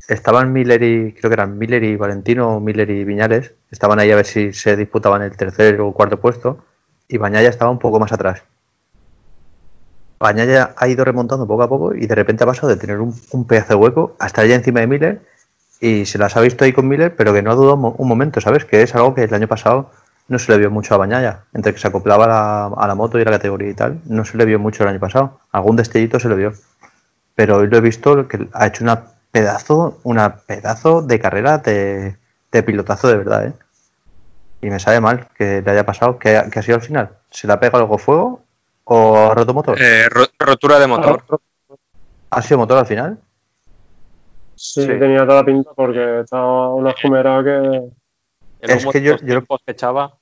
estaban 0.09 0.52
Miller 0.52 0.82
y, 0.82 1.12
creo 1.12 1.30
que 1.30 1.34
eran 1.34 1.59
Miller 1.59 1.82
y 1.84 1.96
Valentino, 1.96 2.61
Miller 2.61 2.90
y 2.90 3.04
Viñales, 3.04 3.52
estaban 3.70 3.98
ahí 3.98 4.11
a 4.11 4.16
ver 4.16 4.26
si 4.26 4.52
se 4.52 4.76
disputaban 4.76 5.22
el 5.22 5.36
tercer 5.36 5.80
o 5.80 5.92
cuarto 5.92 6.20
puesto, 6.20 6.64
y 7.09 7.18
Bañaya 7.18 7.48
estaba 7.48 7.70
un 7.70 7.78
poco 7.78 8.00
más 8.00 8.12
atrás. 8.12 8.42
Bañaya 10.18 10.74
ha 10.76 10.88
ido 10.88 11.04
remontando 11.04 11.46
poco 11.46 11.62
a 11.62 11.68
poco 11.68 11.94
y 11.94 12.07
de 12.07 12.14
repente 12.14 12.44
ha 12.44 12.46
pasado 12.46 12.68
de 12.68 12.76
tener 12.76 13.00
un, 13.00 13.14
pedazo 13.46 13.70
de 13.70 13.74
hueco 13.74 14.16
a 14.18 14.26
estar 14.26 14.46
ya 14.46 14.54
encima 14.54 14.80
de 14.80 14.86
Miller 14.86 15.20
y 15.80 16.07
se 16.07 16.18
las 16.18 16.36
ha 16.36 16.40
visto 16.40 16.64
ahí 16.64 16.72
con 16.72 16.88
Miller, 16.88 17.14
pero 17.14 17.34
que 17.34 17.42
no 17.42 17.50
ha 17.50 17.54
dudado 17.54 17.74
un 17.74 17.80
mo- 17.80 17.94
un 17.98 18.09
momento, 18.09 18.40
¿sabes? 18.40 18.64
Que 18.64 18.82
es 18.82 18.94
algo 18.94 19.14
que 19.14 19.24
el 19.24 19.34
año 19.34 19.46
pasado 19.46 19.90
no 20.28 20.38
se 20.38 20.50
le 20.52 20.59
vio 20.59 20.70
mucho 20.70 20.94
a 20.94 20.98
Bañaya, 20.98 21.44
entre 21.52 21.72
que 21.72 21.78
se 21.78 21.86
acoplaba 21.86 22.24
a 22.24 22.28
la, 22.28 22.64
a 22.92 22.94
moto 22.94 23.18
y 23.18 23.24
la 23.24 23.30
categoría 23.30 23.68
y 23.68 23.74
tal, 23.74 24.00
no 24.07 24.24
se 24.24 24.36
le 24.38 24.44
vio 24.44 24.59
mucho 24.59 24.82
el 24.82 24.88
año 24.88 25.00
pasado. 25.00 25.38
Algún 25.52 25.76
destellito 25.76 26.18
se 26.18 26.28
le 26.28 26.34
vio. 26.34 26.52
Pero 27.34 27.59
hoy 27.59 27.68
lo 27.68 27.76
he 27.76 27.80
visto 27.80 28.26
que 28.26 28.48
ha 28.52 28.66
hecho 28.66 28.82
una 28.82 29.04
pedazo, 29.41 30.01
una 30.05 30.37
pedazo 30.37 31.03
de 31.03 31.20
carrera 31.20 31.59
de, 31.59 32.16
de 32.51 32.62
pilotazo 32.62 33.09
de 33.09 33.16
verdad, 33.19 33.47
¿eh? 33.48 33.52
Y 34.62 34.70
me 34.70 34.78
sabe 34.81 34.98
mal 35.01 35.28
que 35.36 35.60
le 35.60 35.70
haya 35.70 35.85
pasado, 35.85 36.19
que, 36.19 36.36
ha- 36.39 36.48
que 36.48 36.59
ha 36.59 36.62
sido 36.62 36.77
al 36.77 36.82
final. 36.82 37.10
¿Se 37.31 37.47
le 37.47 37.52
ha 37.52 37.60
pegado 37.60 37.85
algo 37.85 37.98
fuego 37.98 38.40
o 38.85 39.16
ha 39.31 39.35
roto 39.35 39.52
motor? 39.52 39.77
Eh, 39.81 40.09
ro- 40.09 40.24
rotura 40.39 40.78
de 40.78 40.86
motor. 40.86 41.23
¿Ha 42.31 42.40
sido 42.43 42.59
motor 42.59 42.78
al 42.78 42.86
final? 42.86 43.19
Sí, 44.55 44.82
Sí. 44.82 44.86
tenía 44.86 45.19
toda 45.27 45.40
la 45.40 45.44
pinta 45.44 45.70
porque 45.77 46.20
estaba 46.20 46.74
una 46.74 46.94
fumera 46.94 47.44
que. 47.44 47.90
El 48.60 48.70
Es 48.70 48.86
que 48.86 49.02
yo- 49.02 49.16
yo 49.16 49.35
lo- 49.35 49.40
tiempos 49.40 49.60
que 49.66 49.73
echaba. 49.73 50.16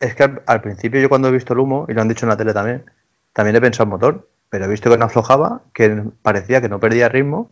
Es 0.00 0.14
que 0.14 0.22
al, 0.22 0.42
al 0.46 0.62
principio 0.62 0.98
yo 0.98 1.10
cuando 1.10 1.28
he 1.28 1.32
visto 1.32 1.52
el 1.52 1.58
humo, 1.58 1.84
y 1.88 1.92
lo 1.92 2.00
han 2.00 2.08
dicho 2.08 2.24
en 2.24 2.30
la 2.30 2.38
tele 2.38 2.54
también, 2.54 2.90
también 3.34 3.54
he 3.56 3.60
pensado 3.60 3.84
en 3.84 3.90
motor, 3.90 4.28
pero 4.48 4.64
he 4.64 4.68
visto 4.68 4.88
que 4.88 4.96
no 4.96 5.04
aflojaba, 5.04 5.60
que 5.74 6.04
parecía 6.22 6.62
que 6.62 6.70
no 6.70 6.80
perdía 6.80 7.10
ritmo, 7.10 7.50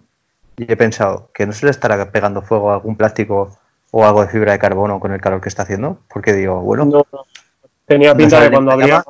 y 0.59 0.71
he 0.71 0.77
pensado 0.77 1.31
que 1.33 1.47
no 1.47 1.53
se 1.53 1.67
le 1.67 1.71
estará 1.71 2.11
pegando 2.11 2.43
fuego 2.43 2.71
a 2.71 2.75
algún 2.75 2.97
plástico 2.97 3.57
o 3.93 4.05
algo 4.05 4.23
de 4.23 4.29
fibra 4.29 4.53
de 4.53 4.59
carbono 4.59 4.99
con 5.01 5.13
el 5.13 5.21
calor 5.21 5.41
que 5.41 5.49
está 5.49 5.63
haciendo, 5.63 6.01
porque 6.13 6.33
digo, 6.33 6.61
bueno, 6.61 6.85
No, 6.85 7.07
no. 7.13 7.25
tenía 7.87 8.15
pinta 8.15 8.41
de 8.41 8.51
cuando 8.51 8.73
abría. 8.73 9.05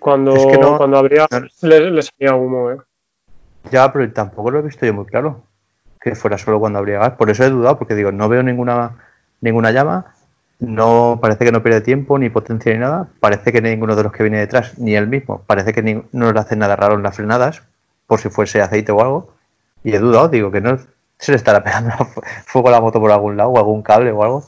Cuando, 0.00 0.34
Es 0.34 0.46
que 0.46 0.58
no- 0.58 0.76
cuando 0.76 0.98
abría 0.98 1.26
le, 1.62 1.90
le 1.90 2.02
salía 2.02 2.34
humo, 2.34 2.70
¿eh? 2.70 2.76
ya, 3.70 3.92
pero 3.92 4.12
tampoco 4.12 4.50
lo 4.50 4.58
he 4.58 4.62
visto 4.62 4.84
yo 4.84 4.92
muy 4.94 5.06
claro, 5.06 5.42
que 6.00 6.14
fuera 6.14 6.36
solo 6.38 6.60
cuando 6.60 6.78
habría 6.78 6.98
gas, 6.98 7.12
por 7.12 7.30
eso 7.30 7.44
he 7.44 7.50
dudado, 7.50 7.78
porque 7.78 7.94
digo, 7.94 8.12
no 8.12 8.28
veo 8.28 8.42
ninguna, 8.42 8.98
ninguna 9.40 9.70
llama, 9.72 10.14
no 10.60 11.18
parece 11.20 11.44
que 11.44 11.50
no 11.52 11.62
pierde 11.62 11.80
tiempo, 11.80 12.18
ni 12.18 12.30
potencia 12.30 12.72
ni 12.72 12.78
nada, 12.78 13.08
parece 13.20 13.52
que 13.52 13.60
ninguno 13.62 13.96
de 13.96 14.02
los 14.04 14.12
que 14.12 14.22
viene 14.22 14.38
detrás, 14.38 14.78
ni 14.78 14.94
él 14.94 15.08
mismo, 15.08 15.42
parece 15.46 15.72
que 15.72 15.82
ni- 15.82 16.02
no 16.12 16.32
le 16.32 16.38
hace 16.40 16.54
nada 16.56 16.76
raro 16.76 16.94
en 16.94 17.02
las 17.02 17.16
frenadas, 17.16 17.62
por 18.06 18.20
si 18.20 18.28
fuese 18.28 18.60
aceite 18.62 18.92
o 18.92 19.00
algo, 19.00 19.34
y 19.82 19.94
he 19.94 19.98
dudado, 19.98 20.28
digo, 20.28 20.50
que 20.50 20.60
no 20.60 20.78
se 21.18 21.32
le 21.32 21.36
estará 21.36 21.62
pegando 21.62 21.90
fu- 22.04 22.22
fuego 22.46 22.68
a 22.68 22.72
la 22.72 22.80
moto 22.80 23.00
por 23.00 23.10
algún 23.10 23.36
lado, 23.36 23.50
o 23.50 23.58
algún 23.58 23.82
cable 23.82 24.10
o 24.12 24.22
algo. 24.22 24.44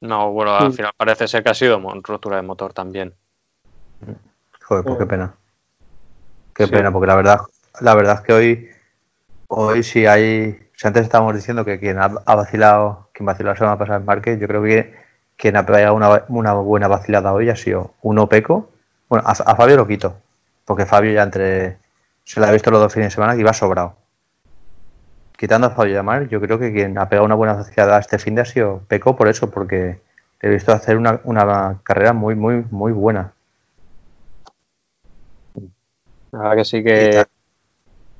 No, 0.00 0.30
bueno, 0.32 0.56
al 0.56 0.72
final 0.72 0.92
parece 0.96 1.26
ser 1.26 1.42
que 1.42 1.50
ha 1.50 1.54
sido 1.54 1.80
rotura 2.02 2.36
de 2.36 2.42
motor 2.42 2.72
también. 2.72 3.14
Joder, 4.62 4.84
pues 4.84 4.98
qué 4.98 5.06
pena. 5.06 5.34
Qué 6.54 6.66
Sí. 6.66 6.72
pena, 6.72 6.92
porque 6.92 7.06
la 7.06 7.16
verdad, 7.16 7.40
la 7.80 7.94
verdad 7.94 8.16
es 8.16 8.20
que 8.22 8.32
hoy, 8.32 8.68
hoy 9.48 9.82
sí 9.82 10.06
hay. 10.06 10.70
Si 10.76 10.86
antes 10.86 11.02
estábamos 11.02 11.34
diciendo 11.34 11.64
que 11.64 11.80
quien 11.80 11.98
ha, 11.98 12.08
vacilado, 12.08 13.08
quien 13.12 13.26
vaciló 13.26 13.50
la 13.50 13.56
semana 13.56 13.78
pasada 13.78 13.98
en 13.98 14.04
Márquez, 14.04 14.38
yo 14.38 14.46
creo 14.46 14.62
que 14.62 14.94
quien 15.36 15.56
ha 15.56 15.66
pegado 15.66 15.94
una, 15.94 16.24
una 16.28 16.52
buena 16.54 16.86
vacilada 16.86 17.32
hoy 17.32 17.50
ha 17.50 17.56
sido 17.56 17.94
uno 18.02 18.28
Peco. 18.28 18.70
Bueno, 19.08 19.26
a, 19.26 19.32
a 19.32 19.56
Fabio 19.56 19.76
lo 19.76 19.86
quito, 19.86 20.16
porque 20.68 20.86
Fabio 20.86 21.12
ya 21.12 21.24
entre. 21.24 21.78
Se 22.24 22.38
le 22.40 22.46
ha 22.46 22.52
visto 22.52 22.70
los 22.70 22.80
dos 22.80 22.92
fines 22.92 23.06
de 23.08 23.14
semana 23.14 23.34
que 23.34 23.40
iba 23.40 23.52
sobrado. 23.52 23.96
Quitando 25.36 25.68
a 25.68 25.70
Fabio 25.70 25.94
y 25.94 25.96
a 25.96 26.02
Mar, 26.02 26.28
yo 26.28 26.40
creo 26.40 26.58
que 26.58 26.72
quien 26.72 26.98
ha 26.98 27.08
pegado 27.08 27.24
una 27.24 27.34
buena 27.34 27.54
vacilada 27.54 27.98
este 27.98 28.18
fin 28.18 28.34
de 28.34 28.42
ha 28.42 28.44
sido 28.44 28.82
Peco 28.86 29.16
por 29.16 29.28
eso, 29.28 29.50
porque 29.50 30.00
he 30.40 30.48
visto 30.48 30.72
hacer 30.72 30.96
una, 30.98 31.20
una 31.24 31.80
carrera 31.82 32.12
muy, 32.12 32.34
muy, 32.34 32.64
muy 32.70 32.92
buena. 32.92 33.32
La 36.32 36.38
verdad 36.40 36.56
que 36.56 36.64
sí 36.64 36.84
que 36.84 37.24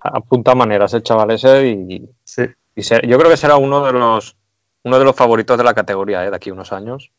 apunta 0.01 0.55
maneras 0.55 0.95
el 0.95 1.03
chaval 1.03 1.31
ese 1.33 1.67
y, 1.69 2.09
Sí. 2.25 2.47
y 2.75 2.83
ser- 2.83 3.07
yo 3.07 3.19
creo 3.19 3.31
que 3.31 3.37
será 3.37 3.57
uno 3.57 3.85
de 3.85 3.93
los 3.93 4.37
uno 4.85 4.99
de 4.99 5.05
los 5.05 5.15
favoritos 5.17 5.59
de 5.59 5.65
la 5.65 5.75
categoría 5.75 6.25
¿eh? 6.25 6.31
de 6.31 6.37
aquí 6.37 6.49
a 6.51 6.55
unos 6.55 6.73
años. 6.73 7.11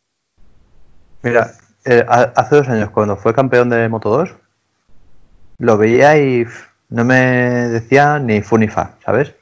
Mira, 1.22 1.52
eh, 1.86 2.04
ha- 2.08 2.32
hace 2.36 2.56
dos 2.56 2.68
años 2.70 2.90
cuando 2.90 3.16
fue 3.18 3.34
campeón 3.34 3.70
de 3.70 3.88
Moto 3.90 4.10
2, 4.10 4.34
lo 5.60 5.78
veía 5.78 6.18
y 6.18 6.46
no 6.90 7.06
me 7.06 7.16
decía 7.70 8.20
ni 8.20 8.42
fu 8.42 8.58
ni 8.58 8.68
fa, 8.68 8.96
¿sabes? 9.06 9.36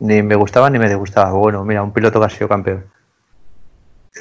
Ni 0.00 0.22
me 0.22 0.34
gustaba 0.34 0.70
ni 0.70 0.78
me 0.78 0.88
disgustaba. 0.88 1.32
Bueno, 1.32 1.64
mira, 1.64 1.82
un 1.82 1.92
piloto 1.92 2.18
que 2.18 2.26
ha 2.26 2.30
sido 2.30 2.48
campeón. 2.48 2.84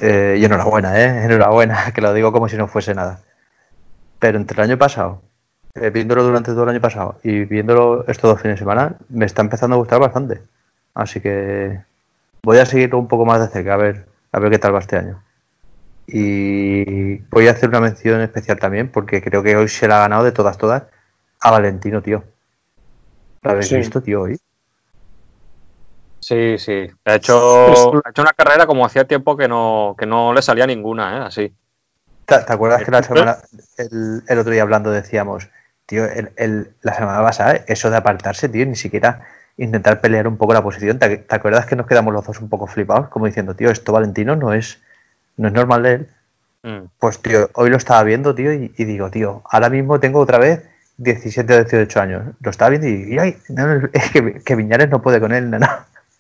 Eh, 0.02 0.38
y 0.40 0.46
enhorabuena, 0.46 1.00
¿eh? 1.02 1.24
Enhorabuena, 1.26 1.92
que 1.94 2.02
lo 2.02 2.14
digo 2.14 2.32
como 2.32 2.48
si 2.50 2.58
no 2.58 2.68
fuese 2.68 2.94
nada. 2.94 3.22
Pero 4.20 4.38
entre 4.38 4.56
el 4.62 4.70
año 4.70 4.78
pasado, 4.78 5.22
eh, 5.76 5.90
viéndolo 5.90 6.24
durante 6.24 6.52
todo 6.52 6.64
el 6.64 6.70
año 6.70 6.82
pasado 6.82 7.20
y 7.24 7.46
viéndolo 7.46 8.06
estos 8.08 8.32
dos 8.32 8.42
fines 8.42 8.56
de 8.56 8.60
semana, 8.60 8.96
me 9.10 9.26
está 9.26 9.42
empezando 9.42 9.76
a 9.76 9.80
gustar 9.80 10.00
bastante. 10.00 10.42
Así 10.94 11.22
que 11.22 11.82
voy 12.44 12.58
a 12.58 12.66
seguirlo 12.66 13.00
un 13.00 13.08
poco 13.08 13.26
más 13.26 13.40
de 13.40 13.48
cerca, 13.48 13.76
a 13.76 13.78
ver, 13.78 14.06
a 14.32 14.40
ver 14.40 14.52
qué 14.52 14.60
tal 14.60 14.76
va 14.76 14.80
este 14.80 14.98
año. 14.98 15.24
Y 16.08 17.18
voy 17.30 17.48
a 17.48 17.52
hacer 17.52 17.70
una 17.70 17.80
mención 17.82 18.22
especial 18.22 18.60
también, 18.60 18.90
porque 18.90 19.22
creo 19.22 19.44
que 19.44 19.56
hoy 19.56 19.68
se 19.70 19.88
la 19.88 19.98
ha 19.98 20.02
ganado 20.02 20.24
de 20.24 20.32
todas, 20.32 20.58
todas, 20.58 20.84
a 21.42 21.52
Valentino, 21.52 22.02
tío. 22.02 22.24
¿Lo 23.42 23.52
habéis 23.52 23.68
Sí. 23.70 23.78
visto, 23.78 24.02
tío, 24.02 24.22
hoy? 24.22 24.38
Sí, 26.20 26.58
sí. 26.58 26.88
Ha 27.06 27.16
hecho, 27.16 27.98
ha 28.06 28.10
hecho 28.10 28.22
una 28.22 28.34
carrera 28.34 28.66
como 28.66 28.86
hacía 28.86 29.06
tiempo 29.06 29.38
que 29.38 29.48
no, 29.48 29.96
que 29.98 30.06
no 30.06 30.34
le 30.34 30.42
salía 30.42 30.68
ninguna, 30.68 31.18
¿eh? 31.18 31.22
Así. 31.28 31.54
¿Te, 32.26 32.40
te 32.40 32.54
acuerdas 32.54 32.84
que 32.84 32.92
la 32.92 33.02
semana, 33.04 33.38
el, 33.78 34.24
el 34.28 34.40
otro 34.40 34.52
día 34.52 34.62
hablando 34.62 34.92
decíamos, 34.92 35.48
tío, 35.86 36.06
el, 36.06 36.32
el- 36.36 36.74
la 36.82 36.94
semana 36.94 37.22
pasada, 37.22 37.54
eso 37.68 37.90
de 37.90 37.98
apartarse, 37.98 38.50
tío, 38.50 38.66
ni 38.66 38.76
siquiera 38.76 39.26
intentar 39.58 40.02
pelear 40.02 40.28
un 40.28 40.38
poco 40.38 40.54
la 40.54 40.62
posición? 40.62 41.00
¿Te, 41.00 41.18
te 41.18 41.36
acuerdas 41.36 41.66
que 41.66 41.76
nos 41.76 41.88
quedamos 41.88 42.14
los 42.14 42.26
dos 42.26 42.40
un 42.42 42.50
poco 42.50 42.68
flipados? 42.68 43.08
Como 43.10 43.26
diciendo, 43.26 43.56
tío, 43.56 43.72
esto 43.72 43.94
Valentino 43.94 44.36
no 44.36 44.54
es, 44.54 44.80
no 45.38 45.48
es 45.48 45.54
normal 45.54 45.84
de 45.84 45.94
él. 45.94 46.10
Mm. 46.64 46.88
Pues, 47.00 47.20
tío, 47.22 47.50
hoy 47.54 47.70
lo 47.70 47.78
estaba 47.78 48.04
viendo, 48.04 48.36
tío, 48.36 48.54
y, 48.54 48.74
y 48.78 48.84
digo, 48.86 49.10
tío, 49.10 49.42
ahora 49.50 49.70
mismo 49.70 50.00
tengo 50.02 50.20
otra 50.20 50.38
vez 50.38 50.70
17 51.00 51.54
o 51.54 51.58
18 51.64 52.00
años. 52.02 52.24
Lo 52.42 52.52
estaba 52.52 52.70
viendo 52.70 52.88
y, 52.88 53.16
y, 53.16 53.18
ay, 53.20 53.38
no, 53.50 53.90
es 53.94 54.12
que, 54.12 54.34
que 54.46 54.56
Viñales 54.56 54.90
no 54.90 55.02
puede 55.02 55.20
con 55.20 55.32
él, 55.34 55.50
no, 55.50 55.60
no. 55.60 55.68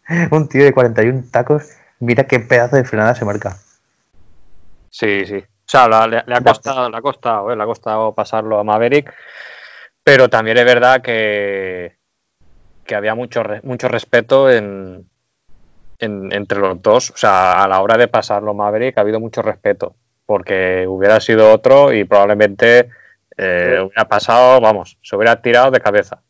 Un 0.31 0.47
tío 0.49 0.63
de 0.63 0.73
41 0.73 1.23
tacos, 1.31 1.69
mira 1.99 2.23
qué 2.25 2.39
pedazo 2.39 2.75
de 2.77 2.83
frenada 2.83 3.13
se 3.15 3.25
marca. 3.25 3.57
Sí, 4.89 5.25
sí. 5.25 5.37
O 5.37 5.71
sea, 5.71 5.87
la- 5.87 6.07
le, 6.07 6.23
le 6.25 6.35
ha 6.35 6.41
costado, 6.41 6.89
le 6.89 6.97
ha 6.97 7.01
costado, 7.01 7.51
¿eh? 7.51 7.55
le 7.55 7.61
ha 7.63 7.65
costado 7.65 8.13
pasarlo 8.15 8.59
a 8.59 8.63
Maverick, 8.63 9.13
pero 10.03 10.29
también 10.29 10.57
es 10.57 10.65
verdad 10.65 11.01
que, 11.01 11.97
que 12.85 12.95
había 12.95 13.13
mucho, 13.13 13.43
mucho 13.63 13.87
respeto 13.87 14.49
en, 14.49 15.07
en- 15.99 16.31
entre 16.33 16.57
los 16.59 16.81
dos. 16.81 17.11
O 17.11 17.17
sea, 17.17 17.63
a 17.63 17.67
la 17.67 17.81
hora 17.81 17.97
de 17.97 18.07
pasarlo 18.07 18.51
a 18.51 18.55
Maverick 18.55 18.97
ha 18.97 19.01
habido 19.01 19.19
mucho 19.19 19.43
respeto, 19.43 19.95
porque 20.25 20.85
hubiera 20.87 21.19
sido 21.19 21.51
otro 21.53 21.93
y 21.93 22.03
probablemente 22.05 22.89
eh, 23.41 23.79
hubiera 23.81 24.05
pasado, 24.07 24.59
vamos, 24.61 24.97
se 25.01 25.15
hubiera 25.15 25.41
tirado 25.41 25.71
de 25.71 25.79
cabeza. 25.79 26.21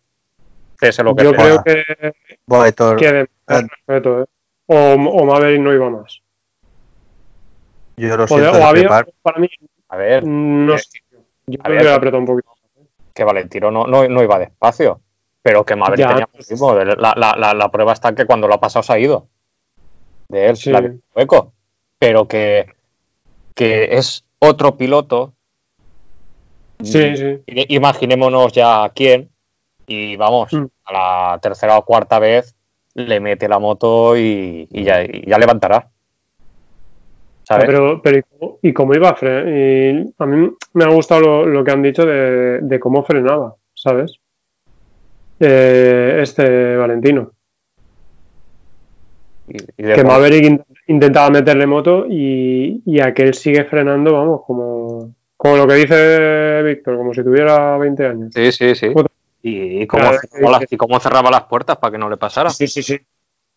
Pese 0.79 1.03
lo 1.03 1.15
que 1.15 1.23
Yo 1.25 1.31
sea. 1.31 1.61
creo 1.61 1.63
que, 1.63 2.13
Héctor, 2.67 2.95
que 2.97 3.27
respeto, 3.47 4.21
¿eh? 4.21 4.25
O, 4.67 4.75
o 4.93 5.25
Maverick 5.25 5.61
no 5.61 5.73
iba 5.73 5.89
más. 5.89 6.21
yo 7.97 8.15
lo 8.15 8.23
O, 8.23 8.27
siento, 8.27 8.51
de- 8.53 8.59
o 8.59 8.63
había, 8.65 8.87
para 9.21 9.39
mí, 9.39 9.49
A 9.89 9.97
ver, 9.97 10.25
no 10.25 10.75
eh, 10.75 10.79
sé. 10.79 10.99
Yo 11.47 11.59
a 11.59 11.63
creo 11.63 11.73
ver, 11.75 11.77
que 11.83 11.89
le 11.89 11.93
apretó 11.95 12.17
un 12.19 12.25
poquito. 12.25 12.51
que 13.13 13.23
Valentino 13.23 13.71
no, 13.71 13.85
no, 13.87 14.07
no 14.07 14.23
iba 14.23 14.39
despacio, 14.39 15.01
pero 15.41 15.65
que 15.65 15.75
Maverick 15.75 15.99
Ya, 16.05 16.09
tenía 16.09 16.27
pues- 16.27 16.47
ritmo. 16.49 16.73
La, 16.75 17.13
la, 17.17 17.35
la, 17.37 17.53
la 17.53 17.69
prueba 17.71 17.91
está 17.93 18.13
que 18.15 18.25
cuando 18.25 18.47
lo 18.47 18.53
ha 18.53 18.59
pasado 18.61 18.83
se 18.83 18.93
ha 18.93 18.99
ido. 18.99 19.27
De 20.29 20.45
él, 20.47 20.55
Sí. 20.57 20.69
la 20.71 20.93
hueco. 21.15 21.53
Pero 21.97 22.27
que, 22.27 22.67
que 23.55 23.97
es 23.97 24.23
otro 24.37 24.77
piloto. 24.77 25.33
Sí, 26.83 27.15
sí. 27.17 27.39
Imaginémonos 27.69 28.51
ya 28.53 28.83
a 28.85 28.89
quién. 28.89 29.29
Y 29.87 30.15
vamos, 30.15 30.53
Mm. 30.53 30.65
a 30.85 30.93
la 31.33 31.39
tercera 31.41 31.77
o 31.77 31.83
cuarta 31.85 32.19
vez 32.19 32.55
le 32.93 33.19
mete 33.19 33.47
la 33.47 33.59
moto 33.59 34.15
y, 34.17 34.67
y 34.71 34.83
ya, 34.83 35.03
y 35.03 35.23
ya 35.27 35.37
levantará. 35.39 35.87
¿Sabes? 37.43 37.65
Pero, 37.65 37.99
pero 38.01 38.17
¿y 38.19 38.21
cómo- 38.23 38.57
¿y 38.61 38.73
cómo 38.73 38.93
iba 38.93 39.09
a 39.09 39.15
frenar? 39.15 40.05
A 40.19 40.25
mí 40.27 40.51
me 40.73 40.83
ha 40.83 40.89
gustado 40.89 41.21
lo, 41.21 41.45
lo 41.47 41.63
que 41.63 41.71
han 41.71 41.81
dicho 41.81 42.05
de, 42.05 42.59
de 42.61 42.79
cómo 42.79 43.03
frenaba, 43.03 43.55
¿sabes? 43.73 44.13
Eh, 45.39 46.19
este 46.21 46.75
Valentino. 46.75 47.31
Y- 49.47 49.57
Que 49.83 50.03
Maverick 50.03 50.45
in- 50.45 50.63
intentaba 50.87 51.29
meterle 51.31 51.65
moto 51.65 52.05
y, 52.07 52.83
y 52.85 52.99
aquel 52.99 53.33
sigue 53.33 53.63
frenando, 53.65 54.13
vamos, 54.13 54.41
como, 54.45 55.11
como 55.39 55.55
lo 55.55 55.65
que 55.67 55.73
dice 55.75 56.61
Víctor, 56.63 56.97
como 56.97 57.13
si 57.13 57.23
tuviera 57.23 57.77
20 57.77 58.05
años. 58.05 58.31
Sí, 58.35 58.51
sí, 58.51 58.75
sí. 58.75 58.91
Y, 59.41 59.83
y 59.83 59.87
cómo 59.87 60.03
Claro, 60.03 60.17
cerraba 60.19 60.59
las, 60.59 60.71
y 60.71 60.75
cómo 60.75 60.99
cerraba 60.99 61.31
las 61.31 61.43
puertas 61.45 61.77
para 61.77 61.91
que 61.91 61.97
no 61.97 62.09
le 62.09 62.17
pasara. 62.17 62.49
Sí, 62.49 62.67
sí, 62.67 62.83
sí. 62.83 62.99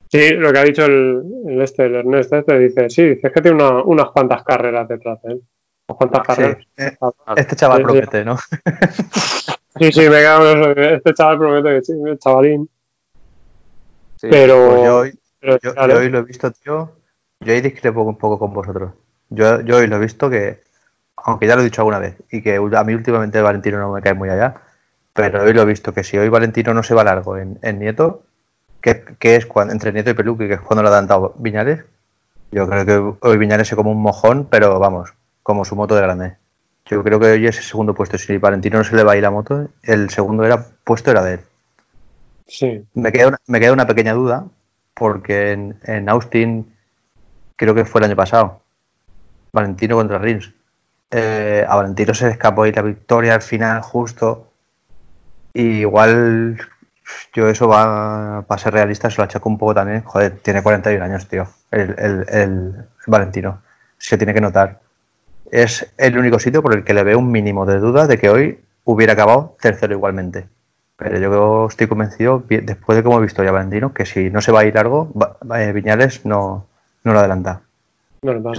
Sí, 0.08 0.30
lo 0.30 0.52
que 0.52 0.58
ha 0.60 0.64
dicho 0.64 0.84
el, 0.84 1.22
el 1.48 1.60
este, 1.60 1.86
el 1.86 1.96
Ernest 1.96 2.32
este, 2.34 2.58
dice, 2.60 2.88
sí, 2.88 3.02
dice 3.02 3.26
es 3.26 3.32
que 3.32 3.40
tiene 3.40 3.56
una- 3.56 3.82
unas 3.82 4.10
cuantas 4.10 4.44
carreras 4.44 4.86
detrás 4.86 5.20
de 5.22 5.32
él. 5.32 5.42
Unas 5.88 5.98
cuantas 5.98 6.20
sí, 6.20 6.26
carreras. 6.26 6.66
eh, 6.76 6.96
Claro. 6.98 7.14
este 7.36 7.56
chaval 7.56 7.78
Sí, 7.78 7.82
sí. 7.82 7.84
promete, 7.84 8.24
¿no? 8.24 8.36
Sí, 9.80 9.90
sí, 9.90 10.00
me 10.08 10.22
cago 10.22 10.50
en 10.50 10.60
eso. 10.60 10.70
Este 10.80 11.14
chaval 11.14 11.38
promete 11.38 11.68
que 11.78 11.82
sí, 11.82 11.92
el 12.06 12.18
chavalín. 12.18 12.68
Sí. 14.16 14.28
Pero, 14.30 14.68
Pues 14.68 14.82
yo 14.84 14.98
hoy, 14.98 15.18
pero, 15.40 15.58
yo, 15.62 15.74
claro, 15.74 15.94
yo 15.94 15.98
hoy 16.00 16.08
lo 16.10 16.18
he 16.18 16.22
visto, 16.22 16.50
tío. 16.52 16.92
Yo 17.40 17.52
ahí 17.52 17.60
discrepo 17.60 18.02
un 18.02 18.16
poco 18.16 18.38
con 18.38 18.52
vosotros. 18.52 18.92
Yo, 19.30 19.62
yo 19.62 19.78
hoy 19.78 19.86
lo 19.88 19.96
he 19.96 20.00
visto 20.00 20.30
que, 20.30 20.60
aunque 21.24 21.46
ya 21.46 21.54
lo 21.54 21.62
he 21.62 21.64
dicho 21.64 21.80
alguna 21.80 21.98
vez, 21.98 22.16
y 22.30 22.42
que 22.42 22.56
a 22.56 22.84
mí 22.84 22.94
últimamente 22.94 23.40
Valentino 23.40 23.78
no 23.78 23.92
me 23.92 24.02
cae 24.02 24.14
muy 24.14 24.28
allá, 24.28 24.54
pero 25.12 25.42
hoy 25.42 25.52
lo 25.52 25.62
he 25.62 25.66
visto 25.66 25.92
que 25.92 26.04
si 26.04 26.18
hoy 26.18 26.28
Valentino 26.28 26.74
no 26.74 26.82
se 26.82 26.94
va 26.94 27.04
largo 27.04 27.36
en, 27.36 27.58
en 27.62 27.78
Nieto, 27.78 28.22
que, 28.80 29.04
que 29.18 29.36
es 29.36 29.46
cuando, 29.46 29.72
entre 29.72 29.92
Nieto 29.92 30.10
y 30.10 30.14
Peluque, 30.14 30.48
que 30.48 30.54
es 30.54 30.60
cuando 30.60 30.82
lo 30.82 30.88
ha 30.88 30.92
adelantado 30.92 31.34
Viñales, 31.38 31.84
yo 32.50 32.68
creo 32.68 32.84
que 32.86 33.26
hoy 33.26 33.38
Viñales 33.38 33.68
se 33.68 33.76
come 33.76 33.90
un 33.90 34.02
mojón, 34.02 34.46
pero 34.50 34.78
vamos, 34.78 35.14
como 35.42 35.64
su 35.64 35.74
moto 35.74 35.94
de 35.94 36.02
grande. 36.02 36.36
Yo 36.86 37.02
creo 37.02 37.18
que 37.18 37.26
hoy 37.26 37.46
es 37.46 37.56
el 37.56 37.64
segundo 37.64 37.94
puesto. 37.94 38.18
Si 38.18 38.36
Valentino 38.36 38.78
no 38.78 38.84
se 38.84 38.94
le 38.94 39.04
va 39.04 39.12
a 39.12 39.16
ir 39.16 39.22
la 39.22 39.30
moto, 39.30 39.68
el 39.82 40.10
segundo 40.10 40.44
era 40.44 40.66
puesto 40.84 41.10
era 41.10 41.22
de 41.22 41.34
él. 41.34 41.40
sí, 42.46 42.84
Me 42.92 43.12
queda 43.12 43.28
una, 43.28 43.38
me 43.46 43.60
queda 43.60 43.72
una 43.72 43.86
pequeña 43.86 44.12
duda, 44.12 44.44
porque 44.94 45.52
en, 45.52 45.78
en 45.84 46.08
Austin, 46.10 46.74
creo 47.56 47.74
que 47.74 47.86
fue 47.86 48.00
el 48.00 48.06
año 48.06 48.16
pasado, 48.16 48.60
Valentino 49.52 49.96
contra 49.96 50.18
Rins. 50.18 50.52
Eh, 51.12 51.64
a 51.68 51.76
Valentino 51.76 52.14
se 52.14 52.30
escapó 52.30 52.62
ahí 52.62 52.72
la 52.72 52.82
victoria 52.82 53.34
al 53.34 53.42
final, 53.42 53.82
justo. 53.82 54.50
Y 55.52 55.80
igual 55.80 56.58
yo 57.34 57.48
eso 57.48 57.68
va 57.68 58.44
para 58.46 58.62
ser 58.62 58.72
realista, 58.72 59.10
se 59.10 59.18
lo 59.18 59.24
achaco 59.24 59.48
un 59.48 59.58
poco 59.58 59.74
también. 59.74 60.02
Joder, 60.02 60.38
tiene 60.40 60.62
41 60.62 61.04
años, 61.04 61.28
tío, 61.28 61.46
el, 61.70 61.94
el, 61.98 62.26
el 62.28 62.74
Valentino. 63.06 63.62
Se 63.98 64.16
tiene 64.16 64.34
que 64.34 64.40
notar. 64.40 64.80
Es 65.50 65.92
el 65.98 66.18
único 66.18 66.38
sitio 66.38 66.62
por 66.62 66.74
el 66.74 66.84
que 66.84 66.94
le 66.94 67.04
veo 67.04 67.18
un 67.18 67.30
mínimo 67.30 67.66
de 67.66 67.78
duda 67.78 68.06
de 68.06 68.18
que 68.18 68.30
hoy 68.30 68.60
hubiera 68.84 69.12
acabado 69.12 69.56
tercero 69.60 69.92
igualmente. 69.92 70.46
Pero 70.96 71.18
yo 71.18 71.66
estoy 71.68 71.88
convencido, 71.88 72.42
después 72.48 72.96
de 72.96 73.02
cómo 73.02 73.18
he 73.18 73.22
visto 73.22 73.42
ya 73.42 73.50
a 73.50 73.52
Valentino, 73.52 73.92
que 73.92 74.06
si 74.06 74.30
no 74.30 74.40
se 74.40 74.52
va 74.52 74.60
a 74.60 74.64
ir 74.64 74.74
largo, 74.74 75.12
eh, 75.56 75.72
Viñales 75.72 76.24
no, 76.24 76.66
no 77.04 77.12
lo 77.12 77.18
adelanta. 77.18 77.62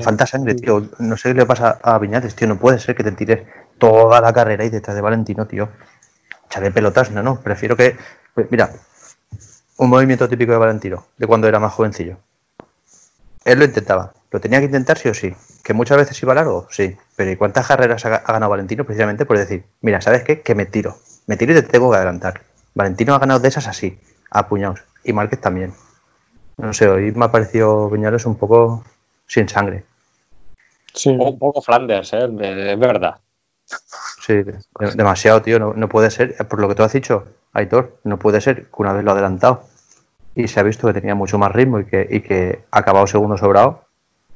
Falta 0.04 0.26
sangre, 0.26 0.56
tío. 0.56 0.90
No 1.00 1.16
sé 1.16 1.30
qué 1.30 1.36
le 1.36 1.46
pasa 1.46 1.80
a 1.82 1.98
Viñales, 1.98 2.36
tío. 2.36 2.48
No 2.48 2.60
puede 2.60 2.80
ser 2.80 2.96
que 2.96 3.04
te 3.04 3.12
tires 3.14 3.48
toda 3.78 4.20
la 4.20 4.34
carrera 4.34 4.66
y 4.66 4.70
detrás 4.70 4.96
de 4.96 5.02
Valentino, 5.02 5.48
tío. 5.48 5.70
Echarle 6.48 6.72
pelotas, 6.72 7.12
no, 7.12 7.24
no. 7.24 7.40
Prefiero 7.40 7.78
que. 7.78 7.96
pues 8.34 8.48
mira, 8.52 8.72
un 9.78 9.90
movimiento 9.90 10.28
típico 10.28 10.52
de 10.52 10.58
Valentino, 10.58 11.06
de 11.18 11.28
cuando 11.28 11.48
era 11.48 11.60
más 11.60 11.74
jovencillo. 11.74 12.18
Él 13.46 13.60
lo 13.60 13.66
intentaba. 13.66 14.14
Lo 14.32 14.42
tenía 14.42 14.60
que 14.60 14.66
intentar 14.66 14.98
sí 14.98 15.10
o 15.10 15.14
sí. 15.14 15.34
Que 15.64 15.74
muchas 15.74 15.98
veces 15.98 16.22
iba 16.22 16.34
largo, 16.34 16.68
sí. 16.70 16.98
Pero 17.16 17.32
¿y 17.32 17.36
cuántas 17.38 17.68
carreras 17.68 18.06
ha, 18.06 18.16
ha 18.16 18.34
ganado 18.34 18.50
Valentino 18.50 18.84
precisamente 18.84 19.26
por 19.26 19.38
decir, 19.38 19.66
mira, 19.82 20.02
¿sabes 20.02 20.24
qué? 20.24 20.42
Que 20.42 20.56
me 20.56 20.66
tiro. 20.66 20.98
Me 21.28 21.38
tiro 21.38 21.54
y 21.54 21.56
te 21.56 21.64
tengo 21.64 21.90
que 21.90 21.98
adelantar. 21.98 22.42
Valentino 22.74 23.16
ha 23.16 23.20
ganado 23.20 23.40
de 23.40 23.48
esas 23.48 23.68
así, 23.68 24.00
a 24.30 24.48
puñados. 24.48 24.84
Y 25.04 25.14
Márquez 25.14 25.40
también. 25.40 25.74
No 26.58 26.74
sé, 26.74 26.88
hoy 26.88 27.12
me 27.14 27.26
ha 27.26 27.32
parecido 27.32 27.90
Viñales 27.90 28.26
un 28.26 28.36
poco 28.36 28.84
sin 29.34 29.50
sangre. 29.50 29.84
Sí. 30.94 31.10
Un 31.10 31.40
poco 31.40 31.62
Flanders, 31.62 32.14
¿eh? 32.14 32.26
es 32.26 32.80
verdad. 32.80 33.16
Sí, 34.22 34.44
de- 34.44 34.60
demasiado, 34.96 35.42
tío. 35.42 35.58
No, 35.58 35.74
no 35.74 35.90
puede 35.90 36.12
ser, 36.12 36.36
por 36.48 36.60
lo 36.60 36.68
que 36.68 36.76
tú 36.76 36.84
has 36.84 36.94
dicho, 36.94 37.26
Aitor, 37.54 37.98
no 38.04 38.20
puede 38.20 38.42
ser 38.42 38.66
que 38.66 38.70
una 38.78 38.94
vez 38.94 39.04
lo 39.04 39.12
ha 39.12 39.14
adelantado 39.14 39.64
y 40.36 40.48
se 40.48 40.60
ha 40.60 40.64
visto 40.64 40.86
que 40.88 40.94
tenía 40.94 41.16
mucho 41.16 41.38
más 41.38 41.52
ritmo 41.52 41.80
y 41.80 41.86
que, 41.86 42.08
y 42.10 42.22
que 42.22 42.64
ha 42.72 42.80
acabado 42.80 43.08
segundo 43.08 43.38
sobrado, 43.38 43.86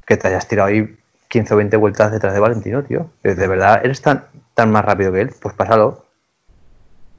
que 0.04 0.16
te 0.16 0.28
hayas 0.28 0.48
tirado 0.48 0.68
ahí 0.68 0.96
15 1.28 1.54
o 1.54 1.56
20 1.58 1.76
vueltas 1.76 2.10
detrás 2.10 2.34
de 2.34 2.40
Valentino, 2.40 2.82
tío. 2.82 3.10
Que 3.22 3.34
¿De 3.34 3.46
verdad 3.46 3.80
eres 3.84 4.02
tan, 4.02 4.24
tan 4.54 4.72
más 4.72 4.84
rápido 4.84 5.12
que 5.12 5.20
él? 5.20 5.30
Pues 5.40 5.54
pásalo. 5.54 6.06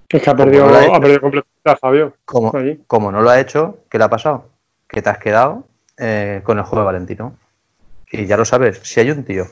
Es 0.09 0.21
que 0.21 0.29
ha 0.29 0.35
perdido, 0.35 0.65
no 0.65 0.71
lo 0.71 0.77
ha 0.77 0.83
hecho. 0.83 0.95
ha 0.95 0.99
perdido 0.99 1.21
completamente 1.21 1.69
a 1.71 1.75
Fabio. 1.77 2.13
Como, 2.25 3.11
no 3.11 3.21
lo 3.21 3.29
ha 3.29 3.39
hecho, 3.39 3.77
¿qué 3.89 3.97
le 3.97 4.03
ha 4.03 4.09
pasado? 4.09 4.49
Que 4.87 5.01
te 5.01 5.09
has 5.09 5.19
quedado 5.19 5.65
eh, 5.97 6.41
con 6.43 6.57
el 6.57 6.63
juego 6.63 6.81
de 6.81 6.85
Valentino. 6.85 7.35
Y 8.11 8.25
ya 8.25 8.37
lo 8.37 8.45
sabes, 8.45 8.79
si 8.83 8.99
hay 8.99 9.11
un 9.11 9.23
tío, 9.23 9.45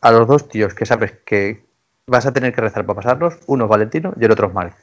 a 0.00 0.10
los 0.12 0.28
dos 0.28 0.48
tíos 0.48 0.74
que 0.74 0.86
sabes 0.86 1.12
que 1.24 1.64
vas 2.06 2.26
a 2.26 2.32
tener 2.32 2.54
que 2.54 2.60
rezar 2.60 2.86
para 2.86 2.96
pasarlos, 2.96 3.38
uno 3.46 3.64
es 3.64 3.70
Valentino 3.70 4.12
y 4.20 4.24
el 4.24 4.30
otro 4.30 4.46
es 4.48 4.54
Marc. 4.54 4.76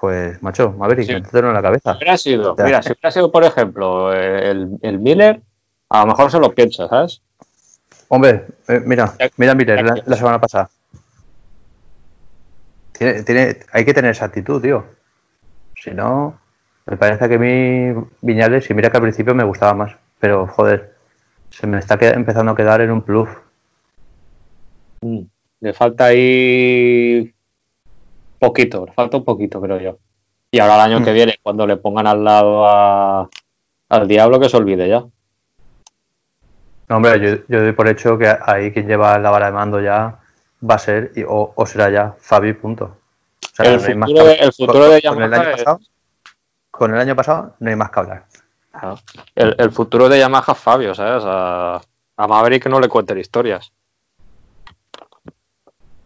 Pues, 0.00 0.42
macho, 0.42 0.72
Maverick, 0.72 1.06
Sí. 1.06 1.14
métetelo 1.14 1.48
en 1.48 1.54
la 1.54 1.62
cabeza. 1.62 1.92
Hubiera 1.96 2.16
sido, 2.16 2.56
mira, 2.58 2.82
si 2.82 2.92
hubiera 2.92 3.10
sido, 3.10 3.30
por 3.30 3.44
ejemplo, 3.44 4.12
el, 4.12 4.78
el 4.82 4.98
Miller, 4.98 5.40
a 5.90 6.00
lo 6.00 6.06
mejor 6.06 6.30
se 6.30 6.40
lo 6.40 6.52
piensa, 6.54 6.88
¿sabes? 6.88 7.22
Hombre, 8.08 8.46
eh, 8.68 8.80
mira, 8.84 9.14
mira 9.36 9.54
Miller 9.54 10.02
la 10.06 10.16
semana 10.16 10.40
pasada. 10.40 10.68
Tiene, 12.92 13.22
tiene- 13.22 13.56
hay 13.72 13.84
que 13.84 13.94
tener 13.94 14.10
esa 14.10 14.26
actitud, 14.26 14.60
tío. 14.60 14.84
Si 15.76 15.90
no, 15.92 16.38
me 16.86 16.96
parece 16.96 17.28
que 17.28 17.34
a 17.34 17.38
mí 17.38 18.06
Viñales, 18.20 18.68
y 18.70 18.74
mira 18.74 18.90
que 18.90 18.96
al 18.96 19.02
principio 19.02 19.34
me 19.34 19.44
gustaba 19.44 19.74
más, 19.74 19.92
pero 20.20 20.46
joder, 20.46 20.91
se 21.52 21.66
me 21.66 21.78
está 21.78 21.96
empezando 22.00 22.52
a 22.52 22.56
quedar 22.56 22.80
en 22.80 22.90
un 22.90 23.02
plus. 23.02 23.28
Mm. 25.02 25.20
Le 25.60 25.72
falta 25.72 26.06
ahí 26.06 27.32
poquito, 28.38 28.86
le 28.86 28.92
falta 28.92 29.16
un 29.18 29.24
poquito, 29.24 29.60
creo 29.60 29.78
yo. 29.80 29.98
Y 30.50 30.58
ahora 30.58 30.74
el 30.76 30.80
año 30.92 31.00
Mm. 31.00 31.04
que 31.04 31.12
viene, 31.12 31.34
cuando 31.42 31.66
le 31.66 31.76
pongan 31.76 32.06
al 32.06 32.24
lado 32.24 32.66
a- 32.66 33.28
al 33.88 34.08
diablo, 34.08 34.40
que 34.40 34.48
se 34.48 34.56
olvide 34.56 34.88
ya. 34.88 35.04
No, 36.88 36.96
hombre, 36.96 37.20
yo, 37.20 37.44
yo 37.48 37.62
doy 37.62 37.72
por 37.72 37.88
hecho 37.88 38.18
que 38.18 38.26
ahí 38.44 38.72
quien 38.72 38.86
lleva 38.86 39.18
la 39.18 39.30
vara 39.30 39.46
de 39.46 39.52
mando 39.52 39.80
ya 39.80 40.18
va 40.68 40.74
a 40.74 40.78
ser, 40.78 41.12
y- 41.14 41.22
o, 41.22 41.52
o 41.54 41.66
será 41.66 41.90
ya 41.90 42.14
Fabi, 42.18 42.52
punto. 42.54 42.96
O 43.44 43.54
sea, 43.54 43.66
El 43.66 43.80
no 43.80 43.86
hay 43.86 43.94
más 43.94 44.08
futuro 44.10 44.24
que 44.24 44.28
de- 44.28 44.34
hablar. 44.34 44.44
el 44.46 44.52
futuro 44.52 44.88
de 44.88 45.02
con, 45.02 45.22
el 45.22 45.34
año 45.34 45.42
es- 45.50 45.56
pasado, 45.56 45.80
con 46.70 46.94
el 46.94 47.00
año 47.00 47.16
pasado 47.16 47.54
no 47.60 47.70
hay 47.70 47.76
más 47.76 47.90
que 47.90 48.00
hablar. 48.00 48.24
El, 49.34 49.54
el 49.58 49.70
futuro 49.70 50.08
de 50.08 50.18
Yamaha 50.18 50.54
Fabio, 50.54 50.94
¿sabes? 50.94 51.22
A, 51.26 51.80
a 52.16 52.26
Maverick 52.26 52.66
no 52.66 52.80
le 52.80 52.88
cuenten 52.88 53.18
historias. 53.18 53.72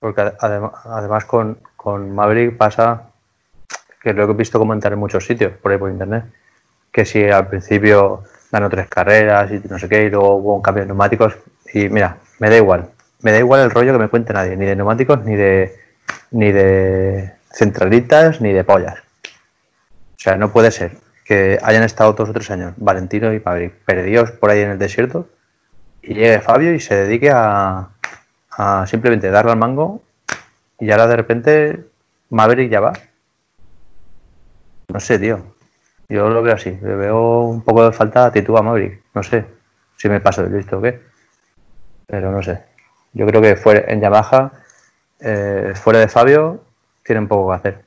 Porque 0.00 0.20
ade- 0.20 0.36
adem- 0.38 0.72
además 0.84 1.24
con, 1.24 1.58
con 1.76 2.14
Maverick 2.14 2.56
pasa, 2.56 3.10
que 4.02 4.12
lo 4.12 4.24
he 4.24 4.34
visto 4.34 4.58
comentar 4.58 4.92
en 4.92 4.98
muchos 4.98 5.24
sitios, 5.24 5.52
por 5.58 5.72
ahí 5.72 5.78
por 5.78 5.90
internet, 5.90 6.24
que 6.92 7.04
si 7.04 7.24
al 7.28 7.48
principio 7.48 8.24
ganó 8.50 8.68
tres 8.68 8.88
carreras 8.88 9.50
y 9.50 9.60
no 9.68 9.78
sé 9.78 9.88
qué, 9.88 10.04
y 10.04 10.10
luego 10.10 10.36
hubo 10.36 10.56
un 10.56 10.62
cambio 10.62 10.82
de 10.82 10.88
neumáticos, 10.88 11.36
y 11.72 11.88
mira, 11.88 12.18
me 12.38 12.50
da 12.50 12.56
igual, 12.56 12.90
me 13.20 13.32
da 13.32 13.38
igual 13.38 13.60
el 13.60 13.70
rollo 13.70 13.92
que 13.92 13.98
me 13.98 14.08
cuente 14.08 14.32
nadie, 14.32 14.56
ni 14.56 14.66
de 14.66 14.76
neumáticos, 14.76 15.24
ni 15.24 15.36
de 15.36 15.76
ni 16.30 16.52
de 16.52 17.32
centralitas, 17.50 18.40
ni 18.40 18.52
de 18.52 18.64
pollas. 18.64 18.98
O 19.24 20.18
sea, 20.18 20.36
no 20.36 20.52
puede 20.52 20.70
ser 20.70 20.98
que 21.26 21.58
hayan 21.62 21.82
estado 21.82 22.12
dos 22.12 22.28
o 22.28 22.32
tres 22.32 22.50
años 22.50 22.74
Valentino 22.76 23.32
y 23.32 23.40
Maverick 23.40 23.74
perdidos 23.84 24.30
por 24.30 24.50
ahí 24.50 24.60
en 24.60 24.70
el 24.70 24.78
desierto 24.78 25.28
y 26.02 26.14
llegue 26.14 26.40
Fabio 26.40 26.72
y 26.74 26.80
se 26.80 26.94
dedique 26.94 27.30
a, 27.30 27.88
a 28.50 28.86
simplemente 28.86 29.30
darle 29.30 29.52
al 29.52 29.58
mango 29.58 30.02
y 30.78 30.90
ahora 30.90 31.06
de 31.06 31.16
repente 31.16 31.84
Maverick 32.30 32.70
ya 32.70 32.80
va. 32.80 32.92
No 34.88 35.00
sé, 35.00 35.18
tío. 35.18 35.54
Yo 36.08 36.28
lo 36.28 36.42
veo 36.42 36.54
así. 36.54 36.70
Le 36.70 36.94
veo 36.94 37.40
un 37.42 37.62
poco 37.62 37.84
de 37.84 37.92
falta 37.92 38.22
de 38.22 38.26
actitud 38.28 38.56
a 38.56 38.62
Maverick. 38.62 39.02
No 39.14 39.22
sé 39.22 39.44
si 39.96 40.08
me 40.08 40.20
paso 40.20 40.42
de 40.42 40.56
listo 40.56 40.78
o 40.78 40.82
qué. 40.82 41.00
Pero 42.06 42.30
no 42.30 42.42
sé. 42.42 42.62
Yo 43.12 43.26
creo 43.26 43.40
que 43.40 43.56
fuera, 43.56 43.90
en 43.90 44.00
Yamaha, 44.00 44.52
eh, 45.20 45.72
fuera 45.74 46.00
de 46.00 46.08
Fabio, 46.08 46.64
tienen 47.02 47.26
poco 47.26 47.50
que 47.50 47.56
hacer. 47.56 47.85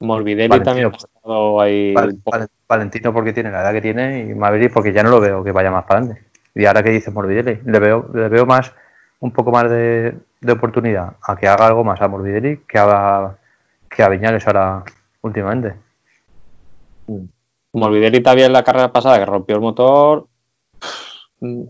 Morbidelli 0.00 0.48
Valentino, 0.48 0.64
también 0.64 0.92
ha 0.92 0.96
estado 0.96 1.60
ahí 1.60 1.92
Val- 1.94 2.18
Val- 2.24 2.48
Valentino 2.68 3.12
porque 3.12 3.32
tiene 3.32 3.50
la 3.50 3.62
edad 3.62 3.72
que 3.72 3.80
tiene 3.80 4.20
y 4.20 4.34
Maverick 4.34 4.72
porque 4.72 4.92
ya 4.92 5.02
no 5.02 5.10
lo 5.10 5.20
veo 5.20 5.42
que 5.42 5.52
vaya 5.52 5.70
más 5.70 5.84
para 5.84 6.00
adelante. 6.00 6.24
Y 6.54 6.64
ahora 6.66 6.82
que 6.82 6.90
dice 6.90 7.10
Morbidelli, 7.10 7.60
le 7.64 7.78
veo, 7.78 8.08
le 8.14 8.28
veo 8.28 8.46
más, 8.46 8.72
un 9.20 9.32
poco 9.32 9.50
más 9.50 9.68
de, 9.70 10.16
de 10.40 10.52
oportunidad 10.52 11.14
a 11.22 11.36
que 11.36 11.48
haga 11.48 11.66
algo 11.66 11.84
más 11.84 12.00
a 12.00 12.08
Morbidelli 12.08 12.58
que 12.68 12.78
a, 12.78 13.36
que 13.90 14.02
a 14.02 14.08
Viñales 14.08 14.46
ahora 14.46 14.84
últimamente. 15.22 15.74
Morbidelli 17.72 18.22
también 18.22 18.46
en 18.46 18.52
la 18.54 18.64
carrera 18.64 18.92
pasada 18.92 19.18
que 19.18 19.26
rompió 19.26 19.56
el 19.56 19.62
motor. 19.62 20.26
Mm, 21.40 21.62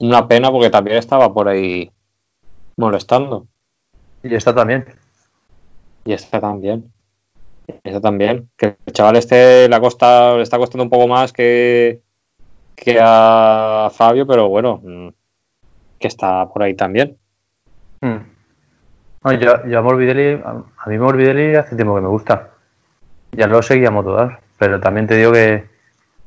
Una 0.00 0.28
pena 0.28 0.50
porque 0.50 0.70
también 0.70 0.96
estaba 0.98 1.32
por 1.32 1.48
ahí 1.48 1.90
molestando. 2.76 3.46
Y 4.22 4.34
está 4.34 4.54
también. 4.54 4.84
Y 6.04 6.12
esta 6.12 6.40
también. 6.40 6.92
Esta 7.84 8.00
también. 8.00 8.48
Que 8.56 8.76
el 8.86 8.92
chaval 8.92 9.16
este 9.16 9.68
le, 9.68 9.74
ha 9.76 9.80
costado- 9.80 10.36
le 10.36 10.42
está 10.42 10.58
costando 10.58 10.84
un 10.84 10.90
poco 10.90 11.08
más 11.08 11.32
que, 11.32 12.00
que 12.74 12.98
a 13.00 13.90
Fabio, 13.92 14.26
pero 14.26 14.48
bueno, 14.48 14.80
mm, 14.82 15.08
que 15.98 16.08
está 16.08 16.48
por 16.48 16.62
ahí 16.62 16.74
también. 16.74 17.16
Mm. 18.00 18.16
No, 19.24 19.32
yo, 19.32 19.66
yo 19.66 19.78
a 19.78 19.82
Morbidelli, 19.82 20.40
a, 20.44 20.62
a 20.78 20.88
mí 20.88 20.98
Morbidelli 20.98 21.56
hace 21.56 21.74
tiempo 21.74 21.94
que 21.96 22.02
me 22.02 22.08
gusta. 22.08 22.50
Ya 23.32 23.46
lo 23.46 23.60
seguíamos 23.62 24.04
todas, 24.04 24.38
pero 24.58 24.78
también 24.80 25.06
te 25.06 25.16
digo 25.16 25.32
que, 25.32 25.64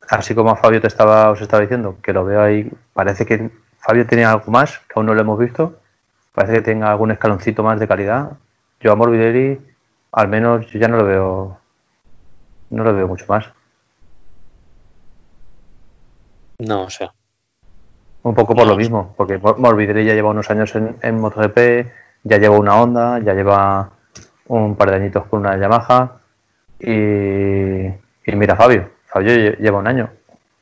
así 0.10 0.36
como 0.36 0.52
a 0.52 0.56
Fabio 0.58 0.82
te 0.82 0.88
estaba, 0.88 1.30
os 1.32 1.42
estaba 1.42 1.62
diciendo, 1.62 1.98
que 2.04 2.14
lo 2.14 2.26
veo 2.26 2.42
ahí, 2.42 2.70
parece 2.94 3.26
que 3.26 3.50
Fabio 3.80 4.06
tiene 4.06 4.26
algo 4.26 4.52
más, 4.52 4.80
que 4.80 4.94
aún 4.96 5.06
no 5.06 5.14
lo 5.14 5.22
hemos 5.22 5.40
visto, 5.40 5.80
parece 6.34 6.56
que 6.56 6.62
tenga 6.62 6.92
algún 6.92 7.12
escaloncito 7.12 7.64
más 7.64 7.80
de 7.80 7.88
calidad. 7.88 8.32
Yo 8.82 8.92
a 8.92 8.96
Morbidelli, 8.96 9.60
al 10.12 10.28
menos, 10.28 10.68
yo 10.68 10.80
ya 10.80 10.88
no 10.88 10.98
lo 10.98 11.06
veo, 11.06 11.58
no 12.70 12.84
lo 12.84 12.94
veo 12.94 13.08
mucho 13.08 13.26
más. 13.28 13.46
No, 16.60 16.84
o 16.84 16.90
sea. 16.90 17.14
Un 18.24 18.36
poco 18.36 18.54
por 18.54 18.68
lo 18.68 18.76
mismo, 18.76 19.14
porque 19.18 19.38
Mor- 19.38 19.58
Morbidelli 19.60 20.06
ya 20.06 20.14
lleva 20.14 20.30
unos 20.30 20.50
años 20.50 20.76
en, 20.76 20.98
en 21.02 21.20
MotoGP, 21.20 21.88
ya 22.24 22.38
lleva 22.38 22.58
una 22.60 22.76
Honda, 22.82 23.20
ya 23.20 23.34
lleva 23.34 23.92
un 24.48 24.76
par 24.76 24.90
de 24.90 24.98
añitos 24.98 25.26
con 25.28 25.40
una 25.42 25.58
Yamaha 25.58 26.18
y, 26.80 27.88
y 27.88 28.36
mira 28.36 28.56
Fabio, 28.58 28.90
Fabio 29.06 29.32
lle- 29.32 29.58
lleva 29.58 29.78
un 29.80 29.88
año 29.88 30.10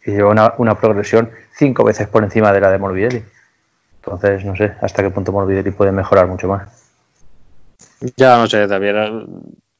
y 0.05 0.11
lleva 0.11 0.29
una, 0.31 0.53
una 0.57 0.75
progresión 0.75 1.31
cinco 1.51 1.83
veces 1.83 2.07
por 2.07 2.23
encima 2.23 2.51
de 2.53 2.61
la 2.61 2.69
de 2.69 2.77
Morbidelli. 2.77 3.23
Entonces 4.03 4.45
no 4.45 4.55
sé 4.55 4.73
hasta 4.81 5.03
qué 5.03 5.09
punto 5.09 5.31
Morbidelli 5.31 5.71
puede 5.71 5.91
mejorar 5.91 6.27
mucho 6.27 6.47
más. 6.47 6.86
Ya 8.15 8.37
no 8.37 8.47
sé, 8.47 8.67
también 8.67 8.95
eh, 8.97 9.25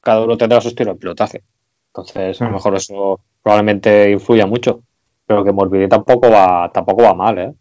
cada 0.01 0.21
uno 0.23 0.37
tendrá 0.37 0.59
su 0.61 0.69
estilo 0.69 0.93
de 0.93 0.99
pilotaje. 0.99 1.43
Entonces, 1.87 2.41
a 2.41 2.45
lo 2.45 2.51
Mm. 2.51 2.53
mejor 2.55 2.75
eso 2.75 3.19
probablemente 3.43 4.11
influya 4.11 4.45
mucho. 4.45 4.81
Pero 5.25 5.43
que 5.43 5.51
Morbidelli 5.51 5.89
tampoco 5.89 6.29
va, 6.31 6.71
tampoco 6.71 7.03
va 7.03 7.13
mal, 7.13 7.37
¿eh? 7.37 7.53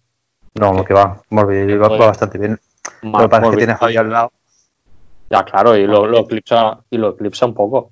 No, 0.55 0.85
que 0.85 0.95
va, 0.95 1.21
Morbidelli 1.31 1.77
va, 1.77 1.89
va 1.89 2.07
bastante 2.07 2.39
bien. 2.39 2.59
Lo 3.03 3.11
Ma- 3.11 3.23
que 3.23 3.29
pasa 3.29 3.45
es 3.45 3.51
que 3.51 3.57
tiene 3.59 3.73
a 3.73 3.77
Fabio 3.77 4.01
al 4.01 4.11
lado, 4.11 4.33
Ya, 5.31 5.45
claro, 5.45 5.77
y 5.77 5.87
lo, 5.87 6.07
lo 6.07 6.21
eclipsa, 6.21 6.79
y 6.91 6.99
lo 6.99 7.11
eclipsa 7.11 7.47
un 7.47 7.55
poco. 7.55 7.91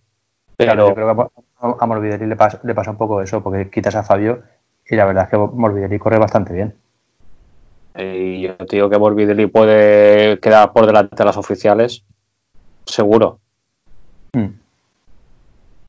pero 0.57 0.71
Pero 0.73 0.89
yo 0.89 0.95
creo 0.95 1.07
que 1.07 1.11
a 1.11 1.15
Mor- 1.15 1.77
a 1.81 1.87
Morbidelli 1.87 2.27
le 2.27 2.37
pasa, 2.37 2.61
le 2.63 2.75
pasa 2.75 2.91
un 2.93 2.97
poco 2.97 3.21
eso, 3.21 3.43
porque 3.43 3.71
quitas 3.71 3.97
a 3.97 4.03
Fabio 4.05 4.43
y 4.87 4.95
la 4.97 5.05
verdad 5.07 5.25
es 5.25 5.31
que 5.31 5.37
Morbidelli 5.39 5.99
corre 5.99 6.19
bastante 6.19 6.53
bien. 6.55 6.75
y 7.97 8.43
yo 8.43 8.57
te 8.57 8.77
digo 8.77 8.91
que 8.91 8.99
Morbidelli 8.99 9.47
puede 9.47 10.39
quedar 10.41 10.73
por 10.73 10.87
delante 10.87 11.17
de 11.17 11.25
las 11.25 11.37
oficiales, 11.37 12.05
seguro. 12.87 13.39
Mm. 14.33 14.47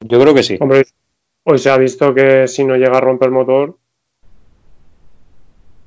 Yo 0.01 0.19
creo 0.19 0.33
que 0.33 0.43
sí. 0.43 0.57
Hombre, 0.59 0.85
hoy 1.43 1.57
se 1.59 1.69
ha 1.69 1.77
visto 1.77 2.13
que 2.13 2.47
si 2.47 2.63
no 2.63 2.75
llega 2.75 2.97
a 2.97 3.01
romper 3.01 3.31
motor, 3.31 3.77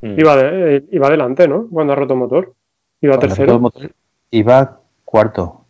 Mm. 0.00 0.18
iba, 0.20 0.36
de- 0.36 0.76
eh, 0.76 0.84
iba 0.92 1.08
adelante, 1.08 1.48
¿no? 1.48 1.66
Cuando 1.70 1.92
ha 1.92 1.96
roto 1.96 2.14
motor. 2.16 2.54
Iba 3.00 3.16
Cuando 3.16 3.34
tercero, 3.34 3.58
motor- 3.60 3.90
Iba 4.30 4.80
cuarto. 5.04 5.64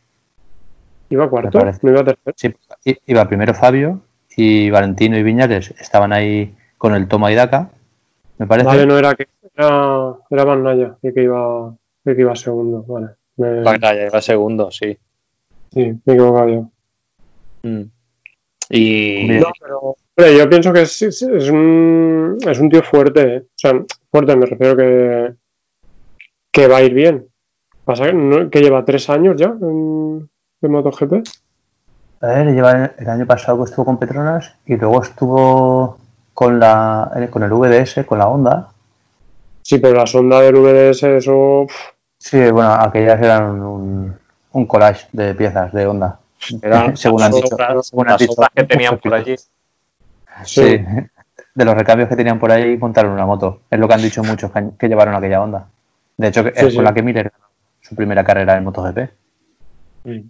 iba 1.11 1.29
cuarto, 1.31 1.59
no 1.83 1.91
iba 1.91 2.05
tercero. 2.05 2.35
Sí, 2.37 2.55
iba 3.07 3.27
primero 3.29 3.55
Fabio 3.55 4.01
y 4.37 4.69
Valentino 4.71 5.17
y 5.17 5.23
Viñales 5.23 5.71
estaban 5.81 6.13
ahí 6.13 6.55
con 6.77 6.95
el 6.95 7.07
toma 7.09 7.31
y 7.33 7.35
daca, 7.35 7.71
me 8.39 8.47
parece. 8.47 8.67
Vale, 8.67 8.87
no 8.87 8.99
era 8.99 9.15
que 9.15 9.29
era, 9.57 10.15
era 10.31 10.45
Van 10.45 10.63
Naya, 10.63 10.97
el 11.03 11.15
que 11.15 11.23
iba, 11.23 11.75
el 12.05 12.15
que 12.17 12.21
iba 12.23 12.35
segundo, 12.37 12.83
vale. 12.87 13.09
Me, 13.37 13.63
Bagnaia 13.63 14.07
iba 14.07 14.21
segundo, 14.21 14.71
sí. 14.71 14.99
Sí, 15.73 15.81
me 15.81 16.01
he 16.07 16.13
equivocado 16.17 16.49
yo. 16.49 16.71
Mm. 17.63 17.83
Y 18.71 19.27
No, 19.41 19.47
pero 19.61 19.79
hombre, 20.17 20.37
yo 20.39 20.49
pienso 20.49 20.73
que 20.73 20.83
es, 20.83 21.03
es- 21.03 21.23
es 21.23 21.51
un, 21.51 22.37
es 22.47 22.59
un 22.59 22.69
tío 22.69 22.83
fuerte, 22.83 23.37
¿eh? 23.37 23.39
O 23.47 23.53
sea, 23.57 23.73
fuerte 24.11 24.37
me 24.37 24.47
refiero 24.47 24.77
que, 24.77 25.35
que 26.53 26.69
va 26.69 26.79
a 26.79 26.83
ir 26.83 26.95
bien. 26.95 27.27
Pasa 27.85 28.07
que, 28.07 28.13
no- 28.13 28.51
que 28.51 28.61
lleva 28.61 28.85
tres 28.85 29.09
años 29.09 29.37
ya 29.37 29.47
en, 29.47 30.29
en 30.63 30.71
MotoGP. 30.71 31.13
A 32.21 32.27
ver, 32.27 32.53
lleva 32.53 32.91
el 32.99 33.09
año 33.09 33.27
pasado 33.27 33.59
que 33.59 33.71
estuvo 33.71 33.85
con 33.87 33.99
Petronas 33.99 34.55
y 34.67 34.77
luego 34.77 35.03
estuvo 35.03 35.99
con 36.35 36.59
la 36.61 37.11
con 37.31 37.43
el 37.43 37.51
VDS, 37.51 38.05
con 38.05 38.19
la 38.19 38.29
Honda, 38.29 38.69
Sí, 39.63 39.79
pero 39.79 39.95
la 39.97 40.07
sonda 40.07 40.41
del 40.41 40.55
VDS, 40.57 41.17
eso. 41.19 41.67
Sí, 42.19 42.39
bueno, 42.51 42.73
aquellas 42.73 43.21
eran 43.21 43.61
un, 43.63 44.19
un 44.53 44.67
collage 44.67 45.07
de 45.13 45.35
piezas 45.35 45.73
de 45.73 45.87
Honda. 45.87 46.19
Eran 46.63 46.97
según 46.97 47.23
han 47.23 47.33
las 47.33 47.43
dicho. 47.43 47.57
según 47.83 48.07
han 48.07 48.13
las 48.13 48.21
dicho. 48.21 48.33
obras 48.33 48.51
que 48.55 48.65
tenían 48.65 48.99
por 48.99 49.15
allí. 49.15 49.37
Sí, 50.45 50.63
de 51.55 51.65
los 51.65 51.75
recambios 51.75 52.09
que 52.09 52.17
tenían 52.17 52.39
por 52.39 52.51
ahí 52.53 52.77
montaron 52.77 53.13
una 53.13 53.27
moto. 53.27 53.61
Es 53.71 53.79
lo 53.79 53.89
que 53.89 53.95
han 53.95 54.03
dicho 54.03 54.23
muchos 54.23 54.51
que, 54.79 54.89
llevaron 54.89 55.15
aquella 55.15 55.43
Honda. 55.43 55.67
De 56.17 56.29
hecho, 56.29 56.45
que 56.45 56.53
Sí, 56.55 56.67
es 56.67 56.71
sí. 56.71 56.77
con 56.77 56.85
la 56.85 56.95
que 56.95 57.03
Miller 57.03 57.31
ganó 57.31 57.45
su 57.81 57.95
primera 57.95 58.25
carrera 58.25 58.57
en 58.57 58.65
MotoGP. 58.65 58.99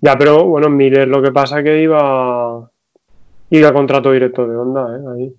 Ya, 0.01 0.17
pero 0.19 0.45
bueno, 0.47 0.69
Miller 0.71 1.07
lo 1.07 1.23
que 1.23 1.31
pasa 1.31 1.63
que 1.63 1.81
iba. 1.83 2.69
Iba 3.51 3.69
a 3.69 3.73
contrato 3.73 4.11
directo 4.13 4.47
de 4.47 4.57
Honda, 4.57 4.97
¿eh? 4.97 5.03
Ahí. 5.15 5.35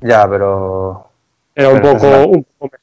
Ya, 0.00 0.28
pero 0.28 1.06
Era 1.54 1.68
un 1.70 1.80
Pero 1.80 1.92
poco. 1.94 2.06
es 2.06 2.26
Un 2.26 2.46
poco 2.58 2.76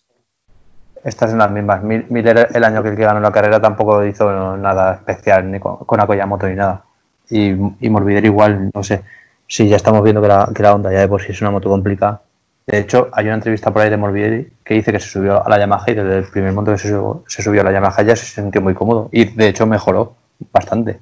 estas 1.03 1.29
son 1.31 1.39
las 1.39 1.51
mismas. 1.51 1.83
Mi- 1.83 2.05
Miller, 2.09 2.49
el 2.53 2.63
año 2.63 2.83
que 2.83 2.95
ganó 2.95 3.19
la 3.19 3.31
carrera, 3.31 3.61
tampoco 3.61 4.03
hizo 4.05 4.57
nada 4.57 4.93
especial 4.95 5.49
ni 5.51 5.59
con, 5.59 5.77
con 5.77 6.01
aquella 6.01 6.25
moto 6.25 6.47
ni 6.47 6.55
nada. 6.55 6.83
Y, 7.29 7.51
y 7.51 7.87
igual, 8.25 8.71
no 8.73 8.83
sé. 8.83 9.01
Si 9.47 9.67
ya 9.67 9.75
estamos 9.77 10.03
viendo 10.03 10.21
que 10.21 10.27
la, 10.27 10.49
que 10.53 10.63
la 10.63 10.73
Honda 10.75 10.91
ya 10.91 10.99
de 10.99 11.07
por 11.07 11.21
sí 11.21 11.31
es 11.31 11.41
una 11.41 11.51
moto 11.51 11.69
complicada. 11.69 12.21
De 12.67 12.79
hecho, 12.79 13.09
hay 13.13 13.25
una 13.25 13.35
entrevista 13.35 13.71
por 13.71 13.81
ahí 13.81 13.89
de 13.89 13.97
Morbidelli 13.97 14.51
que 14.63 14.75
dice 14.75 14.91
que 14.91 14.99
se 14.99 15.09
subió 15.09 15.43
a 15.45 15.49
la 15.49 15.57
Yamaha 15.57 15.85
y 15.89 15.95
desde 15.95 16.17
el 16.19 16.25
primer 16.29 16.53
momento 16.53 16.71
que 16.73 16.77
se 16.77 16.89
subió, 16.89 17.23
se 17.27 17.41
subió 17.41 17.61
a 17.61 17.63
la 17.63 17.71
Yamaha 17.71 18.03
ya 18.03 18.15
se 18.15 18.25
sintió 18.25 18.61
muy 18.61 18.75
cómodo. 18.75 19.09
Y 19.11 19.25
de 19.25 19.47
hecho 19.47 19.65
mejoró 19.65 20.13
bastante. 20.51 20.99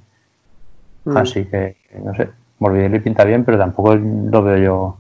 Mm. 1.05 1.17
Así 1.17 1.45
que, 1.45 1.77
no 2.03 2.13
sé. 2.15 2.29
Morbidelli 2.59 2.99
pinta 2.99 3.23
bien, 3.23 3.43
pero 3.43 3.57
tampoco 3.57 3.95
lo 3.95 4.41
veo 4.43 4.57
yo 4.57 4.97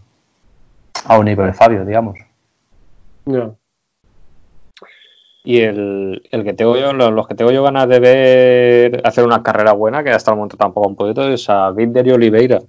a 1.05 1.17
un 1.17 1.25
nivel 1.25 1.47
de 1.47 1.53
Fabio, 1.53 1.85
digamos. 1.85 2.17
Ya. 3.25 3.51
Y 5.49 5.61
el, 5.61 6.27
el 6.29 6.43
que 6.43 6.51
tengo 6.53 6.75
yo, 6.75 6.91
los, 6.91 7.09
los 7.13 7.25
que 7.25 7.33
tengo 7.33 7.51
yo 7.51 7.63
ganas 7.63 7.87
de 7.87 8.01
ver 8.01 9.01
hacer 9.07 9.23
una 9.23 9.41
carrera 9.43 9.71
buena, 9.71 10.03
que 10.03 10.09
hasta 10.09 10.31
el 10.31 10.35
momento 10.37 10.57
tampoco 10.57 10.89
han 10.89 10.95
podido, 10.97 11.29
es 11.31 11.49
a 11.49 11.71
Binder 11.71 12.05
y 12.05 12.11
Oliveira. 12.11 12.59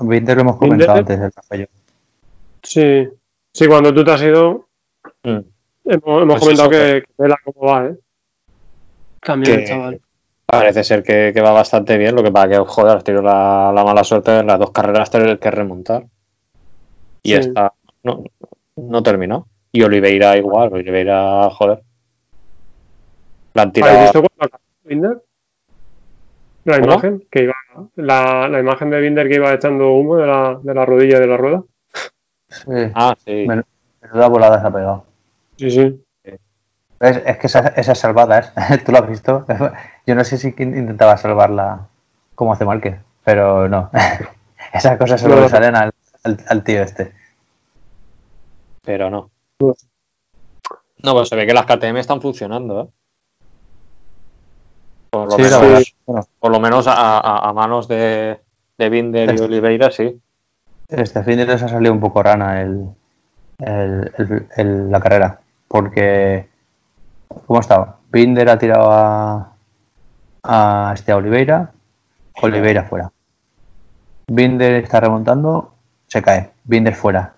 Binder 0.00 0.36
lo 0.36 0.40
hemos 0.42 0.56
comentado 0.56 0.94
Binder- 0.94 0.98
antes 1.00 1.20
del 1.20 1.32
café. 1.32 1.68
Sí. 2.62 3.08
Sí, 3.52 3.66
cuando 3.66 3.92
tú 3.92 4.02
te 4.04 4.10
has 4.12 4.22
ido, 4.22 4.66
Mm. 5.24 5.38
hemos, 5.84 6.22
hemos 6.22 6.26
Pues 6.26 6.40
comentado 6.40 6.70
que, 6.70 7.02
que 7.06 7.12
vela 7.22 7.36
cómo 7.44 7.66
va, 7.70 7.86
¿eh? 7.88 7.96
También 9.20 9.56
Que- 9.56 9.62
el 9.64 9.68
chaval. 9.68 10.00
Parece 10.46 10.84
ser 10.84 11.02
que, 11.02 11.32
que 11.34 11.40
va 11.40 11.52
bastante 11.52 11.96
bien, 11.98 12.14
lo 12.14 12.22
que 12.22 12.32
pasa 12.32 12.48
que, 12.48 12.56
joder, 12.58 13.02
tenido 13.02 13.22
la, 13.22 13.70
la 13.74 13.84
mala 13.84 14.02
suerte 14.04 14.38
en 14.38 14.46
las 14.46 14.58
dos 14.58 14.70
carreras 14.70 15.10
tener 15.10 15.38
que 15.38 15.50
remontar. 15.50 16.04
Y 17.22 17.30
Sí. 17.32 17.34
esta 17.36 17.72
no, 18.04 18.24
no 18.76 19.02
terminó. 19.02 19.46
Y 19.72 19.82
Oliveira 19.82 20.36
igual, 20.36 20.72
Oliveira, 20.72 21.48
joder. 21.50 21.82
La 23.54 23.62
han 23.62 23.68
¿Habéis 23.68 23.72
tirado. 23.74 24.00
visto 24.02 24.22
cuando 24.22 24.44
acabó 24.44 24.62
Binder? 24.84 25.22
La 26.64 26.78
¿Cómo? 26.80 26.92
imagen 26.92 27.24
que 27.30 27.42
iba, 27.44 27.54
la, 27.96 28.48
la 28.48 28.60
imagen 28.60 28.90
de 28.90 29.00
Binder 29.00 29.28
que 29.28 29.34
iba 29.36 29.52
echando 29.52 29.92
humo 29.92 30.16
de 30.16 30.26
la, 30.26 30.58
de 30.62 30.74
la 30.74 30.84
rodilla 30.86 31.18
de 31.18 31.26
la 31.26 31.36
rueda. 31.36 31.62
Sí. 32.48 32.70
Ah, 32.94 33.14
sí. 33.24 33.44
Men- 33.48 33.64
Menuda 34.02 34.28
volada 34.28 34.60
se 34.60 34.66
ha 34.66 34.70
pegado. 34.70 35.04
Sí, 35.56 35.70
sí. 35.70 36.04
Es, 37.00 37.16
es 37.24 37.38
que 37.38 37.46
esa, 37.46 37.68
esa 37.76 37.94
salvada 37.94 38.38
es, 38.40 38.52
tú 38.84 38.92
lo 38.92 38.98
has 38.98 39.08
visto. 39.08 39.46
Yo 40.06 40.14
no 40.14 40.22
sé 40.24 40.36
si 40.38 40.48
intentaba 40.58 41.16
salvarla 41.16 41.88
como 42.34 42.52
hace 42.52 42.64
Márquez, 42.64 42.96
pero 43.24 43.68
no. 43.68 43.90
Esas 44.72 44.98
cosas 44.98 45.20
solo 45.20 45.36
No. 45.36 45.42
le 45.42 45.48
salen 45.48 45.74
al, 45.76 45.92
al, 46.24 46.38
al 46.48 46.64
tío 46.64 46.82
este. 46.82 47.12
Pero 48.84 49.10
no. 49.10 49.30
No. 49.60 49.74
Pero 51.02 51.24
se 51.24 51.36
ve 51.36 51.46
que 51.46 51.54
las 51.54 51.66
KTM 51.66 51.98
están 51.98 52.20
funcionando, 52.20 52.82
¿eh? 52.82 52.88
Por 55.10 55.24
lo 55.26 55.36
Sí, 55.36 55.42
menos. 55.42 55.94
Bueno, 56.06 56.26
por 56.38 56.50
lo 56.52 56.60
menos 56.60 56.86
a, 56.86 57.18
a- 57.18 57.48
a 57.48 57.52
manos 57.52 57.86
de, 57.88 58.40
de 58.78 58.88
Binder 58.88 59.34
y 59.34 59.38
Sí. 59.38 59.44
Oliveira, 59.44 59.90
sí. 59.90 60.20
este 60.88 61.22
fin 61.22 61.36
de 61.38 61.46
les 61.46 61.62
ha 61.62 61.68
salido 61.68 61.92
un 61.92 62.00
poco 62.00 62.22
rana 62.22 62.60
el, 62.62 62.88
el- 63.58 64.12
el- 64.18 64.46
el- 64.56 64.90
la 64.90 65.00
carrera. 65.00 65.40
Porque, 65.68 66.48
¿cómo 67.46 67.60
estaba? 67.60 67.98
Binder 68.10 68.48
ha 68.50 68.58
tirado 68.58 68.90
a, 68.90 69.52
a, 70.42 70.90
este, 70.94 71.12
a 71.12 71.16
Oliveira, 71.16 71.72
Oliveira 72.42 72.84
fuera. 72.84 73.10
Binder 74.28 74.74
está 74.84 75.00
remontando, 75.00 75.72
se 76.08 76.22
cae. 76.22 76.50
Binder 76.64 76.94
fuera. 76.94 77.34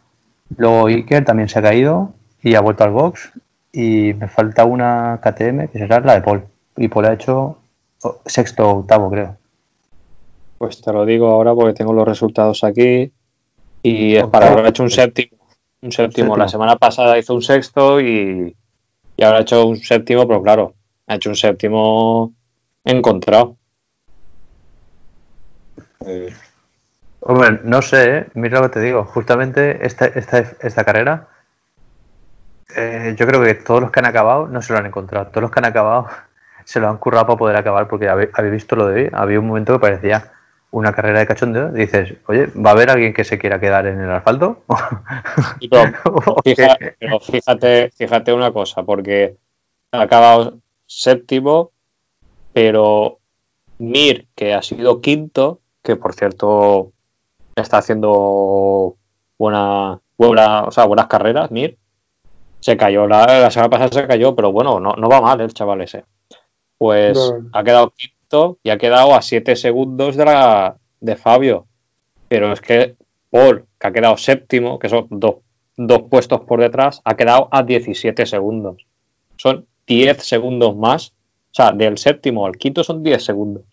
Luego 0.56 0.86
Iker 0.86 1.24
también 1.24 1.48
se 1.48 1.58
ha 1.58 1.62
caído 1.62 2.12
y 2.42 2.54
ha 2.54 2.60
vuelto 2.60 2.84
al 2.84 2.90
box. 2.90 3.32
Y 3.72 4.14
me 4.14 4.28
falta 4.28 4.64
una 4.64 5.20
KTM 5.22 5.68
que 5.68 5.78
será 5.78 6.00
la 6.00 6.14
de 6.14 6.20
Paul. 6.20 6.44
Y 6.76 6.88
Paul 6.88 7.06
ha 7.06 7.14
hecho 7.14 7.58
oh, 8.02 8.20
sexto 8.24 8.68
o 8.68 8.78
octavo, 8.80 9.10
creo. 9.10 9.36
Pues 10.58 10.80
te 10.80 10.92
lo 10.92 11.04
digo 11.04 11.28
ahora 11.28 11.54
porque 11.54 11.74
tengo 11.74 11.92
los 11.92 12.06
resultados 12.06 12.62
aquí. 12.62 13.12
Y 13.82 14.16
es 14.16 14.26
para 14.26 14.50
haber 14.50 14.66
hecho 14.66 14.82
un 14.82 14.90
séptimo. 14.90 15.36
Un 15.82 15.92
séptimo. 15.92 16.28
Séptimo. 16.28 16.36
La 16.36 16.48
semana 16.48 16.76
pasada 16.76 17.18
hizo 17.18 17.34
un 17.34 17.42
sexto 17.42 18.00
y, 18.00 18.56
y 19.16 19.24
ahora 19.24 19.38
ha 19.38 19.42
hecho 19.42 19.66
un 19.66 19.76
séptimo, 19.76 20.26
pero 20.26 20.42
claro, 20.42 20.74
ha 21.06 21.16
hecho 21.16 21.30
un 21.30 21.36
séptimo 21.36 22.32
encontrado. 22.84 23.56
Eh, 26.06 26.32
Hombre, 27.26 27.60
no 27.64 27.80
sé, 27.82 28.18
¿eh? 28.18 28.26
mira 28.34 28.60
lo 28.60 28.68
que 28.68 28.74
te 28.74 28.80
digo. 28.80 29.04
Justamente 29.04 29.84
esta, 29.86 30.06
esta, 30.06 30.38
esta 30.38 30.84
carrera, 30.84 31.28
eh, 32.76 33.14
yo 33.16 33.26
creo 33.26 33.42
que 33.42 33.54
todos 33.54 33.80
los 33.80 33.90
que 33.90 34.00
han 34.00 34.06
acabado 34.06 34.46
no 34.46 34.60
se 34.62 34.72
lo 34.72 34.78
han 34.78 34.86
encontrado. 34.86 35.26
Todos 35.28 35.42
los 35.42 35.50
que 35.50 35.60
han 35.60 35.64
acabado 35.66 36.06
se 36.64 36.80
lo 36.80 36.88
han 36.88 36.98
currado 36.98 37.26
para 37.26 37.38
poder 37.38 37.56
acabar, 37.56 37.88
porque 37.88 38.08
habéis 38.08 38.30
visto 38.52 38.76
lo 38.76 38.88
de 38.88 39.04
hoy. 39.04 39.10
Había 39.12 39.40
un 39.40 39.46
momento 39.46 39.72
que 39.74 39.78
parecía 39.78 40.32
una 40.70 40.92
carrera 40.92 41.20
de 41.20 41.26
cachondeo. 41.26 41.70
Dices, 41.70 42.14
oye, 42.26 42.46
¿va 42.54 42.70
a 42.70 42.72
haber 42.72 42.90
alguien 42.90 43.14
que 43.14 43.24
se 43.24 43.38
quiera 43.38 43.60
quedar 43.60 43.86
en 43.86 44.00
el 44.00 44.10
asfalto? 44.10 44.64
y 45.60 45.68
pero, 45.68 45.92
¿O 46.26 46.42
fija- 46.42 46.76
qué? 46.78 46.96
pero 46.98 47.20
fíjate, 47.20 47.90
fíjate 47.96 48.32
una 48.32 48.52
cosa, 48.52 48.82
porque 48.82 49.36
ha 49.92 50.02
acabado 50.02 50.58
séptimo, 50.86 51.70
pero 52.52 53.18
Mir, 53.78 54.26
que 54.34 54.52
ha 54.54 54.62
sido 54.62 55.00
quinto, 55.00 55.60
que 55.82 55.96
por 55.96 56.14
cierto 56.14 56.92
está 57.56 57.78
haciendo 57.78 58.96
buena, 59.38 60.00
buena, 60.18 60.64
o 60.64 60.70
sea, 60.70 60.84
buenas 60.84 61.06
carreras, 61.06 61.50
Mir, 61.50 61.78
se 62.60 62.76
cayó, 62.76 63.06
la, 63.06 63.26
la 63.40 63.50
semana 63.50 63.70
pasada 63.70 64.02
se 64.02 64.06
cayó, 64.08 64.34
pero 64.34 64.50
bueno, 64.52 64.80
no, 64.80 64.94
no 64.94 65.08
va 65.08 65.20
mal 65.20 65.40
el 65.40 65.52
chaval 65.52 65.82
ese. 65.82 66.04
Pues 66.78 67.16
No. 67.16 67.50
ha 67.52 67.62
quedado 67.62 67.92
quinto 67.96 68.58
y 68.62 68.70
ha 68.70 68.78
quedado 68.78 69.14
a 69.14 69.22
7 69.22 69.54
segundos 69.56 70.16
de, 70.16 70.24
la, 70.24 70.76
de 71.00 71.16
Fabio. 71.16 71.66
Pero 72.28 72.52
es 72.52 72.60
que 72.60 72.96
Paul, 73.30 73.66
que 73.78 73.86
ha 73.86 73.92
quedado 73.92 74.16
séptimo, 74.16 74.78
que 74.78 74.88
son 74.88 75.06
dos, 75.10 75.36
dos 75.76 76.02
puestos 76.10 76.40
por 76.42 76.60
detrás, 76.60 77.00
ha 77.04 77.16
quedado 77.16 77.48
a 77.50 77.62
17 77.62 78.26
segundos. 78.26 78.86
Son 79.36 79.66
10 79.86 80.22
segundos 80.22 80.76
más. 80.76 81.08
O 81.10 81.54
sea, 81.54 81.72
del 81.72 81.98
séptimo 81.98 82.46
al 82.46 82.56
quinto 82.56 82.82
son 82.82 83.02
10 83.02 83.24
segundos. 83.24 83.64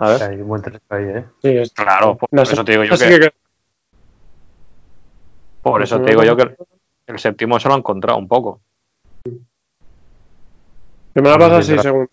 A 0.00 0.08
ver. 0.08 0.22
Hay 0.22 0.40
un 0.40 0.48
buen 0.48 0.62
trecho 0.62 0.80
ahí, 0.88 1.04
¿eh? 1.04 1.24
Sí, 1.42 1.48
es- 1.58 1.72
Claro, 1.72 2.16
por, 2.16 2.28
No 2.32 2.42
por 2.42 2.52
eso 2.52 2.64
te 2.64 2.72
digo 2.72 2.84
yo 2.84 2.94
así 2.94 3.04
que, 3.04 3.20
que- 3.20 3.32
por 5.62 5.82
eso 5.82 6.00
te 6.00 6.10
digo 6.10 6.22
yo 6.24 6.36
que 6.36 6.56
el 7.06 7.18
séptimo 7.18 7.60
se 7.60 7.68
lo 7.68 7.74
ha 7.74 7.78
encontrado 7.78 8.18
un 8.18 8.26
poco. 8.26 8.60
Semana 11.14 11.38
pasada 11.38 11.62
Sí, 11.62 11.72
sí, 11.76 11.78
según. 11.78 12.08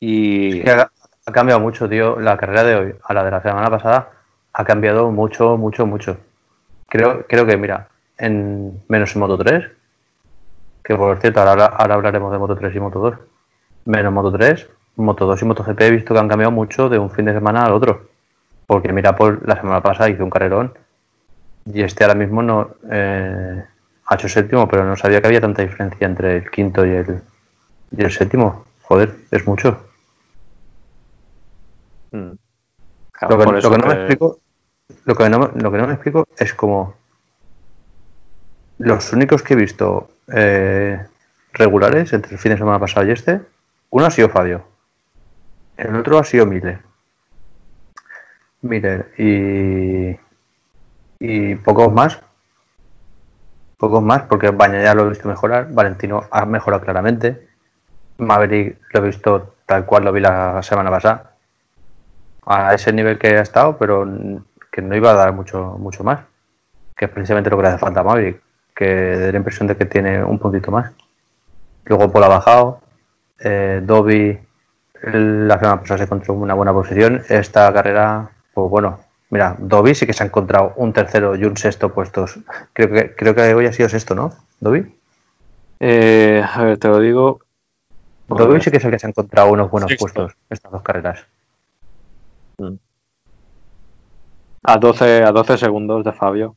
Y 0.00 0.58
Es 0.60 0.64
que 0.64 0.70
ha, 0.70 0.90
ha 1.26 1.32
cambiado 1.32 1.60
mucho, 1.60 1.88
tío. 1.88 2.18
La 2.18 2.36
carrera 2.36 2.64
de 2.64 2.74
hoy 2.74 2.94
a 3.04 3.14
la 3.14 3.24
de 3.24 3.30
la 3.30 3.42
semana 3.42 3.70
pasada 3.70 4.10
ha 4.52 4.64
cambiado 4.64 5.10
mucho, 5.10 5.56
mucho, 5.56 5.86
mucho. 5.86 6.16
Creo, 6.88 7.26
creo 7.26 7.46
que, 7.46 7.56
mira, 7.56 7.88
en 8.18 8.82
menos 8.88 9.14
en 9.14 9.20
Moto 9.20 9.36
3, 9.38 9.64
que 10.82 10.94
por 10.96 11.20
cierto, 11.20 11.40
ahora, 11.40 11.66
ahora 11.66 11.94
hablaremos 11.94 12.32
de 12.32 12.38
Moto 12.38 12.56
3 12.56 12.74
y 12.74 12.80
Moto 12.80 12.98
2. 12.98 13.14
Menos 13.84 14.12
Moto 14.12 14.32
3, 14.32 14.68
Moto 14.96 15.26
2 15.26 15.42
y 15.42 15.44
Moto 15.44 15.64
GP 15.64 15.80
he 15.80 15.90
visto 15.90 16.14
que 16.14 16.20
han 16.20 16.28
cambiado 16.28 16.50
mucho 16.52 16.88
de 16.88 16.98
un 16.98 17.10
fin 17.10 17.24
de 17.24 17.32
semana 17.32 17.64
al 17.64 17.72
otro. 17.72 18.08
Porque 18.66 18.92
mira, 18.92 19.16
por 19.16 19.46
la 19.46 19.56
semana 19.56 19.80
pasada 19.82 20.10
hizo 20.10 20.24
un 20.24 20.30
carrerón 20.30 20.72
y 21.66 21.82
este 21.82 22.04
ahora 22.04 22.14
mismo 22.14 22.42
no 22.42 22.70
eh, 22.90 23.64
ha 24.06 24.14
hecho 24.14 24.28
séptimo, 24.28 24.68
pero 24.68 24.84
no 24.84 24.96
sabía 24.96 25.20
que 25.20 25.26
había 25.28 25.40
tanta 25.40 25.62
diferencia 25.62 26.06
entre 26.06 26.36
el 26.36 26.50
quinto 26.50 26.84
y 26.84 26.90
el, 26.90 27.22
y 27.90 28.02
el 28.02 28.10
séptimo. 28.10 28.64
Joder, 28.82 29.14
es 29.30 29.46
mucho. 29.46 29.78
mm, 32.12 32.32
Lo 33.28 33.38
que, 33.38 33.44
lo 33.44 33.78
no 33.78 33.86
me 33.86 33.94
explico, 33.94 34.38
lo 35.04 35.14
que 35.14 35.28
no, 35.28 35.50
lo 35.54 35.72
que 35.72 35.78
no 35.78 35.86
me 35.86 35.94
explico 35.94 36.26
es 36.36 36.52
como 36.54 36.94
los 38.78 39.12
únicos 39.12 39.42
que 39.42 39.54
he 39.54 39.56
visto 39.56 40.10
eh, 40.34 41.00
regulares 41.52 42.12
entre 42.12 42.32
el 42.32 42.38
fin 42.38 42.52
de 42.52 42.58
semana 42.58 42.78
pasado 42.80 43.06
y 43.06 43.12
este, 43.12 43.40
uno 43.90 44.06
ha 44.06 44.10
sido 44.10 44.28
Fabio, 44.28 44.64
el 45.82 45.96
otro 45.96 46.18
ha 46.18 46.24
sido 46.24 46.46
Mile 46.46 46.80
Miller 48.62 49.12
y, 49.18 50.16
y 51.18 51.54
pocos 51.56 51.92
más. 51.92 52.20
Pocos 53.76 54.02
más, 54.02 54.22
porque 54.22 54.50
Baña 54.50 54.82
ya 54.82 54.94
lo 54.94 55.06
he 55.06 55.08
visto 55.10 55.28
mejorar. 55.28 55.72
Valentino 55.72 56.22
ha 56.30 56.46
mejorado 56.46 56.84
claramente. 56.84 57.48
Maverick 58.18 58.78
lo 58.92 59.00
he 59.00 59.06
visto 59.06 59.54
tal 59.66 59.84
cual 59.84 60.04
lo 60.04 60.12
vi 60.12 60.20
la 60.20 60.62
semana 60.62 60.90
pasada. 60.90 61.32
A 62.46 62.74
ese 62.74 62.92
nivel 62.92 63.18
que 63.18 63.36
ha 63.36 63.42
estado, 63.42 63.76
pero 63.76 64.06
que 64.70 64.82
no 64.82 64.94
iba 64.94 65.10
a 65.10 65.14
dar 65.14 65.32
mucho, 65.32 65.76
mucho 65.78 66.04
más. 66.04 66.20
Que 66.96 67.06
es 67.06 67.10
precisamente 67.10 67.50
lo 67.50 67.56
que 67.56 67.62
le 67.64 67.68
hace 67.70 67.78
falta 67.78 68.00
a 68.00 68.04
Maverick. 68.04 68.40
Que 68.74 69.16
da 69.18 69.32
la 69.32 69.38
impresión 69.38 69.66
de 69.66 69.76
que 69.76 69.86
tiene 69.86 70.22
un 70.22 70.38
puntito 70.38 70.70
más. 70.70 70.92
Luego 71.84 72.12
Paul 72.12 72.24
ha 72.24 72.28
bajado. 72.28 72.80
Eh, 73.40 73.80
Dobby 73.82 74.38
la 75.02 75.58
semana 75.58 75.80
pasada 75.80 75.98
se 75.98 76.04
encontró 76.04 76.34
una 76.34 76.54
buena 76.54 76.72
posición. 76.72 77.22
Esta 77.28 77.72
carrera, 77.72 78.30
pues 78.54 78.70
bueno, 78.70 79.00
mira, 79.30 79.56
Dobby 79.58 79.94
sí 79.94 80.06
que 80.06 80.12
se 80.12 80.22
ha 80.22 80.26
encontrado 80.26 80.74
un 80.76 80.92
tercero 80.92 81.34
y 81.36 81.44
un 81.44 81.56
sexto 81.56 81.92
puestos. 81.92 82.38
Creo 82.72 82.90
que, 82.90 83.14
creo 83.14 83.34
que 83.34 83.54
hoy 83.54 83.66
ha 83.66 83.72
sido 83.72 83.88
sexto, 83.88 84.14
¿no? 84.14 84.32
Dobby. 84.60 84.94
Eh, 85.80 86.42
a 86.48 86.64
ver, 86.64 86.78
te 86.78 86.88
lo 86.88 87.00
digo. 87.00 87.40
Dobby 88.28 88.60
sí 88.60 88.70
que 88.70 88.76
es 88.76 88.84
el 88.84 88.90
que 88.90 88.98
se 88.98 89.06
ha 89.06 89.10
encontrado 89.10 89.50
unos 89.50 89.70
buenos 89.70 89.92
puestos 89.98 90.32
estas 90.48 90.70
dos 90.70 90.82
carreras. 90.82 91.26
Mm. 92.58 92.74
A 94.64 94.76
12, 94.78 95.24
a 95.24 95.32
12 95.32 95.58
segundos 95.58 96.04
de 96.04 96.12
Fabio. 96.12 96.54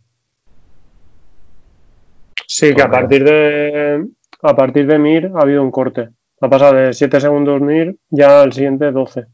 Sí, 2.47 2.75
que 2.75 2.81
a 2.83 2.89
partir 2.89 3.23
de 3.23 4.07
a 4.41 4.55
partir 4.55 4.85
de 4.85 4.99
Mir 4.99 5.31
ha 5.35 5.41
habido 5.41 5.63
un 5.63 5.71
corte. 5.71 6.09
Ha 6.45 6.49
pasado 6.49 6.75
de 6.75 6.93
7 6.93 7.19
segundos 7.19 7.59
Mir 7.59 7.97
ya 8.11 8.43
al 8.43 8.53
siguiente 8.53 8.91
12 8.91 9.25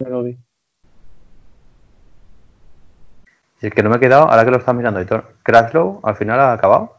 de 0.00 0.10
Dobby. 0.10 0.38
Y 3.62 3.66
el 3.66 3.72
que 3.72 3.82
no 3.82 3.88
me 3.88 3.96
he 3.96 4.00
quedado, 4.00 4.28
ahora 4.28 4.44
que 4.44 4.50
lo 4.50 4.58
estás 4.58 4.74
mirando, 4.74 5.00
Kraslow 5.42 6.00
al 6.02 6.16
final 6.16 6.38
ha 6.38 6.52
acabado. 6.52 6.94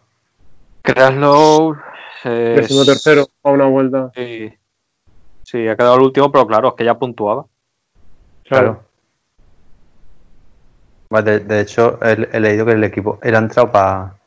Kraslow. 0.82 1.78
Eh, 2.24 2.56
Décimo 2.58 2.84
tercero 2.84 3.28
a 3.44 3.52
una 3.52 3.68
vuelta. 3.68 4.12
Sí. 4.16 4.52
sí, 5.44 5.68
ha 5.68 5.76
quedado 5.76 5.98
el 5.98 6.02
último, 6.02 6.32
pero 6.32 6.48
claro, 6.48 6.70
es 6.70 6.74
que 6.74 6.86
ya 6.86 6.98
puntuaba. 6.98 7.46
Claro. 8.46 8.82
Vale, 11.12 11.32
de, 11.32 11.40
de 11.42 11.62
hecho, 11.62 12.00
he, 12.02 12.28
he 12.32 12.40
leído 12.40 12.66
que 12.66 12.72
el 12.72 12.84
equipo 12.84 13.20
era 13.22 13.38
entrado 13.38 13.72
para. 13.72 14.19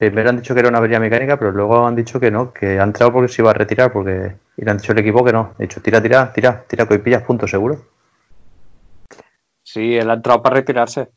Primero 0.00 0.30
han 0.30 0.36
dicho 0.38 0.54
que 0.54 0.60
era 0.60 0.70
una 0.70 0.78
avería 0.78 0.98
mecánica, 0.98 1.38
pero 1.38 1.52
luego 1.52 1.86
han 1.86 1.94
dicho 1.94 2.18
que 2.18 2.30
no, 2.30 2.54
que 2.54 2.80
ha 2.80 2.84
entrado 2.84 3.12
porque 3.12 3.28
se 3.28 3.42
iba 3.42 3.50
a 3.50 3.54
retirar, 3.54 3.92
porque. 3.92 4.34
Y 4.56 4.64
le 4.64 4.70
han 4.70 4.78
dicho 4.78 4.92
el 4.92 4.98
equipo 4.98 5.22
que 5.22 5.30
no. 5.30 5.52
He 5.58 5.64
dicho, 5.64 5.82
tira, 5.82 6.00
tira, 6.00 6.32
tira, 6.32 6.64
tira, 6.66 6.86
que 6.86 6.94
hoy 6.94 7.00
pillas 7.00 7.22
puntos 7.22 7.50
seguro. 7.50 7.84
Sí, 9.62 9.94
él 9.98 10.08
ha 10.08 10.14
entrado 10.14 10.42
para 10.42 10.56
retirarse. 10.56 11.10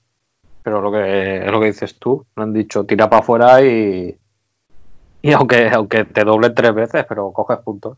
Pero 0.63 0.81
lo 0.81 0.91
que 0.91 1.45
es 1.45 1.49
lo 1.49 1.61
que 1.61 1.67
dices 1.67 1.97
tú. 1.97 2.25
Le 2.35 2.43
han 2.43 2.51
dicho, 2.51 2.85
tira 2.85 3.09
para 3.09 3.21
afuera 3.21 3.61
y. 3.61 4.17
Y 5.21 5.31
aunque, 5.31 5.69
aunque 5.69 6.03
te 6.03 6.25
doble 6.25 6.49
tres 6.49 6.75
veces, 6.75 7.05
pero 7.07 7.31
coges 7.31 7.59
puntos. 7.59 7.97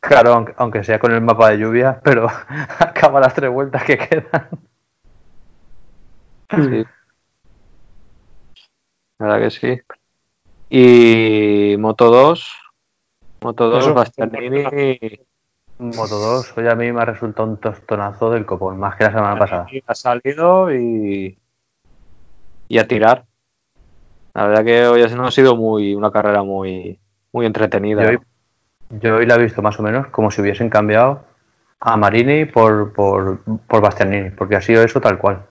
Claro, 0.00 0.32
aunque, 0.32 0.54
aunque 0.56 0.82
sea 0.82 0.98
con 0.98 1.12
el 1.12 1.20
mapa 1.20 1.50
de 1.50 1.58
lluvia, 1.58 2.00
pero 2.02 2.26
acaba 2.80 3.20
las 3.20 3.34
tres 3.34 3.52
vueltas 3.52 3.84
que 3.84 3.98
quedan. 3.98 4.48
Sí. 6.50 6.84
La 9.18 9.26
verdad 9.26 9.40
que 9.42 9.50
sí. 9.50 9.97
Y 10.70 11.76
Moto 11.78 12.10
2. 12.10 12.56
Moto 13.40 13.70
2, 13.70 13.84
Eso. 13.84 13.94
Bastianini 13.94 15.20
Moto 15.78 16.18
2, 16.18 16.58
hoy 16.58 16.66
a 16.66 16.74
mí 16.74 16.90
me 16.90 17.02
ha 17.02 17.04
resultado 17.04 17.48
un 17.48 17.56
tostonazo 17.56 18.30
del 18.30 18.44
copón, 18.44 18.78
más 18.78 18.96
que 18.96 19.04
la 19.04 19.12
semana 19.12 19.38
pasada. 19.38 19.66
ha 19.86 19.94
salido 19.94 20.74
y. 20.74 21.38
Y 22.68 22.78
a 22.78 22.88
tirar. 22.88 23.24
La 24.34 24.46
verdad 24.48 24.64
que 24.64 24.86
hoy 24.86 25.06
no 25.14 25.26
ha 25.26 25.30
sido 25.30 25.56
muy 25.56 25.94
una 25.94 26.10
carrera 26.10 26.42
muy, 26.42 26.98
muy 27.32 27.46
entretenida. 27.46 28.02
Yo 28.02 28.08
hoy, 28.10 28.18
yo 29.00 29.16
hoy 29.16 29.26
la 29.26 29.36
he 29.36 29.42
visto 29.42 29.62
más 29.62 29.78
o 29.78 29.82
menos 29.82 30.08
como 30.08 30.30
si 30.30 30.42
hubiesen 30.42 30.68
cambiado 30.68 31.24
a 31.80 31.96
Marini 31.96 32.44
por, 32.44 32.92
por, 32.92 33.40
por 33.66 33.80
Bastianini, 33.80 34.30
porque 34.30 34.56
ha 34.56 34.60
sido 34.60 34.82
eso 34.82 35.00
tal 35.00 35.18
cual. 35.18 35.46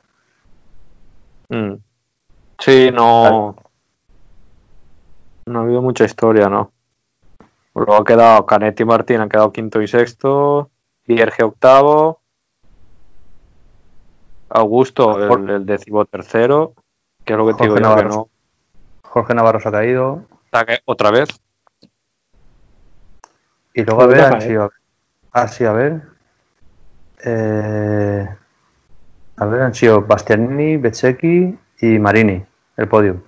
Mm. 1.49 1.76
Sí, 2.60 2.91
no. 2.94 3.56
No 5.48 5.60
ha 5.60 5.64
habido 5.64 5.82
mucha 5.82 6.03
historia, 6.06 6.49
¿no? 6.49 6.72
Luego 7.74 7.95
ha 7.95 8.03
quedado 8.03 8.45
Canetti 8.45 8.84
y 8.84 8.86
Martín, 8.86 9.22
han 9.22 9.30
quedado 9.30 9.52
quinto 9.52 9.82
y 9.82 9.88
sexto. 9.88 10.69
Vierge 11.06 11.44
octavo. 11.44 12.19
Augusto, 14.49 15.36
el, 15.36 15.49
el 15.49 15.65
decimotercero. 15.65 16.74
Que 17.24 17.34
es 17.34 17.40
lo 17.40 17.48
que 17.48 17.53
te 17.53 17.64
digo 17.64 17.76
Jorge 17.76 17.82
Navarro. 17.84 18.10
no. 18.10 18.30
Jorge 19.03 19.34
Navarro 19.34 19.60
se 19.60 19.69
ha 19.69 19.72
caído. 19.72 20.24
Otra 20.86 21.11
vez. 21.11 21.30
Y 23.74 23.84
luego 23.84 24.02
a 24.02 24.06
Pues 24.06 24.18
ver, 24.18 24.26
deja, 24.26 24.36
han 24.36 24.41
sido, 24.41 24.72
ha 25.34 25.48
sido, 25.48 25.69
a 25.69 25.74
ver. 25.74 26.02
eh, 27.24 28.28
a 29.38 29.45
ver, 29.45 29.61
han 29.61 29.74
sido 29.76 30.02
Bastianini, 30.02 30.78
Bececchi 30.78 31.57
y 31.82 31.99
Marini, 31.99 32.44
el 32.78 32.88
podio. 32.88 33.22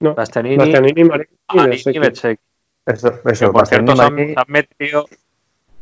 No, 0.00 0.14
Bastianini, 0.14 0.56
Bastianini, 0.56 1.04
Marini 1.04 1.82
y 1.86 1.98
Bezzecchi. 1.98 2.42
Eso, 2.86 3.20
eso, 3.24 3.52
por 3.52 3.66
cierto, 3.66 3.96
se 3.96 4.02
han, 4.02 4.14
Marini, 4.14 4.34
se 4.34 4.40
han 4.40 4.46
metido, 4.48 5.06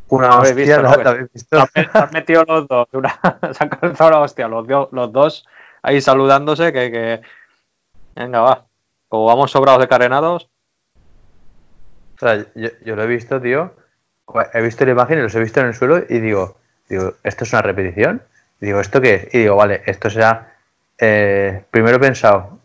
una 0.08 0.28
¿lo 0.28 0.32
habéis 0.34 0.50
hostia, 0.70 1.26
visto, 1.32 1.58
han- 1.60 1.68
se 1.92 1.98
han 1.98 2.10
metido 2.12 2.44
los 2.44 2.66
dos. 2.68 2.88
una- 2.92 3.20
se 3.52 3.62
han 3.64 3.68
calzado 3.70 4.10
la 4.10 4.20
hostia, 4.20 4.48
los, 4.48 4.66
los 4.92 5.12
dos 5.12 5.46
ahí 5.82 6.00
saludándose. 6.00 6.72
Que, 6.72 6.90
que- 6.90 7.20
Venga, 8.14 8.40
va. 8.40 8.66
Como 9.08 9.26
vamos 9.26 9.50
sobrados 9.50 9.80
de 9.80 9.88
carenados. 9.88 10.48
O 12.16 12.18
sea, 12.18 12.44
yo, 12.54 12.70
yo 12.84 12.96
lo 12.96 13.02
he 13.02 13.06
visto, 13.06 13.40
tío. 13.40 13.74
He 14.54 14.62
visto 14.62 14.84
la 14.84 14.92
imagen 14.92 15.18
y 15.18 15.22
los 15.22 15.34
he 15.34 15.40
visto 15.40 15.60
en 15.60 15.66
el 15.66 15.74
suelo 15.74 15.98
y 16.08 16.18
digo, 16.18 16.56
digo, 16.88 17.12
¿esto 17.22 17.44
es 17.44 17.52
una 17.52 17.62
repetición? 17.62 18.22
Y 18.60 18.66
digo, 18.66 18.80
¿esto 18.80 19.00
qué 19.00 19.14
es? 19.14 19.34
Y 19.34 19.38
digo, 19.40 19.54
vale, 19.56 19.82
esto 19.86 20.10
será. 20.10 20.54
eh, 20.98 21.62
primero 21.70 21.96
he 21.98 22.00
pensado, 22.00 22.55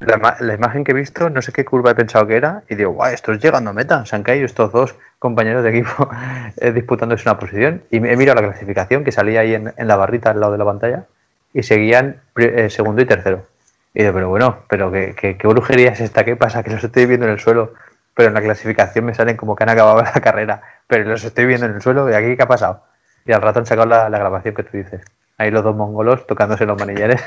la, 0.00 0.36
la 0.40 0.54
imagen 0.54 0.84
que 0.84 0.92
he 0.92 0.94
visto, 0.94 1.28
no 1.30 1.42
sé 1.42 1.52
qué 1.52 1.64
curva 1.64 1.90
he 1.90 1.94
pensado 1.94 2.26
que 2.26 2.36
era, 2.36 2.62
y 2.68 2.74
digo, 2.76 2.92
guau, 2.92 3.12
esto 3.12 3.32
es 3.32 3.42
llegando 3.42 3.70
a 3.70 3.72
meta. 3.72 4.04
Se 4.06 4.14
han 4.16 4.22
caído 4.22 4.46
estos 4.46 4.72
dos 4.72 4.94
compañeros 5.18 5.64
de 5.64 5.70
equipo 5.70 6.08
eh, 6.56 6.72
disputándose 6.72 7.28
una 7.28 7.38
posición. 7.38 7.82
Y 7.90 7.96
he 7.96 8.16
mirado 8.16 8.40
la 8.40 8.48
clasificación 8.48 9.04
que 9.04 9.12
salía 9.12 9.40
ahí 9.40 9.54
en, 9.54 9.72
la 9.76 9.96
barrita 9.96 10.30
al 10.30 10.40
lado 10.40 10.52
de 10.52 10.58
la 10.58 10.64
pantalla 10.64 11.06
y 11.52 11.62
seguían 11.62 12.20
eh, 12.36 12.70
segundo 12.70 13.02
y 13.02 13.06
tercero. 13.06 13.46
Y 13.94 14.02
digo, 14.02 14.14
pero 14.14 14.28
bueno, 14.28 14.58
pero 14.68 14.92
¿qué, 14.92 15.14
qué, 15.16 15.36
qué 15.36 15.48
brujería 15.48 15.90
es 15.90 16.00
esta? 16.00 16.24
¿Qué 16.24 16.36
pasa? 16.36 16.62
Que 16.62 16.70
los 16.70 16.84
estoy 16.84 17.06
viendo 17.06 17.26
en 17.26 17.32
el 17.32 17.40
suelo, 17.40 17.74
pero 18.14 18.28
en 18.28 18.34
la 18.34 18.42
clasificación 18.42 19.04
me 19.04 19.14
salen 19.14 19.36
como 19.36 19.56
que 19.56 19.64
han 19.64 19.70
acabado 19.70 20.02
la 20.14 20.20
carrera, 20.20 20.62
pero 20.86 21.04
los 21.04 21.24
estoy 21.24 21.46
viendo 21.46 21.66
en 21.66 21.74
el 21.74 21.82
suelo 21.82 22.08
y 22.10 22.14
aquí 22.14 22.36
¿qué 22.36 22.42
ha 22.42 22.48
pasado? 22.48 22.84
Y 23.24 23.32
al 23.32 23.42
rato 23.42 23.58
han 23.58 23.66
sacado 23.66 23.88
la, 23.88 24.08
la 24.08 24.18
grabación 24.18 24.54
que 24.54 24.62
tú 24.62 24.76
dices. 24.76 25.02
Ahí 25.38 25.50
los 25.50 25.64
dos 25.64 25.74
mongolos 25.76 26.26
tocándose 26.26 26.66
los 26.66 26.78
manilleres 26.78 27.22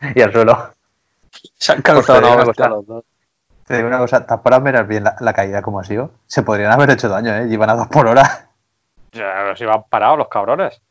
y 0.14 0.22
al 0.22 0.32
suelo. 0.32 0.74
Se 1.56 1.72
han 1.72 1.82
calzado 1.82 2.20
la 2.20 2.42
hostia 2.44 2.68
los 2.68 2.86
dos. 2.86 3.04
Te 3.66 3.76
digo 3.76 3.88
una 3.88 3.98
cosa, 3.98 4.26
tan 4.26 4.42
para 4.42 4.60
mirar 4.60 4.86
bien 4.86 5.04
la, 5.04 5.16
la 5.20 5.32
caída 5.32 5.62
como 5.62 5.80
ha 5.80 5.84
sido, 5.84 6.10
se 6.26 6.42
podrían 6.42 6.70
haber 6.72 6.90
hecho 6.90 7.08
daño, 7.08 7.34
¿eh? 7.34 7.46
Llevan 7.48 7.70
a 7.70 7.74
dos 7.76 7.88
por 7.88 8.06
hora. 8.06 8.50
Ya, 9.12 9.54
si 9.56 9.64
van 9.64 9.84
parados 9.88 10.18
los 10.18 10.28
cabrones. 10.28 10.82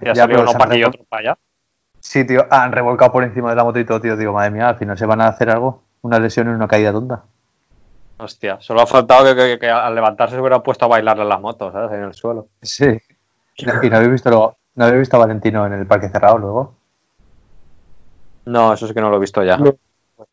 Ya, 0.00 0.14
salido 0.14 0.26
pero 0.26 0.40
uno 0.42 0.50
se 0.50 0.56
han 0.56 0.58
para 0.58 0.70
aquí 0.72 0.80
y 0.80 0.84
otro 0.84 1.04
para 1.08 1.20
allá. 1.20 1.38
Sí, 2.00 2.24
tío, 2.26 2.46
han 2.50 2.72
revolcado 2.72 3.12
por 3.12 3.24
encima 3.24 3.50
de 3.50 3.56
la 3.56 3.64
moto 3.64 3.78
y 3.78 3.84
todo, 3.84 4.00
tío. 4.00 4.16
Digo, 4.16 4.32
madre 4.32 4.50
mía, 4.50 4.68
al 4.70 4.76
final 4.78 4.96
se 4.96 5.06
van 5.06 5.20
a 5.20 5.28
hacer 5.28 5.50
algo. 5.50 5.82
Una 6.02 6.18
lesión 6.18 6.48
y 6.48 6.50
una 6.50 6.66
caída 6.68 6.92
tonta. 6.92 7.24
Hostia, 8.18 8.56
solo 8.60 8.80
ha 8.80 8.86
faltado 8.86 9.24
que, 9.26 9.34
que- 9.36 9.58
que 9.58 9.70
al 9.70 9.94
levantarse 9.94 10.34
se 10.34 10.40
hubieran 10.40 10.62
puesto 10.62 10.84
a 10.86 10.88
bailarle 10.88 11.24
las 11.24 11.40
motos, 11.40 11.72
¿sabes? 11.72 11.92
En 11.92 12.02
el 12.04 12.14
suelo. 12.14 12.48
Sí. 12.62 12.98
Y 13.82 13.90
no 13.90 13.96
habéis 13.96 14.12
visto 14.12 14.30
luego, 14.30 14.56
no 14.76 14.84
habéis 14.84 15.00
visto 15.00 15.16
a 15.16 15.20
Valentino 15.20 15.66
en 15.66 15.72
el 15.72 15.86
parque 15.86 16.08
cerrado 16.08 16.38
luego. 16.38 16.74
No, 18.48 18.72
eso 18.72 18.86
sí 18.86 18.94
que 18.94 19.00
no 19.00 19.10
lo 19.10 19.16
he 19.16 19.20
visto 19.20 19.42
ya. 19.42 19.56
No. 19.58 19.74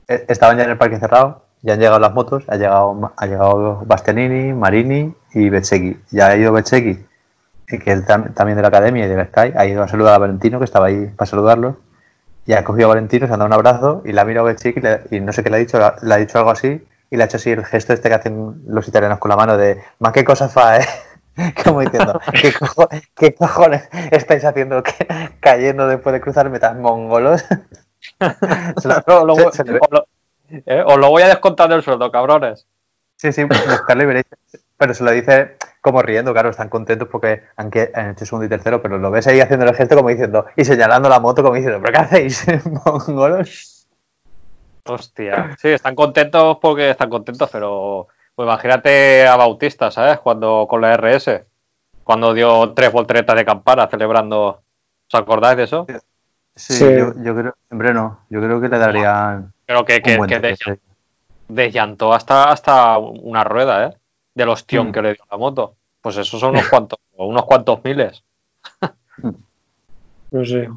Eh, 0.08 0.26
Estaban 0.28 0.58
ya 0.58 0.64
en 0.64 0.72
el 0.72 0.78
parque 0.78 0.98
cerrado, 1.00 1.44
ya 1.62 1.74
han 1.74 1.80
llegado 1.80 2.00
las 2.00 2.14
motos, 2.14 2.44
ha 2.48 2.56
llegado, 2.56 3.12
ha 3.16 3.26
llegado 3.26 3.84
Bastianini, 3.86 4.54
Marini 4.54 5.14
y 5.34 5.50
Bececchi. 5.50 6.00
Ya 6.12 6.28
ha 6.28 6.36
ido 6.38 6.52
Bececchi, 6.54 7.06
eh, 7.68 7.80
que 7.80 7.92
es 7.92 8.06
tam- 8.08 8.34
también 8.34 8.56
de 8.56 8.62
la 8.62 8.70
academia 8.70 9.06
y 9.06 9.10
de 9.10 9.26
Sky, 9.26 9.54
ha 9.56 9.66
ido 9.66 9.84
a 9.84 9.88
saludar 9.88 10.16
a 10.16 10.20
Valentino, 10.20 10.60
que 10.60 10.66
estaba 10.66 10.88
ahí 10.88 11.08
para 11.16 11.30
saludarlo. 11.30 11.78
Y 12.48 12.54
ha 12.54 12.64
cogido 12.64 12.88
a 12.88 12.90
Valentino, 12.96 13.28
se 13.28 13.34
ha 13.34 13.38
dado 13.38 13.48
un 13.48 13.54
abrazo 13.54 14.02
y 14.06 14.12
le 14.14 14.22
ha 14.22 14.26
mirado 14.26 14.48
a 14.48 14.52
Bececchi 14.52 14.80
y, 14.80 14.82
le- 14.82 15.02
y 15.12 15.20
no 15.20 15.34
sé 15.34 15.44
qué 15.44 15.50
le 15.50 15.58
ha 15.58 15.60
dicho, 15.60 15.78
le 15.80 15.86
ha- 15.86 15.96
le 16.02 16.14
ha 16.14 16.18
dicho 16.18 16.38
algo 16.38 16.52
así 16.52 16.86
y 17.10 17.18
le 17.18 17.24
ha 17.24 17.26
hecho 17.26 17.38
así 17.38 17.52
el 17.52 17.66
gesto 17.66 17.94
este 17.94 18.10
que 18.10 18.16
hacen 18.16 18.62
los 18.68 18.88
italianos 18.88 19.20
con 19.20 19.30
la 19.30 19.36
mano 19.36 19.58
de 19.58 19.82
más 20.00 20.14
qué 20.14 20.24
cosas 20.24 20.54
fa, 20.54 20.78
eh. 20.78 20.86
Como 21.66 21.82
diciendo, 21.82 22.20
¿qué, 22.42 22.54
cojo- 22.54 22.88
qué 23.16 23.36
cojones 23.36 23.90
estáis 24.12 24.46
haciendo 24.46 24.82
cayendo 25.42 25.88
después 25.88 26.14
de 26.14 26.22
cruzar 26.22 26.50
metas 26.50 26.76
mongolos? 26.78 27.44
Se 28.78 28.88
lo- 28.88 29.04
Lo- 29.08 29.26
lo- 29.26 29.36
se- 29.36 29.52
se 29.58 29.64
le 29.64 29.74
ve- 29.74 29.80
os, 29.82 29.90
lo, 29.92 30.08
eh, 30.66 30.84
os 30.86 30.98
lo 30.98 31.10
voy 31.10 31.24
a 31.24 31.28
descontar 31.28 31.70
del 31.70 31.84
sueldo, 31.84 32.12
cabrones. 32.12 32.66
Sí, 33.18 33.32
sí, 33.32 33.46
veréis. 33.46 34.26
pero 34.78 34.94
se 34.94 35.04
lo 35.04 35.12
dice 35.12 35.58
como 35.82 36.02
riendo, 36.02 36.34
claro, 36.34 36.50
están 36.50 36.68
contentos 36.70 37.08
porque 37.10 37.44
han, 37.56 37.72
han 37.94 38.12
hecho 38.12 38.26
segundo 38.26 38.46
y 38.46 38.50
tercero, 38.50 38.82
pero 38.82 38.98
lo 38.98 39.12
ves 39.12 39.28
ahí 39.28 39.40
haciendo 39.40 39.66
el 39.66 39.76
gesto 39.76 39.96
como 39.96 40.10
diciendo, 40.10 40.46
y 40.56 40.66
señalando 40.66 41.08
la 41.10 41.20
moto 41.20 41.44
como 41.44 41.56
diciendo, 41.56 41.80
¿pero 41.82 41.94
qué 41.94 42.00
hacéis, 42.00 42.46
mongolos? 42.86 43.88
Hostia. 44.88 45.56
Sí, 45.60 45.70
están 45.70 45.96
contentos 45.96 46.58
porque 46.62 46.92
están 46.92 47.10
contentos, 47.10 47.50
pero 47.52 48.08
pues 48.36 48.46
imagínate 48.46 49.26
a 49.28 49.36
Bautista, 49.36 49.90
¿sabes? 49.92 50.20
Cuando 50.20 50.68
con 50.70 50.82
la 50.82 50.94
RS, 50.98 51.44
cuando 52.04 52.34
dio 52.34 52.74
tres 52.74 52.92
volteretas 52.92 53.36
de 53.36 53.46
campana 53.46 53.88
celebrando. 53.88 54.62
¿Os 55.12 55.20
acordáis 55.20 55.58
de 55.58 55.64
eso? 55.64 55.86
Sí, 55.88 55.96
Sí. 56.56 56.80
Yo, 56.80 57.14
yo 57.22 57.36
creo, 57.36 57.56
hombre, 57.70 57.94
no, 57.94 58.22
yo 58.30 58.40
creo 58.42 58.62
que 58.62 58.70
le 58.70 58.78
darían 58.78 59.52
Pero 59.66 59.84
que, 59.86 60.02
que, 60.02 60.18
que 60.28 60.40
hasta, 62.14 62.50
hasta 62.52 62.98
una 62.98 63.44
rueda, 63.44 63.88
¿eh? 63.88 63.98
Del 64.34 64.50
ostión 64.50 64.90
Mm. 64.90 64.92
que 64.92 65.02
le 65.02 65.14
dio 65.14 65.24
la 65.30 65.38
moto. 65.38 65.76
Pues 66.02 66.18
esos 66.18 66.40
son 66.40 66.52
unos 66.52 66.68
cuantos, 66.70 67.00
unos 67.18 67.44
cuantos 67.46 67.84
miles. 67.84 68.24
No 70.32 70.46
sé. 70.46 70.68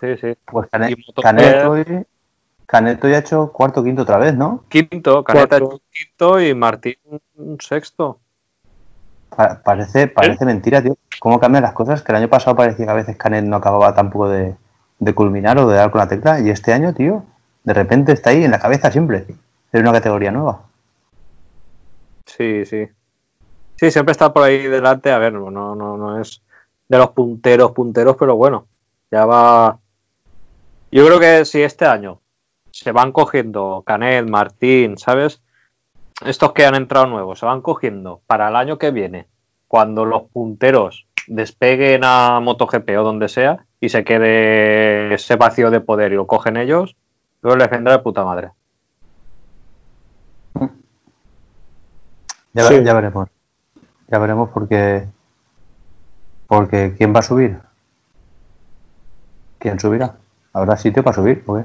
Sí, 0.00 0.16
sí. 0.20 0.34
Pues 0.44 0.68
Cane- 0.70 0.90
Y 0.92 0.96
moto- 1.06 1.22
Caneto, 1.22 1.78
y- 1.78 2.06
Caneto 2.66 3.08
ya 3.08 3.16
ha 3.16 3.20
hecho 3.20 3.50
cuarto 3.52 3.82
quinto 3.82 4.02
otra 4.02 4.18
vez, 4.18 4.34
¿no? 4.34 4.64
Quinto, 4.68 5.24
Caneta 5.24 5.58
Cuatro. 5.58 5.68
un 5.68 5.80
quinto 5.90 6.40
y 6.40 6.54
Martín 6.54 6.94
un 7.36 7.60
sexto. 7.60 8.20
Pa- 9.34 9.62
parece 9.62 10.08
parece 10.08 10.44
mentira, 10.44 10.82
tío. 10.82 10.96
¿Cómo 11.20 11.38
cambian 11.38 11.62
las 11.62 11.72
cosas? 11.72 12.02
Que 12.02 12.12
el 12.12 12.16
año 12.16 12.28
pasado 12.28 12.56
parecía 12.56 12.86
que 12.86 12.90
a 12.90 12.94
veces 12.94 13.16
Canet 13.16 13.44
no 13.44 13.56
acababa 13.56 13.94
tampoco 13.94 14.28
de, 14.28 14.54
de 14.98 15.14
culminar 15.14 15.58
o 15.58 15.68
de 15.68 15.76
dar 15.76 15.90
con 15.90 16.00
la 16.00 16.08
tecla. 16.08 16.40
Y 16.40 16.50
este 16.50 16.72
año, 16.72 16.94
tío, 16.94 17.24
de 17.64 17.74
repente 17.74 18.12
está 18.12 18.30
ahí 18.30 18.44
en 18.44 18.50
la 18.50 18.58
cabeza 18.58 18.90
siempre. 18.90 19.26
Es 19.72 19.80
una 19.80 19.92
categoría 19.92 20.30
nueva. 20.32 20.62
Sí, 22.26 22.64
sí. 22.64 22.88
Sí, 23.76 23.90
siempre 23.90 24.12
está 24.12 24.32
por 24.32 24.42
ahí 24.42 24.66
delante. 24.66 25.10
A 25.10 25.18
ver, 25.18 25.32
no, 25.32 25.50
no, 25.50 25.74
no 25.74 26.20
es 26.20 26.42
de 26.88 26.98
los 26.98 27.10
punteros, 27.10 27.72
punteros, 27.72 28.16
pero 28.18 28.36
bueno, 28.36 28.66
ya 29.10 29.24
va. 29.26 29.78
Yo 30.90 31.06
creo 31.06 31.20
que 31.20 31.44
si 31.44 31.62
este 31.62 31.86
año 31.86 32.20
se 32.72 32.92
van 32.92 33.12
cogiendo 33.12 33.82
Canet, 33.86 34.28
Martín, 34.28 34.98
¿sabes? 34.98 35.40
Estos 36.24 36.52
que 36.52 36.66
han 36.66 36.74
entrado 36.74 37.06
nuevos 37.06 37.38
se 37.38 37.46
van 37.46 37.62
cogiendo 37.62 38.20
para 38.26 38.48
el 38.48 38.56
año 38.56 38.78
que 38.78 38.90
viene, 38.90 39.26
cuando 39.68 40.04
los 40.04 40.22
punteros 40.24 41.06
despeguen 41.26 42.02
a 42.04 42.40
MotoGP 42.40 42.90
o 42.98 43.02
donde 43.02 43.28
sea 43.28 43.64
y 43.80 43.88
se 43.88 44.04
quede 44.04 45.14
ese 45.14 45.36
vacío 45.36 45.70
de 45.70 45.80
poder 45.80 46.12
y 46.12 46.16
lo 46.16 46.26
cogen 46.26 46.56
ellos, 46.56 46.96
luego 47.42 47.56
les 47.56 47.70
vendrá 47.70 47.92
de 47.92 47.98
puta 48.00 48.24
madre. 48.24 48.50
Ya, 52.52 52.64
Sí. 52.64 52.82
ya 52.84 52.94
veremos. 52.94 53.28
Ya 54.08 54.18
veremos 54.18 54.50
porque. 54.50 55.06
Porque 56.48 56.94
¿quién 56.98 57.14
va 57.14 57.20
a 57.20 57.22
subir? 57.22 57.58
¿Quién 59.60 59.78
subirá? 59.78 60.16
¿Habrá 60.52 60.76
sitio 60.76 61.04
para 61.04 61.14
subir? 61.14 61.44
¿o 61.46 61.56
qué? 61.56 61.64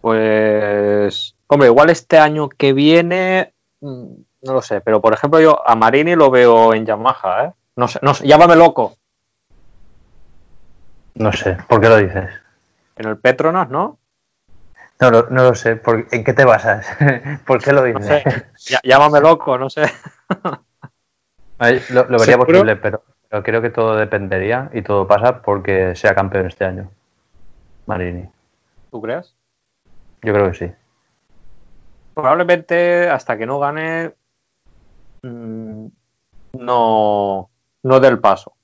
Pues, 0.00 1.36
hombre, 1.46 1.68
igual 1.68 1.90
este 1.90 2.18
año 2.18 2.48
que 2.48 2.72
viene, 2.72 3.53
no 3.84 4.52
lo 4.52 4.62
sé, 4.62 4.80
pero 4.80 5.00
por 5.00 5.12
ejemplo 5.12 5.40
yo 5.40 5.66
a 5.68 5.74
Marini 5.76 6.14
lo 6.14 6.30
veo 6.30 6.74
en 6.74 6.86
Yamaha, 6.86 7.44
¿eh? 7.44 7.52
No 7.76 7.88
sé, 7.88 7.98
no 8.02 8.14
sé, 8.14 8.26
llámame 8.26 8.56
loco. 8.56 8.96
No 11.14 11.32
sé. 11.32 11.56
¿Por 11.68 11.80
qué 11.80 11.88
lo 11.88 11.96
dices? 11.96 12.30
En 12.96 13.08
el 13.08 13.18
Petronas, 13.18 13.68
¿no? 13.70 13.98
No, 15.00 15.10
lo- 15.10 15.26
no 15.30 15.42
lo 15.44 15.54
sé. 15.54 15.76
¿Por- 15.76 16.06
¿En 16.12 16.24
qué 16.24 16.32
te 16.32 16.44
basas? 16.44 16.86
¿Por 17.46 17.62
qué 17.62 17.72
lo 17.72 17.84
No 17.84 18.00
dices? 18.00 18.22
sé, 18.22 18.72
ya- 18.72 18.80
llámame 18.82 19.20
loco, 19.20 19.58
no 19.58 19.68
sé. 19.70 19.82
Lo, 21.58 22.04
lo 22.04 22.18
vería 22.18 22.18
¿Seguro? 22.18 22.46
posible, 22.46 22.76
pero, 22.76 23.02
pero 23.28 23.42
creo 23.42 23.62
que 23.62 23.70
todo 23.70 23.96
dependería 23.96 24.70
y 24.74 24.82
todo 24.82 25.06
pasa 25.06 25.40
porque 25.40 25.94
sea 25.94 26.14
campeón 26.14 26.46
este 26.46 26.64
año. 26.64 26.90
Marini. 27.86 28.28
¿Tú 28.90 29.00
crees? 29.00 29.34
Yo 30.22 30.32
creo 30.34 30.50
que 30.50 30.54
sí. 30.58 30.72
Probablemente 32.14 33.08
hasta 33.10 33.36
que 33.36 33.46
no 33.46 33.58
gane, 33.58 34.14
mm, 35.22 35.86
no, 36.54 37.50
no 37.82 38.00
del 38.00 38.20
paso. 38.20 38.54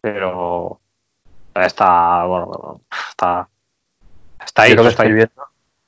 Pero 0.00 0.80
está, 1.54 2.24
bueno, 2.24 2.46
bueno, 2.46 2.80
está, 3.10 3.48
está 4.44 4.62
ahí. 4.62 4.74
yo, 4.74 4.76
lo 4.76 4.82
que 4.84 4.88
está 4.88 5.04
estoy 5.04 5.06
ahí. 5.06 5.12
viendo, 5.12 5.44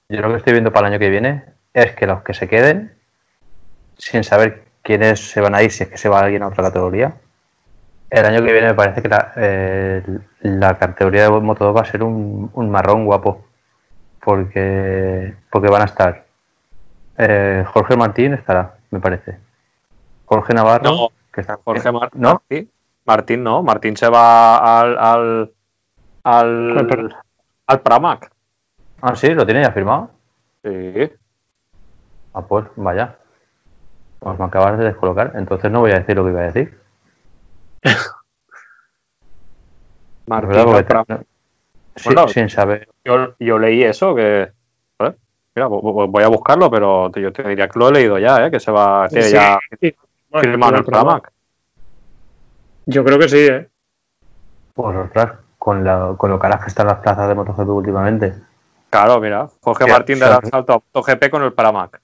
yo 0.08 0.20
lo 0.20 0.30
que 0.30 0.36
estoy 0.36 0.52
viendo 0.52 0.72
para 0.72 0.86
el 0.88 0.92
año 0.94 1.00
que 1.00 1.10
viene 1.10 1.44
es 1.72 1.94
que 1.96 2.06
los 2.06 2.22
que 2.22 2.34
se 2.34 2.48
queden, 2.48 2.96
sin 3.98 4.24
saber 4.24 4.64
quiénes 4.82 5.20
se 5.30 5.40
van 5.40 5.54
a 5.54 5.62
ir, 5.62 5.72
si 5.72 5.84
es 5.84 5.90
que 5.90 5.98
se 5.98 6.08
va 6.08 6.20
alguien 6.20 6.42
a 6.42 6.48
otra 6.48 6.64
categoría, 6.64 7.16
el 8.10 8.26
año 8.26 8.44
que 8.44 8.52
viene 8.52 8.68
me 8.68 8.74
parece 8.74 9.02
que 9.02 9.08
la, 9.08 9.32
eh, 9.36 10.02
la 10.42 10.78
categoría 10.78 11.24
de 11.24 11.30
Moto 11.30 11.64
2 11.64 11.76
va 11.76 11.80
a 11.80 11.84
ser 11.84 12.02
un, 12.02 12.50
un 12.54 12.70
marrón 12.70 13.04
guapo. 13.06 13.44
Porque, 14.20 15.34
porque 15.50 15.68
van 15.68 15.82
a 15.82 15.86
estar. 15.86 16.23
Eh, 17.19 17.65
Jorge 17.73 17.97
Martín 17.97 18.35
estará, 18.35 18.74
me 18.91 19.01
parece. 19.01 19.39
Jorge 20.27 20.55
Navarro, 20.55 20.85
No, 20.91 21.09
que 21.32 21.41
está 21.43 21.59
Jorge 21.65 21.91
Mar- 21.93 22.11
¿No? 22.15 22.31
Martín. 22.31 22.70
Martín 23.07 23.43
no, 23.45 23.62
Martín 23.62 23.97
se 23.97 24.09
va 24.09 24.81
al 24.81 24.97
al 24.99 25.53
al, 26.24 26.78
Al 26.78 26.86
Pra- 26.89 27.16
al 27.66 27.81
Pramac. 27.82 28.31
Ah, 29.03 29.15
sí, 29.15 29.28
lo 29.35 29.45
tiene 29.45 29.62
ya 29.62 29.73
firmado. 29.73 30.11
Sí. 30.62 31.12
Ah, 32.32 32.41
pues 32.43 32.65
vaya. 32.77 33.16
Pues 34.19 34.39
me 34.39 34.47
acabas 34.47 34.78
de 34.78 34.85
descolocar. 34.86 35.32
Entonces 35.35 35.70
no 35.70 35.81
voy 35.81 35.91
a 35.93 35.99
decir 35.99 36.16
lo 36.16 36.24
que 36.24 36.31
iba 36.31 36.41
a 36.41 36.45
decir. 36.51 36.78
Martín 40.27 40.65
Bueno. 42.05 42.28
sin 42.28 42.49
saber. 42.49 42.89
Yo, 43.05 43.35
yo 43.39 43.59
leí 43.59 43.82
eso 43.85 44.15
que 44.15 44.51
mira, 45.55 45.68
vo- 45.68 45.81
vo- 45.82 46.10
voy 46.10 46.22
a 46.22 46.28
buscarlo, 46.28 46.70
pero 46.70 47.10
yo 47.12 47.32
te 47.32 47.43
diría 47.48 47.68
que 47.68 47.78
lo 47.78 47.89
he 47.89 47.93
leído 47.93 48.18
ya, 48.18 48.47
¿eh? 48.47 48.51
que 48.51 48.60
se 48.60 48.70
va 48.70 49.09
Sí, 49.09 49.20
ya 49.31 49.59
sí. 49.81 49.94
Bueno, 50.31 50.48
firmado 50.51 50.76
en 50.76 50.85
Pramac. 50.85 51.32
Yo 52.86 53.05
creo 53.05 53.18
que 53.18 53.28
sí, 53.28 53.39
¿eh? 53.39 53.68
Pues 54.74 54.97
ostras, 54.97 55.32
con, 55.59 55.85
la, 55.85 56.14
con 56.18 56.31
lo 56.31 56.39
caras 56.39 56.60
que 56.62 56.68
están 56.68 56.86
las 56.89 56.98
plazas 56.98 57.28
de 57.28 57.35
MotoGP 57.35 57.68
últimamente. 57.68 58.35
Claro, 58.90 59.20
mira, 59.20 59.48
Jorge 59.60 59.85
Sí, 59.85 59.90
Martín 59.90 60.14
sí. 60.16 60.20
dará 60.20 60.40
el 60.43 60.51
salto 60.51 60.72
a 60.72 60.76
MotoGP 60.76 61.31
con 61.31 61.43
el 61.44 61.52
Pramac. 61.52 62.01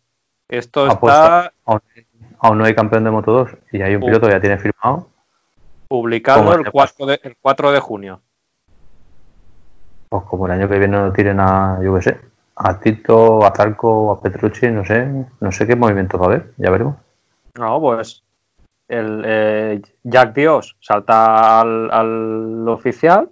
Esto 0.48 0.86
está. 0.86 1.52
Aún, 1.64 1.80
aún 2.40 2.58
no 2.58 2.64
hay 2.64 2.74
campeón 2.74 3.04
de 3.04 3.10
Moto 3.10 3.32
2 3.32 3.50
y 3.72 3.82
hay 3.82 3.94
un 3.94 4.00
piloto 4.00 4.26
que 4.26 4.32
ya 4.32 4.40
tiene 4.40 4.58
firmado. 4.58 5.08
publicado 5.88 6.40
¿Cómo 6.40 6.54
el 6.54 6.64
te 6.64 6.70
4, 6.70 7.06
de, 7.06 7.20
el 7.24 7.36
4 7.40 7.72
de 7.72 7.80
junio. 7.80 8.20
Pues 10.08 10.24
como 10.24 10.46
el 10.46 10.52
año 10.52 10.68
que 10.68 10.78
viene 10.78 10.96
no 10.98 11.12
tiren 11.12 11.38
a, 11.40 11.78
yo 11.82 11.94
qué 11.96 12.02
sé, 12.02 12.20
a 12.62 12.78
Tito, 12.78 13.44
a 13.44 13.52
Zarco, 13.54 14.12
a 14.12 14.20
Petrucci, 14.20 14.68
no 14.70 14.84
sé, 14.84 15.06
no 15.40 15.50
sé 15.50 15.66
qué 15.66 15.76
movimiento 15.76 16.18
va 16.18 16.26
a 16.26 16.28
haber, 16.28 16.52
ya 16.58 16.70
veremos. 16.70 16.96
No, 17.58 17.80
pues 17.80 18.22
el 18.88 19.22
eh, 19.24 19.82
Jack 20.02 20.34
Dios 20.34 20.76
salta 20.80 21.60
al, 21.60 21.90
al 21.90 22.68
oficial 22.68 23.30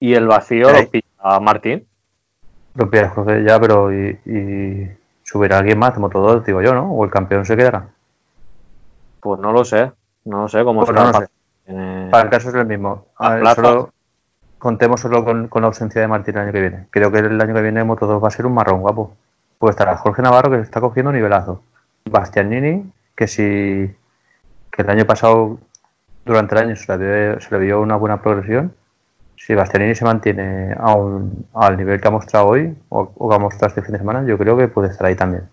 y 0.00 0.14
el 0.14 0.26
vacío 0.26 0.68
lo 0.72 0.90
pilla 0.90 1.04
a 1.18 1.38
Martín. 1.38 1.86
Lo 2.74 2.90
pillas, 2.90 3.12
Jorge, 3.12 3.44
ya, 3.44 3.60
pero 3.60 3.92
y, 3.92 4.18
y 4.26 4.88
subirá 5.22 5.58
alguien 5.58 5.78
más 5.78 5.94
de 5.94 6.00
Moto 6.00 6.18
2, 6.20 6.44
digo 6.44 6.60
yo, 6.60 6.74
¿no? 6.74 6.90
O 6.92 7.04
el 7.04 7.10
campeón 7.12 7.44
se 7.44 7.56
quedará. 7.56 7.86
Pues 9.20 9.38
no 9.40 9.52
lo 9.52 9.64
sé, 9.64 9.92
no 10.24 10.42
lo 10.42 10.48
sé 10.48 10.64
cómo 10.64 10.84
Pues 10.84 10.96
será 10.98 11.12
no 11.12 11.18
sé. 11.20 11.28
Eh, 11.66 12.08
Para 12.10 12.24
el 12.24 12.30
caso 12.30 12.48
es 12.48 12.54
el 12.56 12.66
mismo. 12.66 13.06
a 13.16 13.26
A 13.28 13.30
ver, 13.34 13.40
plazas. 13.42 13.64
solo- 13.64 13.90
contemos 14.64 14.98
solo 15.02 15.22
con, 15.26 15.50
la 15.52 15.66
ausencia 15.66 16.00
de 16.00 16.08
Martín 16.08 16.36
el 16.36 16.44
año 16.44 16.52
que 16.52 16.60
viene. 16.62 16.86
Creo 16.88 17.12
que 17.12 17.18
el 17.18 17.38
año 17.38 17.52
que 17.52 17.60
viene 17.60 17.84
Moto 17.84 18.06
2 18.06 18.24
va 18.24 18.28
a 18.28 18.30
ser 18.30 18.46
un 18.46 18.54
marrón 18.54 18.80
guapo. 18.80 19.14
Pues 19.58 19.72
estará 19.74 19.94
Jorge 19.98 20.22
Navarro 20.22 20.50
que 20.50 20.60
está 20.60 20.80
cogiendo 20.80 21.12
nivelazo. 21.12 21.62
Bastianini, 22.06 22.90
que 23.14 23.28
si 23.28 23.94
que 24.72 24.82
el 24.82 24.88
año 24.90 25.04
pasado, 25.04 25.58
durante 26.24 26.54
el 26.54 26.60
año, 26.62 26.76
se 26.76 26.96
le, 26.96 27.40
se 27.42 27.50
le 27.50 27.58
vio 27.58 27.82
una 27.82 27.96
buena 27.96 28.22
progresión. 28.22 28.72
Si 29.36 29.54
Bastianini 29.54 29.94
se 29.94 30.06
mantiene 30.06 30.74
a 30.78 30.94
un- 30.94 31.46
al 31.54 31.76
nivel 31.76 32.00
que 32.00 32.08
ha 32.08 32.10
mostrado 32.10 32.46
hoy 32.46 32.74
o, 32.88 33.28
que 33.28 33.34
ha 33.36 33.38
mostrado 33.38 33.68
este 33.68 33.82
fin 33.82 33.92
de 33.92 33.98
semana, 33.98 34.24
yo 34.26 34.38
creo 34.38 34.56
que 34.56 34.68
puede 34.68 34.88
estar 34.88 35.06
ahí 35.06 35.14
también. 35.14 35.44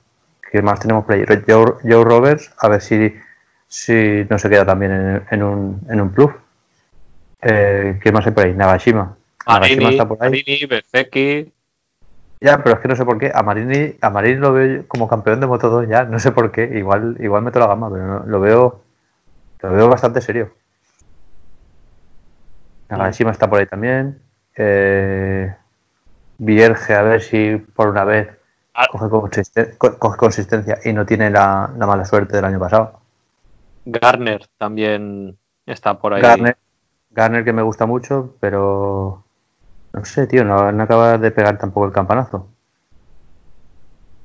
¿Qué 0.50 0.62
más 0.62 0.80
tenemos 0.80 1.04
por 1.04 1.16
ahí? 1.16 1.26
Joe, 1.48 1.74
Joe 1.84 2.04
Roberts, 2.06 2.50
a 2.60 2.70
ver 2.70 2.82
si, 2.82 3.14
no 4.30 4.38
se 4.40 4.50
queda 4.50 4.66
también 4.66 4.92
en, 4.94 5.24
en 5.32 5.44
un, 5.44 5.82
en 5.90 6.00
un 6.00 6.10
plus. 6.12 6.32
Eh, 7.42 8.00
¿Qué 8.04 8.12
más 8.12 8.26
hay 8.26 8.32
por 8.34 8.46
ahí? 8.46 8.54
Nagashima. 8.54 9.18
Nagashima 9.48 9.82
Marini, 9.82 9.86
está 9.98 10.08
por 10.08 10.18
ahí. 10.22 10.30
Marini, 10.30 10.66
Bezeki, 10.66 11.52
Ya, 12.40 12.64
pero 12.64 12.76
es 12.76 12.82
que 12.82 12.88
no 12.88 12.96
sé 12.96 13.06
por 13.06 13.18
qué. 13.20 13.32
A 13.34 13.44
Marini, 13.44 13.96
a 14.02 14.10
Marini 14.10 14.38
lo 14.40 14.54
veo 14.54 14.88
como 14.88 15.08
campeón 15.08 15.40
de 15.40 15.48
Moto 15.48 15.70
2 15.70 15.88
ya. 15.88 16.04
No 16.06 16.20
sé 16.20 16.32
por 16.32 16.52
qué. 16.52 16.64
Igual, 16.74 17.18
igual 17.20 17.44
meto 17.44 17.60
la 17.60 17.68
gama, 17.68 17.90
pero 17.92 18.06
no- 18.08 18.26
lo 18.26 18.40
veo 18.40 18.82
lo 19.62 19.72
veo 19.72 19.88
bastante 19.90 20.22
serio. 20.22 20.52
Nagashima 22.90 23.32
está 23.32 23.50
por 23.50 23.60
ahí 23.60 23.66
también. 23.68 24.20
Eh, 24.56 25.54
Vierge, 26.40 26.94
a 26.96 27.04
ver 27.04 27.22
si 27.22 27.58
por 27.58 27.90
una 27.90 28.04
vez 28.04 28.28
Ah. 28.74 28.88
coge, 28.92 29.06
consisten- 29.08 29.78
coge 29.78 30.18
consistencia 30.18 30.80
y 30.84 30.94
no 30.94 31.06
tiene 31.06 31.30
la, 31.30 31.70
la 31.78 31.86
mala 31.86 32.06
suerte 32.06 32.36
del 32.36 32.46
año 32.46 32.60
pasado. 32.60 33.00
Garner 33.86 34.48
también 34.58 35.38
está 35.66 36.00
por 36.00 36.14
ahí. 36.16 36.22
Garner, 36.22 36.58
Garner 37.12 37.44
que 37.46 37.54
me 37.54 37.62
gusta 37.62 37.86
mucho, 37.86 38.36
pero 38.40 39.24
no 39.94 40.06
sé, 40.06 40.28
tío, 40.28 40.44
no, 40.46 40.72
no 40.72 40.84
acaba 40.84 41.18
de 41.18 41.32
pegar 41.32 41.58
tampoco 41.58 41.88
el 41.88 41.94
campanazo. 41.94 42.48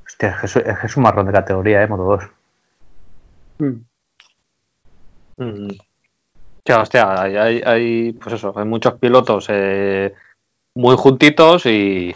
Hostia, 0.06 0.38
es 0.42 0.54
que 0.54 0.70
es, 0.86 0.96
un 0.96 1.02
marrón 1.02 1.26
de 1.26 1.32
categoría, 1.32 1.82
eh, 1.82 1.86
Moto 1.86 2.04
2. 2.04 2.24
Mm. 3.60 3.84
Mm. 5.38 5.68
Hostia, 6.68 7.22
hay, 7.22 7.36
hay, 7.36 7.62
hay, 7.64 8.12
pues 8.14 8.34
eso, 8.34 8.52
hay 8.56 8.64
muchos 8.64 8.94
pilotos 8.94 9.46
eh, 9.50 10.14
muy 10.74 10.96
juntitos 10.96 11.66
y, 11.66 12.14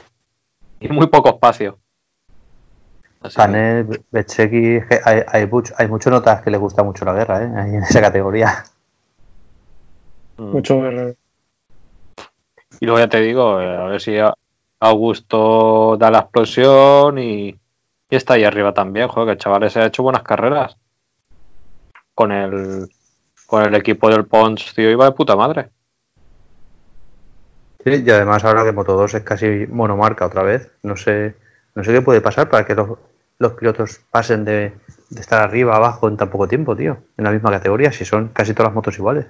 y 0.80 0.88
muy 0.88 1.08
poco 1.08 1.30
espacio. 1.30 1.78
Canet, 3.34 4.04
hay, 5.04 5.22
hay, 5.28 5.46
mucho- 5.46 5.74
hay 5.76 5.88
muchos 5.88 6.10
notas 6.12 6.42
que 6.42 6.50
le 6.50 6.58
gusta 6.58 6.82
mucho 6.82 7.04
la 7.04 7.12
guerra, 7.12 7.42
¿eh? 7.44 7.52
Ahí 7.56 7.74
en 7.76 7.82
esa 7.82 8.00
categoría. 8.00 8.64
Mm. 10.40 10.52
Mucho 10.52 10.80
guerrero. 10.80 11.14
Y 12.80 12.86
luego 12.86 12.98
ya 12.98 13.08
te 13.08 13.20
digo, 13.20 13.60
eh, 13.60 13.76
a 13.76 13.84
ver 13.84 14.00
si 14.00 14.16
Augusto 14.80 15.96
da 15.98 16.10
la 16.10 16.20
explosión 16.20 17.18
y, 17.18 17.48
y 17.48 18.16
está 18.16 18.34
ahí 18.34 18.44
arriba 18.44 18.72
también, 18.72 19.08
joder, 19.08 19.26
que 19.26 19.32
el 19.32 19.38
chaval 19.38 19.70
se 19.70 19.80
ha 19.80 19.86
hecho 19.86 20.02
buenas 20.02 20.22
carreras. 20.22 20.76
Con 22.14 22.32
el, 22.32 22.88
con 23.46 23.64
el 23.64 23.74
equipo 23.74 24.08
del 24.08 24.26
Pons, 24.26 24.74
tío, 24.74 24.90
iba 24.90 25.04
de 25.04 25.12
puta 25.12 25.36
madre. 25.36 25.70
Sí, 27.84 28.02
y 28.04 28.10
además 28.10 28.44
ahora 28.44 28.64
que 28.64 28.72
Moto 28.72 28.94
2 28.94 29.14
es 29.14 29.22
casi 29.22 29.66
monomarca 29.68 30.26
otra 30.26 30.42
vez, 30.42 30.70
no 30.82 30.96
sé, 30.96 31.34
no 31.74 31.82
sé 31.82 31.92
qué 31.92 32.02
puede 32.02 32.20
pasar 32.20 32.50
para 32.50 32.66
que 32.66 32.74
los, 32.74 32.98
los 33.38 33.52
pilotos 33.54 34.00
pasen 34.10 34.44
de, 34.44 34.74
de 35.08 35.20
estar 35.20 35.42
arriba 35.42 35.74
a 35.74 35.76
abajo 35.76 36.08
en 36.08 36.16
tan 36.16 36.28
poco 36.28 36.46
tiempo, 36.46 36.76
tío, 36.76 36.98
en 37.16 37.24
la 37.24 37.30
misma 37.30 37.50
categoría, 37.50 37.90
si 37.90 38.04
son 38.04 38.28
casi 38.28 38.52
todas 38.52 38.68
las 38.68 38.74
motos 38.74 38.98
iguales, 38.98 39.26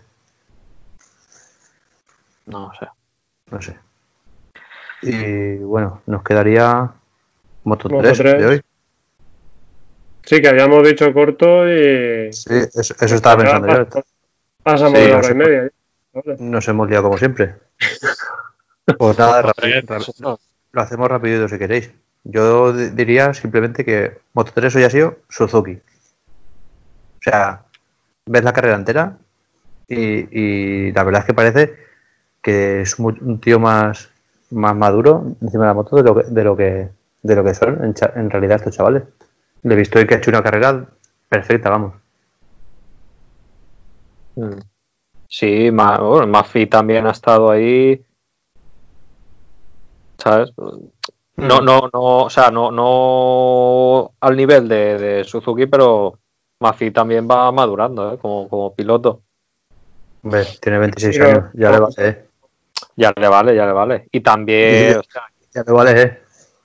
No 2.46 2.72
sé. 2.78 2.86
no 3.50 3.60
sé. 3.62 3.76
Y 5.02 5.56
bueno, 5.58 6.02
nos 6.06 6.22
quedaría 6.22 6.90
Moto 7.64 7.88
Moto 7.88 8.02
3 8.02 8.18
3. 8.18 8.38
de 8.38 8.46
hoy. 8.46 8.60
Sí, 10.24 10.40
que 10.42 10.48
habíamos 10.48 10.86
dicho 10.86 11.12
corto 11.12 11.66
y. 11.68 12.32
Sí, 12.32 12.54
eso, 12.74 12.94
eso 13.00 13.14
estaba 13.14 13.42
pensando 13.42 13.68
yo. 13.68 14.02
Pasamos 14.62 14.98
Sí, 14.98 15.04
de 15.06 15.10
no 15.12 15.18
hora 15.18 15.30
y 15.30 15.34
media. 15.34 15.62
¿eh? 15.64 15.70
Vale. 16.12 16.36
Nos 16.40 16.68
hemos 16.68 16.88
liado 16.88 17.04
como 17.04 17.18
siempre. 17.18 17.54
Pues 18.98 19.16
nada, 19.18 19.42
rápido, 19.42 19.68
3, 19.68 19.86
rápido. 19.86 19.98
eso. 20.18 20.40
Lo 20.72 20.82
hacemos 20.82 21.08
rapidito 21.08 21.48
si 21.48 21.58
queréis. 21.58 21.92
Yo 22.24 22.72
di- 22.72 22.90
diría 22.90 23.32
simplemente 23.34 23.84
que 23.84 24.18
Moto 24.32 24.50
3 24.52 24.74
hoy 24.74 24.82
ha 24.82 24.90
sido 24.90 25.18
Suzuki. 25.28 25.74
O 25.74 27.22
sea, 27.22 27.62
ves 28.26 28.42
la 28.42 28.52
carrera 28.52 28.74
entera 28.74 29.16
y, 29.86 30.26
y 30.88 30.92
la 30.92 31.04
verdad 31.04 31.20
es 31.20 31.26
que 31.26 31.34
parece 31.34 31.76
que 32.42 32.82
es 32.82 32.98
un 32.98 33.40
tío 33.40 33.58
más, 33.60 34.10
más 34.50 34.74
maduro 34.76 35.24
encima 35.40 35.64
de 35.64 35.68
la 35.68 35.74
moto 35.74 35.96
de 35.96 36.02
lo 36.02 36.14
que, 36.14 36.22
de 36.24 36.44
lo 36.44 36.56
que, 36.56 36.88
de 37.22 37.36
lo 37.36 37.44
que 37.44 37.54
son 37.54 37.84
en, 37.84 37.94
cha- 37.94 38.12
en 38.16 38.30
realidad 38.30 38.56
estos 38.56 38.76
chavales. 38.76 39.02
Le 39.62 39.74
he 39.74 39.76
visto 39.76 39.98
hoy 39.98 40.06
que 40.06 40.14
ha 40.14 40.18
hecho 40.18 40.30
una 40.30 40.42
carrera 40.42 40.86
perfecta, 41.28 41.68
vamos. 41.70 41.94
Mm. 44.36 44.58
Sí, 45.28 45.70
Ma- 45.70 45.98
bueno, 45.98 46.26
Mafi 46.26 46.66
también 46.66 47.06
ha 47.06 47.10
estado 47.12 47.50
ahí. 47.50 48.02
¿Sabes? 50.18 50.52
No, 51.36 51.60
no, 51.60 51.88
no, 51.92 52.24
o 52.24 52.30
sea, 52.30 52.50
no, 52.50 52.70
no 52.70 54.12
al 54.20 54.36
nivel 54.36 54.68
de, 54.68 54.98
de 54.98 55.24
Suzuki, 55.24 55.66
pero 55.66 56.18
Mafi 56.60 56.90
también 56.90 57.26
va 57.30 57.50
madurando, 57.52 58.12
¿eh? 58.12 58.18
Como, 58.18 58.48
como 58.48 58.74
piloto. 58.74 59.22
Hombre, 60.22 60.44
tiene 60.60 60.78
26 60.78 61.16
Pero- 61.18 61.28
años, 61.30 61.44
ya 61.54 61.70
le 61.70 61.78
vale, 61.80 61.94
eh. 61.98 62.26
Ya 62.96 63.12
le 63.16 63.28
vale, 63.28 63.54
ya 63.54 63.66
le 63.66 63.72
vale. 63.72 64.08
Y 64.12 64.20
también, 64.20 64.92
Sí. 64.92 64.98
o 64.98 65.02
sea, 65.10 65.22
Ya 65.54 65.62
le 65.66 65.72
vale, 65.72 66.02
eh. 66.02 66.18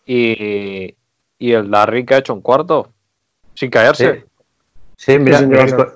y, 0.06 0.96
y 1.48 1.52
el 1.54 1.70
Darry 1.72 2.06
que 2.06 2.16
ha 2.16 2.18
hecho 2.20 2.34
un 2.34 2.42
cuarto, 2.42 2.94
sin 3.54 3.70
caerse. 3.70 4.26
Sí, 4.98 5.14
sí 5.14 5.20
mira, 5.20 5.40
con, 5.76 5.94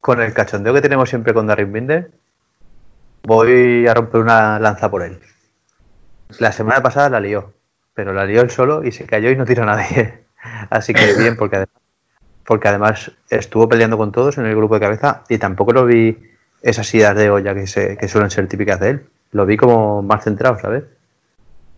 con 0.00 0.22
el 0.22 0.32
cachondeo 0.32 0.72
que 0.74 0.80
tenemos 0.80 1.08
siempre 1.08 1.34
con 1.34 1.46
Darren 1.46 1.72
Binder, 1.72 2.10
voy 3.24 3.86
a 3.86 3.94
romper 3.94 4.20
una 4.20 4.58
lanza 4.58 4.90
por 4.90 5.02
él. 5.02 5.20
La 6.38 6.52
semana 6.52 6.82
pasada 6.82 7.10
la 7.10 7.20
lió, 7.20 7.52
pero 7.94 8.12
la 8.12 8.24
lió 8.24 8.40
él 8.42 8.50
solo 8.50 8.84
y 8.84 8.92
se 8.92 9.06
cayó 9.06 9.30
y 9.30 9.36
no 9.36 9.44
tiró 9.44 9.62
a 9.64 9.66
nadie. 9.66 10.24
Así 10.70 10.92
que 10.94 11.14
bien, 11.14 11.36
porque 11.36 11.56
además, 11.56 11.82
porque 12.44 12.68
además 12.68 13.12
estuvo 13.28 13.68
peleando 13.68 13.98
con 13.98 14.12
todos 14.12 14.38
en 14.38 14.46
el 14.46 14.56
grupo 14.56 14.74
de 14.74 14.80
cabeza 14.80 15.24
y 15.28 15.38
tampoco 15.38 15.72
lo 15.72 15.84
vi 15.84 16.16
esas 16.62 16.92
idas 16.94 17.14
de 17.16 17.30
olla 17.30 17.54
que, 17.54 17.66
se, 17.66 17.96
que 17.96 18.08
suelen 18.08 18.30
ser 18.30 18.46
típicas 18.48 18.80
de 18.80 18.90
él. 18.90 19.06
Lo 19.32 19.46
vi 19.46 19.56
como 19.56 20.02
más 20.02 20.24
centrado, 20.24 20.58
¿sabes? 20.58 20.84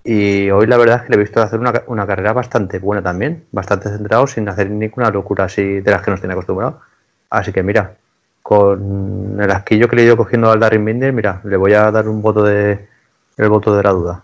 Y 0.04 0.50
hoy 0.50 0.66
la 0.66 0.78
verdad 0.78 0.96
es 0.96 1.02
que 1.02 1.08
le 1.10 1.16
he 1.16 1.20
visto 1.20 1.42
hacer 1.42 1.60
una, 1.60 1.82
una 1.86 2.06
carrera 2.06 2.32
bastante 2.32 2.78
buena 2.78 3.02
también, 3.02 3.44
bastante 3.52 3.90
centrado, 3.90 4.26
sin 4.26 4.48
hacer 4.48 4.70
ninguna 4.70 5.10
locura 5.10 5.44
así 5.44 5.80
de 5.80 5.90
las 5.90 6.02
que 6.02 6.10
nos 6.10 6.20
tiene 6.20 6.32
acostumbrado. 6.32 6.80
Así 7.28 7.52
que 7.52 7.62
mira, 7.62 7.96
con 8.42 9.38
el 9.40 9.50
asquillo 9.50 9.88
que 9.88 9.96
le 9.96 10.02
he 10.02 10.04
ido 10.06 10.16
cogiendo 10.16 10.50
al 10.50 10.60
Darren 10.60 10.84
Binder, 10.84 11.12
mira, 11.12 11.40
le 11.44 11.56
voy 11.56 11.74
a 11.74 11.90
dar 11.90 12.08
un 12.08 12.22
voto 12.22 12.42
de 12.42 12.88
el 13.36 13.48
voto 13.48 13.76
de 13.76 13.82
la 13.82 13.90
duda. 13.90 14.22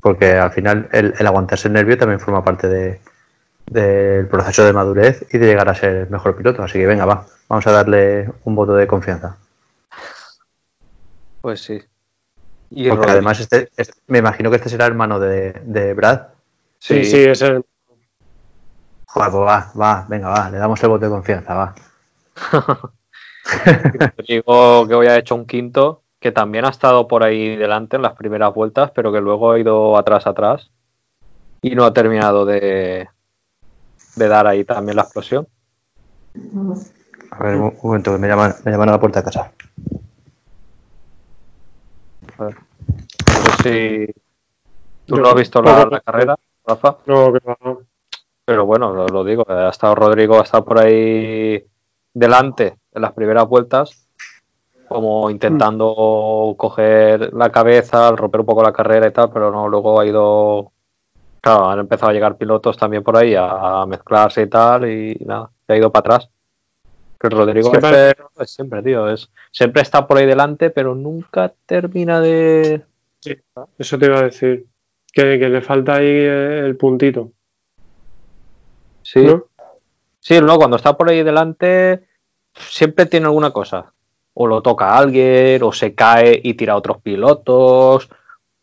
Porque 0.00 0.32
al 0.34 0.52
final 0.52 0.88
el, 0.92 1.14
aguantarse 1.26 1.68
el 1.68 1.74
nervio 1.74 1.98
también 1.98 2.20
forma 2.20 2.44
parte 2.44 2.68
de, 2.68 3.00
del 3.66 4.26
proceso 4.28 4.64
de 4.64 4.72
madurez 4.72 5.26
y 5.32 5.38
de 5.38 5.46
llegar 5.46 5.68
a 5.68 5.74
ser 5.74 5.96
el 5.96 6.10
mejor 6.10 6.36
piloto. 6.36 6.62
Así 6.62 6.78
que 6.78 6.86
venga, 6.86 7.04
va, 7.04 7.26
vamos 7.48 7.66
a 7.66 7.72
darle 7.72 8.30
un 8.44 8.54
voto 8.54 8.74
de 8.74 8.86
confianza. 8.86 9.36
Pues 11.40 11.60
sí. 11.60 11.82
Y 12.70 12.88
Porque 12.88 13.06
Rodri- 13.06 13.10
además 13.12 13.40
este, 13.40 13.70
este- 13.76 14.00
me 14.08 14.18
imagino 14.18 14.50
que 14.50 14.56
este 14.56 14.68
será 14.68 14.86
hermano 14.86 15.20
de, 15.20 15.52
de 15.64 15.94
Brad. 15.94 16.22
Sí, 16.78 17.04
sí, 17.04 17.18
ese. 17.24 17.60
Joder, 19.06 19.30
pues 19.30 19.44
va, 19.44 19.72
va, 19.80 20.06
venga, 20.08 20.28
va, 20.28 20.50
le 20.50 20.58
damos 20.58 20.82
el 20.82 20.88
voto 20.90 21.04
de 21.06 21.10
confianza, 21.10 21.54
va. 21.54 21.74
Digo 24.28 24.86
que 24.86 24.94
hoy 24.94 25.06
ha 25.06 25.16
hecho 25.16 25.34
un 25.34 25.46
quinto, 25.46 26.02
que 26.20 26.32
también 26.32 26.64
ha 26.64 26.70
estado 26.70 27.06
por 27.08 27.22
ahí 27.22 27.56
delante 27.56 27.96
en 27.96 28.02
las 28.02 28.14
primeras 28.14 28.52
vueltas, 28.52 28.90
pero 28.94 29.12
que 29.12 29.20
luego 29.20 29.52
ha 29.52 29.58
ido 29.58 29.96
atrás, 29.96 30.26
atrás, 30.26 30.70
y 31.62 31.74
no 31.74 31.84
ha 31.84 31.92
terminado 31.94 32.44
de, 32.44 33.08
de 34.16 34.28
dar 34.28 34.46
ahí 34.46 34.64
también 34.64 34.96
la 34.96 35.02
explosión. 35.02 35.46
A 37.30 37.42
ver, 37.42 37.56
un, 37.56 37.62
un 37.62 37.78
momento, 37.82 38.12
que 38.12 38.18
me 38.18 38.28
llaman, 38.28 38.54
me 38.64 38.72
llaman 38.72 38.88
a 38.90 38.92
la 38.92 39.00
puerta 39.00 39.20
de 39.20 39.24
casa. 39.24 39.52
No 42.38 43.62
sé 43.62 44.06
si 44.06 44.12
tú 45.06 45.16
Yo 45.16 45.22
no 45.22 45.28
has 45.28 45.34
visto 45.34 45.62
la, 45.62 45.86
la 45.86 46.00
carrera, 46.00 46.36
Rafa, 46.66 46.98
No, 47.06 47.32
que 47.32 47.38
va. 47.46 47.56
pero 48.44 48.66
bueno, 48.66 48.92
lo, 48.92 49.06
lo 49.06 49.24
digo, 49.24 49.44
ha 49.48 49.68
estado 49.70 49.94
Rodrigo, 49.94 50.38
ha 50.38 50.42
estado 50.42 50.64
por 50.64 50.78
ahí 50.80 51.64
delante 52.12 52.76
en 52.92 53.02
las 53.02 53.12
primeras 53.12 53.46
vueltas, 53.48 54.08
como 54.88 55.30
intentando 55.30 56.54
coger 56.56 57.32
la 57.34 57.50
cabeza, 57.50 58.10
romper 58.12 58.40
un 58.40 58.46
poco 58.46 58.62
la 58.62 58.72
carrera 58.72 59.08
y 59.08 59.12
tal, 59.12 59.30
pero 59.32 59.50
no, 59.50 59.68
luego 59.68 60.00
ha 60.00 60.06
ido, 60.06 60.72
claro, 61.40 61.68
han 61.70 61.80
empezado 61.80 62.10
a 62.10 62.12
llegar 62.14 62.36
pilotos 62.36 62.76
también 62.76 63.02
por 63.02 63.16
ahí 63.16 63.34
a, 63.34 63.82
a 63.82 63.86
mezclarse 63.86 64.42
y 64.42 64.48
tal, 64.48 64.88
y 64.90 65.14
nada, 65.26 65.50
se 65.66 65.72
ha 65.72 65.76
ido 65.76 65.90
para 65.90 66.14
atrás. 66.16 66.30
Rodrigo 67.30 67.72
Es 67.72 67.78
que 67.80 68.14
es 68.42 68.50
siempre, 68.50 68.82
tío, 68.82 69.08
es, 69.08 69.30
siempre 69.50 69.82
está 69.82 70.06
por 70.06 70.18
ahí 70.18 70.26
delante, 70.26 70.70
pero 70.70 70.94
nunca 70.94 71.52
termina 71.66 72.20
de... 72.20 72.82
Eso 73.78 73.98
te 73.98 74.06
iba 74.06 74.18
a 74.18 74.22
decir. 74.22 74.66
Que, 75.12 75.38
que 75.38 75.48
le 75.48 75.62
falta 75.62 75.94
ahí 75.96 76.06
el 76.08 76.76
puntito. 76.76 77.32
Sí, 79.02 79.22
¿no? 79.24 79.44
Sí, 80.20 80.40
no, 80.40 80.56
cuando 80.58 80.76
está 80.76 80.96
por 80.96 81.08
ahí 81.08 81.22
delante 81.22 82.04
siempre 82.54 83.06
tiene 83.06 83.26
alguna 83.26 83.50
cosa. 83.50 83.92
O 84.34 84.46
lo 84.46 84.60
toca 84.62 84.90
a 84.90 84.98
alguien, 84.98 85.62
o 85.62 85.72
se 85.72 85.94
cae 85.94 86.38
y 86.42 86.54
tira 86.54 86.74
a 86.74 86.76
otros 86.76 87.00
pilotos, 87.00 88.08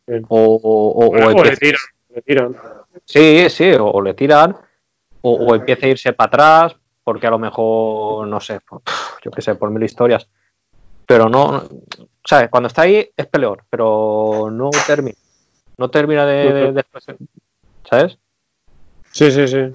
Sí. 0.06 0.14
o, 0.28 0.56
o- 0.62 1.08
o 1.10 1.44
le 1.44 1.56
tiran. 1.56 1.80
Le 2.14 2.22
tiran. 2.22 2.56
Sí, 3.06 3.50
sí, 3.50 3.72
o, 3.72 3.86
o 3.88 4.02
le 4.02 4.14
tiran, 4.14 4.56
o, 5.22 5.32
o 5.34 5.56
empieza 5.56 5.86
a 5.86 5.90
irse 5.90 6.12
para 6.14 6.28
atrás, 6.28 6.76
porque 7.04 7.28
a 7.28 7.32
lo 7.32 7.40
mejor, 7.40 8.28
no 8.28 8.40
sé, 8.40 8.60
por- 8.62 8.82
yo 9.24 9.32
qué 9.32 9.42
sé, 9.42 9.56
por 9.56 9.70
mil 9.72 9.84
historias. 9.84 10.28
Pero 11.06 11.28
no, 11.30 11.64
¿sabes? 12.24 12.50
Cuando 12.50 12.68
está 12.68 12.84
ahí 12.84 13.10
es 13.16 13.28
peor, 13.28 13.64
pero 13.70 14.50
no 14.52 14.70
termina. 14.88 15.18
No 15.78 15.90
termina 15.90 16.26
de, 16.26 16.54
de- 16.54 16.72
de- 16.72 16.86
¿sabes? 17.90 18.18
Sí, 19.12 19.32
sí, 19.32 19.48
sí. 19.48 19.72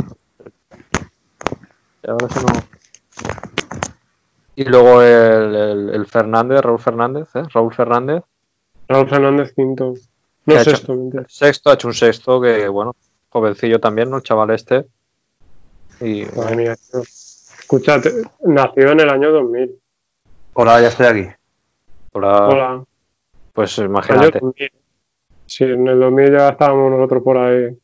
Ahora 2.07 2.29
sí 2.31 2.41
no- 2.47 2.79
Y 4.57 4.65
luego 4.65 5.03
el, 5.03 5.55
el- 5.55 5.91
el 5.95 6.07
Fernández, 6.07 6.61
Raúl 6.63 6.79
Fernández, 6.81 7.29
¿eh? 7.37 7.43
Raúl 7.53 7.73
Fernández, 7.75 8.23
Raúl 8.89 9.09
Fernández 9.09 9.53
quinto. 9.55 9.95
¿Qué 10.47 10.55
No 10.55 10.61
ha 10.61 10.65
sé 10.65 10.71
hecho? 10.71 10.95
sexto, 11.29 11.71
ha 11.71 11.75
hecho 11.75 11.89
un 11.89 11.95
sexto 11.95 12.41
que, 12.41 12.67
bueno, 12.69 12.97
jovencillo 13.29 13.79
también, 13.79 14.09
¿no? 14.11 14.17
El 14.17 14.23
chaval 14.23 14.51
este. 14.51 14.87
Y 16.01 16.25
Madre 16.37 16.57
mía, 16.57 16.77
tío. 16.77 17.01
Escúchate, 17.03 18.13
nació 18.45 18.91
en 18.93 19.01
el 19.01 19.11
año 19.11 19.31
2000. 19.33 19.79
Hola, 20.55 20.81
ya 20.81 20.89
estoy 20.89 21.07
aquí. 21.07 21.27
Hola. 22.13 22.85
pues 23.53 23.77
imagínate. 23.79 24.39
2000. 24.41 24.73
Sí, 25.47 25.65
en 25.65 25.89
el 25.89 25.99
2000 26.01 26.33
ya 26.33 26.49
estábamos 26.51 26.91
nosotros 26.91 27.23
por 27.23 27.39
ahí. 27.39 27.79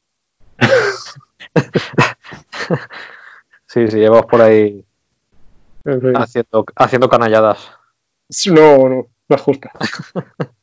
Sí, 3.67 3.89
sí, 3.89 3.99
llevamos 3.99 4.27
por 4.27 4.41
ahí 4.41 4.85
En 5.85 6.01
fin. 6.01 6.17
haciendo, 6.17 6.65
haciendo 6.77 7.09
canalladas. 7.09 7.73
No, 8.53 8.89
no, 8.89 9.07
no 9.29 9.37
es 9.37 9.43
justa. 9.43 9.71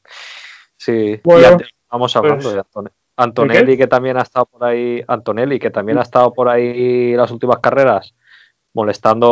Sí, 0.78 1.19
Bueno, 1.23 1.57
y 1.60 1.64
vamos 1.91 2.15
hablando 2.15 2.41
pues, 2.41 2.56
de 2.56 2.61
Antone- 2.61 2.91
Antonelli, 3.23 3.77
que 3.77 3.88
también 3.88 4.18
ha 4.18 4.22
estado 4.22 4.45
por 4.45 4.64
ahí, 4.64 5.03
Antonelli, 5.07 5.60
que 5.60 5.69
también 5.69 5.98
ha 5.98 6.02
estado 6.02 6.34
por 6.34 6.49
ahí 6.49 7.14
las 7.15 7.31
últimas 7.31 7.60
carreras, 7.60 8.14
molestando 8.73 9.31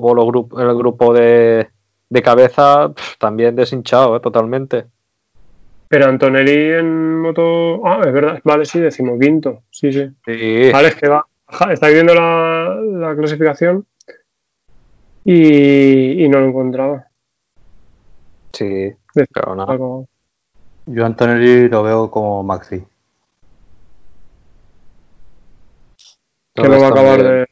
Bolo 0.00 0.48
el 0.58 0.74
grupo 0.76 1.12
de, 1.12 1.68
de 2.08 2.22
cabeza, 2.22 2.92
también 3.18 3.56
deshinchado, 3.56 4.16
¿eh? 4.16 4.20
totalmente. 4.20 4.86
Pero 5.88 6.06
Antonelli 6.06 6.72
en 6.72 7.20
moto. 7.20 7.86
Ah, 7.86 8.02
es 8.04 8.12
verdad. 8.12 8.40
Vale, 8.44 8.66
sí, 8.66 8.78
decimoquinto. 8.78 9.62
Sí, 9.70 9.90
sí. 9.90 10.06
Sí, 10.26 10.70
Vale, 10.70 10.88
es 10.88 10.96
que 10.96 11.08
va. 11.08 11.24
Estáis 11.70 11.94
viendo 11.94 12.14
la, 12.14 12.74
la 12.74 13.16
clasificación 13.16 13.86
y, 15.24 16.24
y 16.24 16.28
no 16.28 16.40
lo 16.40 16.46
encontraba. 16.46 17.06
sí, 18.52 18.92
pero 19.32 19.54
nada. 19.54 19.78
Yo 20.86 21.04
Antonelli 21.06 21.68
lo 21.68 21.82
veo 21.82 22.10
como 22.10 22.42
Maxi. 22.42 22.84
Que 26.62 26.68
no 26.68 26.80
va 26.80 26.86
a 26.86 26.90
acabar 26.90 27.22
de. 27.22 27.46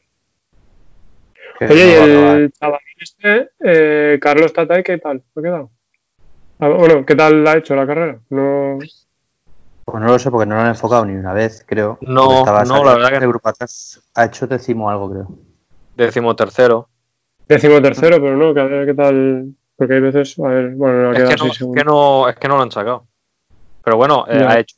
que 1.59 1.65
Oye, 1.65 1.87
y 1.87 1.93
el 1.93 2.51
chaval 2.53 2.79
este, 2.99 3.49
eh, 3.59 4.19
Carlos 4.19 4.53
Tatay, 4.53 4.83
¿qué 4.83 4.97
tal? 4.97 5.23
¿Ha 5.35 5.41
quedado? 5.41 5.71
Ah, 6.59 6.69
bueno, 6.69 7.05
¿qué 7.05 7.15
tal 7.15 7.45
ha 7.47 7.57
hecho 7.57 7.75
la 7.75 7.85
carrera? 7.85 8.19
No. 8.29 8.79
Pues 9.85 10.03
no 10.03 10.07
lo 10.07 10.19
sé 10.19 10.31
porque 10.31 10.47
no 10.47 10.55
lo 10.55 10.61
han 10.61 10.67
enfocado 10.67 11.05
ni 11.05 11.15
una 11.15 11.33
vez, 11.33 11.63
creo. 11.65 11.97
No, 12.01 12.43
no, 12.43 12.83
la 12.83 12.95
verdad 12.95 13.09
que 13.09 13.19
no. 13.19 13.29
grupo 13.29 13.49
atrás. 13.49 14.01
Ha 14.15 14.25
hecho 14.25 14.47
décimo 14.47 14.89
algo, 14.89 15.09
creo. 15.11 15.27
Décimo 15.95 16.35
tercero. 16.35 16.89
Décimo 17.47 17.81
tercero, 17.81 18.17
pero 18.19 18.35
no, 18.35 18.53
que 18.53 18.59
a 18.59 18.65
ver 18.65 18.85
qué 18.85 18.93
tal. 18.93 19.53
Porque 19.75 19.93
hay 19.93 20.01
veces. 20.01 20.37
A 20.39 20.47
ver, 20.47 20.71
bueno, 20.71 21.03
no 21.03 21.11
Es 21.13 21.29
que 21.29 21.35
no, 21.35 21.51
así 21.51 21.63
es 21.63 21.71
que 21.75 21.83
no, 21.83 22.27
es 22.27 22.35
que 22.35 22.47
no 22.47 22.57
lo 22.57 22.63
han 22.63 22.71
sacado. 22.71 23.05
Pero 23.83 23.95
bueno, 23.95 24.25
eh, 24.27 24.43
ha, 24.45 24.59
hecho, 24.59 24.75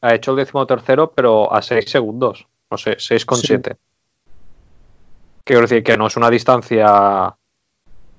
ha 0.00 0.14
hecho 0.14 0.30
el 0.30 0.38
décimo 0.38 0.66
tercero, 0.66 1.12
pero 1.14 1.52
a 1.52 1.60
6 1.60 1.90
segundos. 1.90 2.46
No 2.70 2.76
sé, 2.78 2.96
6,7. 2.98 3.76
Quiero 5.44 5.62
decir 5.62 5.82
que 5.84 5.96
no 5.96 6.06
es 6.08 6.16
una 6.16 6.28
distancia, 6.30 7.34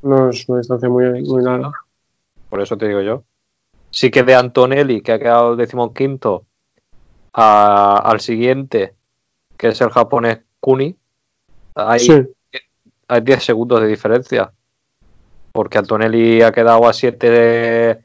No 0.02 0.30
es 0.30 0.48
una 0.48 0.60
distancia 0.60 0.88
muy, 0.90 1.22
muy 1.24 1.44
larga. 1.44 1.72
por 2.50 2.62
eso 2.62 2.78
te 2.78 2.88
digo 2.88 3.02
yo. 3.02 3.24
Sí 3.92 4.10
que 4.12 4.24
de 4.24 4.36
Antonelli, 4.36 5.02
que 5.02 5.12
ha 5.14 5.20
quedado 5.20 5.52
el 5.52 5.58
décimo 5.58 5.94
quinto, 5.94 6.46
a- 7.34 7.98
al 8.04 8.20
siguiente, 8.22 8.94
que 9.58 9.70
es 9.70 9.82
el 9.82 9.90
japonés 9.90 10.40
Kuni, 10.60 10.96
hay, 11.76 12.00
Sí, 12.00 12.14
hay 13.08 13.22
10 13.22 13.44
segundos 13.44 13.82
de 13.82 13.88
diferencia. 13.88 14.52
Porque 15.52 15.78
Antonelli 15.78 16.42
ha 16.42 16.52
quedado 16.52 16.88
a 16.88 16.94
7 16.94 18.04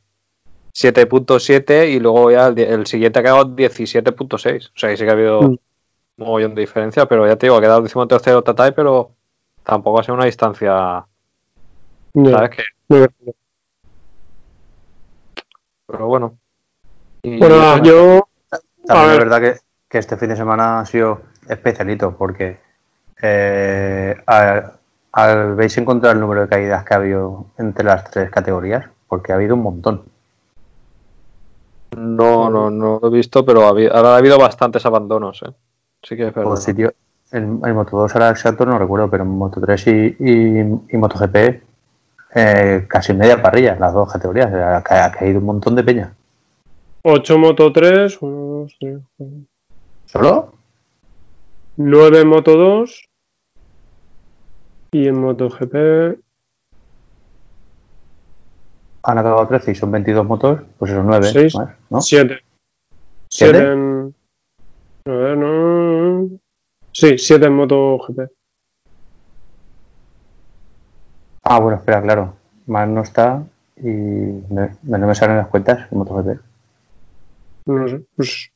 7.7 0.74 1.90
y 1.90 2.01
luego 2.01 2.31
ya 2.31 2.47
el, 2.48 2.59
el 2.59 2.86
siguiente 2.86 3.19
ha 3.19 3.23
quedado 3.23 3.44
17.6. 3.44 4.70
O 4.74 4.78
sea, 4.78 4.89
que 4.90 4.97
sí 4.97 5.05
que 5.05 5.10
ha 5.10 5.12
habido 5.12 5.43
Mm. 5.43 5.59
Un 6.18 6.26
mogollón 6.26 6.55
de 6.55 6.60
diferencia, 6.60 7.06
pero 7.06 7.26
ya 7.26 7.36
te 7.36 7.47
digo, 7.47 7.56
ha 7.56 7.60
quedado 7.60 7.84
el 7.84 8.09
tercero 8.09 8.43
Tatay, 8.43 8.72
pero 8.72 9.12
tampoco 9.64 10.01
ha 10.01 10.02
sido 10.02 10.14
una 10.14 10.24
distancia, 10.26 11.06
ya, 12.14 12.30
¿sabes? 12.30 12.51
Bien. 12.89 13.09
pero 15.86 16.06
bueno. 16.06 16.39
Y 17.22 17.39
Bueno, 17.39 17.56
nada, 17.59 17.82
yo. 17.82 18.28
También 18.86 18.89
A 18.89 19.12
es 19.12 19.18
ver. 19.18 19.28
verdad 19.28 19.40
que, 19.40 19.60
que 19.89 19.98
este 19.98 20.16
fin 20.16 20.28
de 20.30 20.36
semana 20.36 20.80
ha 20.80 20.86
sido 20.86 21.22
especialito 21.48 22.16
porque 22.16 22.59
eh, 23.22 24.16
al, 24.26 24.72
al- 25.12 25.55
veis 25.55 25.76
encontrar 25.78 26.14
el 26.14 26.20
número 26.20 26.43
de 26.43 26.48
caídas 26.48 26.84
que 26.84 26.94
ha 26.94 26.97
habido 26.97 27.47
entre 27.59 27.84
las 27.84 28.10
tres 28.10 28.30
categorías, 28.30 28.86
porque 29.06 29.32
ha 29.32 29.36
habido 29.36 29.55
un 29.55 29.62
montón. 29.62 30.05
no, 31.97 32.51
no, 32.51 32.70
no 32.70 32.98
lo 33.01 33.09
he 33.09 33.10
visto, 33.10 33.44
pero 33.44 33.64
ha 33.66 33.68
habido, 33.68 33.94
ahora 33.94 34.14
ha 34.14 34.16
habido 34.16 34.39
bastantes 34.39 34.84
abandonos, 34.86 35.43
¿eh? 35.43 35.52
Sí 36.03 36.16
que 36.16 36.29
es 36.29 36.35
verdad. 36.35 36.57
Sitio, 36.57 36.93
en, 37.31 37.61
en 37.65 37.74
Moto 37.74 37.97
2 37.97 38.15
ahora 38.15 38.31
exacto 38.31 38.66
no 38.66 38.79
recuerdo, 38.79 39.09
pero 39.11 39.23
en 39.24 39.31
Moto 39.31 39.61
3 39.61 39.87
y, 39.87 40.16
y, 40.19 40.59
y 40.91 40.97
MotoGP 40.97 41.37
eh, 42.35 42.87
casi 42.89 43.12
media 43.15 43.41
parrilla, 43.41 43.77
las 43.77 43.93
dos 43.93 44.11
categorías. 44.12 44.53
Ha, 44.53 44.83
ca- 44.83 45.07
ha 45.07 45.12
caído 45.12 45.39
un 45.39 45.47
montón 45.47 45.74
de 45.77 45.85
peña. 45.85 46.15
8 47.05 47.39
Moto 47.39 47.73
3, 47.73 48.20
1, 48.20 48.37
2, 48.37 48.77
3, 48.81 48.99
4, 49.16 49.35
¿Solo? 50.07 50.53
9 51.77 52.20
en 52.20 52.29
Moto 52.29 52.57
2 52.57 53.09
y 54.93 55.09
en 55.09 55.20
MotoGP 55.20 55.74
Han 59.05 59.19
acabado 59.19 59.49
13 59.49 59.73
y 59.73 59.74
son 59.74 59.91
22 59.91 60.24
motos, 60.24 60.61
pues 60.79 60.93
son 60.93 61.07
9 61.07 61.24
Seis. 61.33 61.55
más, 61.57 61.70
¿no? 61.91 62.01
7. 62.01 62.41
¿Siete? 63.29 63.59
7 63.59 63.73
en. 63.73 64.15
A 65.07 65.11
ver, 65.11 65.37
no. 65.37 65.82
Sí, 66.93 67.16
7 67.19 67.47
en 67.47 67.52
MotoGP. 67.55 68.20
Ah, 71.44 71.59
bueno, 71.60 71.78
espera, 71.78 72.02
claro. 72.02 72.35
Más 72.66 72.89
no 72.89 73.02
está 73.02 73.43
y 73.77 73.89
no, 73.89 74.69
no 74.82 75.06
me 75.06 75.14
salen 75.14 75.39
las 75.39 75.48
cuentas 75.48 75.90
en 75.90 75.98
MotoGP. 75.98 76.40
No 77.66 77.89
sé. 77.89 78.01
Pues. 78.16 78.51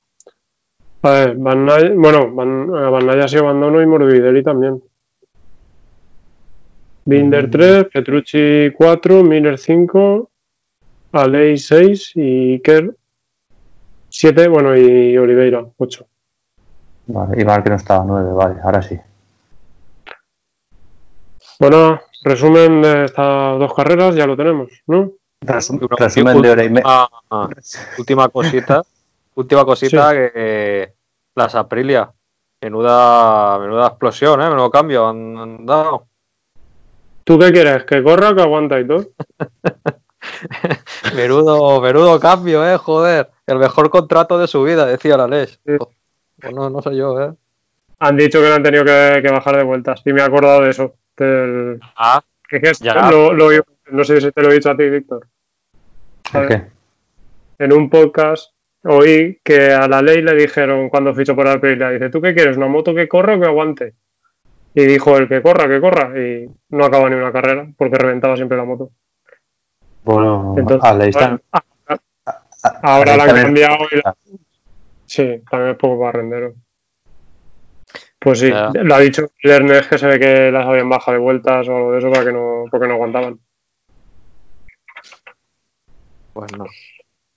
A 1.02 1.10
ver, 1.10 1.36
Van 1.36 1.64
Naya- 1.64 1.92
bueno, 1.94 2.32
Van, 2.34 2.70
Van 2.70 3.06
Naya 3.06 3.24
ha 3.24 3.28
sido 3.28 3.42
abandono 3.44 3.80
y 3.82 3.86
Morbidelli 3.86 4.42
también. 4.42 4.82
Binder 7.04 7.48
3, 7.50 7.84
Petrucci 7.92 8.72
4, 8.76 9.22
Miller 9.22 9.58
5, 9.58 10.28
Alei 11.12 11.56
6 11.56 12.12
y 12.16 12.58
Kerr 12.60 12.96
7, 14.08 14.48
bueno, 14.48 14.76
y 14.76 15.16
Oliveira 15.16 15.64
8. 15.76 16.06
Vale, 17.08 17.40
y 17.40 17.44
mal 17.44 17.62
que 17.62 17.70
no 17.70 17.76
estaba 17.76 18.04
9, 18.04 18.32
vale, 18.32 18.60
ahora 18.62 18.82
sí. 18.82 18.98
Bueno, 21.58 22.00
resumen 22.22 22.82
de 22.82 23.04
estas 23.04 23.58
dos 23.58 23.72
carreras, 23.74 24.14
ya 24.14 24.26
lo 24.26 24.36
tenemos, 24.36 24.68
¿no? 24.86 25.12
Resum- 25.42 25.86
resumen 25.96 26.42
de 26.42 26.50
hora 26.50 26.64
y 26.64 26.70
media. 26.70 27.08
Ah, 27.30 27.48
última 27.98 28.28
cosita, 28.28 28.82
última 29.34 29.64
cosita 29.64 30.12
que 30.12 30.92
las 31.34 31.54
Aprilia, 31.54 32.10
menuda, 32.60 33.58
menuda 33.58 33.86
explosión, 33.88 34.40
¿eh? 34.42 34.48
menudo 34.48 34.70
cambio 34.70 35.08
han, 35.08 35.36
han 35.38 35.66
dado. 35.66 36.06
¿Tú 37.24 37.38
qué 37.38 37.52
quieres? 37.52 37.84
¿Que 37.84 38.02
corra 38.02 38.30
o 38.30 38.34
que 38.34 38.42
aguanta 38.42 38.78
y 38.80 38.86
todo? 38.86 39.06
Menudo, 41.14 41.80
menudo 41.80 42.20
cambio, 42.20 42.66
eh, 42.68 42.76
joder. 42.76 43.30
El 43.46 43.58
mejor 43.58 43.90
contrato 43.90 44.38
de 44.38 44.46
su 44.46 44.62
vida, 44.62 44.86
decía 44.86 45.16
la 45.16 45.26
Lesh. 45.26 45.58
Sí. 45.64 45.72
Pues 46.40 46.54
no, 46.54 46.68
no 46.70 46.82
sé 46.82 46.94
yo, 46.96 47.20
eh. 47.20 47.32
Han 48.00 48.16
dicho 48.16 48.40
que 48.40 48.48
le 48.48 48.54
han 48.54 48.62
tenido 48.62 48.84
que, 48.84 49.20
que 49.22 49.30
bajar 49.30 49.56
de 49.56 49.62
vueltas 49.64 50.02
y 50.04 50.12
me 50.12 50.20
he 50.20 50.24
acordado 50.24 50.62
de 50.62 50.70
eso. 50.70 50.94
del- 51.16 51.80
Ah, 51.96 52.22
que 52.46 52.60
es 52.62 52.78
Ya. 52.80 53.10
lo- 53.10 53.32
lo 53.32 53.46
oí- 53.46 53.62
no 53.90 54.04
sé 54.04 54.20
si 54.20 54.30
te 54.32 54.42
lo 54.42 54.50
he 54.50 54.54
dicho 54.54 54.70
a 54.70 54.76
ti, 54.76 54.88
Víctor. 54.90 55.26
¿Por 56.30 56.46
qué? 56.48 56.62
En 57.58 57.72
un 57.72 57.88
podcast 57.88 58.52
oí 58.84 59.40
que 59.42 59.72
a 59.72 59.88
la 59.88 60.02
ley 60.02 60.20
le 60.20 60.34
dijeron 60.34 60.90
cuando 60.90 61.14
fichó 61.14 61.34
por 61.34 61.48
Aprilia, 61.48 61.88
dice, 61.88 62.10
¿tú 62.10 62.20
qué 62.20 62.34
quieres? 62.34 62.56
¿Una 62.58 62.66
moto 62.68 62.94
que 62.94 63.08
corra 63.08 63.34
o 63.36 63.40
que 63.40 63.46
aguante? 63.46 63.94
Y 64.74 64.84
dijo 64.84 65.16
el 65.16 65.26
que 65.26 65.40
corra, 65.40 65.66
que 65.66 65.80
corra. 65.80 66.12
Y 66.20 66.46
no 66.68 66.84
acaba 66.84 67.08
ni 67.08 67.16
una 67.16 67.32
carrera 67.32 67.66
porque 67.78 67.96
reventaba 67.96 68.36
siempre 68.36 68.58
la 68.58 68.64
moto. 68.64 68.90
Bueno, 70.04 70.54
Entonces, 70.58 70.84
a 70.88 70.92
la 70.94 71.40
ahora 72.82 73.14
a 73.14 73.16
la 73.16 73.24
han 73.24 73.30
cambiado 73.42 73.86
y 73.90 73.96
la- 73.96 74.14
Sí, 75.06 75.42
también 75.50 75.72
es 75.72 75.78
poco 75.78 75.98
barrendero. 75.98 76.54
Pues 78.18 78.40
sí, 78.40 78.50
lo 78.50 78.94
ha 78.94 79.00
dicho 79.00 79.30
Lernes 79.42 79.86
que 79.86 79.98
se 79.98 80.06
ve 80.06 80.18
que 80.18 80.50
las 80.50 80.66
habían 80.66 80.88
bajado 80.88 81.12
de 81.12 81.22
vueltas 81.22 81.68
o 81.68 81.76
algo 81.76 81.92
de 81.92 81.98
eso 81.98 82.10
para 82.10 82.24
que 82.24 82.32
no, 82.32 82.64
porque 82.70 82.88
no 82.88 82.94
aguantaban. 82.94 83.38
pues 86.36 86.52
no. 86.52 86.66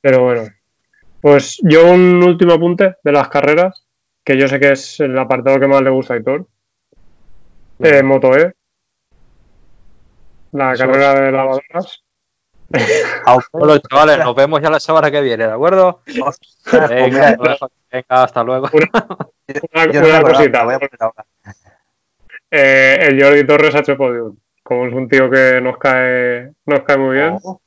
Pero 0.02 0.24
bueno. 0.24 0.44
Pues 1.22 1.60
yo 1.64 1.92
un 1.92 2.24
último 2.24 2.54
apunte 2.54 2.96
de 3.04 3.12
las 3.12 3.30
carreras, 3.30 3.86
que 4.24 4.38
yo 4.38 4.48
sé 4.48 4.60
que 4.60 4.72
es 4.72 5.00
el 5.00 5.18
apartado 5.18 5.60
que 5.60 5.68
más 5.68 5.82
le 5.82 5.90
gusta 5.90 6.14
a 6.14 6.18
Hitor. 6.18 6.48
Eh, 7.80 8.04
Moto 8.04 8.38
E. 8.38 8.54
La 10.52 10.76
carrera 10.76 11.22
de 11.22 11.32
lavadoras. 11.32 12.04
Bueno, 13.52 13.80
chavales, 13.80 14.20
nos 14.20 14.36
vemos 14.36 14.62
ya 14.62 14.70
la 14.70 14.80
semana 14.80 15.10
que 15.10 15.22
viene, 15.22 15.48
¿de 15.48 15.54
acuerdo? 15.54 16.04
Venga, 16.90 17.36
venga, 17.92 18.24
hasta 18.24 18.44
luego. 18.44 18.70
Una, 18.72 18.92
una 20.04 20.22
cosita. 20.22 20.68
Eh, 22.52 22.98
el 23.02 23.22
Jordi 23.22 23.46
Torres 23.46 23.76
ha 23.76 23.80
hecho 23.80 23.98
podium. 23.98 24.38
Como 24.64 24.86
es 24.86 24.94
un 24.94 25.10
tío 25.10 25.30
que 25.30 25.60
nos 25.62 25.78
cae, 25.78 26.54
nos 26.66 26.80
cae 26.82 26.98
muy 26.98 27.16
bien. 27.16 27.38
Oh, 27.44 27.60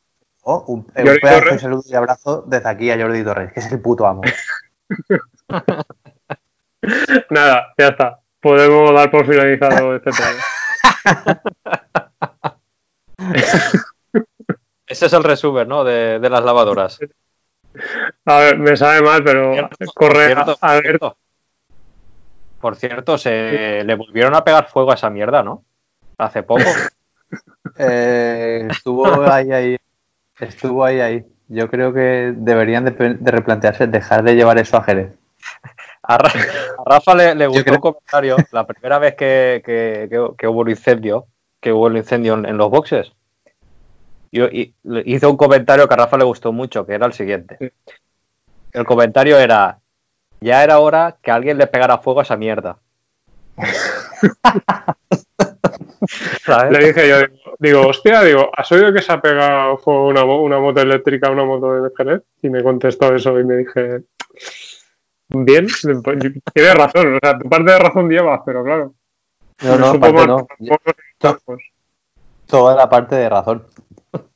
oh, 0.42 0.64
un, 0.68 0.80
un 0.80 0.92
pedazo 0.92 1.50
de 1.50 1.58
saludo 1.58 1.82
y 1.86 1.94
abrazo 1.94 2.44
desde 2.46 2.68
aquí 2.68 2.90
a 2.90 2.98
Jordi 2.98 3.24
Torres, 3.24 3.52
que 3.52 3.60
es 3.60 3.72
el 3.72 3.80
puto 3.80 4.06
amo. 4.06 4.22
Nada, 7.30 7.72
ya 7.78 7.88
está. 7.88 8.18
Podemos 8.40 8.94
dar 8.94 9.10
por 9.10 9.26
finalizado 9.26 9.96
este 9.96 10.10
tema. 10.16 10.42
Ese 14.93 15.06
es 15.06 15.12
el 15.14 15.24
resumen, 15.24 15.66
¿no? 15.66 15.85
De, 15.85 16.19
de, 16.19 16.31
las 16.31 16.44
lavadoras. 16.44 16.98
A 18.27 18.39
ver, 18.39 18.59
me 18.59 18.77
sabe 18.77 19.01
mal, 19.01 19.24
pero 19.24 19.70
corre 19.94 20.27
cierto, 20.27 20.59
a, 20.60 20.74
ver. 20.74 20.82
Cierto. 20.82 21.16
Por 22.60 22.77
cierto, 22.77 23.16
se 23.16 23.82
le 23.85 23.94
volvieron 23.94 24.35
a 24.35 24.44
pegar 24.44 24.69
fuego 24.69 24.90
a 24.90 24.94
esa 24.94 25.09
mierda, 25.09 25.43
¿no? 25.43 25.64
Hace 26.19 26.43
poco. 26.43 26.62
eh, 27.78 28.69
estuvo 28.70 29.06
ahí, 29.24 29.51
ahí. 29.51 29.77
Estuvo 30.39 30.85
ahí, 30.85 31.01
ahí. 31.01 31.24
Yo 31.48 31.70
creo 31.70 31.94
que 31.94 32.35
deberían 32.36 32.85
de, 32.85 32.90
de 32.93 33.31
replantearse 33.31 33.86
dejar 33.86 34.23
de 34.23 34.35
llevar 34.35 34.59
eso 34.59 34.77
a 34.77 34.85
Jerez. 34.85 35.12
A, 36.02 36.19
Ra 36.19 36.28
a 36.28 36.85
Rafa 36.85 37.14
le, 37.14 37.35
le 37.35 37.47
gustó 37.47 37.64
creo... 37.64 37.74
un 37.77 37.81
comentario 37.81 38.36
la 38.52 38.66
primera 38.66 38.98
vez 38.98 39.14
que, 39.14 39.62
que, 39.64 40.09
que, 40.10 40.28
que, 40.36 40.48
hubo 40.48 40.60
un 40.60 40.69
incendio, 40.70 41.27
que 41.60 41.73
hubo 41.73 41.89
el 41.89 41.97
incendio 41.97 42.35
en, 42.35 42.44
en 42.44 42.59
los 42.59 42.69
boxes. 42.69 43.12
Yo, 44.32 44.46
y, 44.46 44.74
hizo 45.04 45.30
un 45.30 45.36
comentario 45.36 45.86
que 45.86 45.94
a 45.94 45.98
Rafa 45.98 46.16
le 46.16 46.24
gustó 46.24 46.52
mucho, 46.52 46.86
que 46.86 46.94
era 46.94 47.06
el 47.06 47.12
siguiente. 47.12 47.74
El 48.72 48.86
comentario 48.86 49.38
era, 49.38 49.78
ya 50.40 50.64
era 50.64 50.78
hora 50.78 51.18
que 51.22 51.30
alguien 51.30 51.59
le 51.59 51.66
pegara 51.66 51.98
fuego 51.98 52.20
a 52.20 52.22
esa 52.22 52.38
mierda. 52.38 52.78
¿Sabes? 56.42 56.78
Le 56.78 56.86
dije 56.86 57.09
yo, 57.09 57.16
digo, 57.59 57.86
hostia, 57.86 58.22
digo, 58.22 58.50
¿has 58.56 58.72
oído 58.72 58.92
que 58.92 59.02
se 59.02 59.12
ha 59.12 59.20
pegado 59.20 59.76
fuego 59.78 60.09
una, 60.09 60.24
una 60.24 60.59
moto 60.59 60.80
eléctrica 60.80 61.28
a 61.28 61.30
una 61.30 61.44
moto 61.44 61.82
de 61.82 61.90
Jerez? 61.96 62.22
Y 62.40 62.48
me 62.48 62.62
contestó 62.62 63.14
eso 63.14 63.38
y 63.38 63.44
me 63.44 63.59
dije, 63.59 64.02
bien, 65.28 65.66
tienes 66.54 66.74
razón, 66.74 67.16
o 67.16 67.18
sea, 67.22 67.38
tu 67.38 67.48
parte 67.48 67.70
de 67.70 67.78
razón 67.78 68.09
llevas, 68.09 68.40
pero 68.44 68.64
claro. 68.64 68.94
No, 69.62 69.78
no, 69.78 70.00
parte 70.00 70.26
no. 70.26 70.46
Toda 72.46 72.74
la 72.74 72.88
parte 72.88 73.14
de 73.14 73.28
razón. 73.28 73.64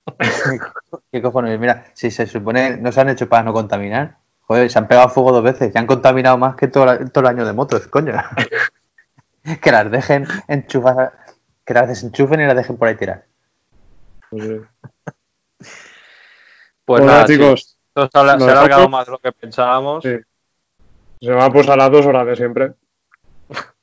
¿Qué 1.13 1.23
cojones? 1.23 1.59
Mira, 1.59 1.87
si 1.95 2.11
se 2.11 2.27
supone 2.27 2.77
no 2.77 2.93
se 2.93 3.01
han 3.01 3.09
hecho 3.09 3.29
para 3.29 3.43
no 3.43 3.53
contaminar, 3.53 4.19
joder, 4.43 4.71
se 4.71 4.79
han 4.79 4.89
pegado 4.89 5.09
fuego 5.09 5.33
dos 5.33 5.43
veces 5.43 5.73
y 5.75 5.79
han 5.79 5.87
contaminado 5.87 6.39
más 6.39 6.57
que 6.57 6.69
todo, 6.69 6.87
todo 7.11 7.25
el 7.25 7.31
año 7.31 7.47
de 7.47 7.53
motos, 7.53 7.87
coño. 7.89 8.15
que 9.63 9.73
las 9.73 9.91
dejen 9.91 10.27
enchufar, 10.49 11.13
que 11.65 11.75
las 11.75 11.89
desenchufen 11.89 12.41
y 12.41 12.47
las 12.47 12.57
dejen 12.57 12.77
por 12.77 12.89
ahí 12.89 12.97
tirar. 12.97 13.25
Pues 14.31 14.61
bueno, 16.87 17.07
nada, 17.07 17.27
chicos. 17.27 17.63
Sí. 17.63 17.77
Esto 17.89 18.11
se 18.13 18.19
ha, 18.19 18.39
se 18.39 18.45
ha 18.45 18.53
alargado 18.53 18.89
más 18.89 19.07
de 19.07 19.13
lo 19.13 19.19
que 19.19 19.33
pensábamos. 19.33 20.05
Sí. 20.05 20.17
Se 21.21 21.33
va 21.33 21.51
pues 21.51 21.69
a 21.69 21.77
las 21.77 21.91
dos 21.91 22.05
horas 22.07 22.27
de 22.27 22.37
siempre. 22.37 22.75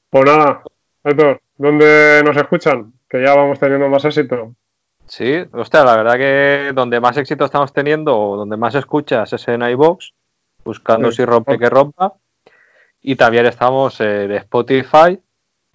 Pues 0.10 0.26
nada, 0.26 0.62
Héctor, 1.04 1.41
¿dónde 1.58 2.22
nos 2.24 2.38
escuchan? 2.38 2.94
Que 3.10 3.24
ya 3.24 3.34
vamos 3.34 3.60
teniendo 3.60 3.90
más 3.90 4.06
éxito. 4.06 4.54
Sí, 5.08 5.46
hostia, 5.52 5.84
la 5.84 5.96
verdad 5.98 6.16
que 6.16 6.72
donde 6.74 7.00
más 7.00 7.18
éxito 7.18 7.46
estamos 7.46 7.72
teniendo, 7.74 8.18
o 8.18 8.38
donde 8.38 8.58
más 8.58 8.76
escuchas 8.76 9.32
es 9.34 9.48
en 9.48 9.62
iVoox, 9.62 10.12
buscando 10.64 11.12
sí. 11.12 11.18
si 11.18 11.26
rompe 11.26 11.60
que 11.60 11.70
rompa. 11.70 12.14
Y 13.02 13.16
también 13.16 13.46
estamos 13.46 14.00
en 14.00 14.32
Spotify, 14.32 15.20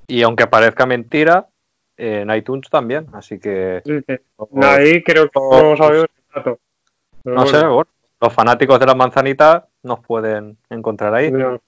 y 0.06 0.22
aunque 0.22 0.46
parezca 0.46 0.86
mentira, 0.86 1.46
en 1.98 2.30
iTunes 2.30 2.70
también. 2.70 3.06
Así 3.12 3.38
que. 3.38 3.82
Sí, 3.84 4.00
sí. 4.06 4.14
Ahí 4.62 5.02
creo 5.02 5.28
que 5.28 5.38
no 5.38 5.72
el 5.72 6.06
dato. 6.34 6.60
No 7.24 7.34
bueno. 7.34 7.46
sé, 7.46 7.66
bueno, 7.66 7.90
los 8.20 8.32
fanáticos 8.32 8.78
de 8.80 8.86
la 8.86 8.94
manzanita 8.94 9.68
nos 9.82 10.00
pueden 10.00 10.56
encontrar 10.70 11.14
ahí. 11.14 11.30
No. 11.30 11.60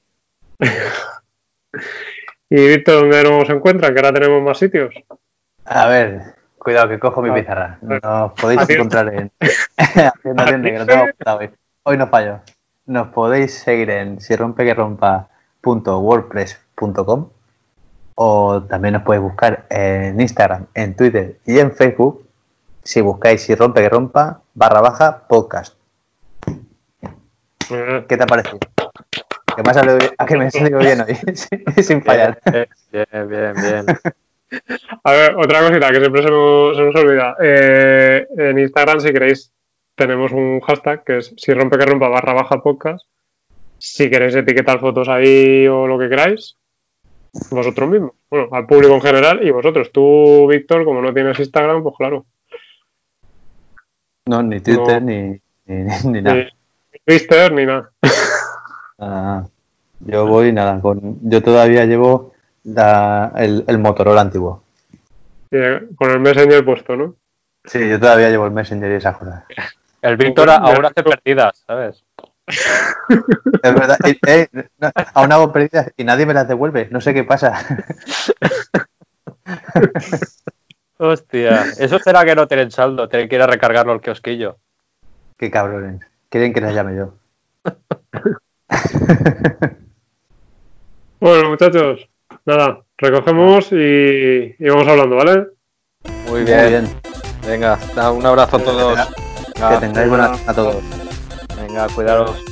y 2.50 2.68
Víctor, 2.68 3.00
¿dónde 3.00 3.22
nos 3.24 3.50
encuentran? 3.50 3.92
Que 3.92 4.00
ahora 4.00 4.12
tenemos 4.12 4.42
más 4.42 4.58
sitios. 4.58 4.94
A 5.64 5.88
ver, 5.88 6.34
cuidado 6.60 6.88
que 6.88 7.00
cojo 7.00 7.22
mi 7.22 7.32
pizarra. 7.32 7.78
Nos 7.80 8.32
podéis 8.32 8.68
encontrar 8.68 9.12
en. 9.12 9.32
Haciendo 9.76 10.42
atiende, 10.42 10.72
que 10.72 10.78
no 10.78 10.86
tengo 10.86 11.06
hoy. 11.38 11.50
hoy 11.82 11.96
no 11.96 12.06
fallo. 12.06 12.38
Nos 12.86 13.08
podéis 13.08 13.54
seguir 13.54 13.90
en 13.90 14.20
si 14.20 14.36
rompe 14.36 14.64
que 14.64 14.74
rompa.wordpress.com 14.74 17.28
o 18.14 18.62
también 18.64 18.94
nos 18.94 19.02
podéis 19.02 19.22
buscar 19.22 19.66
en 19.70 20.20
Instagram, 20.20 20.66
en 20.74 20.94
Twitter 20.94 21.38
y 21.46 21.58
en 21.58 21.72
Facebook 21.72 22.26
si 22.82 23.00
buscáis 23.00 23.42
si 23.42 23.54
rompe 23.54 23.80
que 23.80 23.88
rompa 23.88 24.42
barra 24.54 24.80
baja 24.80 25.26
podcast. 25.28 25.76
¿Qué 27.68 28.16
te 28.16 28.22
ha 28.22 28.26
parecido? 28.26 28.58
Que 29.56 29.62
me 29.62 29.70
ha 29.70 29.74
salido 29.74 29.96
bien, 29.96 30.10
a 30.18 30.26
que 30.26 30.36
me 30.36 30.46
ha 30.46 30.50
salido 30.50 30.80
bien 30.80 31.00
hoy, 31.00 31.14
sin 31.82 32.02
fallar. 32.02 32.40
Bien, 32.92 33.28
bien, 33.28 33.54
bien. 33.54 33.86
A 35.04 35.12
ver, 35.12 35.36
otra 35.36 35.60
cosita 35.60 35.90
que 35.90 36.00
siempre 36.00 36.22
se 36.22 36.30
nos, 36.30 36.76
se 36.76 36.82
nos 36.82 36.94
olvida. 36.94 37.36
Eh, 37.40 38.26
en 38.36 38.58
Instagram, 38.58 39.00
si 39.00 39.12
queréis, 39.12 39.52
tenemos 39.94 40.32
un 40.32 40.60
hashtag 40.60 41.04
que 41.04 41.18
es 41.18 41.34
si 41.36 41.52
rompe 41.52 41.78
que 41.78 41.86
rompa 41.86 42.08
barra 42.08 42.32
baja 42.32 42.62
podcast. 42.62 43.06
Si 43.78 44.10
queréis 44.10 44.34
etiquetar 44.34 44.80
fotos 44.80 45.08
ahí 45.08 45.66
o 45.66 45.86
lo 45.86 45.98
que 45.98 46.08
queráis, 46.08 46.56
vosotros 47.50 47.88
mismos. 47.88 48.12
Bueno, 48.28 48.48
al 48.52 48.66
público 48.66 48.94
en 48.94 49.00
general 49.00 49.46
y 49.46 49.50
vosotros. 49.50 49.90
Tú, 49.92 50.46
Víctor, 50.48 50.84
como 50.84 51.00
no 51.00 51.14
tienes 51.14 51.38
Instagram, 51.38 51.82
pues 51.82 51.94
claro. 51.96 52.26
No, 54.26 54.42
ni 54.42 54.60
Twitter, 54.60 55.00
no. 55.02 55.06
Ni, 55.06 55.40
ni, 55.66 55.84
ni, 56.04 56.22
nada. 56.22 56.44
Ni 56.92 56.98
Twitter, 57.04 57.52
ni 57.52 57.66
nada. 57.66 57.90
Ah, 58.98 59.46
yo 60.00 60.26
voy 60.26 60.52
nada, 60.52 60.78
con, 60.80 61.18
yo 61.22 61.42
todavía 61.42 61.86
llevo 61.86 62.32
la, 62.64 63.32
el, 63.36 63.64
el, 63.66 63.78
Motorola 63.78 64.20
antiguo. 64.20 64.62
Con 65.50 66.10
el 66.10 66.20
Messenger 66.20 66.64
puesto, 66.64 66.96
¿no? 66.96 67.16
Sí, 67.64 67.88
yo 67.88 68.00
todavía 68.00 68.30
llevo 68.30 68.46
el 68.46 68.52
Messenger 68.52 68.90
y 68.90 68.94
esas 68.94 69.16
cosas. 69.16 69.44
El 70.02 70.16
Víctor 70.16 70.50
aún 70.50 70.84
hace 70.84 71.02
perdidas, 71.02 71.64
¿sabes? 71.66 72.04
Es 73.62 73.74
verdad, 73.74 73.98
eh, 74.26 74.48
no, 74.78 74.90
aún 75.14 75.32
hago 75.32 75.52
perdidas 75.52 75.92
y 75.96 76.04
nadie 76.04 76.26
me 76.26 76.34
las 76.34 76.48
devuelve, 76.48 76.88
no 76.90 77.00
sé 77.00 77.14
qué 77.14 77.24
pasa. 77.24 77.64
Hostia, 80.98 81.64
eso 81.78 81.98
será 81.98 82.24
que 82.24 82.34
no 82.34 82.46
tienen 82.46 82.70
saldo, 82.70 83.08
tienen 83.08 83.28
que 83.28 83.36
ir 83.36 83.42
a 83.42 83.46
recargarlo 83.46 83.92
al 83.92 84.00
kiosquillo. 84.00 84.58
Qué 85.36 85.50
cabrones, 85.50 86.00
quieren 86.28 86.52
que 86.52 86.60
les 86.60 86.74
llame 86.74 86.96
yo. 86.96 87.14
bueno, 91.20 91.50
muchachos, 91.50 92.08
nada, 92.44 92.84
recogemos 92.98 93.72
y, 93.72 94.56
y, 94.58 94.68
vamos 94.68 94.88
hablando, 94.88 95.16
¿vale? 95.16 95.46
Muy 96.28 96.44
bien. 96.44 96.60
Muy 96.60 96.68
bien. 96.68 96.88
Venga, 97.46 97.78
un 98.12 98.24
abrazo 98.26 98.56
a 98.56 98.60
todos. 98.60 99.08
Que 99.54 99.76
tengáis 99.80 100.08
buenas 100.08 100.48
a 100.48 100.54
todos. 100.54 100.76
Venga, 101.56 101.86
cuidaros. 101.94 102.49